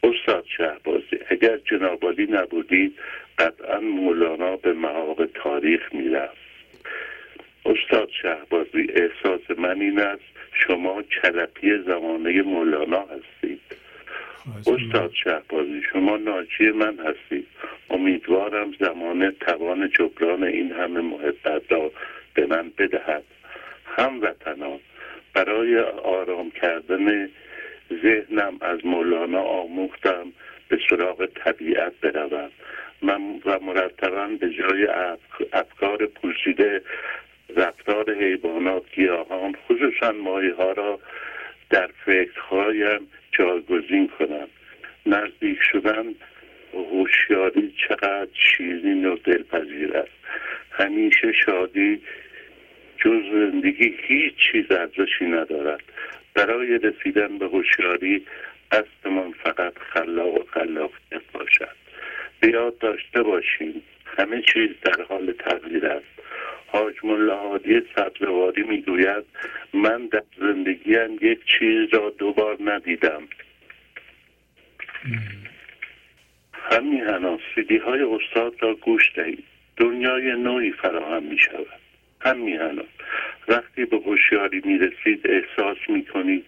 استاد 0.04 0.46
شهبازی 0.58 1.20
اگر 1.30 1.58
جنابالی 1.58 2.26
نبودید 2.26 2.96
قطعا 3.38 3.80
مولانا 3.80 4.56
به 4.56 4.74
محاق 4.74 5.26
تاریخ 5.26 5.94
می‌رفت. 5.94 6.50
استاد 7.66 8.10
شهبازی 8.22 8.88
احساس 8.90 9.60
من 9.60 9.82
این 9.82 10.00
است 10.00 10.24
شما 10.54 11.02
کلپی 11.02 11.78
زمانه 11.78 12.42
مولانا 12.42 13.02
هستید. 13.02 13.62
استاد 14.68 15.12
شهبازی 15.24 15.82
شما 15.94 16.18
ناجی 16.18 16.72
من 16.72 16.98
هستید. 17.00 17.48
امیدوارم 17.90 18.72
زمان 18.80 19.32
توان 19.32 19.90
جبران 19.90 20.44
این 20.44 20.72
همه 20.72 21.02
محبت 21.02 21.72
را 21.72 21.92
به 22.34 22.46
من 22.46 22.72
بدهد. 22.78 23.24
هموطنان 23.86 24.80
برای 25.34 25.80
آرام 26.04 26.52
کردن 26.52 27.30
ذهنم 28.04 28.58
از 28.62 28.86
مولانا 28.86 29.42
آموختم 29.42 30.34
به 30.68 30.80
سراغ 30.90 31.26
طبیعت 31.26 31.94
بروم. 32.02 32.50
من 33.02 33.22
و 33.46 33.60
مرتبا 33.60 34.28
به 34.40 34.50
جای 34.50 34.88
افکار 35.54 36.06
پوشیده 36.06 36.82
رفتار 37.56 38.14
حیوانات 38.14 38.84
گیاهان 38.96 39.56
خصوصا 39.68 40.12
ماهی 40.12 40.50
ها 40.50 40.72
را 40.72 41.00
در 41.70 41.90
فکرهایم 42.06 43.08
جاگزین 43.32 44.08
کنم. 44.08 44.48
نزدیک 45.06 45.58
شدن 45.72 46.06
هوشیاری 46.74 47.74
چقدر 47.88 48.28
شیرین 48.34 49.06
و 49.06 49.16
دلپذیر 49.16 49.98
است. 49.98 50.12
همیشه 50.72 51.32
شادی 51.46 52.02
جز 52.98 53.22
زندگی 53.32 53.96
هیچ 54.08 54.34
چیز 54.52 54.72
ارزشی 54.72 55.26
ندارد. 55.26 55.84
برای 56.34 56.78
رسیدن 56.78 57.38
به 57.38 57.46
هوشیاری 57.46 58.26
قصدمان 58.72 59.32
فقط 59.44 59.74
خلاق 59.78 60.34
و 60.34 60.44
خلاقیت 60.54 61.32
باشد 61.34 61.76
به 62.40 62.48
یاد 62.48 62.78
داشته 62.78 63.24
باشیم. 63.24 63.82
همه 64.18 64.42
چیز 64.42 64.70
در 64.82 65.04
حال 65.10 65.32
تغییر 65.32 65.86
است. 65.86 66.06
حاج 66.68 66.96
ملاحادی 67.04 67.82
سبزواری 67.96 68.64
می‌گوید 68.64 69.26
من 69.74 70.06
در 70.06 70.24
زندگیم 70.40 71.18
یک 71.22 71.40
چیز 71.60 71.94
را 71.94 72.10
دوبار 72.10 72.58
ندیدم. 72.62 73.24
همین 76.54 77.04
هناس 77.04 77.40
سیدی 77.56 77.78
های 77.78 78.02
استاد 78.02 78.54
را 78.60 78.76
گوش 78.76 79.04
دهید. 79.16 79.44
دنیای 79.78 80.32
نوعی 80.32 80.72
فراهم 80.72 81.24
می 81.24 81.38
شود 81.38 81.79
هم 82.22 82.38
میهنم 82.38 82.88
وقتی 83.48 83.86
به 83.86 83.98
هوشیاری 83.98 84.62
می‌رسید 84.66 85.28
احساس 85.28 85.78
می‌کنید 85.90 86.46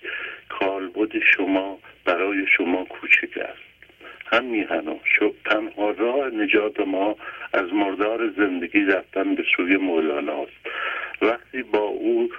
کالبد 0.49 1.19
شما 1.19 1.79
برای 2.05 2.47
شما 2.57 2.85
کوچک 2.85 3.37
است. 3.37 3.71
هم 4.31 4.45
میهنم 4.45 4.99
شب 5.03 5.31
تنها 5.45 5.91
راه 5.91 6.29
نجات 6.29 6.79
ما 6.79 7.15
از 7.53 7.73
مردار 7.73 8.29
زندگی 8.37 8.79
رفتن 8.79 9.35
به 9.35 9.43
سوی 9.55 9.77
مولانا 9.77 10.43
است. 10.43 10.67
وقتی 11.21 11.63
با 11.63 11.79
او 11.79 12.29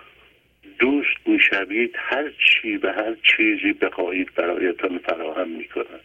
دوست 0.79 1.17
می‌شوید 1.27 1.95
هر 1.99 2.31
چی 2.31 2.77
و 2.77 2.93
هر 2.93 3.15
چیزی 3.23 3.73
بخواهید 3.73 4.35
برایتان 4.35 4.99
فراهم 4.99 5.49
می‌کند. 5.49 6.01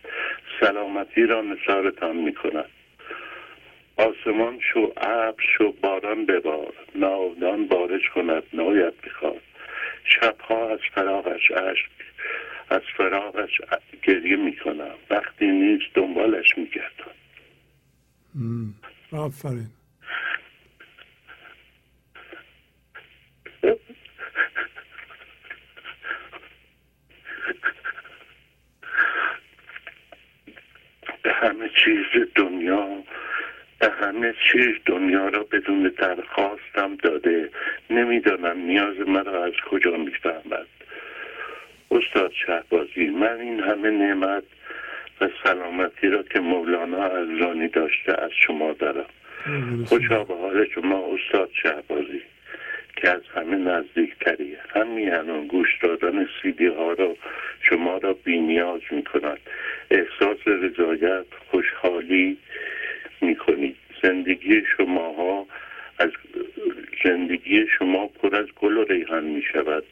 سلامتی 0.60 1.26
را 1.26 1.42
نثارتان 1.42 2.16
می‌کند. 2.16 2.70
آسمان 3.98 4.59
شو 4.74 4.93
ابر 4.98 5.43
شو 5.58 5.72
باران 5.72 6.26
ببار. 6.26 6.74
ناودان 6.95 7.67
بارش 7.67 8.09
کند 8.16 8.43
نایت 8.53 8.93
بخواد. 8.93 9.42
شبها 10.03 10.69
از 10.69 10.80
فراغش 10.95 11.51
اشک 11.51 11.90
از 12.69 12.82
فراغش 12.98 13.61
گریه 14.03 14.35
می‌کنم. 14.35 14.95
وقتی 15.09 15.45
نیست 15.45 15.93
دنبالش 15.93 16.58
میگردم. 16.58 17.11
آفرین. 19.11 19.67
به 31.24 31.34
همه 31.34 31.69
چیز 31.69 32.27
دنیا 32.35 33.03
همه 33.86 34.34
چیز 34.52 34.76
دنیا 34.86 35.28
را 35.28 35.44
بدون 35.44 35.92
درخواستم 35.98 36.96
داده. 37.04 37.50
نمی‌دانم 37.90 38.58
نیاز 38.58 39.00
مرا 39.08 39.44
از 39.46 39.54
کجا 39.70 39.98
می‌فهمد. 39.98 40.68
استاد 41.92 42.32
شهبازی 42.46 43.06
من 43.06 43.40
این 43.40 43.60
همه 43.60 43.90
نعمت 43.90 44.44
و 45.22 45.30
سلامتی 45.44 46.08
را 46.08 46.24
که 46.24 46.40
مولانا 46.40 47.04
از 47.04 47.28
رانی 47.40 47.68
داشته 47.68 48.22
از 48.22 48.32
شما 48.32 48.74
دارم. 48.74 49.06
خوشا 49.86 50.24
به 50.24 50.36
حال 50.36 50.66
شما 50.66 51.14
استاد 51.14 51.50
شهبازی 51.64 52.22
که 52.96 53.10
از 53.10 53.22
همه 53.36 53.56
نزدیکتری. 53.56 54.58
همین 54.76 55.14
الان 55.14 55.48
گوش 55.48 55.68
دادن 55.82 56.28
سیدی 56.42 56.68
ها 56.68 56.94
را 56.94 57.16
شما 57.62 57.98
را 57.98 58.14
بینیاز 58.14 58.82
می 58.92 59.04
کند 59.04 59.40
احساس 59.92 60.38
رضایت 60.46 61.26
خوشحالی 61.52 62.38
می 63.22 63.36
کنید 63.36 63.76
زندگی 64.04 64.62
شما 64.78 65.14
ها 65.14 65.46
از 66.00 66.10
زندگی 67.04 67.66
شما 67.80 68.08
پر 68.08 68.36
از 68.36 68.46
گل 68.62 68.78
و 68.78 68.84
ریحان 68.84 69.24
می 69.24 69.42
شود 69.54 69.84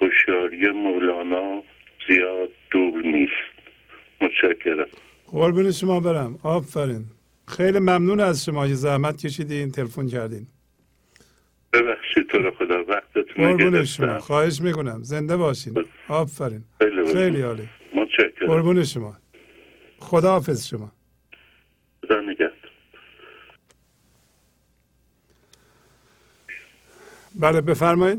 هوشیاری 0.00 0.68
مولانا 0.70 1.62
زیاد 2.08 2.48
دور 2.70 3.02
نیست. 3.02 3.32
متشکرم. 4.20 4.86
قربون 5.26 5.70
شما 5.70 6.00
برم. 6.00 6.38
آفرین. 6.42 7.04
خیلی 7.48 7.78
ممنون 7.78 8.20
از 8.20 8.44
شما. 8.44 8.68
که 8.68 8.74
زحمت 8.74 9.26
کشیدین 9.26 9.70
تلفن 9.70 10.06
کردین. 10.06 10.46
ببخشید 11.72 12.26
تو 12.28 12.38
رو 12.38 12.50
خدا 12.50 12.84
وقتتون 12.88 13.56
قربون 13.56 13.84
شما. 13.84 14.18
خواهش 14.18 14.60
می‌کنم. 14.60 14.98
زنده 15.02 15.36
باشین. 15.36 15.84
آفرین. 16.08 16.64
خیلی 17.12 17.40
عالی. 17.42 17.68
متشکرم. 17.94 18.46
قربون 18.48 18.84
شما. 18.84 19.16
خدا 19.98 20.30
حافظ 20.30 20.66
شما. 20.66 20.92
خدا 22.08 22.20
نگهد 22.20 22.52
بله 27.40 27.60
بفرمایید. 27.60 28.18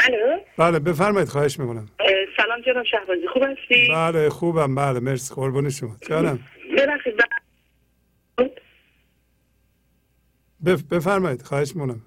الو؟ 0.00 0.38
بله 0.58 0.78
بفرمایید 0.78 1.28
خواهش 1.28 1.58
می‌کنم. 1.58 1.88
سلام 2.36 2.60
جناب 2.60 2.84
شهبازی. 2.84 3.28
خوب 3.32 3.42
هستی؟ 3.42 3.88
بله 3.92 4.28
خوبم. 4.28 4.74
بله 4.74 5.00
مرسی. 5.00 5.34
قربون 5.34 5.70
شما. 5.70 5.96
جانم. 6.08 6.38
ببخشید 6.78 7.14
بف... 10.66 10.82
بفرمایید 10.82 11.42
خواهش 11.42 11.76
می‌کنم. 11.76 12.02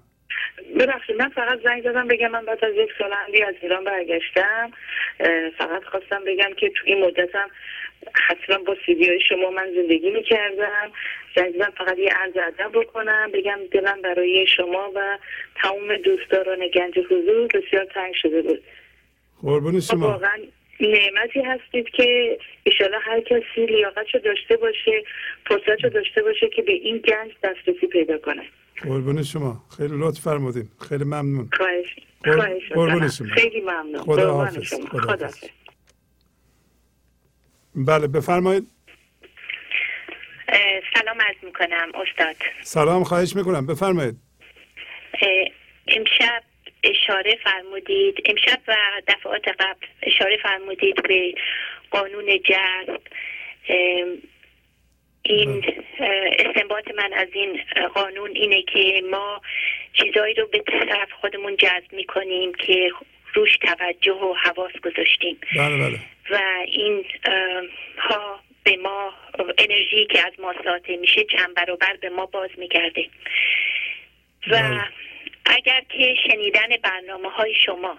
ببخشید 0.80 1.16
من 1.16 1.28
فقط 1.28 1.58
زنگ 1.64 1.82
زدم 1.82 2.08
بگم 2.08 2.30
من 2.30 2.44
بعد 2.44 2.64
از 2.64 2.74
یک 2.74 2.90
سال 2.98 3.12
از 3.12 3.54
ایران 3.62 3.84
برگشتم. 3.84 4.70
فقط 5.58 5.84
خواستم 5.84 6.20
بگم 6.26 6.54
که 6.56 6.68
تو 6.68 6.82
این 6.84 7.04
مدتم 7.04 7.48
حتما 8.14 8.58
با 8.58 8.76
سیدی 8.86 9.08
های 9.08 9.20
شما 9.28 9.50
من 9.50 9.70
زندگی 9.74 10.10
می‌کردم. 10.10 10.92
زنگ 11.36 11.54
زدم 11.54 11.72
فقط 11.78 11.98
یه 11.98 12.10
عرض 12.10 12.32
ادب 12.36 12.80
بکنم 12.80 13.30
بگم 13.34 13.58
دلم 13.70 14.02
برای 14.02 14.46
شما 14.56 14.92
و 14.94 15.18
تمام 15.62 15.96
دوستداران 15.96 16.68
گنج 16.74 16.98
حضور 16.98 17.46
بسیار 17.46 17.84
تنگ 17.84 18.14
شده 18.14 18.42
بود. 18.42 18.62
قربون 19.42 19.80
شما 19.80 20.06
واقعا 20.06 20.38
نعمتی 20.80 21.40
هستید 21.40 21.88
که 21.88 22.38
ایشالا 22.64 22.98
هر 23.02 23.20
کسی 23.20 23.66
لیاقتشو 23.66 24.18
داشته 24.18 24.56
باشه 24.56 25.04
فرصتشو 25.46 25.88
داشته 25.88 26.22
باشه 26.22 26.48
که 26.48 26.62
به 26.62 26.72
این 26.72 26.98
گنج 26.98 27.32
دسترسی 27.42 27.86
پیدا 27.86 28.18
کنه. 28.18 28.42
قربون 28.82 29.22
شما 29.22 29.56
خیلی 29.76 29.94
لطف 29.98 30.20
فرمودین. 30.20 30.68
خیلی 30.88 31.04
ممنون. 31.04 31.48
خواهش 31.52 31.96
قربون 32.74 33.08
شما 33.08 33.26
خیلی 33.34 33.60
ممنون. 33.60 34.02
خدا 34.02 34.32
حافظ. 34.32 34.74
خدا 34.74 35.00
حافظ. 35.00 35.44
بله 37.74 38.06
بفرمایید. 38.06 38.66
سلام 40.94 41.20
عرض 41.20 41.36
می‌کنم 41.42 41.92
استاد. 41.94 42.36
سلام 42.62 43.04
خواهش 43.04 43.36
می‌کنم. 43.36 43.66
بفرمایید. 43.66 44.14
امشب 45.86 46.42
اشاره 46.84 47.38
فرمودید 47.44 48.22
امشب 48.24 48.60
و 48.68 48.76
دفعات 49.08 49.48
قبل 49.48 49.86
اشاره 50.02 50.36
فرمودید 50.42 51.02
به 51.02 51.34
قانون 51.90 52.38
جذب 52.44 53.00
این 55.22 55.64
استنباط 56.38 56.90
من 56.96 57.12
از 57.12 57.28
این 57.32 57.60
قانون 57.94 58.30
اینه 58.30 58.62
که 58.62 59.02
ما 59.10 59.40
چیزایی 59.92 60.34
رو 60.34 60.46
به 60.46 60.58
طرف 60.58 61.12
خودمون 61.20 61.56
جذب 61.56 61.92
می‌کنیم 61.92 62.54
که 62.54 62.90
روش 63.34 63.56
توجه 63.56 64.12
و 64.12 64.34
حواس 64.34 64.72
گذاشتیم 64.72 65.38
بله 65.56 65.78
بله. 65.78 65.98
و 66.30 66.40
این 66.66 67.04
ها 67.98 68.40
به 68.64 68.76
ما 68.76 69.12
انرژی 69.58 70.06
که 70.06 70.26
از 70.26 70.32
ما 70.38 70.54
ساطع 70.64 70.96
میشه 70.96 71.24
چند 71.24 71.54
برابر 71.54 71.96
به 71.96 72.08
ما 72.08 72.26
باز 72.26 72.50
میگرده 72.58 73.08
و 74.46 74.50
بله. 74.50 74.84
اگر 75.44 75.82
که 75.88 76.14
شنیدن 76.26 76.68
برنامه 76.82 77.30
های 77.30 77.54
شما 77.66 77.98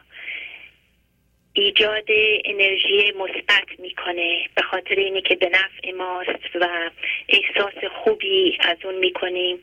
ایجاد 1.53 2.08
انرژی 2.45 3.12
مثبت 3.12 3.80
می‌کنه 3.80 4.50
به 4.56 4.62
خاطر 4.62 4.95
اینه 4.95 5.22
که 5.22 5.36
به 5.36 5.50
نفع 5.50 5.92
ماست 5.92 6.56
و 6.56 6.90
احساس 7.30 7.84
خوبی 8.03 8.58
از 8.60 8.78
اون 8.84 8.95
می‌کنیم 8.95 9.60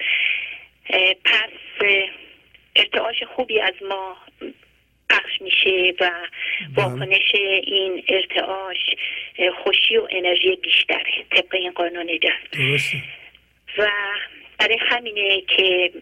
پس 1.25 1.51
ارتعاش 2.77 3.23
خوبی 3.23 3.61
از 3.61 3.75
ما 3.89 4.17
پخش 5.11 5.41
میشه 5.41 5.95
و 6.01 6.11
بله. 6.77 6.87
واکنش 6.87 7.35
این 7.65 8.05
ارتعاش 8.09 8.77
خوشی 9.65 9.97
و 9.97 10.09
انرژی 10.11 10.57
بیشتره 10.57 11.25
طبق 11.31 11.55
این 11.55 11.71
قانون 11.71 12.19
جذب 12.19 13.03
و 13.79 13.91
برای 14.59 14.79
همینه 14.81 15.41
که 15.41 15.93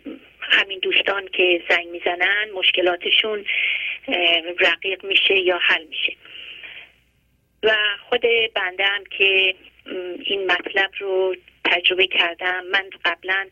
همین 0.41 0.79
دوستان 0.79 1.29
که 1.29 1.63
زنگ 1.69 1.87
می‌زنن 1.89 2.51
مشکلاتشون 2.55 3.45
رقیق 4.59 5.05
میشه 5.05 5.39
یا 5.39 5.59
حل 5.63 5.85
میشه. 5.85 6.13
و 7.63 7.77
خود 8.09 8.23
بنده 8.55 8.85
هم 8.85 9.05
که 9.19 9.55
این 10.25 10.53
مطلب 10.53 10.91
رو 10.99 11.37
تجربه 11.65 12.07
کردم 12.07 12.65
من 12.73 12.91
قبلا 13.05 13.47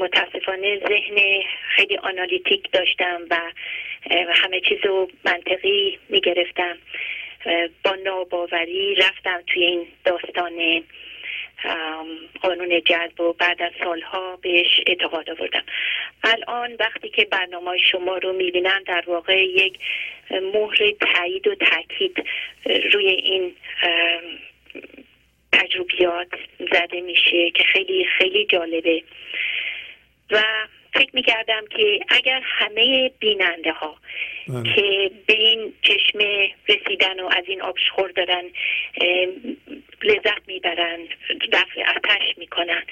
متاسفانه 0.00 0.80
ذهن 0.88 1.42
خیلی 1.76 1.96
آنالیتیک 1.96 2.70
داشتم 2.72 3.20
و 3.30 3.40
همه 4.10 4.60
چیز 4.60 4.78
رو 4.84 5.10
منطقی 5.24 5.98
می‌گرفتم. 6.08 6.78
با 7.84 7.94
ناباوری 8.04 8.94
رفتم 8.94 9.42
توی 9.46 9.64
این 9.64 9.86
داستان 10.04 10.82
قانون 12.42 12.80
جذب 12.80 13.20
و 13.20 13.32
بعد 13.32 13.62
از 13.62 13.72
سالها 13.84 14.36
بهش 14.36 14.80
اعتقاد 14.86 15.30
آوردم. 15.30 15.64
الان 16.24 16.76
وقتی 16.80 17.08
که 17.08 17.24
برنامه 17.24 17.78
شما 17.78 18.16
رو 18.16 18.32
می‌بینم 18.32 18.82
در 18.86 19.04
واقع 19.06 19.44
یک 19.44 19.78
مهر 20.30 20.90
تایید 21.00 21.46
و 21.46 21.54
تاکید 21.54 22.24
روی 22.92 23.06
این 23.06 23.54
تجربیات 25.52 26.28
زده 26.72 27.00
میشه 27.00 27.50
که 27.50 27.64
خیلی 27.64 28.04
خیلی 28.18 28.46
جالبه 28.46 29.02
و 30.30 30.42
فکر 30.94 31.10
می‌کردم 31.12 31.66
که 31.66 32.00
اگر 32.08 32.40
همه 32.44 33.10
بیننده 33.18 33.72
ها 33.72 33.96
بله. 34.48 34.74
که 34.74 35.10
به 35.26 35.34
این 35.34 35.72
چشمه 35.82 36.50
رسیدن 36.68 37.20
و 37.20 37.26
از 37.26 37.44
این 37.46 37.62
آبشخور 37.62 38.10
دارن 38.10 38.44
لذت 40.02 40.48
می‌برن 40.48 40.98
دفع 41.52 41.90
آتش 41.96 42.38
می‌کنن 42.38 42.82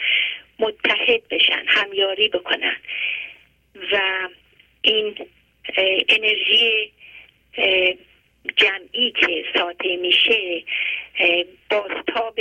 متحد 0.59 1.29
بشن 1.31 1.65
همیاری 1.67 2.29
بکنن 2.29 2.77
و 3.93 4.01
این 4.83 5.15
انرژی 6.09 6.93
جمعی 8.57 9.13
که 9.13 9.45
ساطع 9.55 9.97
میشه 9.97 10.63
بازتاب 11.71 12.39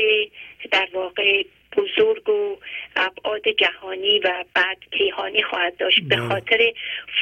در 0.72 0.88
واقع 0.94 1.44
بزرگ 1.78 2.30
و 2.30 2.58
ابعاد 2.96 3.48
جهانی 3.48 4.20
و 4.20 4.46
بعد 4.54 4.78
کیهانی 4.98 5.44
خواهد 5.44 5.78
داشت 5.78 6.00
به 6.00 6.16
بله. 6.16 6.28
خاطر 6.28 6.74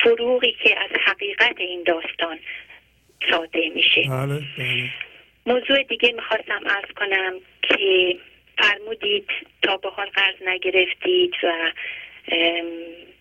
فروغی 0.04 0.56
که 0.64 0.80
از 0.80 0.90
حقیقت 1.06 1.56
این 1.58 1.84
داستان 1.84 2.40
ساده 3.32 3.70
میشه 3.76 4.02
بله، 4.10 4.42
بله. 4.58 4.90
موضوع 5.46 5.84
دیگه 5.84 6.12
می‌خواستم 6.12 6.62
ارز 6.66 6.92
کنم 6.96 7.34
که 7.62 8.16
فرمودید 8.58 9.30
تا 9.62 9.78
به 9.78 9.90
حال 9.90 10.08
قرض 10.08 10.36
نگرفتید 10.46 11.34
و 11.44 11.72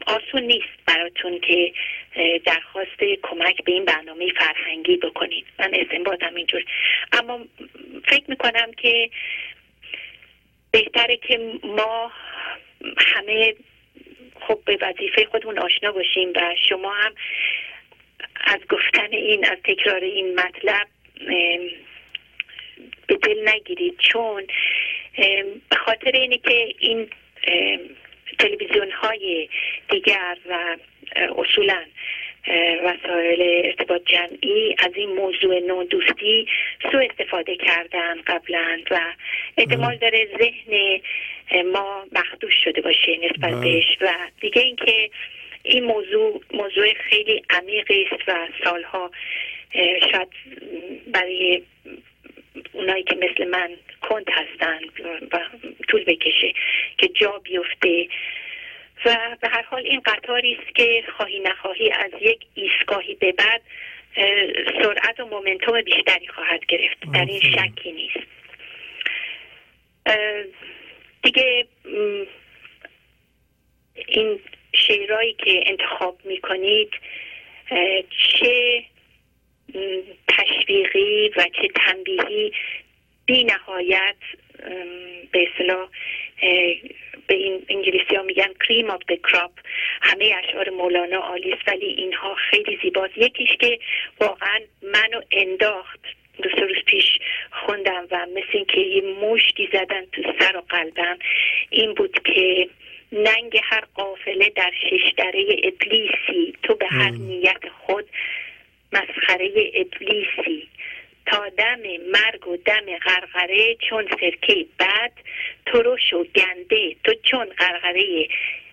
آسون 0.06 0.42
نیست 0.42 0.68
براتون 0.86 1.40
که 1.40 1.72
درخواست 2.44 3.04
کمک 3.22 3.64
به 3.64 3.72
این 3.72 3.84
برنامه 3.84 4.32
فرهنگی 4.32 4.96
بکنید 4.96 5.46
من 5.58 5.74
استنباطم 5.74 6.34
اینجور. 6.34 6.64
اما 7.12 7.44
فکر 8.08 8.24
می‌کنم 8.28 8.72
که 8.76 9.10
بهتره 10.70 11.16
که 11.16 11.38
ما 11.64 12.12
همه 12.98 13.54
خب 14.40 14.58
به 14.64 14.78
وظیفه 14.80 15.24
خودمون 15.24 15.58
آشنا 15.58 15.92
باشیم 15.92 16.32
و 16.34 16.54
شما 16.68 16.92
هم 16.92 17.14
از 18.44 18.60
گفتن 18.70 19.12
این 19.12 19.44
از 19.44 19.58
تکرار 19.64 20.00
این 20.00 20.40
مطلب 20.40 20.86
به 23.06 23.16
دل 23.22 23.48
نگیرید. 23.48 23.98
چون 23.98 24.46
به 25.70 25.76
خاطر 25.76 26.10
اینه 26.10 26.38
که 26.38 26.74
این 26.78 27.10
تلویزیون 28.38 28.90
های 28.90 29.48
دیگر 29.90 30.36
و 30.50 30.76
اصولا 31.36 31.82
وسایل 32.84 33.66
ارتباط 33.66 34.02
جمعی 34.06 34.76
از 34.78 34.90
این 34.94 35.12
موضوع 35.12 35.58
نودوستی 35.58 36.46
سو 36.92 36.98
استفاده 36.98 37.56
کردن 37.56 38.22
قبلا 38.26 38.80
و 38.90 39.00
احتمال 39.56 39.96
داره 39.96 40.28
ذهن 40.38 41.00
ما 41.72 42.04
مخدوش 42.12 42.54
شده 42.64 42.80
باشه 42.80 43.16
نسبت 43.16 43.50
بله. 43.50 43.60
بهش 43.60 43.96
و 44.00 44.12
دیگه 44.40 44.62
اینکه 44.62 45.10
این 45.62 45.84
موضوع 45.84 46.40
موضوع 46.52 46.94
خیلی 46.94 47.42
عمیقی 47.50 48.08
است 48.12 48.28
و 48.28 48.48
سالها 48.64 49.10
شاید 50.12 50.28
برای 51.06 51.62
اونایی 52.72 53.02
که 53.02 53.16
مثل 53.16 53.48
من 53.48 53.70
کند 54.02 54.30
هستن 54.30 54.80
و 55.32 55.40
طول 55.88 56.04
بکشه 56.04 56.52
که 56.98 57.08
جا 57.08 57.38
بیفته. 57.38 58.08
و 59.04 59.36
به 59.40 59.48
هر 59.48 59.62
حال 59.62 59.86
این 59.86 60.00
قطاری 60.00 60.54
است 60.54 60.74
که 60.74 61.04
خواهی 61.16 61.40
نخواهی 61.40 61.90
از 61.90 62.10
یک 62.20 62.46
ایستگاهی 62.54 63.14
به 63.14 63.32
بعد 63.32 63.62
سرعت 64.82 65.20
و 65.20 65.26
مومنتوم 65.26 65.82
بیشتری 65.82 66.28
خواهد 66.28 66.66
گرفت. 66.66 66.98
در 67.14 67.24
این 67.24 67.40
شکی 67.40 67.92
نیست. 67.92 68.26
دیگه 71.22 71.66
این 74.06 74.40
شعرهایی 74.74 75.32
که 75.32 75.62
انتخاب 75.66 76.20
می‌کنید 76.24 76.90
چه 78.10 78.84
تشویقی 80.28 81.28
و 81.36 81.44
چه 81.62 81.68
تنبیهی 81.74 82.52
بی 83.26 83.44
نهایت 83.44 84.16
به 85.32 85.48
اصطلاح 85.48 85.88
به 87.26 87.34
این 87.34 87.66
انگلیسی 87.68 88.16
ها 88.16 88.22
میگن 88.22 88.52
کریم 88.60 88.90
آف 88.90 89.00
د 89.08 89.20
کراپ 89.22 89.50
همه 90.02 90.34
اشعار 90.44 90.70
مولانا 90.70 91.20
آلیس 91.20 91.58
ولی 91.66 91.86
اینها 91.86 92.34
خیلی 92.34 92.78
زیباست. 92.82 93.18
یکیش 93.18 93.56
که 93.60 93.78
واقعا 94.20 94.60
منو 94.82 95.20
انداخت 95.30 96.00
دو 96.42 96.48
روز 96.48 96.84
پیش 96.86 97.18
خوندم 97.50 98.06
و 98.10 98.26
مثل 98.26 98.52
اینکه 98.52 98.80
یه 98.80 99.02
مشتی 99.02 99.68
زدن 99.72 100.06
تو 100.12 100.22
سر 100.40 100.56
و 100.56 100.62
قلبم 100.68 101.18
این 101.70 101.94
بود 101.94 102.18
که 102.24 102.68
ننگ 103.12 103.60
هر 103.62 103.84
قافله 103.94 104.52
در 104.56 104.72
ششدره 104.90 105.44
ابلیسی 105.64 106.54
تو 106.62 106.74
به 106.74 106.86
هر 106.86 107.10
نیت 107.10 107.68
خود 107.68 108.04
مسخره 108.92 109.50
ابلیسی. 109.74 110.68
تا 111.26 111.48
دم 111.48 111.82
مرگ 112.12 112.48
و 112.48 112.56
دم 112.56 112.98
غرغره 113.02 113.76
چون 113.90 114.08
سرکه 114.20 114.66
بد 114.78 115.12
ترش 115.66 116.12
و 116.12 116.24
گنده 116.24 116.96
تو 117.04 117.12
چون 117.22 117.44
غرغره 117.44 118.28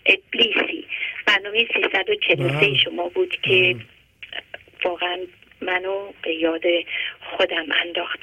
ابلیسی. 0.06 0.86
برنامه 1.26 1.68
343 1.74 2.76
شما 2.76 3.10
بود 3.10 3.38
که 3.42 3.76
واقعا 4.86 5.18
منو 5.62 6.12
به 6.24 6.34
یاد 6.34 6.64
خودم 7.20 7.66
انداخت. 7.86 8.20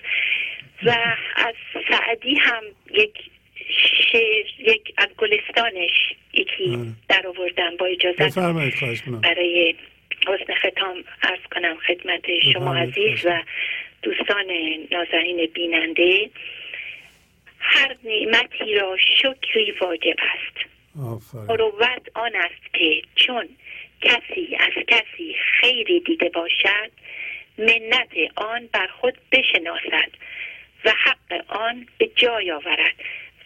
و 0.82 0.90
از 1.36 1.54
سعدی 1.90 2.34
هم 2.34 2.62
یک 2.90 3.12
شعر 4.12 4.46
یک 4.58 4.94
از 4.98 5.08
گلستانش 5.18 6.14
یکی 6.32 6.94
در 7.08 7.26
آوردم 7.26 7.76
با 7.76 7.86
اجازت 7.86 8.38
برای 9.22 9.74
حسن 10.26 10.54
ختام 10.54 11.04
ارز 11.22 11.40
کنم 11.54 11.76
خدمت 11.86 12.24
شما 12.52 12.74
عزیز 12.76 13.26
و 13.26 13.42
دوستان 14.02 14.46
نازنین 14.90 15.46
بیننده 15.46 16.30
هر 17.58 17.96
نعمتی 18.04 18.74
را 18.74 18.96
شکری 19.18 19.72
واجب 19.80 20.16
است. 20.18 20.70
مروت 21.48 22.02
آن 22.14 22.32
است 22.34 22.74
که 22.74 23.02
چون 23.14 23.48
کسی 24.00 24.56
از 24.60 24.84
کسی 24.88 25.34
خیری 25.60 26.00
دیده 26.00 26.28
باشد 26.28 26.90
منت 27.58 28.12
آن 28.36 28.68
بر 28.72 28.86
خود 28.86 29.18
بشناسد 29.32 30.10
و 30.84 30.92
حق 31.04 31.44
آن 31.48 31.86
به 31.98 32.10
جای 32.16 32.52
آورد 32.52 32.94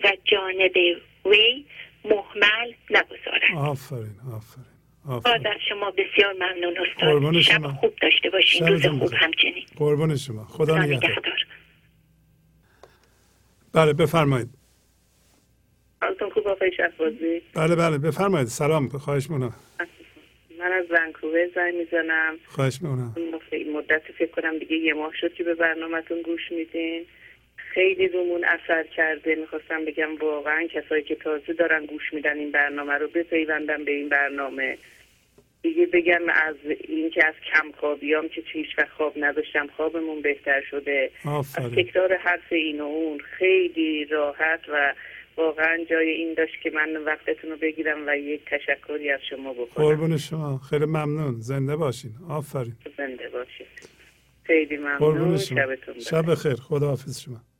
و 0.05 0.12
جانب 0.24 0.76
وی 1.24 1.65
محمل 2.05 2.73
نگذارد. 2.91 3.57
آفرین 3.57 4.16
آفرین. 4.36 4.74
باز 5.07 5.23
از 5.26 5.60
شما 5.68 5.91
بسیار 5.91 6.33
ممنون 6.33 6.74
استاد. 6.78 7.41
شب 7.41 7.52
شما. 7.52 7.73
خوب 7.73 7.94
داشته 8.02 8.31
باشین 8.31 8.66
روز 8.66 8.86
خوب 8.86 9.12
همچنین. 9.12 9.65
قربان 9.76 10.16
شما. 10.16 10.44
خدا 10.44 10.78
نگهدار. 10.78 11.23
بله 13.73 13.92
بفرمایید. 13.92 14.49
خوب 16.34 16.49
آقای 16.49 16.73
شفازی 16.76 17.42
بله 17.55 17.76
بله 17.76 17.99
بفرمایید. 17.99 18.49
سلام 18.49 18.89
خواهش 18.89 19.31
مونم 19.31 19.55
من 20.58 20.73
از 20.73 20.84
ونکوور 20.91 21.49
زنگ 21.55 21.74
می‌زنم. 21.74 22.36
خواهش 22.47 22.78
مونم 22.83 23.15
مدت 23.76 24.02
فکر 24.18 24.31
کنم 24.31 24.58
دیگه 24.58 24.76
یه 24.76 24.94
ماه 24.94 25.12
شد 25.20 25.34
که 25.34 25.44
به 25.44 25.55
برنامهتون 25.55 26.23
گوش 26.23 26.52
میدین. 26.52 27.07
خیلی 27.57 28.08
رومون 28.08 28.44
اثر 28.44 28.83
کرده. 28.97 29.34
می‌خواستم 29.34 29.84
بگم 29.84 30.16
واقعا 30.16 30.66
کسایی 30.66 31.02
که 31.02 31.15
تازه 31.15 31.52
دارن 31.52 31.86
گوش 31.86 32.12
میدن 32.12 32.39
این 32.39 32.50
برنامه 32.52 32.92
رو 32.92 33.08
بپیوندن 33.08 33.84
به 33.84 33.92
این 33.92 34.08
برنامه. 34.08 34.78
دیگه 35.65 35.86
بگم 35.86 36.23
از 36.28 36.57
اینکه 36.89 37.26
از 37.26 37.34
کم 37.52 37.73
خوابیام 37.81 38.28
که 38.28 38.43
چیش 38.52 38.67
و 38.78 38.86
خواب 38.97 39.12
نداشتم 39.17 39.67
خوابمون 39.76 40.23
بهتر 40.23 40.62
شده. 40.70 41.10
از 41.25 41.55
تکرار 41.55 42.17
حرف 42.17 42.52
این 42.52 42.81
و 42.81 42.84
اون 42.84 43.18
خیلی 43.18 44.05
راحت 44.05 44.60
و 44.68 44.94
واقعا 45.36 45.84
جای 45.91 46.09
این 46.09 46.34
داشت 46.34 46.55
که 46.62 46.70
من 46.70 46.97
وقتتون 46.97 47.51
رو 47.51 47.57
بگیرم 47.57 48.07
و 48.07 48.17
یک 48.17 48.41
تشکری 48.47 49.10
از 49.10 49.20
شما 49.31 49.52
بکنم. 49.52 49.84
قربون 49.84 50.17
شما. 50.17 50.59
خیلی 50.70 50.84
ممنون. 50.84 51.34
زنده 51.41 51.76
باشین. 51.76 52.10
آفرین. 52.28 52.76
زنده 52.97 53.28
باشین. 53.28 53.67
خیلی 54.43 54.76
ممنون. 54.76 55.36
شبتون 55.36 56.01
شب 56.01 56.34
خیر 56.34 56.55
خدا 56.55 56.86
حافظ 56.86 57.20
شما. 57.20 57.53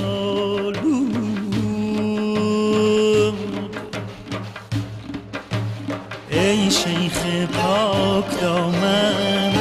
دامن. 8.41 9.51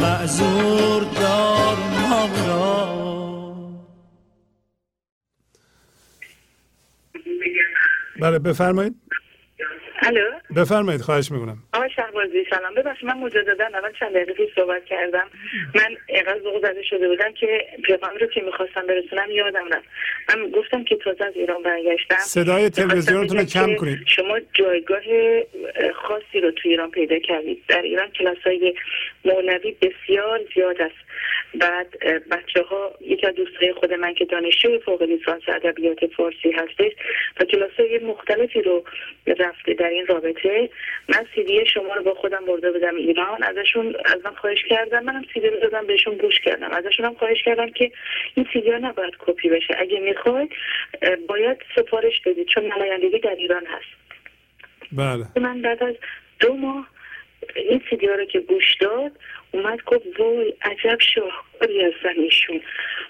معذور 0.00 1.04
دار 1.20 1.76
ما 1.76 2.28
را. 2.46 2.70
بله 8.20 8.38
بفرمایید. 8.38 8.94
الو؟ 10.02 10.20
بفرمایید 10.56 11.00
خواهش 11.00 11.30
می‌کنم. 11.30 11.62
ببخشید 13.00 13.04
من 13.04 13.18
مجددا 13.18 13.64
اول 13.64 13.92
چند 14.00 14.12
دقیقه 14.12 14.32
پیش 14.32 14.48
صحبت 14.54 14.84
کردم. 14.84 15.26
من 15.74 15.96
اینقدر 16.06 16.40
ذوق 16.40 16.62
زده 16.62 16.82
شده 16.82 17.08
بودم 17.08 17.32
که 17.32 17.66
پیغام 17.84 18.16
رو 18.20 18.26
که 18.26 18.40
می‌خواستم 18.40 18.86
برسونم 18.86 19.30
یادم 19.30 19.68
رفت. 19.68 19.88
من 20.28 20.50
گفتم 20.50 20.84
که 20.84 20.96
تازه 20.96 21.24
از 21.24 21.36
ایران 21.36 21.62
برگشتم. 21.62 22.16
صدای 22.18 22.70
تلویزیونتون 22.70 23.38
رو 23.38 23.44
کم 23.44 23.74
کنید. 23.74 23.98
شما 24.06 24.38
جایگاه 24.54 25.00
خاصی 25.94 26.40
رو 26.40 26.50
تو 26.50 26.68
ایران 26.68 26.90
پیدا 26.90 27.18
کردید. 27.18 27.62
در 27.68 27.82
ایران 27.82 28.10
کلاس 28.10 28.38
های 28.44 28.74
مولوی 29.24 29.76
بسیار 29.82 30.40
زیاد 30.54 30.82
است. 30.82 31.10
بعد 31.54 31.98
بچه 32.30 32.62
ها 32.62 32.94
یکی 33.00 33.26
از 33.26 33.34
دوستای 33.34 33.72
خود 33.72 33.94
من 33.94 34.14
که 34.14 34.24
دانشجوی 34.24 34.78
فوق 34.78 35.02
لیسانس 35.02 35.42
ادبیات 35.48 36.06
فارسی 36.06 36.50
هستش 36.50 36.92
و 37.40 37.44
کلاس 37.44 37.70
های 37.78 37.98
مختلفی 37.98 38.62
رو 38.62 38.84
رفته 39.26 39.74
در 39.74 39.88
این 39.88 40.06
رابطه. 40.06 40.70
من 41.08 41.26
سیدی 41.34 41.66
شما 41.66 41.94
رو 41.94 42.02
با 42.02 42.14
خودم 42.14 42.44
برده 42.44 42.72
بودم 42.72 42.96
ایران. 42.96 43.42
ازشون 43.42 43.96
از 44.04 44.24
من 44.24 44.34
خواهش 44.34 44.64
کردم. 44.64 45.04
منم 45.04 45.24
سیدی 45.34 45.48
رو 45.48 45.60
دادم 45.60 45.86
بهشون 45.86 46.16
گوش 46.16 46.40
کردم. 46.40 46.70
ازشون 46.70 47.06
هم 47.06 47.14
خواهش 47.14 47.42
کردم 47.42 47.70
که 47.70 47.92
این 48.34 48.46
سیدی 48.52 48.70
ها 48.70 48.78
نباید 48.78 49.14
کپی 49.18 49.48
بشه. 49.48 49.74
اگه 49.78 50.00
می‌خواید 50.00 50.50
باید 51.26 51.56
سفارش 51.76 52.20
بدید 52.26 52.46
چون 52.46 52.64
نمایندگی 52.64 53.18
در 53.18 53.34
ایران 53.34 53.66
هست. 53.66 53.99
بله. 54.92 55.26
من 55.36 55.62
بعد 55.62 55.82
از 55.82 55.94
دو 56.40 56.54
ماه 56.54 56.86
این 57.56 57.82
سیدی 57.90 58.06
رو 58.06 58.24
که 58.24 58.40
گوش 58.40 58.74
داد 58.80 59.12
اومد 59.52 59.84
گفت 59.86 60.20
وای 60.20 60.54
عجب 60.62 60.98
شاهکاری 61.00 61.84
هستن 61.84 62.20
ایشون. 62.20 62.60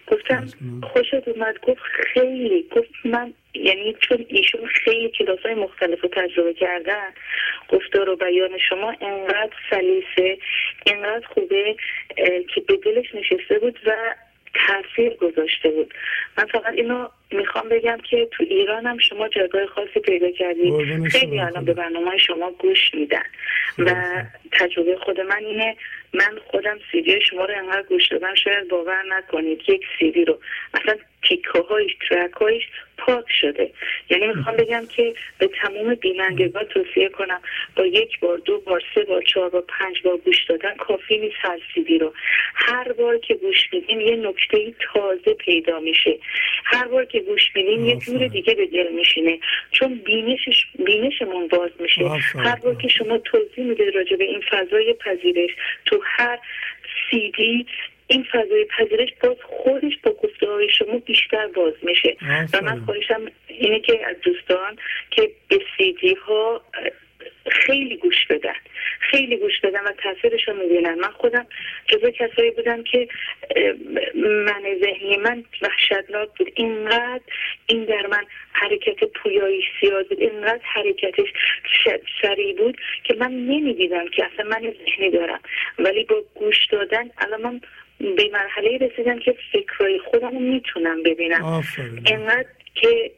گفتم 0.07 0.47
خوشت 0.83 1.29
اومد 1.29 1.61
گفت 1.61 1.83
خیلی. 1.83 2.69
گفت 2.77 2.91
من 3.05 3.35
یعنی 3.55 3.97
چون 4.01 4.27
ایشون 4.29 4.67
خیلی 4.67 5.09
کلاس 5.09 5.39
های 5.39 5.55
مختلف 5.55 6.01
رو 6.01 6.09
تجربه 6.09 6.55
کردن 6.55 7.09
گفتار 7.69 8.09
و 8.09 8.17
بیان 8.17 8.59
شما 8.69 8.95
انقدر 9.01 9.53
سلیسه 9.71 10.39
انقدر 10.87 11.27
خوبه 11.27 11.77
که 12.55 12.61
به 12.69 12.77
دلش 12.77 13.15
نشسته 13.15 13.59
بود 13.59 13.79
و 13.87 14.15
تاثیر 14.55 15.15
گذاشته 15.15 15.69
بود. 15.71 15.95
من 16.39 16.45
فقط 16.45 16.75
اینو 16.75 17.09
می‌خوام 17.33 17.69
بگم 17.69 17.99
که 18.11 18.29
تو 18.31 18.45
ایران 18.45 18.87
هم 18.87 18.99
شما 18.99 19.29
جایگاه 19.29 19.67
خاصی 19.67 20.01
پیدا 20.01 20.31
کردید 20.31 21.09
خیلی 21.09 21.41
الان 21.41 21.65
به 21.65 21.73
برنامه 21.75 22.19
شما 22.19 22.51
گوش 22.51 22.95
میدن. 22.95 23.25
و 23.79 23.95
تجربه 24.53 24.97
خود 24.97 25.21
من 25.21 25.45
اینه 25.45 25.77
من 26.13 26.39
خودم 26.47 26.79
سیدی 26.93 27.21
شما 27.21 27.45
رو 27.45 27.55
انقدر 27.57 27.83
گوش 27.83 28.09
دادم 28.09 28.35
شاید 28.35 28.69
باور 28.69 29.03
نکنید 29.09 29.63
یک 29.69 29.83
سیدی 29.99 30.25
رو. 30.25 30.39
اصلا 30.75 30.95
تیکه 31.23 31.59
هایش 31.69 31.93
ترک 32.09 32.33
هایش 32.33 32.63
پاک 32.99 33.25
شده. 33.41 33.71
یعنی 34.11 34.27
می‌خوام 34.27 34.57
بگم 34.57 34.87
که 34.87 35.15
به 35.39 35.51
تمام 35.63 35.95
بینندگان 35.95 36.65
توصیه 36.65 37.09
کنم 37.09 37.41
با 37.77 37.87
یک 37.87 38.21
بار 38.21 38.39
دو 38.39 38.61
بار 38.61 38.83
سه 38.95 39.05
بار 39.05 39.23
چهار 39.23 39.49
بار 39.49 39.65
پنج 39.69 40.03
بار 40.03 40.17
گوش 40.17 40.45
دادن 40.45 40.75
کافی 40.75 41.19
نیست 41.19 41.37
هر 41.41 41.59
سیدی 41.75 41.99
رو. 41.99 42.13
هر 42.55 42.93
بار 42.93 43.19
که 43.19 43.35
گوش 43.35 43.69
میدیم 43.73 44.01
یه 44.01 44.17
نکته 44.17 44.75
تازه 44.95 45.35
پیدا 45.35 45.81
میشه. 45.81 46.19
هر 46.65 46.89
بار 46.89 47.05
که 47.05 47.20
گوش 47.21 47.51
میدیم 47.55 47.85
یه 47.85 47.97
جور 47.97 48.27
دیگه 48.27 48.55
به 48.55 48.67
دل 48.67 48.93
میشینه. 48.93 49.39
چون 49.71 49.95
بینشش 49.95 50.67
بینشمون 50.87 51.49
باز 51.49 51.71
میشه. 51.81 52.09
هر 52.35 52.57
بار 52.57 52.75
که 52.75 52.89
شما 52.89 53.19
توضیح 53.19 53.65
میده 53.65 53.91
راجع 53.91 54.17
به 54.17 54.25
این 54.25 54.43
فضای 54.51 54.95
پذیرش 54.95 55.51
تو 55.85 56.01
هر 56.05 56.39
سیدی 57.11 57.67
این 58.07 58.27
فضای 58.33 58.65
پذیرش 58.65 59.09
باز 59.23 59.37
خودش 59.43 59.93
با 60.03 60.11
گفته 60.11 60.47
شما 60.79 60.99
بیشتر 60.99 61.47
باز 61.47 61.75
میشه. 61.83 62.17
و 62.53 62.61
من 62.61 62.85
خواهشم 62.85 63.21
اینه 63.49 63.81
که 63.81 64.07
از 64.07 64.17
دوستان 64.23 64.77
که 65.11 65.31
به 65.49 65.61
سیدی 65.79 66.15
ها 66.15 66.63
خیلی 67.51 67.97
گوش 67.97 68.27
بدن. 68.31 68.55
خیلی 69.01 69.37
گوش 69.37 69.61
بدن 69.63 69.81
و 69.81 69.93
تاثیرش 70.03 70.49
رو 70.49 70.55
می‌بینن. 70.55 70.95
من 70.95 71.11
خودم 71.11 71.47
جزو 71.87 72.11
کسایی 72.11 72.51
بودم 72.51 72.83
که 72.83 73.09
من 74.15 74.63
ذهنی 74.81 75.17
من 75.17 75.45
وحشتناک 75.63 76.29
بود. 76.39 76.53
اینقدر 76.55 77.21
این 77.67 77.85
در 77.85 78.07
من 78.07 78.25
حرکت 78.53 79.05
پویایی 79.05 79.65
زیاد 79.81 80.09
بود. 80.09 80.21
اینقدر 80.21 80.61
حرکتش 80.63 81.29
سریع 82.23 82.57
بود 82.57 82.77
که 83.05 83.15
من 83.15 83.31
نمی‌دیدم 83.31 84.09
که 84.09 84.25
اصلا 84.25 84.49
من 84.49 84.75
ذهنی 84.87 85.11
دارم. 85.11 85.41
ولی 85.79 86.05
با 86.05 86.23
گوش 86.35 86.67
دادن 86.67 87.11
الان 87.19 87.41
من 87.43 87.61
به 88.17 88.31
مرحله 88.33 88.79
رسیدم 88.79 89.19
که 89.19 89.35
فکرهای 89.53 89.99
خودم 89.99 90.31
رو 90.31 90.39
می‌تونم 90.39 91.03
ببینم. 91.03 91.63
اینقدر 92.07 92.49
که 92.75 93.11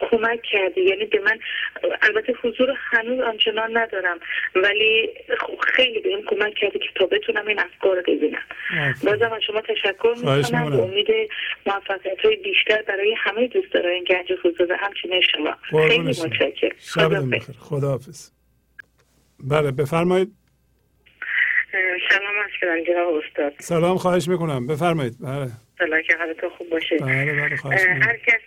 کمک 0.00 0.42
کرده 0.42 0.80
یعنی 0.80 1.04
به 1.04 1.20
من 1.20 1.38
البته 2.02 2.34
حضور 2.42 2.68
هنوز 2.76 3.20
آنچنان 3.20 3.76
ندارم 3.76 4.18
ولی 4.54 5.10
خیلی 5.74 6.00
به 6.00 6.08
این 6.08 6.24
کمک 6.26 6.54
کرده 6.54 6.78
که 6.78 6.88
تا 6.94 7.06
بتونم 7.06 7.46
این 7.46 7.60
افکار 7.60 7.96
رو 7.96 8.02
ببینم. 8.02 8.42
بازم 9.04 9.32
از 9.32 9.42
شما 9.46 9.60
تشکر 9.60 10.14
می‌کنم. 10.16 10.72
امید 10.80 11.06
موفقیت 11.66 12.24
های 12.24 12.36
بیشتر 12.36 12.82
برای 12.82 13.14
همه 13.18 13.46
دوستان 13.46 13.82
گنج 14.08 14.32
حضور. 14.44 14.72
و 14.72 14.76
همچنین 14.76 15.20
شما. 15.20 15.56
خیلی 15.62 15.98
متشکرم. 15.98 17.30
خدا 17.58 17.88
حافظ 17.88 18.30
بله 19.44 19.70
بفرمایید. 19.70 20.39
سلام 22.10 22.36
از 22.44 22.84
جناب 22.86 23.14
استاد. 23.14 23.54
سلام 23.58 23.96
خواهش 23.96 24.28
می‌کنم. 24.28 24.66
بفرمایید. 24.66 25.14
بله. 25.20 25.50
سلام 25.78 26.02
که 26.02 26.16
حالتون 26.16 26.50
خوب 26.50 26.68
باشه. 26.70 26.96
بله 26.96 27.32
بله 27.32 27.56
خواهش 27.56 27.80
هر 27.80 28.16
کس 28.16 28.40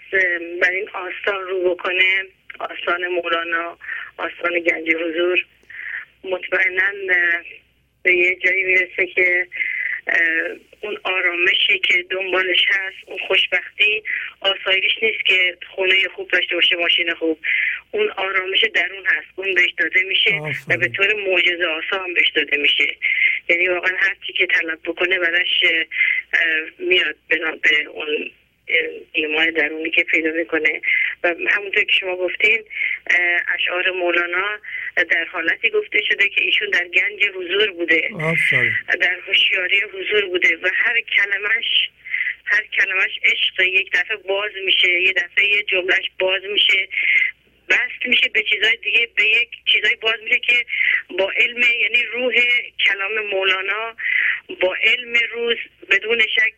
بر 0.62 0.70
این 0.70 0.90
آستان 0.90 1.42
رو 1.42 1.76
بکنه 1.76 2.24
آستان 2.60 3.08
مولانا 3.08 3.78
آستان 4.18 4.60
گنج 4.60 4.90
حضور 4.90 5.46
مطمئنا 6.24 6.92
به 8.04 8.14
یه 8.16 8.36
جایی 8.36 8.64
می‌رسه 8.64 9.06
که 9.06 9.48
اون 10.82 10.98
آرامشی 11.04 11.80
که 11.80 12.06
دنبالش 12.10 12.66
هست 12.70 12.98
اون 13.06 13.20
خوشبختی 13.28 14.04
آسایش 14.42 14.92
نیست 15.02 15.26
که 15.26 15.58
خونه 15.76 16.08
خوب 16.16 16.28
داشته 16.32 16.56
باشه 16.56 16.76
ماشین 16.76 17.14
خوب. 17.14 17.40
اون 17.92 18.10
آرامش 18.10 18.66
درون 18.74 19.06
هست 19.06 19.28
اون 19.36 19.54
بهش 19.54 19.72
داده 19.78 20.04
میشه 20.04 20.42
و 20.68 20.78
به 20.78 20.88
طور 20.88 21.14
معجزه 21.14 21.66
آسا 21.66 22.04
هم 22.04 22.14
بهش 22.14 22.30
داده 22.36 22.58
میشه. 22.58 22.96
یعنی 23.50 23.68
واقعا 23.68 23.98
هر 23.98 24.16
چی 24.28 24.34
که 24.34 24.46
طلب 24.46 24.80
بکنه 24.86 25.20
براش 25.20 25.64
میاد 26.80 27.16
به 27.28 27.40
اون 27.88 28.32
ایمان 29.12 29.50
درونی 29.50 29.90
که 29.92 30.04
پیدا 30.04 30.32
می‌کنه. 30.32 30.82
و 31.24 31.36
همونطور 31.50 31.84
که 31.84 31.94
شما 32.00 32.16
گفتین 32.16 32.64
اشعار 33.56 33.92
مولانا 33.92 34.60
در 35.10 35.26
حالتی 35.26 35.70
گفته 35.70 36.02
شده 36.10 36.30
که 36.30 36.42
ایشون 36.44 36.70
در 36.70 36.88
گنج 36.88 37.24
حضور 37.36 37.72
بوده. 37.72 38.10
در 39.02 39.18
هوشیاری 39.28 39.82
حضور 39.94 40.26
بوده 40.26 40.58
و 40.64 40.70
هر 40.74 41.02
کلمش 41.02 41.90
هر 42.46 42.64
کلمش 42.78 43.20
عشق 43.24 43.60
یک 43.60 43.92
دفعه 43.92 44.18
باز 44.18 44.52
میشه 44.66 45.02
یه 45.02 45.14
دفعه 45.14 45.46
یه 45.46 45.64
جملهش 45.64 46.12
باز 46.20 46.42
میشه 46.54 46.88
بست 47.70 48.06
میشه 48.06 48.30
به 48.30 48.44
چیزای 48.44 48.78
دیگه 48.84 49.10
به 49.16 49.26
یک 49.26 49.50
چیزای 49.66 49.96
باز 49.96 50.16
میشه 50.24 50.40
که 50.40 50.66
با 51.18 51.32
علم 51.38 51.62
یعنی 51.82 52.04
روح 52.14 52.34
کلام 52.86 53.26
مولانا 53.32 53.96
با 54.62 54.76
علم 54.84 55.14
روز 55.32 55.58
بدون 55.90 56.20
شک 56.20 56.54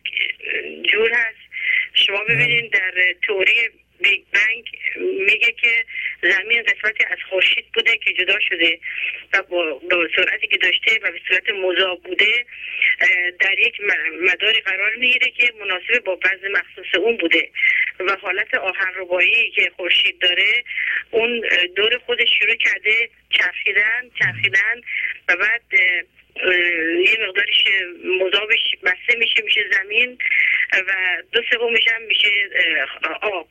جور 0.92 1.10
هست. 1.12 1.46
شما 1.94 2.24
ببینید 2.24 2.72
در 2.72 2.92
توری 3.22 3.70
بیگ 4.00 4.22
بنگ 4.32 4.64
میگه 5.26 5.52
که 5.52 5.84
زمین 6.22 6.62
قسمتی 6.62 7.04
از 7.10 7.18
خورشید 7.30 7.64
بوده 7.74 7.96
که 7.96 8.12
جدا 8.12 8.38
شده 8.48 8.78
و 9.32 9.42
با, 9.42 9.80
سرعتی 10.16 10.46
که 10.46 10.56
داشته 10.56 10.98
و 11.02 11.12
به 11.12 11.20
صورت 11.28 11.50
مذاب 11.50 12.02
بوده 12.02 12.46
در 13.40 13.58
یک 13.58 13.80
مداری 14.22 14.60
قرار 14.60 14.94
می‌گیره 14.96 15.30
که 15.30 15.52
مناسب 15.60 16.04
با 16.04 16.16
بعض 16.16 16.38
مخصوص 16.52 16.94
اون 17.00 17.16
بوده 17.16 17.50
و 18.00 18.16
حالت 18.22 18.54
آهن 18.54 18.92
ربایی 18.96 19.50
که 19.50 19.72
خورشید 19.76 20.18
داره 20.18 20.64
اون 21.10 21.44
دور 21.76 21.98
خودش 22.06 22.28
شروع 22.38 22.54
کرده 22.54 23.10
چرخیدن 23.30 24.10
چرخیدن 24.18 24.80
و 25.28 25.36
بعد 25.36 25.62
یه 27.04 27.26
مقدارش 27.28 27.64
مذابش 28.04 28.76
بسته 28.82 29.18
میشه 29.18 29.42
میشه 29.42 29.64
زمین 29.72 30.18
و 30.72 31.22
دو 31.32 31.42
سومش 31.50 31.88
هم 31.88 32.02
میشه 32.02 32.28
آب. 33.22 33.48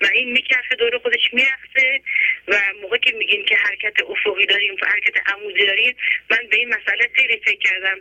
و 0.00 0.06
این 0.12 0.32
میچرخه 0.32 0.74
دور 0.76 0.98
خودش 0.98 1.34
میرخته 1.34 2.00
و 2.48 2.56
موقع 2.82 2.96
که 2.98 3.12
میگین 3.12 3.44
که 3.44 3.56
حرکت 3.56 4.02
افقی 4.02 4.46
داریم 4.46 4.74
و 4.82 4.86
حرکت 4.86 5.30
عمودی 5.32 5.66
داریم 5.66 5.96
من 6.30 6.38
به 6.50 6.56
این 6.56 6.68
مسئله 6.68 7.10
خیلی 7.14 7.36
فکر 7.36 7.58
کردم. 7.58 8.00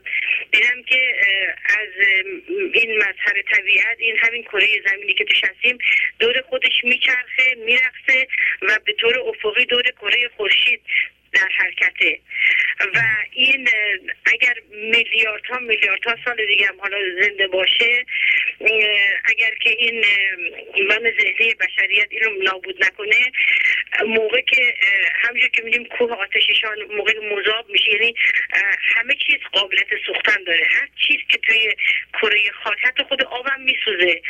دیدم 0.51 0.83
که 0.83 1.15
از 1.65 1.89
این 2.73 2.97
مظهر 2.97 3.41
طبیعت 3.51 3.97
این 3.99 4.17
همین 4.17 4.43
کره 4.43 4.67
زمینی 4.89 5.13
که 5.13 5.25
توش 5.25 5.43
هستیم 5.43 5.77
دور 6.19 6.41
خودش 6.49 6.83
میچرخه 6.83 7.55
میرخته 7.65 8.27
و 8.61 8.79
به 8.85 8.93
طور 8.93 9.19
افقی 9.19 9.65
دور 9.65 9.83
کره 9.83 10.29
خورشید. 10.37 10.81
در 11.35 11.49
حرکته. 11.57 12.19
و 12.95 12.99
این 13.31 13.67
اگر 14.25 14.55
میلیاردها 14.69 15.59
میلیاردها 15.59 16.15
سال 16.25 16.45
دیگه 16.45 16.67
هم 16.67 16.81
حالا 16.81 16.97
زنده 17.21 17.47
باشه 17.47 18.05
اگر 19.25 19.55
که 19.63 19.69
این 19.69 20.05
من 20.89 21.11
ذهنی 21.21 21.53
بشریت 21.53 22.07
این 22.09 22.43
نابود 22.43 22.83
نکنه 22.83 23.31
موقع 24.05 24.41
که 24.41 24.73
همینجور 25.15 25.49
که 25.49 25.63
میدیم 25.63 25.85
کوه 25.85 26.11
آتششان 26.11 26.83
موقع 26.83 27.13
مذاب 27.19 27.69
میشه 27.69 27.91
یعنی 27.91 28.15
همه 28.95 29.15
چیز 29.27 29.39
قابلیت 29.51 29.87
سوختن 30.05 30.43
داره. 30.43 30.67
هر 30.69 30.87
چیز 31.07 31.17
که 31.29 31.37
توی 31.37 31.75
کره 32.13 32.51
خاک 32.63 32.77
حتی 32.83 33.03
خود 33.03 33.23
آبم 33.23 33.61
میسوزه. 33.61 34.21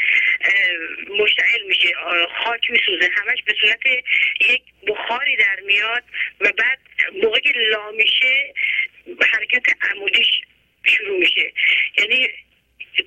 مشتعل 1.17 1.61
میشه 1.67 1.93
خاک 2.43 2.71
میسوزه. 2.71 3.09
همش 3.15 3.43
به 3.45 3.53
صورت 3.61 3.85
یک 4.39 4.61
بخاری 4.87 5.35
در 5.35 5.59
میاد 5.65 6.03
و 6.39 6.51
بعد 6.51 6.79
موقع 7.23 7.39
لا 7.55 7.91
میشه 7.91 8.53
حرکت 9.33 9.65
عمودیش 9.91 10.41
شروع 10.83 11.19
میشه. 11.19 11.53
یعنی 11.97 12.27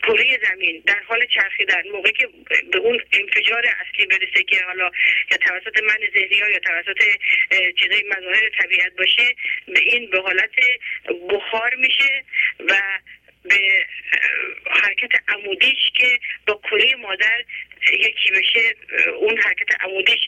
کره 0.02 0.40
زمین 0.48 0.82
در 0.86 1.02
حال 1.08 1.26
چرخیدن. 1.26 1.88
موقعی 1.92 2.12
که 2.12 2.28
به 2.72 2.78
اون 2.78 3.00
انفجار 3.12 3.66
اصلی 3.66 4.06
برسه 4.06 4.42
که 4.42 4.64
حالا 4.66 4.90
یا 5.30 5.36
توسط 5.36 5.82
من 5.82 5.96
ذهنی 6.14 6.40
ها 6.40 6.48
یا 6.48 6.58
توسط 6.58 7.02
چیزای 7.80 8.04
مظاهر 8.08 8.48
طبیعت 8.48 8.96
باشه 8.96 9.34
به 9.66 9.80
این 9.80 10.10
به 10.10 10.20
حالت 10.20 10.50
بخار 11.30 11.74
میشه 11.74 12.24
و 12.60 12.74
به 13.48 13.86
حرکت 14.70 15.10
عمودیش 15.28 15.90
که 15.94 16.20
با 16.46 16.60
کره 16.70 16.94
مادر 16.96 17.44
یکی 17.92 18.30
بشه 18.30 18.74
اون 19.20 19.38
حرکت 19.38 19.84
عمودیش 19.84 20.20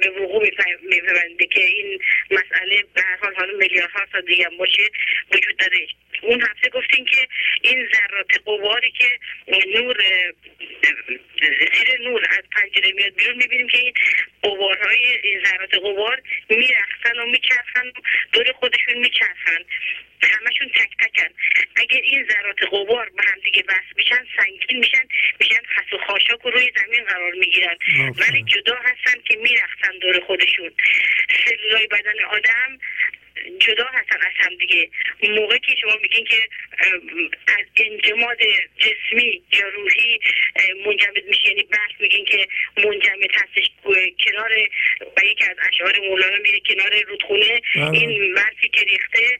به 0.00 0.10
وقوع 0.10 0.48
میپیونده 0.82 1.46
که 1.46 1.60
این 1.60 1.98
مسئله 2.30 2.84
به 2.94 3.02
هر 3.02 3.16
حال 3.22 3.34
حالا 3.34 3.58
میلیاردها 3.58 4.06
سال 4.12 4.20
دیگه 4.20 4.48
باشه 4.58 4.82
وجود 5.32 5.56
داره. 5.56 5.86
اون 6.22 6.42
هفته 6.42 6.68
گفتین 6.70 7.04
که 7.04 7.28
این 7.62 7.88
ذرات 7.92 8.40
قواری 8.44 8.90
که 8.90 9.18
نور 9.48 9.96
زیر 11.74 12.00
نور 12.00 12.26
از 12.30 12.44
پنجره 12.52 12.92
میاد 12.92 13.14
بیرون 13.14 13.36
می‌بینیم 13.36 13.68
که 13.68 13.78
این 13.78 13.92
قوارهای 14.42 15.18
این 15.22 15.44
ذرات 15.44 15.74
قوار 15.74 16.22
میرخصن 16.48 17.18
و 17.18 17.26
میچرخن 17.26 17.88
و 17.88 17.92
دور 18.32 18.52
خودشون 18.52 18.94
میچرخن. 18.98 19.64
همشون 20.22 20.68
تک 20.68 20.90
تکن. 21.00 21.28
اگر 21.76 22.00
این 22.02 22.28
ذرات 22.28 22.64
قوار 22.64 23.10
به 23.16 23.22
هم 23.26 23.40
دیگه 23.44 23.62
وصل 23.68 23.92
میشن 23.96 24.26
سنگین 24.36 24.78
میشن 24.78 25.08
میشن 25.40 25.60
خس 25.74 25.92
و 25.92 25.98
خاشاک 25.98 26.46
و 26.46 26.50
روی 26.50 26.72
زمین 26.76 27.04
قرار 27.04 27.32
می‌گیرن. 27.32 27.76
ولی 28.18 28.42
جدا 28.42 28.76
هستن 28.76 29.20
که 29.24 29.36
میرخصن 29.36 29.98
دور 30.00 30.20
خودشون. 30.20 30.70
سلولای 31.46 31.86
بدن 31.86 32.24
آدم 32.24 32.78
جدا 33.60 33.84
هستن 33.84 34.16
از 34.16 34.32
هم 34.36 34.54
دیگه. 34.54 34.90
موقع 35.22 35.58
که 35.58 35.74
شما 35.80 35.96
میگین 36.02 36.24
که 36.24 36.48
از 37.48 37.66
انجماد 37.76 38.38
جسمی 38.78 39.42
یا 39.52 39.68
روحی 39.68 40.20
منجمد 40.86 41.24
میشه 41.28 41.48
یعنی 41.48 41.62
بحث 41.62 41.90
میگین 42.00 42.24
که 42.24 42.46
منجمد 42.76 43.30
هستش 43.34 43.70
کنار 44.24 44.50
و 45.16 45.24
یکی 45.24 45.44
از 45.44 45.56
اشعار 45.68 46.00
مولانا 46.08 46.36
میره 46.36 46.60
کنار 46.60 47.02
رودخونه 47.02 47.60
بله. 47.76 47.98
این 47.98 48.34
برفی 48.34 48.68
که 48.68 48.80
ریخته 48.80 49.38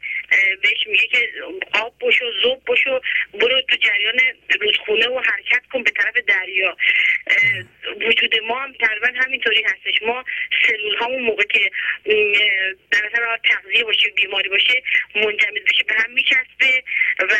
بهش 0.63 0.87
میگه 0.87 1.07
که 1.07 1.33
آب 1.73 1.95
بشو 2.01 2.33
زوب 2.43 2.63
بشو 2.67 3.01
برو 3.33 3.63
تو 3.63 3.77
جریان 3.77 4.19
رودخونه 4.61 5.09
و 5.09 5.21
حرکت 5.21 5.63
کن 5.73 5.83
به 5.83 5.91
طرف 5.91 6.17
دریا. 6.27 6.77
وجود 8.01 8.41
ما 8.43 8.61
هم 8.61 8.73
تقریبا 8.73 9.09
همینطوری 9.15 9.63
هستش. 9.63 10.03
ما 10.03 10.25
سلول 10.67 10.97
همون 11.01 11.23
موقع 11.23 11.45
که 11.45 11.71
در 12.91 13.07
اثر 13.07 13.39
تغذیه 13.45 13.85
باشه 13.91 14.11
بیماری 14.11 14.49
باشه 14.49 14.83
منجمد 15.15 15.65
بشه 15.65 15.83
به 15.83 15.95
هم 15.99 16.11
میچسبه 16.11 16.83
و 17.21 17.35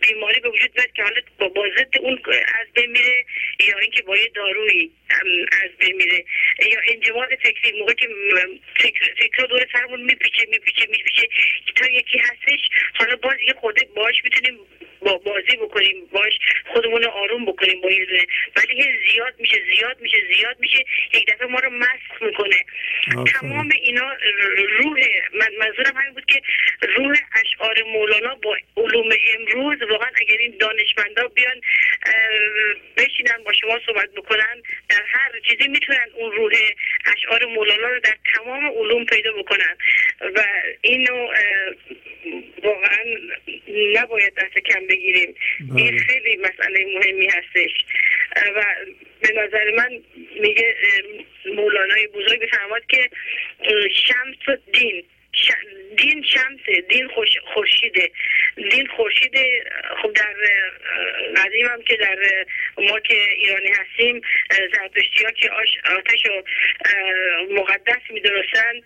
بیماری 0.00 0.40
به 0.40 0.48
وجود 0.48 0.72
بیاد 0.72 0.92
که 0.92 1.02
حالا 1.02 1.20
با 1.38 1.48
بازد 1.48 1.98
اون 2.00 2.20
از 2.60 2.66
بین 2.74 2.90
میره 2.90 3.24
یا 3.68 3.78
اینکه 3.78 4.02
با 4.02 4.16
یه 4.16 4.28
دارویی 4.34 4.90
از 5.64 5.70
بین 5.78 5.96
میره. 5.96 6.24
یا 6.72 6.80
انجماد 6.88 7.28
فکری 7.42 7.80
موقع 7.80 7.92
که 7.92 8.08
فکر, 8.76 9.14
فکر 9.18 9.44
دور 9.44 9.66
سرمون 9.72 10.02
میپیچه 10.02 10.46
میپیچه 10.50 10.86
میپیچه 10.86 11.28
تا 11.76 11.86
یکی 11.86 12.18
هستش 12.18 12.60
حالا 12.94 13.16
باز 13.16 13.36
یه 13.48 13.54
خورده 13.54 13.88
باش 13.94 14.14
می‌تونیم 14.24 14.58
با 15.00 15.18
بازی 15.18 15.56
بکنیم 15.56 16.06
باش 16.12 16.38
خودمون 16.72 17.02
رو 17.02 17.10
آروم 17.10 17.44
بکنیم 17.44 17.80
با 17.80 17.90
یه 17.90 18.06
ولی 18.56 18.84
زیاد 19.12 19.34
میشه 19.38 19.62
زیاد 19.76 20.00
میشه 20.00 20.18
زیاد 20.36 20.56
میشه 20.60 20.84
یک 21.14 21.26
دفعه 21.26 21.46
ما 21.46 21.58
رو 21.58 21.70
مسخ 21.70 22.22
می‌کنه. 22.22 22.64
تمام 23.40 23.68
اینا 23.82 24.16
روح 24.78 25.00
من 25.34 25.48
منظورم 25.58 25.96
همین 25.96 26.14
بود 26.14 26.24
که 26.26 26.42
روح 26.96 27.16
اشعار 27.44 27.82
مولانا 27.82 28.34
با 28.34 28.56
علوم 28.76 29.08
امروز 29.38 29.82
واقعا 29.90 30.10
اگر 30.14 30.36
این 30.38 30.56
دانشمندا 30.60 31.28
بیان 31.28 31.60
بشینن 32.96 33.44
با 33.44 33.52
شما 33.52 33.80
صحبت 33.86 34.10
بکنن 34.10 34.62
در 34.88 35.02
هر 35.06 35.40
چیزی 35.50 35.68
می‌تونن 35.68 36.06
اون 36.14 36.32
روح 36.32 36.52
اشعار 37.16 37.44
مولانا 37.44 37.88
رو 37.88 38.00
در 38.00 38.16
تمام 38.34 38.64
علوم 38.64 39.04
پیدا 39.04 39.32
بکنن. 39.32 39.76
و 40.20 40.44
اینو 40.80 41.28
واقعا 42.62 43.04
نباید 43.94 44.34
دست 44.34 44.58
کم 44.58 44.86
بگیریم. 44.90 45.34
این 45.76 45.90
بله. 45.90 45.98
خیلی 45.98 46.36
مسئله 46.36 46.86
مهمی 46.98 47.26
هستش. 47.26 47.70
و 48.56 48.64
به 49.20 49.32
نظر 49.32 49.70
من 49.70 49.90
میگه 50.40 50.74
مولانای 51.46 52.06
بزرگ 52.06 52.48
فرماد 52.52 52.82
که 52.88 53.10
شمس 53.90 54.58
دین 54.72 55.04
دین 55.96 56.22
شمسه 56.22 56.80
دین 56.88 57.08
خورشیده. 57.54 58.10
دین 58.70 58.86
خورشیده 58.86 59.64
خب 60.02 60.12
در 60.12 60.34
قدیم 61.36 61.66
هم 61.66 61.82
که 61.82 61.96
در 61.96 62.18
ما 62.78 63.00
که 63.00 63.14
ایرانی 63.36 63.68
هستیم 63.68 64.20
زرتشتی 64.50 65.24
ها 65.24 65.30
که 65.30 65.50
آتش 65.96 66.26
و 66.26 66.42
مقدس 67.54 68.02
میدرستن 68.10 68.80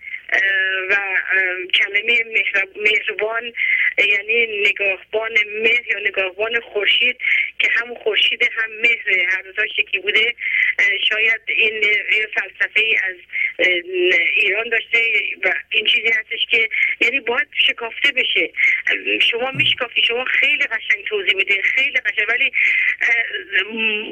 و 0.91 0.97
کلمه 1.75 2.25
مهربان 2.77 3.53
یعنی 3.99 4.61
نگاهبان 4.69 5.33
مهر 5.63 5.91
یا 5.91 5.99
نگاهبان 5.99 6.61
خورشید 6.61 7.19
که 7.59 7.69
همون 7.71 7.99
خورشید 7.99 8.43
هم 8.43 8.71
مهر 8.81 9.21
هر 9.31 9.43
روزا 9.43 9.67
شکی 9.67 9.99
بوده. 9.99 10.35
شاید 11.09 11.41
این 11.47 11.85
فلسفه 12.35 12.81
ای 12.81 12.97
از 12.97 13.17
ایران 14.37 14.69
داشته 14.69 14.99
و 15.45 15.55
این 15.71 15.87
چیزی 15.87 16.09
هستش 16.09 16.47
که 16.51 16.69
یعنی 17.01 17.21
باید 17.21 17.49
شکافته 17.67 18.13
بشه. 18.13 18.51
شما 19.31 19.51
میشکافی 19.51 20.03
شما 20.03 20.25
خیلی 20.25 20.65
قشنگ 20.65 21.05
توضیح 21.05 21.35
میده 21.35 21.63
خیلی 21.63 21.99
قشنگ. 22.01 22.29
ولی 22.29 22.53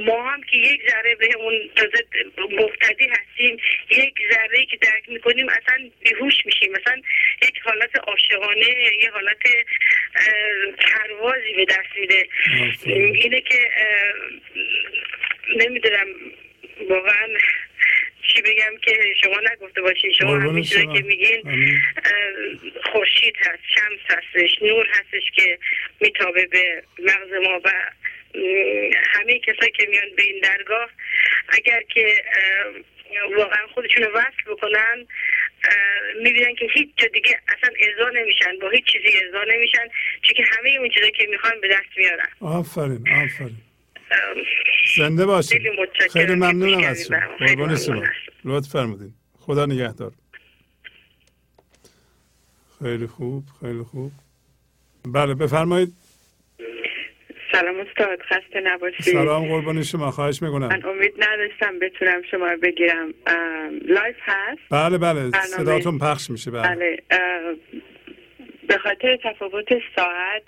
ما 0.04 0.30
هم 0.30 0.42
که 0.42 0.58
یک 0.58 0.90
ذره 0.90 1.14
به 1.14 1.34
اون 1.36 1.70
تازه 1.76 2.04
مبتدی 2.38 3.08
هستیم 3.08 3.56
یک 3.90 4.14
ذره 4.32 4.66
که 4.66 4.76
درک 4.76 5.08
می‌کنیم 5.08 5.48
اصلا 5.48 5.90
بیهوش 6.12 6.46
میشیم. 6.46 6.72
مثلا 6.72 7.02
یک 7.42 7.58
حالت 7.64 7.90
عاشقانه 8.08 8.68
یه 9.02 9.10
حالت 9.10 9.42
پروازی 10.78 11.52
به 11.56 11.64
دست 11.64 11.96
میده. 11.96 12.28
اینه 12.84 13.40
که 13.40 13.70
نمی‌دونم 15.56 16.06
واقعا 16.88 17.28
چی 18.28 18.42
بگم 18.42 18.76
که 18.82 19.14
شما 19.22 19.40
نگفته 19.52 19.80
باشین. 19.80 20.12
شما 20.12 20.38
همیشه 20.38 20.82
که 20.82 21.02
میگین 21.02 21.42
خورشید 22.92 23.36
هست 23.36 23.62
شمس 23.74 24.18
هستش 24.18 24.62
نور 24.62 24.86
هستش 24.86 25.30
که 25.36 25.58
میتابه 26.00 26.46
به 26.46 26.82
مغز 26.98 27.32
ما 27.42 27.60
و 27.64 27.72
همه 29.12 29.38
کسایی 29.38 29.72
که 29.72 29.86
میان 29.86 30.14
به 30.16 30.22
این 30.22 30.40
درگاه 30.40 30.90
اگر 31.48 31.82
که 31.82 32.24
واقعا 33.36 33.66
خودشون 33.74 34.04
وصل 34.14 34.52
بکنن 34.52 35.06
می‌بینن 36.22 36.54
که 36.54 36.68
هیچ 36.74 36.88
جا 36.96 37.08
دیگه 37.12 37.40
اصلا 37.48 37.74
ارضا 37.80 38.10
نمیشن 38.10 38.58
با 38.60 38.70
هیچ 38.70 38.84
چیزی 38.84 39.18
ارضا 39.24 39.44
نمیشن 39.54 39.88
چون 40.22 40.34
که 40.36 40.44
همه 40.50 40.70
اون 40.78 40.90
چیزا 40.90 41.10
که 41.10 41.26
می‌خوان 41.30 41.60
به 41.60 41.68
دست 41.68 41.96
میارن. 41.96 42.28
آفرین 42.40 43.08
آفرین. 43.24 43.56
زنده 44.96 45.26
باشید. 45.26 45.62
خیلی 46.12 46.34
ممنونم 46.34 46.84
از 46.84 47.06
شما. 47.06 47.36
قربان 47.38 47.76
شما. 47.76 48.02
لطف 48.44 48.68
فرمودین. 48.68 49.14
خدا 49.38 49.66
نگهدار. 49.66 50.12
خیلی 52.82 53.06
خوب 53.06 53.44
خیلی 53.60 53.82
خوب. 53.82 54.12
بله 55.06 55.34
بفرمایید. 55.34 55.92
سلام 57.52 57.80
استاد 57.80 58.22
خسته 58.22 58.60
نباشید. 58.60 59.00
سلام 59.00 59.48
قربان 59.48 59.82
شما 59.82 60.10
خواهش 60.10 60.42
می‌کنم. 60.42 60.66
من 60.68 60.82
امید 60.84 61.14
نداشتم 61.18 61.78
بتونم 61.78 62.22
شما 62.30 62.46
رو 62.46 62.58
بگیرم. 62.58 63.14
live 63.84 64.16
هست؟ 64.22 64.60
بله 64.70 64.98
بله 64.98 65.30
صداتون 65.30 65.98
پخش 65.98 66.30
میشه 66.30 66.50
بله, 66.50 66.74
بله. 66.74 66.98
به 68.68 68.78
خاطر 68.78 69.16
تفاوت 69.16 69.68
ساعت 69.96 70.42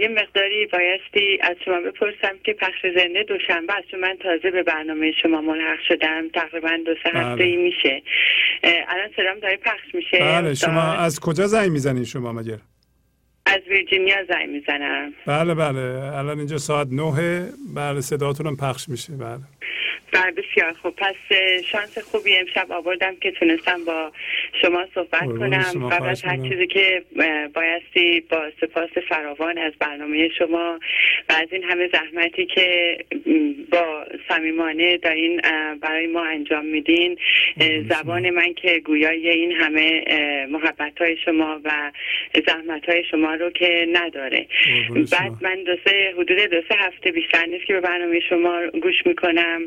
یه 0.00 0.08
مقداری 0.08 0.66
بایستی 0.66 1.38
از 1.42 1.56
شما 1.64 1.80
بپرسم 1.80 2.38
که 2.44 2.52
پخش 2.52 2.86
زنده 2.96 3.22
دوشنبه 3.22 3.74
از 3.76 3.84
من 4.00 4.16
تازه 4.22 4.50
به 4.50 4.62
برنامه 4.62 5.12
شما 5.22 5.40
ملحق 5.40 5.78
شدم 5.88 6.28
تقریبا 6.28 6.70
دو 6.86 6.94
سه 7.02 7.18
هفته 7.18 7.44
ای 7.44 7.56
بله. 7.56 7.64
میشه 7.64 8.02
الان 8.62 9.10
سلام 9.16 9.38
داره 9.38 9.56
پخش 9.56 9.94
میشه. 9.94 10.18
بله 10.18 10.54
شما 10.54 10.92
از 10.92 11.20
کجا 11.20 11.46
زنگ 11.46 11.70
می‌زنید 11.70 12.04
شما 12.04 12.32
مگر 12.32 12.58
از 13.48 13.60
ویرجینیا 13.70 14.16
زنگ 14.28 14.48
می‌زنم. 14.48 15.12
بله 15.26 15.54
بله. 15.54 16.16
الان 16.16 16.38
اینجا 16.38 16.58
ساعت 16.58 16.88
نهه. 16.90 17.48
بله 17.74 18.00
صداتون 18.00 18.56
پخش 18.56 18.88
میشه. 18.88 19.12
بله. 19.12 19.38
بله 20.12 20.30
بسیار 20.30 20.72
خوب. 20.72 20.94
پس 20.96 21.14
شانس 21.64 21.98
خوبی 21.98 22.36
امشب 22.36 22.72
آوردم 22.72 23.16
که 23.16 23.30
تونستم 23.30 23.84
با 23.84 24.12
شما 24.62 24.86
صحبت 24.94 25.26
کنم 25.38 25.88
قبل 25.88 26.08
از 26.08 26.22
هر 26.22 26.36
چیزی 26.36 26.66
که 26.66 27.02
بایستی 27.54 28.20
با 28.20 28.50
سپاس 28.60 28.90
فراوان 29.08 29.58
از 29.58 29.72
برنامه 29.78 30.28
شما 30.28 30.80
و 31.28 31.32
از 31.32 31.52
این 31.52 31.64
همه 31.64 31.88
زحمتی 31.92 32.46
که 32.46 32.98
با 33.70 34.04
صمیمانه 34.28 34.96
دارین 34.96 35.40
برای 35.80 36.06
ما 36.06 36.24
انجام 36.24 36.66
میدین. 36.66 37.18
زبان 37.88 38.30
من 38.30 38.54
که 38.54 38.78
گویای 38.78 39.28
این 39.28 39.52
همه 39.52 40.04
محبت 40.50 40.98
های 41.00 41.16
شما 41.24 41.60
و 41.64 41.92
زحمت 42.46 42.88
های 42.88 43.04
شما 43.04 43.34
رو 43.34 43.50
که 43.50 43.88
نداره. 43.92 44.46
بعد 44.90 45.32
من 45.40 45.62
دو 45.62 45.76
سه 45.84 46.14
حدود 46.18 46.38
دو 46.38 46.62
سه 46.68 46.74
هفته 46.78 47.10
بیشتر 47.10 47.46
نیست 47.46 47.66
که 47.66 47.72
به 47.72 47.80
برنامه 47.80 48.20
شما 48.20 48.66
گوش 48.82 49.06
می‌کنم. 49.06 49.62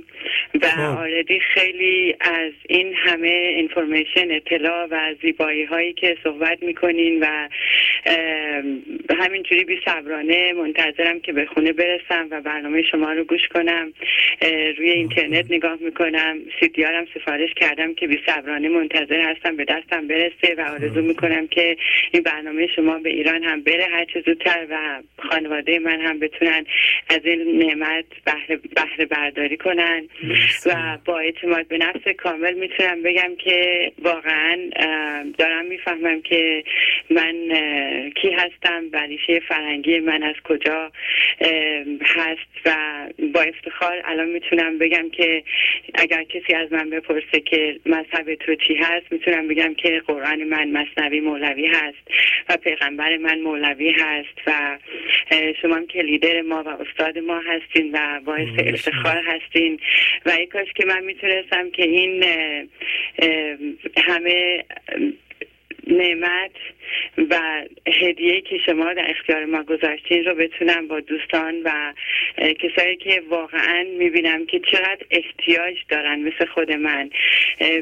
و 0.62 0.82
آردی 0.82 1.40
خب. 1.40 1.62
خیلی 1.62 2.16
از 2.20 2.52
این 2.68 2.94
همه 2.96 3.28
اینفورمیشن 3.28 4.32
اطلاع 4.32 4.88
و 4.92 5.16
زیبایی 5.22 5.64
هایی 5.64 5.94
که 5.94 6.18
صحبت 6.24 6.64
می‌کنین 6.64 7.20
و 7.20 7.50
همینجوری 9.20 9.64
بی 9.64 9.80
صبرانه 9.86 10.54
منتظرم 10.54 11.20
که 11.20 11.34
به 11.34 11.46
خونه 11.46 11.74
برسم 11.74 12.28
و 12.32 12.42
برنامه 12.42 12.82
شما 12.82 13.14
رو 13.14 13.24
گوش 13.24 13.48
کنم 13.48 13.94
روی 14.78 14.90
اینترنت 14.90 15.46
نگاه 15.50 15.78
می‌کنم. 15.82 16.38
سیدیارم 16.60 17.06
سفارش 17.14 17.54
کردم 17.56 17.94
که 17.94 18.08
بی 18.08 18.20
صبرانه 18.26 18.70
منتظر 18.70 19.22
هستم 19.22 19.56
به 19.56 19.66
دستم 19.66 20.08
برسه 20.08 20.56
و 20.58 20.62
آرزو 20.62 21.02
می‌کنم 21.02 21.48
که 21.48 21.78
این 22.12 22.24
برنامه 22.24 22.68
شما 22.68 22.98
به 22.98 23.10
ایران 23.10 23.44
هم 23.44 23.62
بره. 23.62 23.86
هر 23.92 24.06
چه 24.06 24.22
زودتر 24.26 24.68
و 24.70 25.02
خانواده 25.18 25.80
من 25.80 26.02
هم 26.02 26.20
بتونن 26.20 26.66
از 27.10 27.20
این 27.24 27.58
نعمت 27.58 28.06
بهره 28.76 29.06
برداری 29.06 29.58
کنن. 29.58 30.08
و 30.66 30.98
با 31.06 31.20
اعتماد 31.20 31.68
به 31.68 31.78
نفس 31.78 32.08
کامل 32.18 32.54
می‌تونم 32.54 33.02
بگم 33.02 33.36
که 33.36 33.92
واقعا 34.04 34.70
دارم 35.38 35.66
می‌فهمم 35.66 36.22
که 36.22 36.64
من 37.10 37.36
کی 38.22 38.32
هستم 38.32 38.84
و 38.92 38.98
ریشه 38.98 39.40
فرنگی 39.40 40.00
من 40.00 40.24
از 40.24 40.36
کجا 40.44 40.92
هست 42.02 42.66
و 42.66 42.76
با 43.34 43.42
افتخار 43.42 44.02
الان 44.06 44.30
می‌تونم 44.30 44.78
بگم 44.78 45.10
که 45.10 45.44
اگر 45.94 46.24
کسی 46.24 46.54
از 46.54 46.74
من 46.74 46.90
بپرسه 46.90 47.40
که 47.40 47.80
مذهب 47.86 48.36
تو 48.36 48.56
چی 48.56 48.76
هست 48.76 49.12
می‌تونم 49.12 49.48
بگم 49.48 49.74
که 49.74 50.02
قرآن 50.08 50.44
من 50.44 50.72
مصنوی 50.72 51.20
مولوی 51.20 51.68
هست 51.68 52.08
و 52.50 52.58
پیغمبر 52.58 53.18
من 53.18 53.40
مولوی 53.42 53.92
هست 53.92 54.48
و 54.48 54.78
شما 55.62 55.76
هم 55.76 55.88
که 55.88 56.02
لیدر 56.02 56.42
ما 56.42 56.64
و 56.64 56.68
استاد 56.68 57.18
ما 57.18 57.40
هستین 57.40 57.92
و 57.92 58.20
باعث 58.26 58.48
افتخار 58.58 59.24
هستین. 59.26 59.80
و 60.26 60.30
ای 60.30 60.46
کاش 60.46 60.74
که 60.76 60.86
من 60.86 61.04
می‌تونستم 61.04 61.70
که 61.70 61.84
این 61.84 62.24
همه 63.98 64.64
نعمت 65.88 66.52
و 67.30 67.64
هدیه 67.88 68.42
که 68.42 68.58
شما 68.58 68.94
در 68.94 69.10
اختیار 69.10 69.46
ما 69.46 69.64
گذاشتین 69.64 70.26
رو 70.26 70.36
بتونم 70.36 70.88
با 70.88 71.00
دوستان 71.00 71.62
و 71.64 71.94
کسایی 72.38 72.96
که 72.96 73.24
واقعا 73.30 73.86
می‌بینم 73.98 74.46
که 74.46 74.60
چقدر 74.60 75.06
احتیاج 75.12 75.78
دارن 75.90 76.20
مثل 76.20 76.46
خود 76.46 76.72
من 76.72 77.10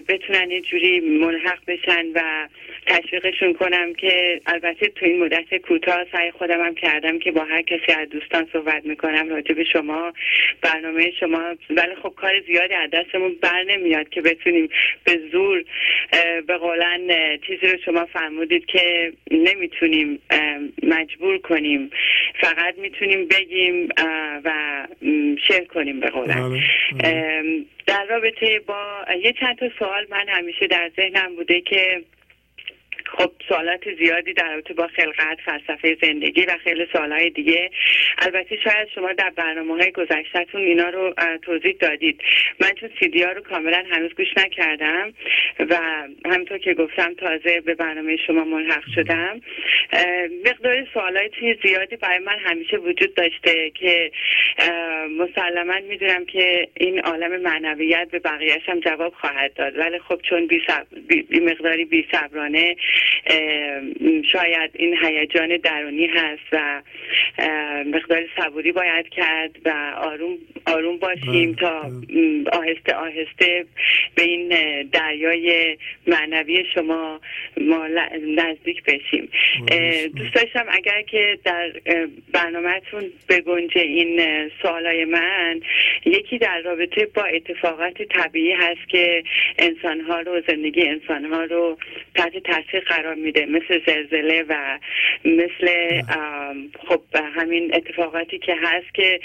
بتونن 0.08 0.52
یه 0.52 0.62
جوری 0.62 1.00
ملحق 1.00 1.60
بشن 1.68 2.06
و 2.16 2.48
تشویقشون 2.86 3.54
کنم 3.54 3.94
که 3.94 4.42
البته 4.46 4.88
تو 4.88 5.06
این 5.06 5.24
مدت 5.24 5.58
کوتاه 5.58 6.06
سعی 6.12 6.32
خودم 6.32 6.66
هم 6.66 6.76
کردم 6.76 7.20
که 7.20 7.32
با 7.32 7.44
هر 7.44 7.62
کسی 7.62 7.92
از 7.92 8.10
دوستان 8.10 8.48
صحبت 8.54 8.86
می‌کنم 8.86 9.30
راجع 9.30 9.56
به 9.56 9.64
شما 9.64 10.14
برنامه 10.62 11.12
شما 11.20 11.56
ولی 11.70 11.96
خب 12.04 12.14
کار 12.16 12.42
زیادی 12.48 12.74
از 12.74 12.90
دستمون 12.90 13.36
بر 13.42 13.64
نمیاد 13.64 14.10
که 14.10 14.22
بتونیم 14.22 14.70
به 15.04 15.20
زور 15.32 15.64
به 16.48 16.58
قولن 16.58 17.38
چیزی 17.48 17.68
رو 17.68 17.78
شما 17.86 18.06
فرمودید 18.06 18.66
که 18.66 18.80
نمی‌تونیم 19.32 20.20
مجبور 20.84 21.38
کنیم 21.38 21.92
فقط 22.42 22.78
می‌تونیم 22.78 23.28
بگیم 23.28 23.90
و 24.46 24.52
شیر 25.48 25.64
کنیم 25.64 26.00
به 26.00 26.10
قولن 26.10 26.50
بله، 26.50 26.62
بله. 27.00 27.66
در 27.88 28.06
رابطه 28.06 28.60
با 28.68 29.06
یه 29.24 29.34
چند 29.34 29.58
تا 29.58 29.70
سوال 29.80 30.06
من 30.10 30.26
همیشه 30.30 30.68
در 30.68 30.92
ذهنم 30.96 31.36
بوده 31.36 31.62
که 31.62 32.02
خب 33.20 33.32
سوالات 33.50 33.96
زیادی 34.00 34.34
در 34.34 34.54
رابطه 34.54 34.74
با 34.74 34.88
خلقت 34.88 35.38
فلسفه 35.46 35.98
زندگی 36.02 36.46
و 36.46 36.58
خیلی 36.64 36.88
سوالهای 36.92 37.30
دیگه. 37.30 37.72
البته 38.18 38.58
شاید 38.64 38.88
شما 38.96 39.14
در 39.14 39.30
برنامه 39.30 39.74
های 39.74 39.92
گذشتهتون 39.92 40.62
اینا 40.62 40.90
رو 40.90 41.14
توضیح 41.42 41.76
دادید. 41.80 42.22
من 42.60 42.70
چون 42.80 42.90
سیدی 43.00 43.24
ها 43.24 43.32
رو 43.32 43.42
کاملا 43.42 43.84
هنوز 43.92 44.14
گوش 44.14 44.28
نکردم 44.38 45.14
و 45.60 45.78
همینطور 46.26 46.58
که 46.58 46.74
گفتم 46.74 47.14
تازه 47.14 47.62
به 47.62 47.76
برنامه 47.76 48.18
شما 48.28 48.44
ملحق 48.44 48.84
شدم. 48.96 49.42
مقدار 50.46 50.88
سوالات 50.94 51.32
زیادی 51.64 51.96
برای 51.96 52.20
من 52.20 52.40
همیشه 52.40 52.78
وجود 52.78 53.14
داشته 53.14 53.70
که 53.70 54.12
مسلما 55.20 55.80
می‌دونم 55.90 56.26
که 56.26 56.68
این 56.74 57.00
عالم 57.00 57.42
معنویت 57.42 58.08
به 58.12 58.20
بقیهش 58.20 58.70
هم 58.70 58.80
جواب 58.80 59.14
خواهد 59.14 59.54
داد. 59.54 59.78
ولی 59.78 60.00
خب 60.00 60.22
چون 60.30 60.48
بی, 60.48 60.62
بی 61.22 61.40
مقداری 61.40 61.86
بی 61.86 62.08
شاید 64.32 64.72
این 64.74 64.98
هیجان 65.04 65.58
درونی 65.58 66.08
هست 66.08 66.44
و 66.52 66.82
مقدار 67.86 68.24
صبوری 68.38 68.72
باید 68.72 69.10
کرد 69.10 69.52
و 69.66 69.94
آروم 69.98 70.38
آروم 70.66 70.98
باشیم 70.98 71.56
تا 71.56 71.92
آهسته 72.52 72.94
آهسته 72.94 73.66
به 74.16 74.22
این 74.22 74.50
دریای 74.84 75.78
معنوی 76.08 76.66
شما 76.74 77.20
ما 77.62 77.88
نزدیک 78.36 78.84
بشیم. 78.84 79.30
دوست 80.16 80.34
داشتم 80.34 80.66
اگر 80.70 81.02
که 81.02 81.40
در 81.44 81.72
برنامهتون 82.34 83.04
بگنجه 83.30 83.82
این 83.82 84.22
سوالای 84.62 85.06
من 85.06 85.62
یکی 86.06 86.38
در 86.38 86.62
رابطه 86.62 87.06
با 87.06 87.24
اتفاقات 87.24 88.02
طبیعی 88.02 88.52
هست 88.52 88.90
که 88.90 89.24
انسانها 89.58 90.20
رو 90.20 90.42
زندگی 90.48 90.82
انسانها 90.82 91.44
رو 91.44 91.78
تحت 92.16 92.38
تاثیر 92.38 92.80
قرار 93.02 93.16
میده 93.16 93.46
مثل 93.46 93.82
زلزله 93.86 94.46
و 94.50 94.80
مثل 95.26 96.02
خب 96.88 97.02
همین 97.36 97.76
اتفاقاتی 97.76 98.38
که 98.38 98.56
هست 98.62 98.94
که 98.94 99.20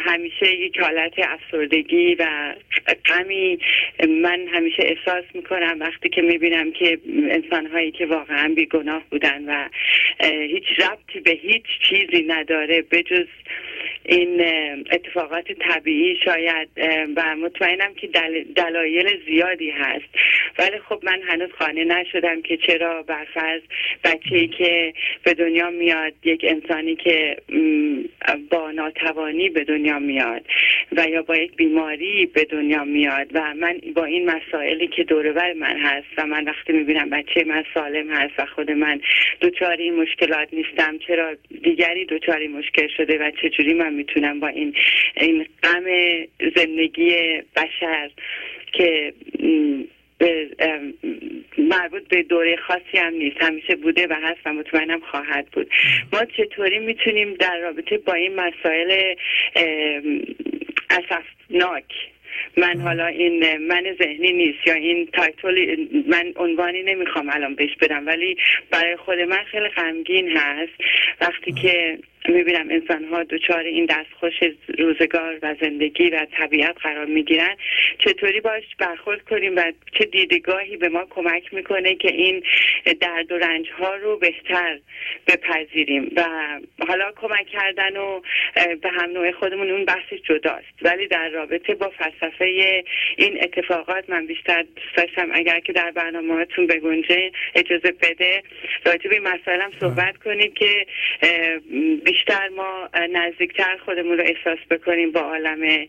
همیشه 0.00 0.54
یک 0.54 0.78
حالت 0.78 1.12
افسردگی 1.18 2.14
و 2.14 2.54
غمی 3.06 3.58
من 4.08 4.46
همیشه 4.52 4.82
احساس 4.82 5.24
می‌کنم 5.34 5.76
وقتی 5.80 6.08
که 6.08 6.22
می‌بینم 6.22 6.72
که 6.72 6.98
انسانهایی 7.30 7.90
که 7.90 8.06
واقعا 8.06 8.52
بیگناه 8.56 9.02
بودن 9.10 9.44
و 9.48 9.68
هیچ 10.24 10.64
ربطی 10.78 11.20
به 11.20 11.30
هیچ 11.30 11.64
چیزی 11.88 12.22
نداره 12.22 12.82
بجز 12.82 13.26
این 14.08 14.40
اتفاقات 14.90 15.52
طبیعی 15.52 16.16
شاید 16.24 16.68
و 17.16 17.36
مطمئنم 17.36 17.94
که 17.94 18.06
دلایل 18.56 19.24
زیادی 19.26 19.70
هست. 19.70 20.04
ولی 20.58 20.78
خب 20.78 21.00
من 21.02 21.22
هنوز 21.28 21.50
خانه 21.58 21.84
نشدم 21.84 22.42
که 22.42 22.56
چرا 22.56 22.85
برفرض 23.06 23.62
بچه 24.04 24.36
ای 24.36 24.48
که 24.48 24.94
به 25.22 25.34
دنیا 25.34 25.70
میاد 25.70 26.12
یک 26.24 26.44
انسانی 26.48 26.96
که 26.96 27.36
با 28.50 28.70
ناتوانی 28.70 29.48
به 29.48 29.64
دنیا 29.64 29.98
میاد 29.98 30.42
و 30.92 31.08
یا 31.08 31.22
با 31.22 31.36
یک 31.36 31.56
بیماری 31.56 32.26
به 32.26 32.44
دنیا 32.44 32.84
میاد 32.84 33.26
و 33.34 33.54
من 33.54 33.80
با 33.94 34.04
این 34.04 34.30
مسائلی 34.30 34.88
که 34.88 35.04
دورور 35.04 35.52
من 35.52 35.78
هست 35.80 36.06
و 36.18 36.26
من 36.26 36.44
وقتی 36.44 36.72
می‌بینم 36.72 37.10
بچه 37.10 37.44
من 37.44 37.64
سالم 37.74 38.10
هست 38.10 38.32
و 38.38 38.46
خود 38.46 38.70
من 38.70 39.00
دوچاری 39.40 39.82
این 39.82 39.94
مشکلات 39.94 40.48
نیستم 40.52 40.98
چرا 40.98 41.34
دیگری 41.62 42.04
دوچاری 42.04 42.48
مشکل 42.48 42.88
شده 42.96 43.18
و 43.18 43.30
چجوری 43.30 43.74
من 43.74 43.92
می‌تونم 43.92 44.40
با 44.40 44.48
این 44.48 44.74
این 45.16 45.46
غم 45.62 45.84
زندگی 46.56 47.42
بشر 47.56 48.10
که 48.72 49.12
به 50.18 50.50
مربوط 51.58 52.08
به 52.08 52.22
دوره 52.22 52.56
خاصی 52.56 52.98
هم 52.98 53.14
نیست. 53.14 53.36
همیشه 53.42 53.76
بوده 53.76 54.06
و 54.06 54.12
هست 54.22 54.40
و 54.46 54.52
مطمئنم 54.52 55.00
خواهد 55.00 55.46
بود. 55.52 55.70
ما 56.12 56.24
چطوری 56.24 56.78
می‌تونیم 56.78 57.34
در 57.34 57.58
رابطه 57.58 57.98
با 57.98 58.12
این 58.12 58.34
مسائل 58.34 59.14
اسفناک 60.90 61.84
من 62.56 62.80
حالا 62.80 63.06
این 63.06 63.56
من 63.56 63.96
ذهنی 63.98 64.32
نیست 64.32 64.66
یا 64.66 64.74
این 64.74 65.06
تایتل 65.06 65.76
من 66.06 66.32
عنوانی 66.36 66.82
نمی‌خوام 66.82 67.28
الان 67.30 67.54
بهش 67.54 67.76
بدم 67.80 68.06
ولی 68.06 68.36
برای 68.70 68.96
خود 68.96 69.18
من 69.18 69.44
خیلی 69.44 69.68
غمگین 69.68 70.36
هست. 70.36 70.72
وقتی 71.20 71.52
که 71.52 71.98
می‌بینم 72.28 72.70
انسان 72.70 73.04
ها 73.04 73.22
دچار 73.22 73.64
این 73.64 73.86
دستخوش 73.86 74.34
روزگار 74.78 75.38
و 75.42 75.54
زندگی 75.60 76.10
و 76.10 76.26
طبیعت 76.38 76.76
قرار 76.82 77.06
می‌گیرن. 77.06 77.56
چطوری 77.98 78.40
باش 78.40 78.64
برخورد 78.78 79.22
کنیم 79.22 79.56
و 79.56 79.72
چه 79.92 80.04
دیدگاهی 80.04 80.76
به 80.76 80.88
ما 80.88 81.06
کمک 81.10 81.54
می‌کنه 81.54 81.94
که 81.94 82.12
این 82.12 82.42
درد 83.00 83.32
و 83.32 83.38
رنج 83.38 83.70
ها 83.70 83.94
رو 83.94 84.16
بهتر 84.16 84.78
بپذیریم؟ 85.26 86.12
و 86.16 86.24
حالا 86.88 87.12
کمک 87.16 87.46
کردن 87.46 87.96
و 87.96 88.20
به 88.82 88.90
هم 88.90 89.10
نوع 89.10 89.30
خودمون 89.30 89.70
اون 89.70 89.84
بحث 89.84 90.12
جداست. 90.24 90.66
ولی 90.82 91.06
در 91.06 91.28
رابطه 91.28 91.74
با 91.74 91.90
فلسفه 91.90 92.84
این 93.16 93.38
اتفاقات 93.42 94.10
من 94.10 94.26
بیشتر 94.26 94.62
دوست 94.62 94.96
داشتم. 94.96 95.28
اگر 95.32 95.60
که 95.60 95.72
در 95.72 95.90
برنامه 95.90 96.34
هاتون 96.34 96.66
بگنجه 96.66 97.32
اجازه 97.54 97.92
بده 98.02 98.42
راجع 98.86 99.10
به 99.10 99.20
مسائلم 99.20 99.72
صحبت 99.80 100.16
کنید 100.16 100.54
که 100.54 100.86
ما 102.56 102.88
نزدیکتر 103.12 103.76
خودمون 103.84 104.18
رو 104.18 104.24
احساس 104.24 104.58
بکنیم 104.70 105.12
با 105.12 105.20
عالم 105.20 105.86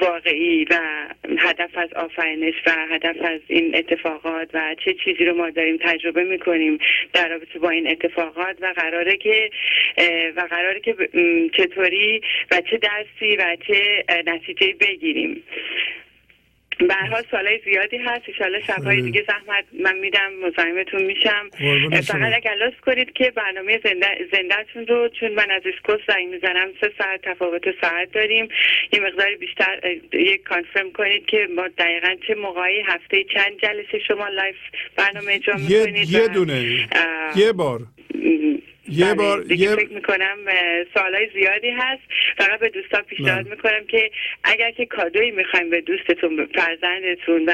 واقعی 0.00 0.64
و 0.64 0.78
هدف 1.38 1.78
از 1.78 1.92
آفرینش 1.92 2.54
و 2.66 2.70
هدف 2.90 3.16
از 3.20 3.40
این 3.46 3.76
اتفاقات 3.76 4.48
و 4.54 4.74
چه 4.84 4.94
چیزی 5.04 5.24
رو 5.24 5.34
ما 5.36 5.50
داریم 5.50 5.78
تجربه 5.82 6.24
می‌کنیم 6.24 6.78
در 7.12 7.28
رابطه 7.28 7.58
با 7.58 7.70
این 7.70 7.90
اتفاقات 7.90 8.56
و 8.60 8.72
قراره 8.76 9.16
که 9.16 9.50
و 10.36 10.40
قراره 10.40 10.80
که 10.80 10.94
چطوری 11.56 12.20
و 12.50 12.60
چه 12.70 12.76
درسی 12.76 13.36
و 13.36 13.56
چه 13.66 14.04
نتیجه 14.26 14.74
بگیریم. 14.80 15.42
به 16.78 16.94
حال 16.94 17.22
زیادی 17.64 17.96
هست. 17.96 18.22
ان 18.40 18.60
شبهای 18.66 19.02
دیگه 19.02 19.24
زحمت 19.28 19.64
من 19.84 19.98
میدم 19.98 20.32
مزاحمتون 20.46 21.02
میشم. 21.02 21.50
فقط 22.02 22.32
اگر 22.34 22.54
لطف 22.54 22.80
کنید 22.80 23.12
که 23.12 23.30
برنامه 23.30 23.80
زنده 23.84 24.06
زندهتون 24.32 24.86
رو 24.86 25.08
چون 25.20 25.32
من 25.32 25.50
از 25.50 25.62
اسکوس 25.74 26.00
زنگ 26.08 26.28
می‌زنم 26.28 26.68
سه 26.80 26.92
ساعت 26.98 27.22
تفاوت 27.22 27.62
ساعت 27.80 28.12
داریم. 28.12 28.48
یه 28.92 29.00
مقداری 29.00 29.36
بیشتر 29.36 29.96
یک 30.12 30.42
confirm 30.42 30.92
کنید 30.92 31.26
که 31.26 31.48
ما 31.56 31.68
دقیقا 31.78 32.14
چه 32.26 32.34
موقعی 32.34 32.80
هفته 32.86 33.24
چند 33.34 33.60
جلسه 33.62 33.98
شما 34.08 34.28
live 34.28 34.56
برنامه 34.96 35.32
اجرا 35.32 35.56
می‌کنید 35.56 36.10
یه 36.10 36.28
دونه. 36.28 36.88
یه 37.36 37.52
بار. 37.52 37.80
یه 38.88 39.04
بله، 39.04 39.14
بار 39.14 39.52
یه... 39.52 39.76
فکر 39.76 39.92
می‌کنم 39.92 40.38
سوالای 40.94 41.28
زیادی 41.34 41.70
هست. 41.70 42.02
فقط 42.38 42.60
به 42.60 42.68
دوستان 42.68 43.02
پیشنهاد 43.02 43.44
بله. 43.44 43.50
می‌کنم 43.50 43.84
که 43.88 44.10
اگر 44.44 44.70
که 44.70 44.86
کادویی 44.86 45.30
می‌خوایم 45.30 45.70
به 45.70 45.80
دوستتون 45.80 46.48
فرزندتون 46.54 47.44
و 47.44 47.52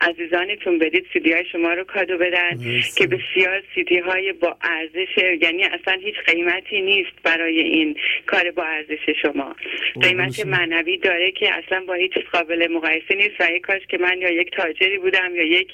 عزیزانتون 0.00 0.78
بدید 0.78 1.06
سیدی 1.12 1.32
های 1.32 1.44
شما 1.52 1.72
رو 1.72 1.84
کادو 1.84 2.18
بدن 2.18 2.58
که 2.96 3.06
بسیار 3.06 3.62
سیدی 3.74 3.98
های 3.98 4.32
با 4.32 4.56
ارزش 4.62 5.42
یعنی 5.42 5.64
اصلا 5.64 5.94
هیچ 6.02 6.14
قیمتی 6.26 6.80
نیست 6.80 7.12
برای 7.22 7.58
این 7.58 7.96
کار 8.26 8.50
با 8.50 8.64
ارزش 8.64 9.10
شما. 9.22 9.56
قیمت 10.02 10.46
معنوی 10.46 10.96
داره 10.96 11.32
که 11.32 11.54
اصلا 11.54 11.84
با 11.84 11.94
هیچ 11.94 12.12
قابل 12.32 12.68
مقایسه 12.72 13.14
نیست 13.14 13.40
و 13.40 13.50
یک 13.50 13.62
کاش 13.62 13.82
که 13.88 13.98
من 13.98 14.20
یا 14.20 14.30
یک 14.30 14.50
تاجری 14.50 14.98
بودم 14.98 15.36
یا 15.36 15.44
یک 15.44 15.68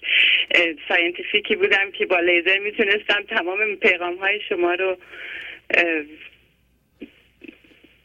scientific 0.88 1.50
ی 1.50 1.56
بودم 1.56 1.90
که 1.90 2.06
با 2.06 2.20
لیزر 2.20 2.58
می‌تونستم 2.58 3.22
تمام 3.28 3.76
پیغام 3.76 4.14
های 4.16 4.39
شما 4.48 4.74
رو 4.74 4.96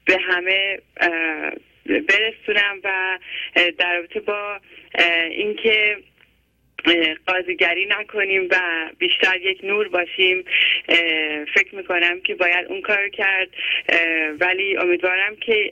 به 0.06 0.18
همه 0.22 0.80
برسونم 1.86 2.82
و 2.84 3.20
در 3.78 3.96
رابطه 3.96 4.20
با 4.20 4.60
اینکه 5.32 5.98
قاضیگری 7.28 7.86
نکنیم 7.86 8.48
و 8.52 8.56
بیشتر 8.98 9.42
یک 9.42 9.60
نور 9.64 9.88
باشیم. 9.88 10.46
فکر 11.54 11.76
می‌کنم 11.76 12.22
که 12.22 12.36
باید 12.36 12.66
اون 12.68 12.82
کار 12.82 13.10
کرد. 13.10 13.50
ولی 14.40 14.78
امیدوارم 14.78 15.36
که 15.36 15.72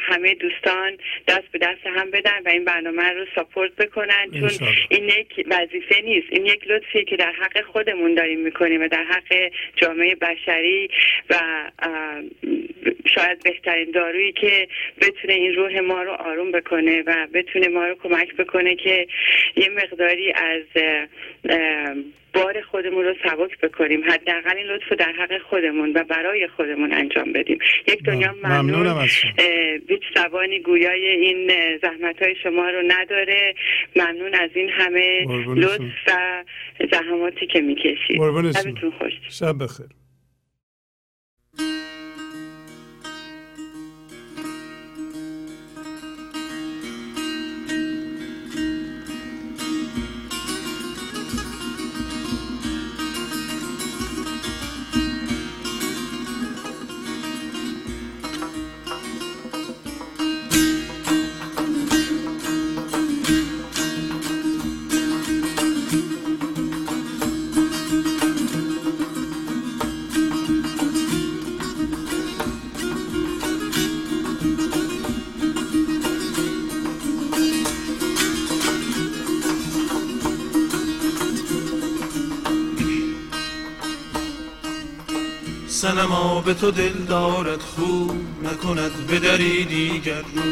همه 0.00 0.34
دوستان 0.34 0.98
دست 1.28 1.52
به 1.52 1.58
دست 1.58 1.86
هم 1.86 2.10
بدن 2.10 2.42
و 2.44 2.48
این 2.48 2.64
برنامه 2.64 3.10
رو 3.12 3.26
ساپورت 3.34 3.76
بکنن. 3.76 4.30
چون 4.40 4.50
این 4.88 5.04
یک 5.04 5.46
وظیفه 5.46 6.00
نیست. 6.00 6.26
این 6.30 6.46
یک 6.46 6.62
لطفیه 6.66 7.04
که 7.04 7.16
در 7.16 7.32
حق 7.32 7.64
خودمون 7.64 8.14
داریم 8.14 8.40
می‌کنیم 8.40 8.82
و 8.82 8.88
در 8.88 9.04
حق 9.04 9.50
جامعه 9.76 10.14
بشری 10.14 10.90
و 11.30 11.36
شاید 13.14 13.42
بهترین 13.44 13.90
دارویی 13.90 14.32
که 14.32 14.68
بتونه 15.00 15.34
این 15.34 15.54
روح 15.54 15.80
ما 15.80 16.02
رو 16.02 16.12
آروم 16.12 16.52
بکنه 16.52 17.02
و 17.06 17.26
بتونه 17.34 17.68
ما 17.68 17.86
رو 17.86 17.94
کمک 17.94 18.36
بکنه 18.36 18.76
که 18.76 19.06
یه 19.56 19.68
مقداری 19.68 20.32
از 20.32 20.62
بار 22.34 22.62
خودمون 22.62 23.04
رو 23.04 23.14
سبک 23.24 23.58
بکنیم. 23.60 24.04
حداقل 24.04 24.56
این 24.56 24.66
لطف 24.66 24.92
در 24.92 25.12
حق 25.12 25.38
خودمون 25.38 25.92
و 25.92 26.04
برای 26.04 26.48
خودمون 26.48 26.92
انجام 26.92 27.32
بدیم. 27.32 27.58
یک 27.88 28.02
دنیا 28.02 28.34
ممنون. 28.42 29.08
هیچ 29.88 30.02
زبانی 30.16 30.60
گویای 30.60 31.08
این 31.08 31.50
زحمت 31.82 32.22
های 32.22 32.34
شما 32.42 32.70
رو 32.70 32.82
نداره. 32.88 33.54
ممنون 33.96 34.34
از 34.34 34.50
این 34.54 34.68
همه 34.68 35.26
لطف 35.56 35.82
و 36.08 36.44
زحماتی 36.92 37.46
که 37.46 37.60
می‌کشید. 37.60 38.20
شب 39.30 39.62
بخیر. 39.62 39.86
سنما 85.80 86.40
به 86.40 86.54
تو 86.54 86.70
دل 86.70 86.92
دارد 86.92 87.60
خو 87.60 88.12
نکند 88.42 89.06
به 89.06 89.18
دری 89.18 89.64
دیگر 89.64 90.20
رو. 90.20 90.42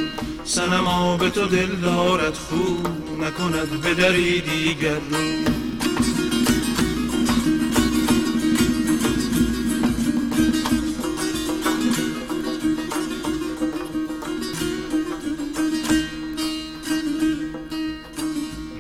سنما 0.45 1.17
به 1.17 1.31
تو 1.31 1.47
دل 1.47 1.67
دارد 1.67 2.35
خو 2.35 2.89
نکند 3.23 3.81
به 3.81 3.95
دری 3.95 4.41
دیگر 4.41 4.95
رو. 4.95 5.19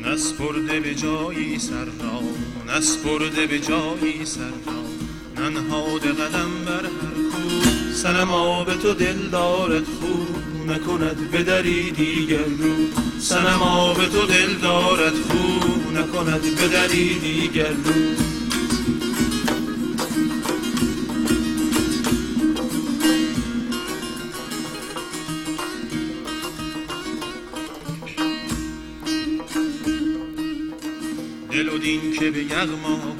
نسپرده 0.04 0.80
به 0.80 0.94
جایی 0.94 1.58
سر 1.58 1.84
را. 1.84 2.22
نسپرده 2.76 3.46
به 3.46 3.60
جایی 3.60 4.24
سر 4.24 4.40
را. 4.40 4.87
ننهاد 5.48 6.02
قدم 6.02 6.50
بر 6.66 6.84
هر 6.84 7.14
کو. 7.32 7.92
سنما 7.92 8.64
به 8.64 8.74
تو 8.74 8.94
دل 8.94 9.28
دارد 9.32 9.84
خو. 9.84 10.14
نکند 10.72 11.30
به 11.30 11.42
دری 11.42 11.90
دیگر 11.90 12.38
رو. 12.38 12.74
سنما 13.18 13.94
به 13.94 14.06
تو 14.06 14.26
دل 14.26 14.54
دارد 14.62 15.14
خو. 15.14 15.70
نکند 15.92 16.42
به 16.42 16.68
دری 16.68 17.18
دیگر 17.18 17.70
رو. 17.70 18.28
دل 31.52 31.68
و 31.68 31.78
دین 31.78 32.12
که 32.12 32.30
به 32.30 32.44
یغما 32.44 33.16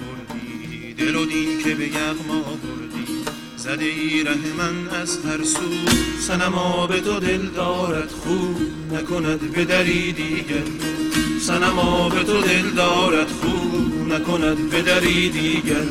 که 1.68 1.74
به 1.74 1.86
یغما 1.86 2.40
بردی. 2.40 3.24
زده 3.56 3.84
ای 3.84 4.24
ره 4.24 4.34
من 4.58 4.88
از 4.88 5.18
هر 5.24 5.44
سو 5.44 5.60
سنما 6.20 6.86
به 6.86 7.00
تو 7.00 7.20
دل 7.20 7.46
دارد 7.46 8.10
خو. 8.10 8.36
نکند 8.94 9.52
به 9.52 9.64
دری 9.64 10.12
دیگر. 10.12 10.62
سنما 11.40 12.08
به 12.08 12.24
تو 12.24 12.40
دل 12.40 12.70
دارد 12.70 13.28
خو 13.28 13.78
نکند 14.08 14.70
به 14.70 14.82
دری 14.82 15.28
دیگر. 15.28 15.84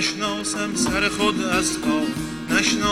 نشناسم 0.00 0.74
سر 0.74 1.08
خود 1.08 1.44
از 1.44 1.78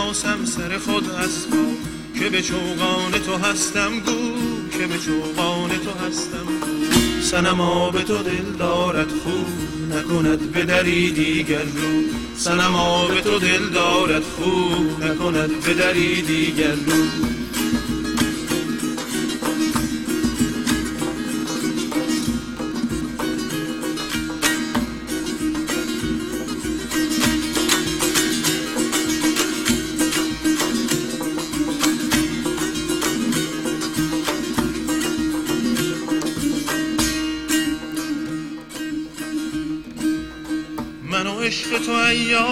پا 0.09 0.13
نشناسم 0.13 0.45
سر 0.45 0.77
خود 0.77 1.09
از 1.09 1.49
پا 1.49 2.19
که 2.19 2.29
به 2.29 2.41
چوغان 2.41 3.11
تو 3.11 3.37
هستم 3.37 3.99
گو 3.99 4.33
که 4.77 4.87
به 4.87 4.97
چوغان 4.97 5.69
تو 5.69 6.05
هستم 6.07 6.45
سنما 7.21 7.89
به 7.89 8.03
تو 8.03 8.17
دل 8.17 8.57
دارد 8.59 9.07
خوب 9.11 9.47
نکند 9.91 10.51
به 10.51 10.65
دری 10.65 11.11
دیگر 11.11 11.63
رو. 11.63 12.03
سنما 12.35 13.07
به 13.07 13.21
تو 13.21 13.39
دل 13.39 13.69
دارد 13.69 14.23
خوب 14.23 15.03
نکند 15.03 15.59
به 15.59 15.73
دری 15.73 16.21
دیگر 16.21 16.71
رو. 16.71 17.38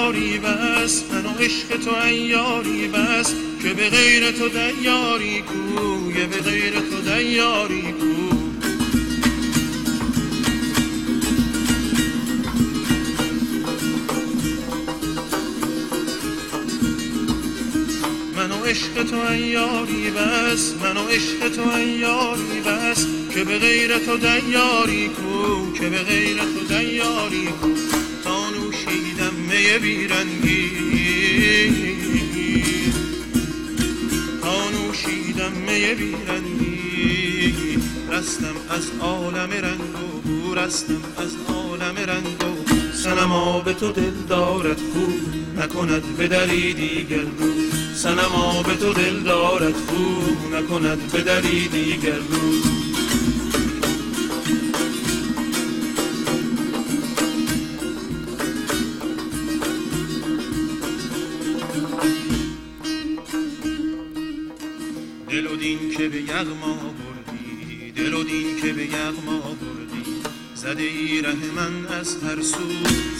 یاری 0.08 0.38
بس 0.38 1.04
من 1.12 1.26
و 1.26 1.30
عشق 1.40 1.78
تو 1.86 2.06
ایاری 2.06 2.88
بس 2.88 3.34
که 3.62 3.74
به 3.74 3.90
غیر 3.90 4.32
تو 4.32 4.50
دیاری 4.50 5.42
کو 5.42 6.12
یه 6.12 6.26
به 6.26 6.42
غیر 6.42 6.74
تو 6.74 7.02
دیاری 7.02 7.82
کو. 7.82 8.38
من 18.36 18.52
عشق 18.70 19.04
تو 19.04 19.32
ایاری 19.32 20.12
بس 20.12 20.74
منو 20.84 21.08
عشق 21.08 21.50
تو 21.56 21.70
ایاری 21.76 22.62
بس 22.66 23.06
که 23.34 23.44
به 23.44 23.58
غیرت 23.58 24.06
تو 24.06 24.18
دیاری 24.18 25.08
کو 25.08 25.74
که 25.74 25.90
به 25.90 25.98
غیرت 25.98 26.54
تو 26.60 26.76
دیاری 26.76 27.48
کو. 27.62 27.77
بیرنگی. 29.82 30.70
تا 34.42 34.70
نوشیدم 34.70 35.52
می 35.52 35.96
بیرنگی. 35.96 37.78
رستم 38.12 38.56
از 38.70 38.92
عالم 39.02 39.50
رنگ 39.52 39.96
و 40.48 40.56
رستم 40.56 41.02
از 41.18 41.36
عالم 41.50 41.96
رنگ 41.98 42.26
و 42.26 42.94
سنما 42.94 43.60
به 43.60 43.74
تو 43.74 43.92
دل 43.92 44.12
دارد 44.30 44.80
خوب 44.94 45.20
نکند 45.58 46.18
به 46.18 46.28
دری 46.28 46.74
دیگر 46.74 47.18
رو. 47.18 47.54
سنما 47.96 48.64
به 48.64 48.76
تو 48.76 48.94
دل 48.94 49.20
دارد 49.20 49.76
خوب 49.76 50.56
نکند 50.56 51.12
به 51.12 51.22
دری 51.22 51.68
دیگر 51.68 52.18
رو. 52.18 52.67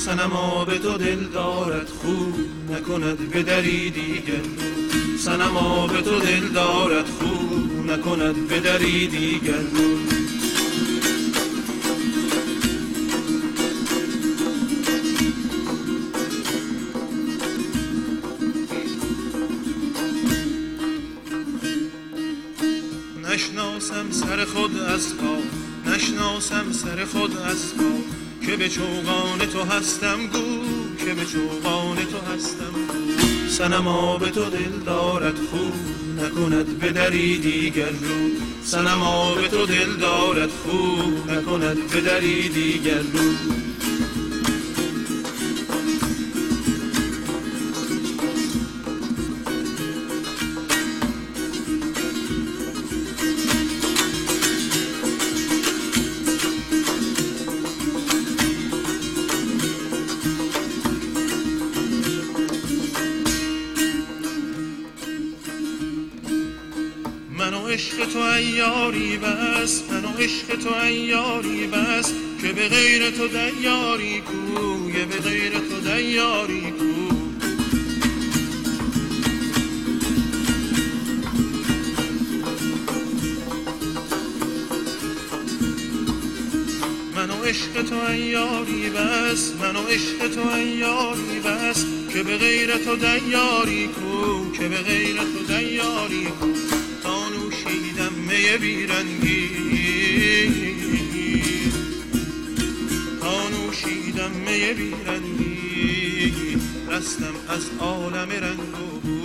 سنما 0.08 0.66
به 0.66 0.78
تو 0.80 0.98
دل 0.98 1.24
دارد 1.24 1.90
خوب 1.90 2.36
نکند 2.72 3.30
به 3.30 3.44
دری 3.44 3.90
دیگر 3.90 4.42
سنما 5.20 5.88
به 5.88 6.02
تو 6.02 6.20
دل 6.20 6.48
دارد 6.48 7.06
خوب 7.06 7.92
نکند 7.92 8.48
به 8.48 8.60
دری 8.60 9.08
دیگر 9.08 9.64
نشناسم 23.34 24.12
سر 24.12 24.46
خود 24.46 24.80
از 24.80 25.18
پا 25.18 25.38
نشناسم 25.92 26.72
سر 26.72 27.06
خود 27.06 27.38
از 27.38 27.74
پا. 27.78 27.97
به 28.58 28.70
چوغان 28.70 29.40
تو 29.54 29.64
هستم 29.64 30.28
گو 30.28 31.06
که 31.06 31.14
به 31.14 31.26
چوغان 31.26 31.96
تو 31.96 32.34
هستم 32.34 32.74
سنما 33.50 34.18
به 34.18 34.30
تو 34.30 34.50
دل 34.50 34.84
دارد 34.86 35.36
خوب 35.36 35.74
نکند 36.20 36.80
به 36.80 36.92
دری 36.92 37.38
دیگر 37.38 37.90
رو. 37.90 38.30
سنما 38.64 39.36
به 39.36 39.48
تو 39.48 39.66
دل 39.66 39.94
دارد 40.02 40.50
خوب 40.50 41.32
نکند 41.32 41.88
به 41.88 42.02
دری 42.02 42.50
دیگر 42.50 43.00
رو. 43.00 43.57
ایاری 68.58 69.18
بس 69.18 69.82
من 69.92 70.06
و 70.06 70.18
عشق 70.18 70.56
تو 70.64 70.76
ایاری 70.84 71.68
بس 71.68 72.14
که 72.42 72.54
به 72.54 72.68
غیر 72.68 73.10
تو 73.10 73.28
دیاری 73.28 74.22
کو 74.22 74.78
به 75.10 75.30
غیر 75.30 75.52
تو 75.52 75.80
دیاری 75.80 76.72
کو. 76.72 77.16
من 87.16 87.32
عشق 87.46 87.84
تو 87.90 87.96
ایاری 88.10 88.90
بس 88.90 89.52
من 89.62 89.76
و 89.76 89.88
عشق 89.88 90.28
تو 90.36 90.50
ایاری 90.56 91.40
بس 91.46 91.86
که 92.14 92.24
به 92.24 92.38
غیر 92.38 92.78
تو 92.78 92.96
دیاری 92.96 93.88
کو 93.88 94.52
که 94.52 94.68
به 94.68 94.78
غیر 94.78 95.18
تو 95.18 95.54
دیاری 95.54 96.26
کو. 96.26 96.67
می 98.38 98.58
بیرنگی. 98.58 99.50
تا 103.22 103.50
نوشیدم 103.50 104.32
می 104.32 104.74
بیرنگی. 104.74 106.58
رستم 106.92 107.36
از 107.50 107.70
عالم 107.80 108.30
رنگ 108.30 108.60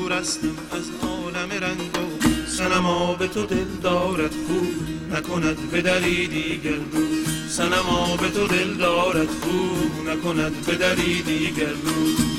و 0.04 0.08
رستم 0.08 0.56
از 0.72 0.90
عالم 1.02 1.50
رنگ 1.50 1.80
و 1.80 2.46
سنما 2.46 3.14
به 3.14 3.28
تو 3.28 3.46
دل 3.46 3.64
دارد 3.82 4.34
خوب 4.46 4.74
نکند 5.12 5.70
به 5.70 5.82
دری 5.82 6.26
دیگر 6.26 6.70
رو 6.70 7.06
سنما 7.48 8.16
به 8.16 8.28
تو 8.28 8.46
دل 8.46 8.74
دارد 8.74 9.28
خوب 9.28 10.08
نکند 10.08 10.66
به 10.66 10.74
دری 10.74 11.22
دیگر 11.22 11.72
رو 11.72 12.31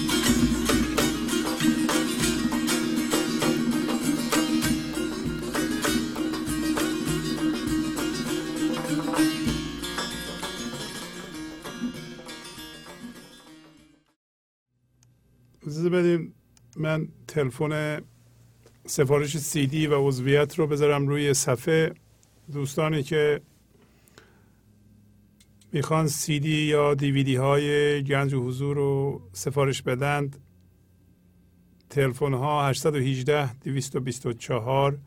من 16.84 17.08
تلفن 17.28 18.02
سفارش 18.86 19.38
سی 19.38 19.68
دی 19.68 19.88
و 19.88 20.08
عضویت 20.08 20.60
رو 20.60 20.68
بذارم 20.68 21.08
روی 21.08 21.34
صفحه. 21.34 21.94
دوستانی 22.54 23.04
که 23.04 23.42
می‌خوان 25.72 26.08
سی 26.08 26.40
دی 26.40 26.62
یا 26.62 26.94
دیویدی 26.94 27.36
های 27.36 28.04
گنج 28.04 28.34
و 28.34 28.44
حضور 28.44 28.76
رو 28.76 29.22
سفارش 29.34 29.82
بدند 29.82 30.38
تلفن 31.90 32.34
ها 32.34 32.68
818 32.68 33.54
224 33.54 34.98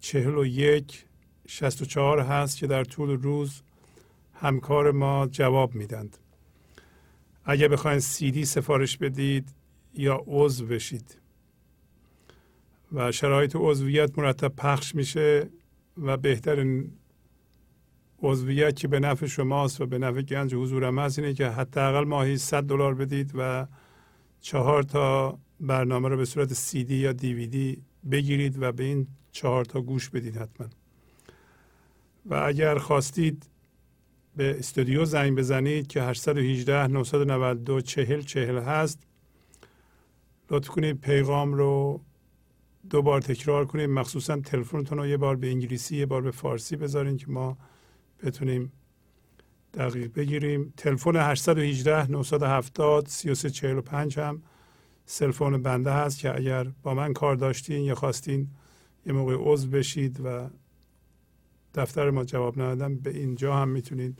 41 0.00 1.04
64 1.48 2.20
هست 2.20 2.58
که 2.58 2.66
در 2.66 2.84
طول 2.84 3.10
روز 3.10 3.62
همکار 4.34 4.90
ما 4.90 5.26
جواب 5.26 5.74
میدند 5.74 6.16
اگر 7.44 7.68
بخواین 7.68 8.00
سی 8.00 8.30
دی 8.30 8.44
سفارش 8.44 8.96
بدید 8.96 9.48
یا 9.98 10.24
عضو 10.26 10.66
بشید. 10.66 11.18
و 12.92 13.12
شرایط 13.12 13.56
عضویت 13.56 14.18
مرتب 14.18 14.48
پخش 14.48 14.94
میشه 14.94 15.48
و 15.98 16.16
بهترین 16.16 16.92
عضویت 18.22 18.76
که 18.76 18.88
به 18.88 19.00
نفع 19.00 19.26
شماست 19.26 19.80
و 19.80 19.86
به 19.86 19.98
نفع 19.98 20.22
گنج 20.22 20.54
حضورم 20.54 20.98
هست 20.98 21.18
اینه 21.18 21.34
که 21.34 21.48
حداقل 21.48 22.04
ماهی 22.04 22.38
100 22.38 22.62
دلار 22.62 22.94
بدید 22.94 23.32
و 23.34 23.66
چهار 24.40 24.82
تا 24.82 25.38
برنامه 25.60 26.08
رو 26.08 26.16
به 26.16 26.24
صورت 26.24 26.52
سی 26.52 26.84
دی 26.84 26.96
یا 26.96 27.12
دیویدی 27.12 27.82
بگیرید 28.10 28.62
و 28.62 28.72
به 28.72 28.84
این 28.84 29.06
چهار 29.32 29.64
تا 29.64 29.80
گوش 29.80 30.10
بدید 30.10 30.36
حتما. 30.36 30.66
و 32.26 32.34
اگر 32.34 32.78
خواستید 32.78 33.46
به 34.36 34.58
استودیو 34.58 35.04
زنگ 35.04 35.38
بزنید 35.38 35.86
که 35.86 36.02
818 36.02 36.86
992 36.86 37.80
40 37.80 38.22
40 38.22 38.58
هست 38.58 39.05
لطف 40.50 40.68
کنید 40.68 41.00
پیغام 41.00 41.54
رو 41.54 42.00
دو 42.90 43.02
بار 43.02 43.20
تکرار 43.20 43.66
کنید. 43.66 43.90
مخصوصا 43.90 44.40
تلفنتون 44.40 44.98
رو 44.98 45.06
یه 45.06 45.16
بار 45.16 45.36
به 45.36 45.50
انگلیسی 45.50 45.96
یه 45.96 46.06
بار 46.06 46.22
به 46.22 46.30
فارسی 46.30 46.76
بذارین 46.76 47.16
که 47.16 47.30
ما 47.30 47.58
بتونیم 48.22 48.72
دقیق 49.74 50.12
بگیریم. 50.12 50.72
تلفن 50.76 51.16
818 51.16 52.10
970 52.10 53.06
3345 53.08 54.18
هم 54.18 54.42
سلفون 55.06 55.62
بنده 55.62 55.92
هست 55.92 56.18
که 56.18 56.36
اگر 56.36 56.64
با 56.82 56.94
من 56.94 57.12
کار 57.12 57.36
داشتین 57.36 57.84
یا 57.84 57.94
خواستین 57.94 58.48
یه 59.06 59.12
موقع 59.12 59.36
عضو 59.38 59.68
بشید 59.68 60.20
و 60.24 60.50
دفتر 61.74 62.10
ما 62.10 62.24
جواب 62.24 62.60
ندادم 62.62 62.96
به 62.96 63.10
اینجا 63.10 63.56
هم 63.56 63.68
می‌تونید 63.68 64.18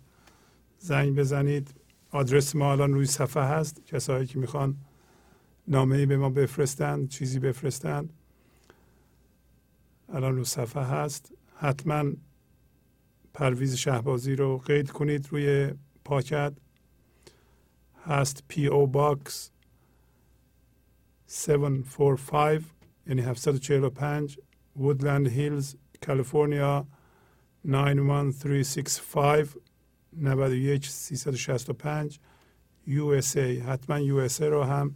زنگ 0.79 1.15
بزنید. 1.15 1.75
آدرس 2.11 2.57
ما 2.57 2.73
الان 2.73 2.95
روی 2.95 3.07
صفحه 3.07 3.43
هست. 3.43 3.87
کسایی 3.87 4.27
که 4.27 4.39
می‌خوان 4.39 4.77
نامه 5.69 6.07
به 6.07 6.17
ما 6.17 6.31
بفرستند 6.31 7.09
چیزی 7.09 7.39
بفرستند 7.39 8.13
الان 10.09 10.37
رو 10.37 10.45
صفحه 10.45 10.83
هست. 10.83 11.33
حتما 11.55 12.05
پرویز 13.35 13.75
شهبازی 13.75 14.37
رو 14.37 14.59
قید 14.59 14.91
کنید 14.91 15.29
روی 15.31 15.71
پاکت. 16.05 16.53
هست 18.07 18.45
P.O. 18.49 18.67
Box 18.67 19.51
745 21.29 22.63
یعنی 23.07 23.23
745 23.23 24.39
وودلند 24.77 25.29
هیلز 25.29 25.77
کالیفرنیا 26.07 26.87
91365 27.65 29.49
91 30.13 30.89
365 30.89 32.21
USA 32.89 33.37
حتما 33.39 34.01
USA 34.01 34.41
رو 34.41 34.63
هم 34.63 34.95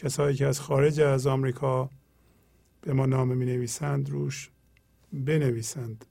کسایی 0.00 0.36
که 0.36 0.46
از 0.46 0.60
خارج 0.60 1.00
از 1.00 1.26
آمریکا 1.26 1.90
به 2.80 2.92
ما 2.92 3.06
نامه 3.06 3.34
می 3.34 3.46
نویسند 3.46 4.10
روش 4.10 4.50
بنویسند. 5.12 6.04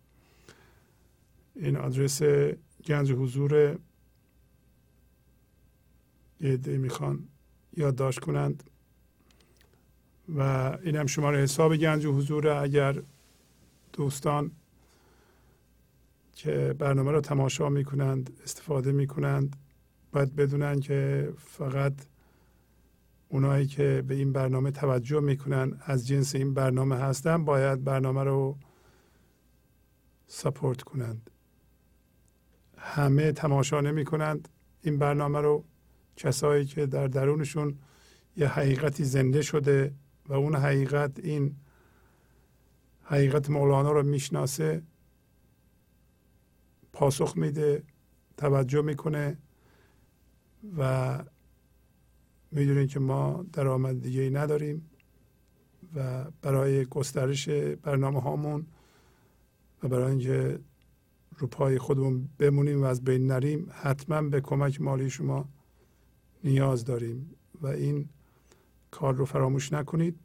این 1.56 1.78
آدرس 1.78 2.22
گنج 2.86 3.12
حضور 3.12 3.54
یه 6.42 6.54
عده 6.54 6.78
می‌خوان 6.78 7.28
یادداشت 7.78 8.20
کنند. 8.20 8.64
و 10.36 10.42
این 10.84 10.96
هم 10.96 11.06
شماره 11.06 11.38
حساب 11.38 11.78
گنج 11.78 12.06
حضور 12.06 12.48
اگر 12.48 13.02
دوستان 13.94 14.52
که 16.34 16.76
برنامه 16.80 17.12
رو 17.12 17.22
تماشا 17.22 17.70
می‌کنند 17.70 18.40
استفاده 18.44 18.92
می‌کنند 18.92 19.56
باید 20.12 20.36
بدونن 20.36 20.80
که 20.80 21.30
فقط 21.38 21.94
اونایی 23.32 23.68
که 23.68 24.04
به 24.08 24.16
این 24.16 24.34
برنامه 24.34 24.72
توجه 24.72 25.20
می‌کنن 25.20 25.82
از 25.86 26.08
جنس 26.08 26.36
این 26.36 26.54
برنامه 26.54 26.96
هستن 26.96 27.46
باید 27.46 27.84
برنامه 27.84 28.24
رو 28.24 28.58
سپورت 30.28 30.82
کنند. 30.82 31.30
همه 32.78 33.32
تماشا 33.32 33.82
نمی 33.82 34.06
کنند 34.06 34.50
این 34.82 34.98
برنامه 34.98 35.42
رو. 35.42 35.66
کسایی 36.16 36.66
که 36.66 36.86
در 36.86 37.08
درونشون 37.08 37.80
یه 38.38 38.48
حقیقتی 38.48 39.04
زنده 39.04 39.42
شده 39.42 39.94
و 40.28 40.34
اون 40.34 40.56
حقیقت 40.56 41.20
این 41.20 41.56
حقیقت 43.04 43.50
مولانا 43.50 43.92
رو 43.92 44.04
می‌شناسه 44.04 44.84
پاسخ 46.94 47.38
میده 47.38 47.84
توجه 48.38 48.82
می‌کنه 48.82 49.38
و 50.78 51.20
می‌دونید 52.52 52.90
که 52.90 53.00
ما 53.00 53.46
درآمد 53.54 54.02
دیگه 54.02 54.22
ای 54.22 54.30
نداریم 54.30 54.90
و 55.96 56.26
برای 56.42 56.86
گسترش 56.86 57.50
برنامه 57.50 58.22
هامون 58.22 58.66
و 59.84 59.88
برای 59.88 60.10
اینکه 60.10 60.60
رو 61.38 61.48
پای 61.48 61.78
خودمون 61.78 62.30
بمونیم 62.38 62.82
و 62.82 62.86
از 62.86 63.04
بین 63.04 63.28
نریم 63.28 63.72
حتما 63.74 64.22
به 64.22 64.42
کمک 64.42 64.82
مالی 64.82 65.10
شما 65.10 65.50
نیاز 66.44 66.86
داریم 66.86 67.36
و 67.62 67.68
این 67.68 68.10
کار 68.92 69.16
رو 69.16 69.26
فراموش 69.26 69.74
نکنید. 69.74 70.20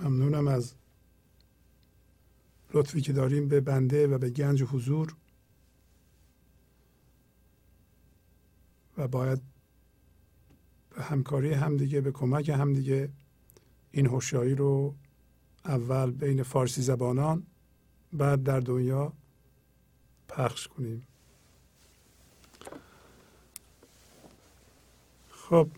ممنونم 0.00 0.48
از 0.48 0.74
لطفی 2.74 3.00
که 3.00 3.12
داریم 3.12 3.48
به 3.48 3.60
بنده 3.60 4.06
و 4.06 4.18
به 4.18 4.30
گنج 4.30 4.62
حضور. 4.62 5.16
و 8.98 9.08
باید 9.08 9.40
به 10.96 11.02
همکاری 11.02 11.52
همدیگه 11.52 12.00
به 12.00 12.12
کمک 12.12 12.48
همدیگه 12.48 13.08
این 13.90 14.06
هوشیاری 14.06 14.54
رو 14.54 14.94
اول 15.64 16.10
بین 16.10 16.42
فارسی 16.42 16.82
زبانان 16.82 17.42
بعد 18.12 18.42
در 18.42 18.60
دنیا 18.60 19.12
پخش 20.28 20.68
کنیم. 20.68 21.06
خب 25.30 25.68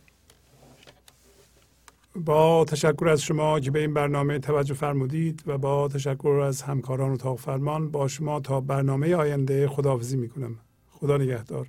با 2.17 2.65
تشکر 2.65 3.09
از 3.09 3.23
شما 3.23 3.61
که 3.61 3.71
به 3.71 3.81
این 3.81 3.95
برنامه 3.95 4.39
توجه 4.39 4.75
فرمودید 4.75 5.43
و 5.47 5.59
با 5.59 5.89
تشکر 5.89 6.29
از 6.29 6.63
همکاران 6.63 7.13
اتاق 7.13 7.39
فرمان 7.39 7.91
با 7.91 8.09
شما 8.09 8.41
تا 8.41 8.61
برنامه 8.61 9.15
آینده 9.15 9.69
خداحافظی 9.69 10.17
می‌کنم. 10.17 10.59
خدا 10.91 11.17
نگهدار. 11.17 11.69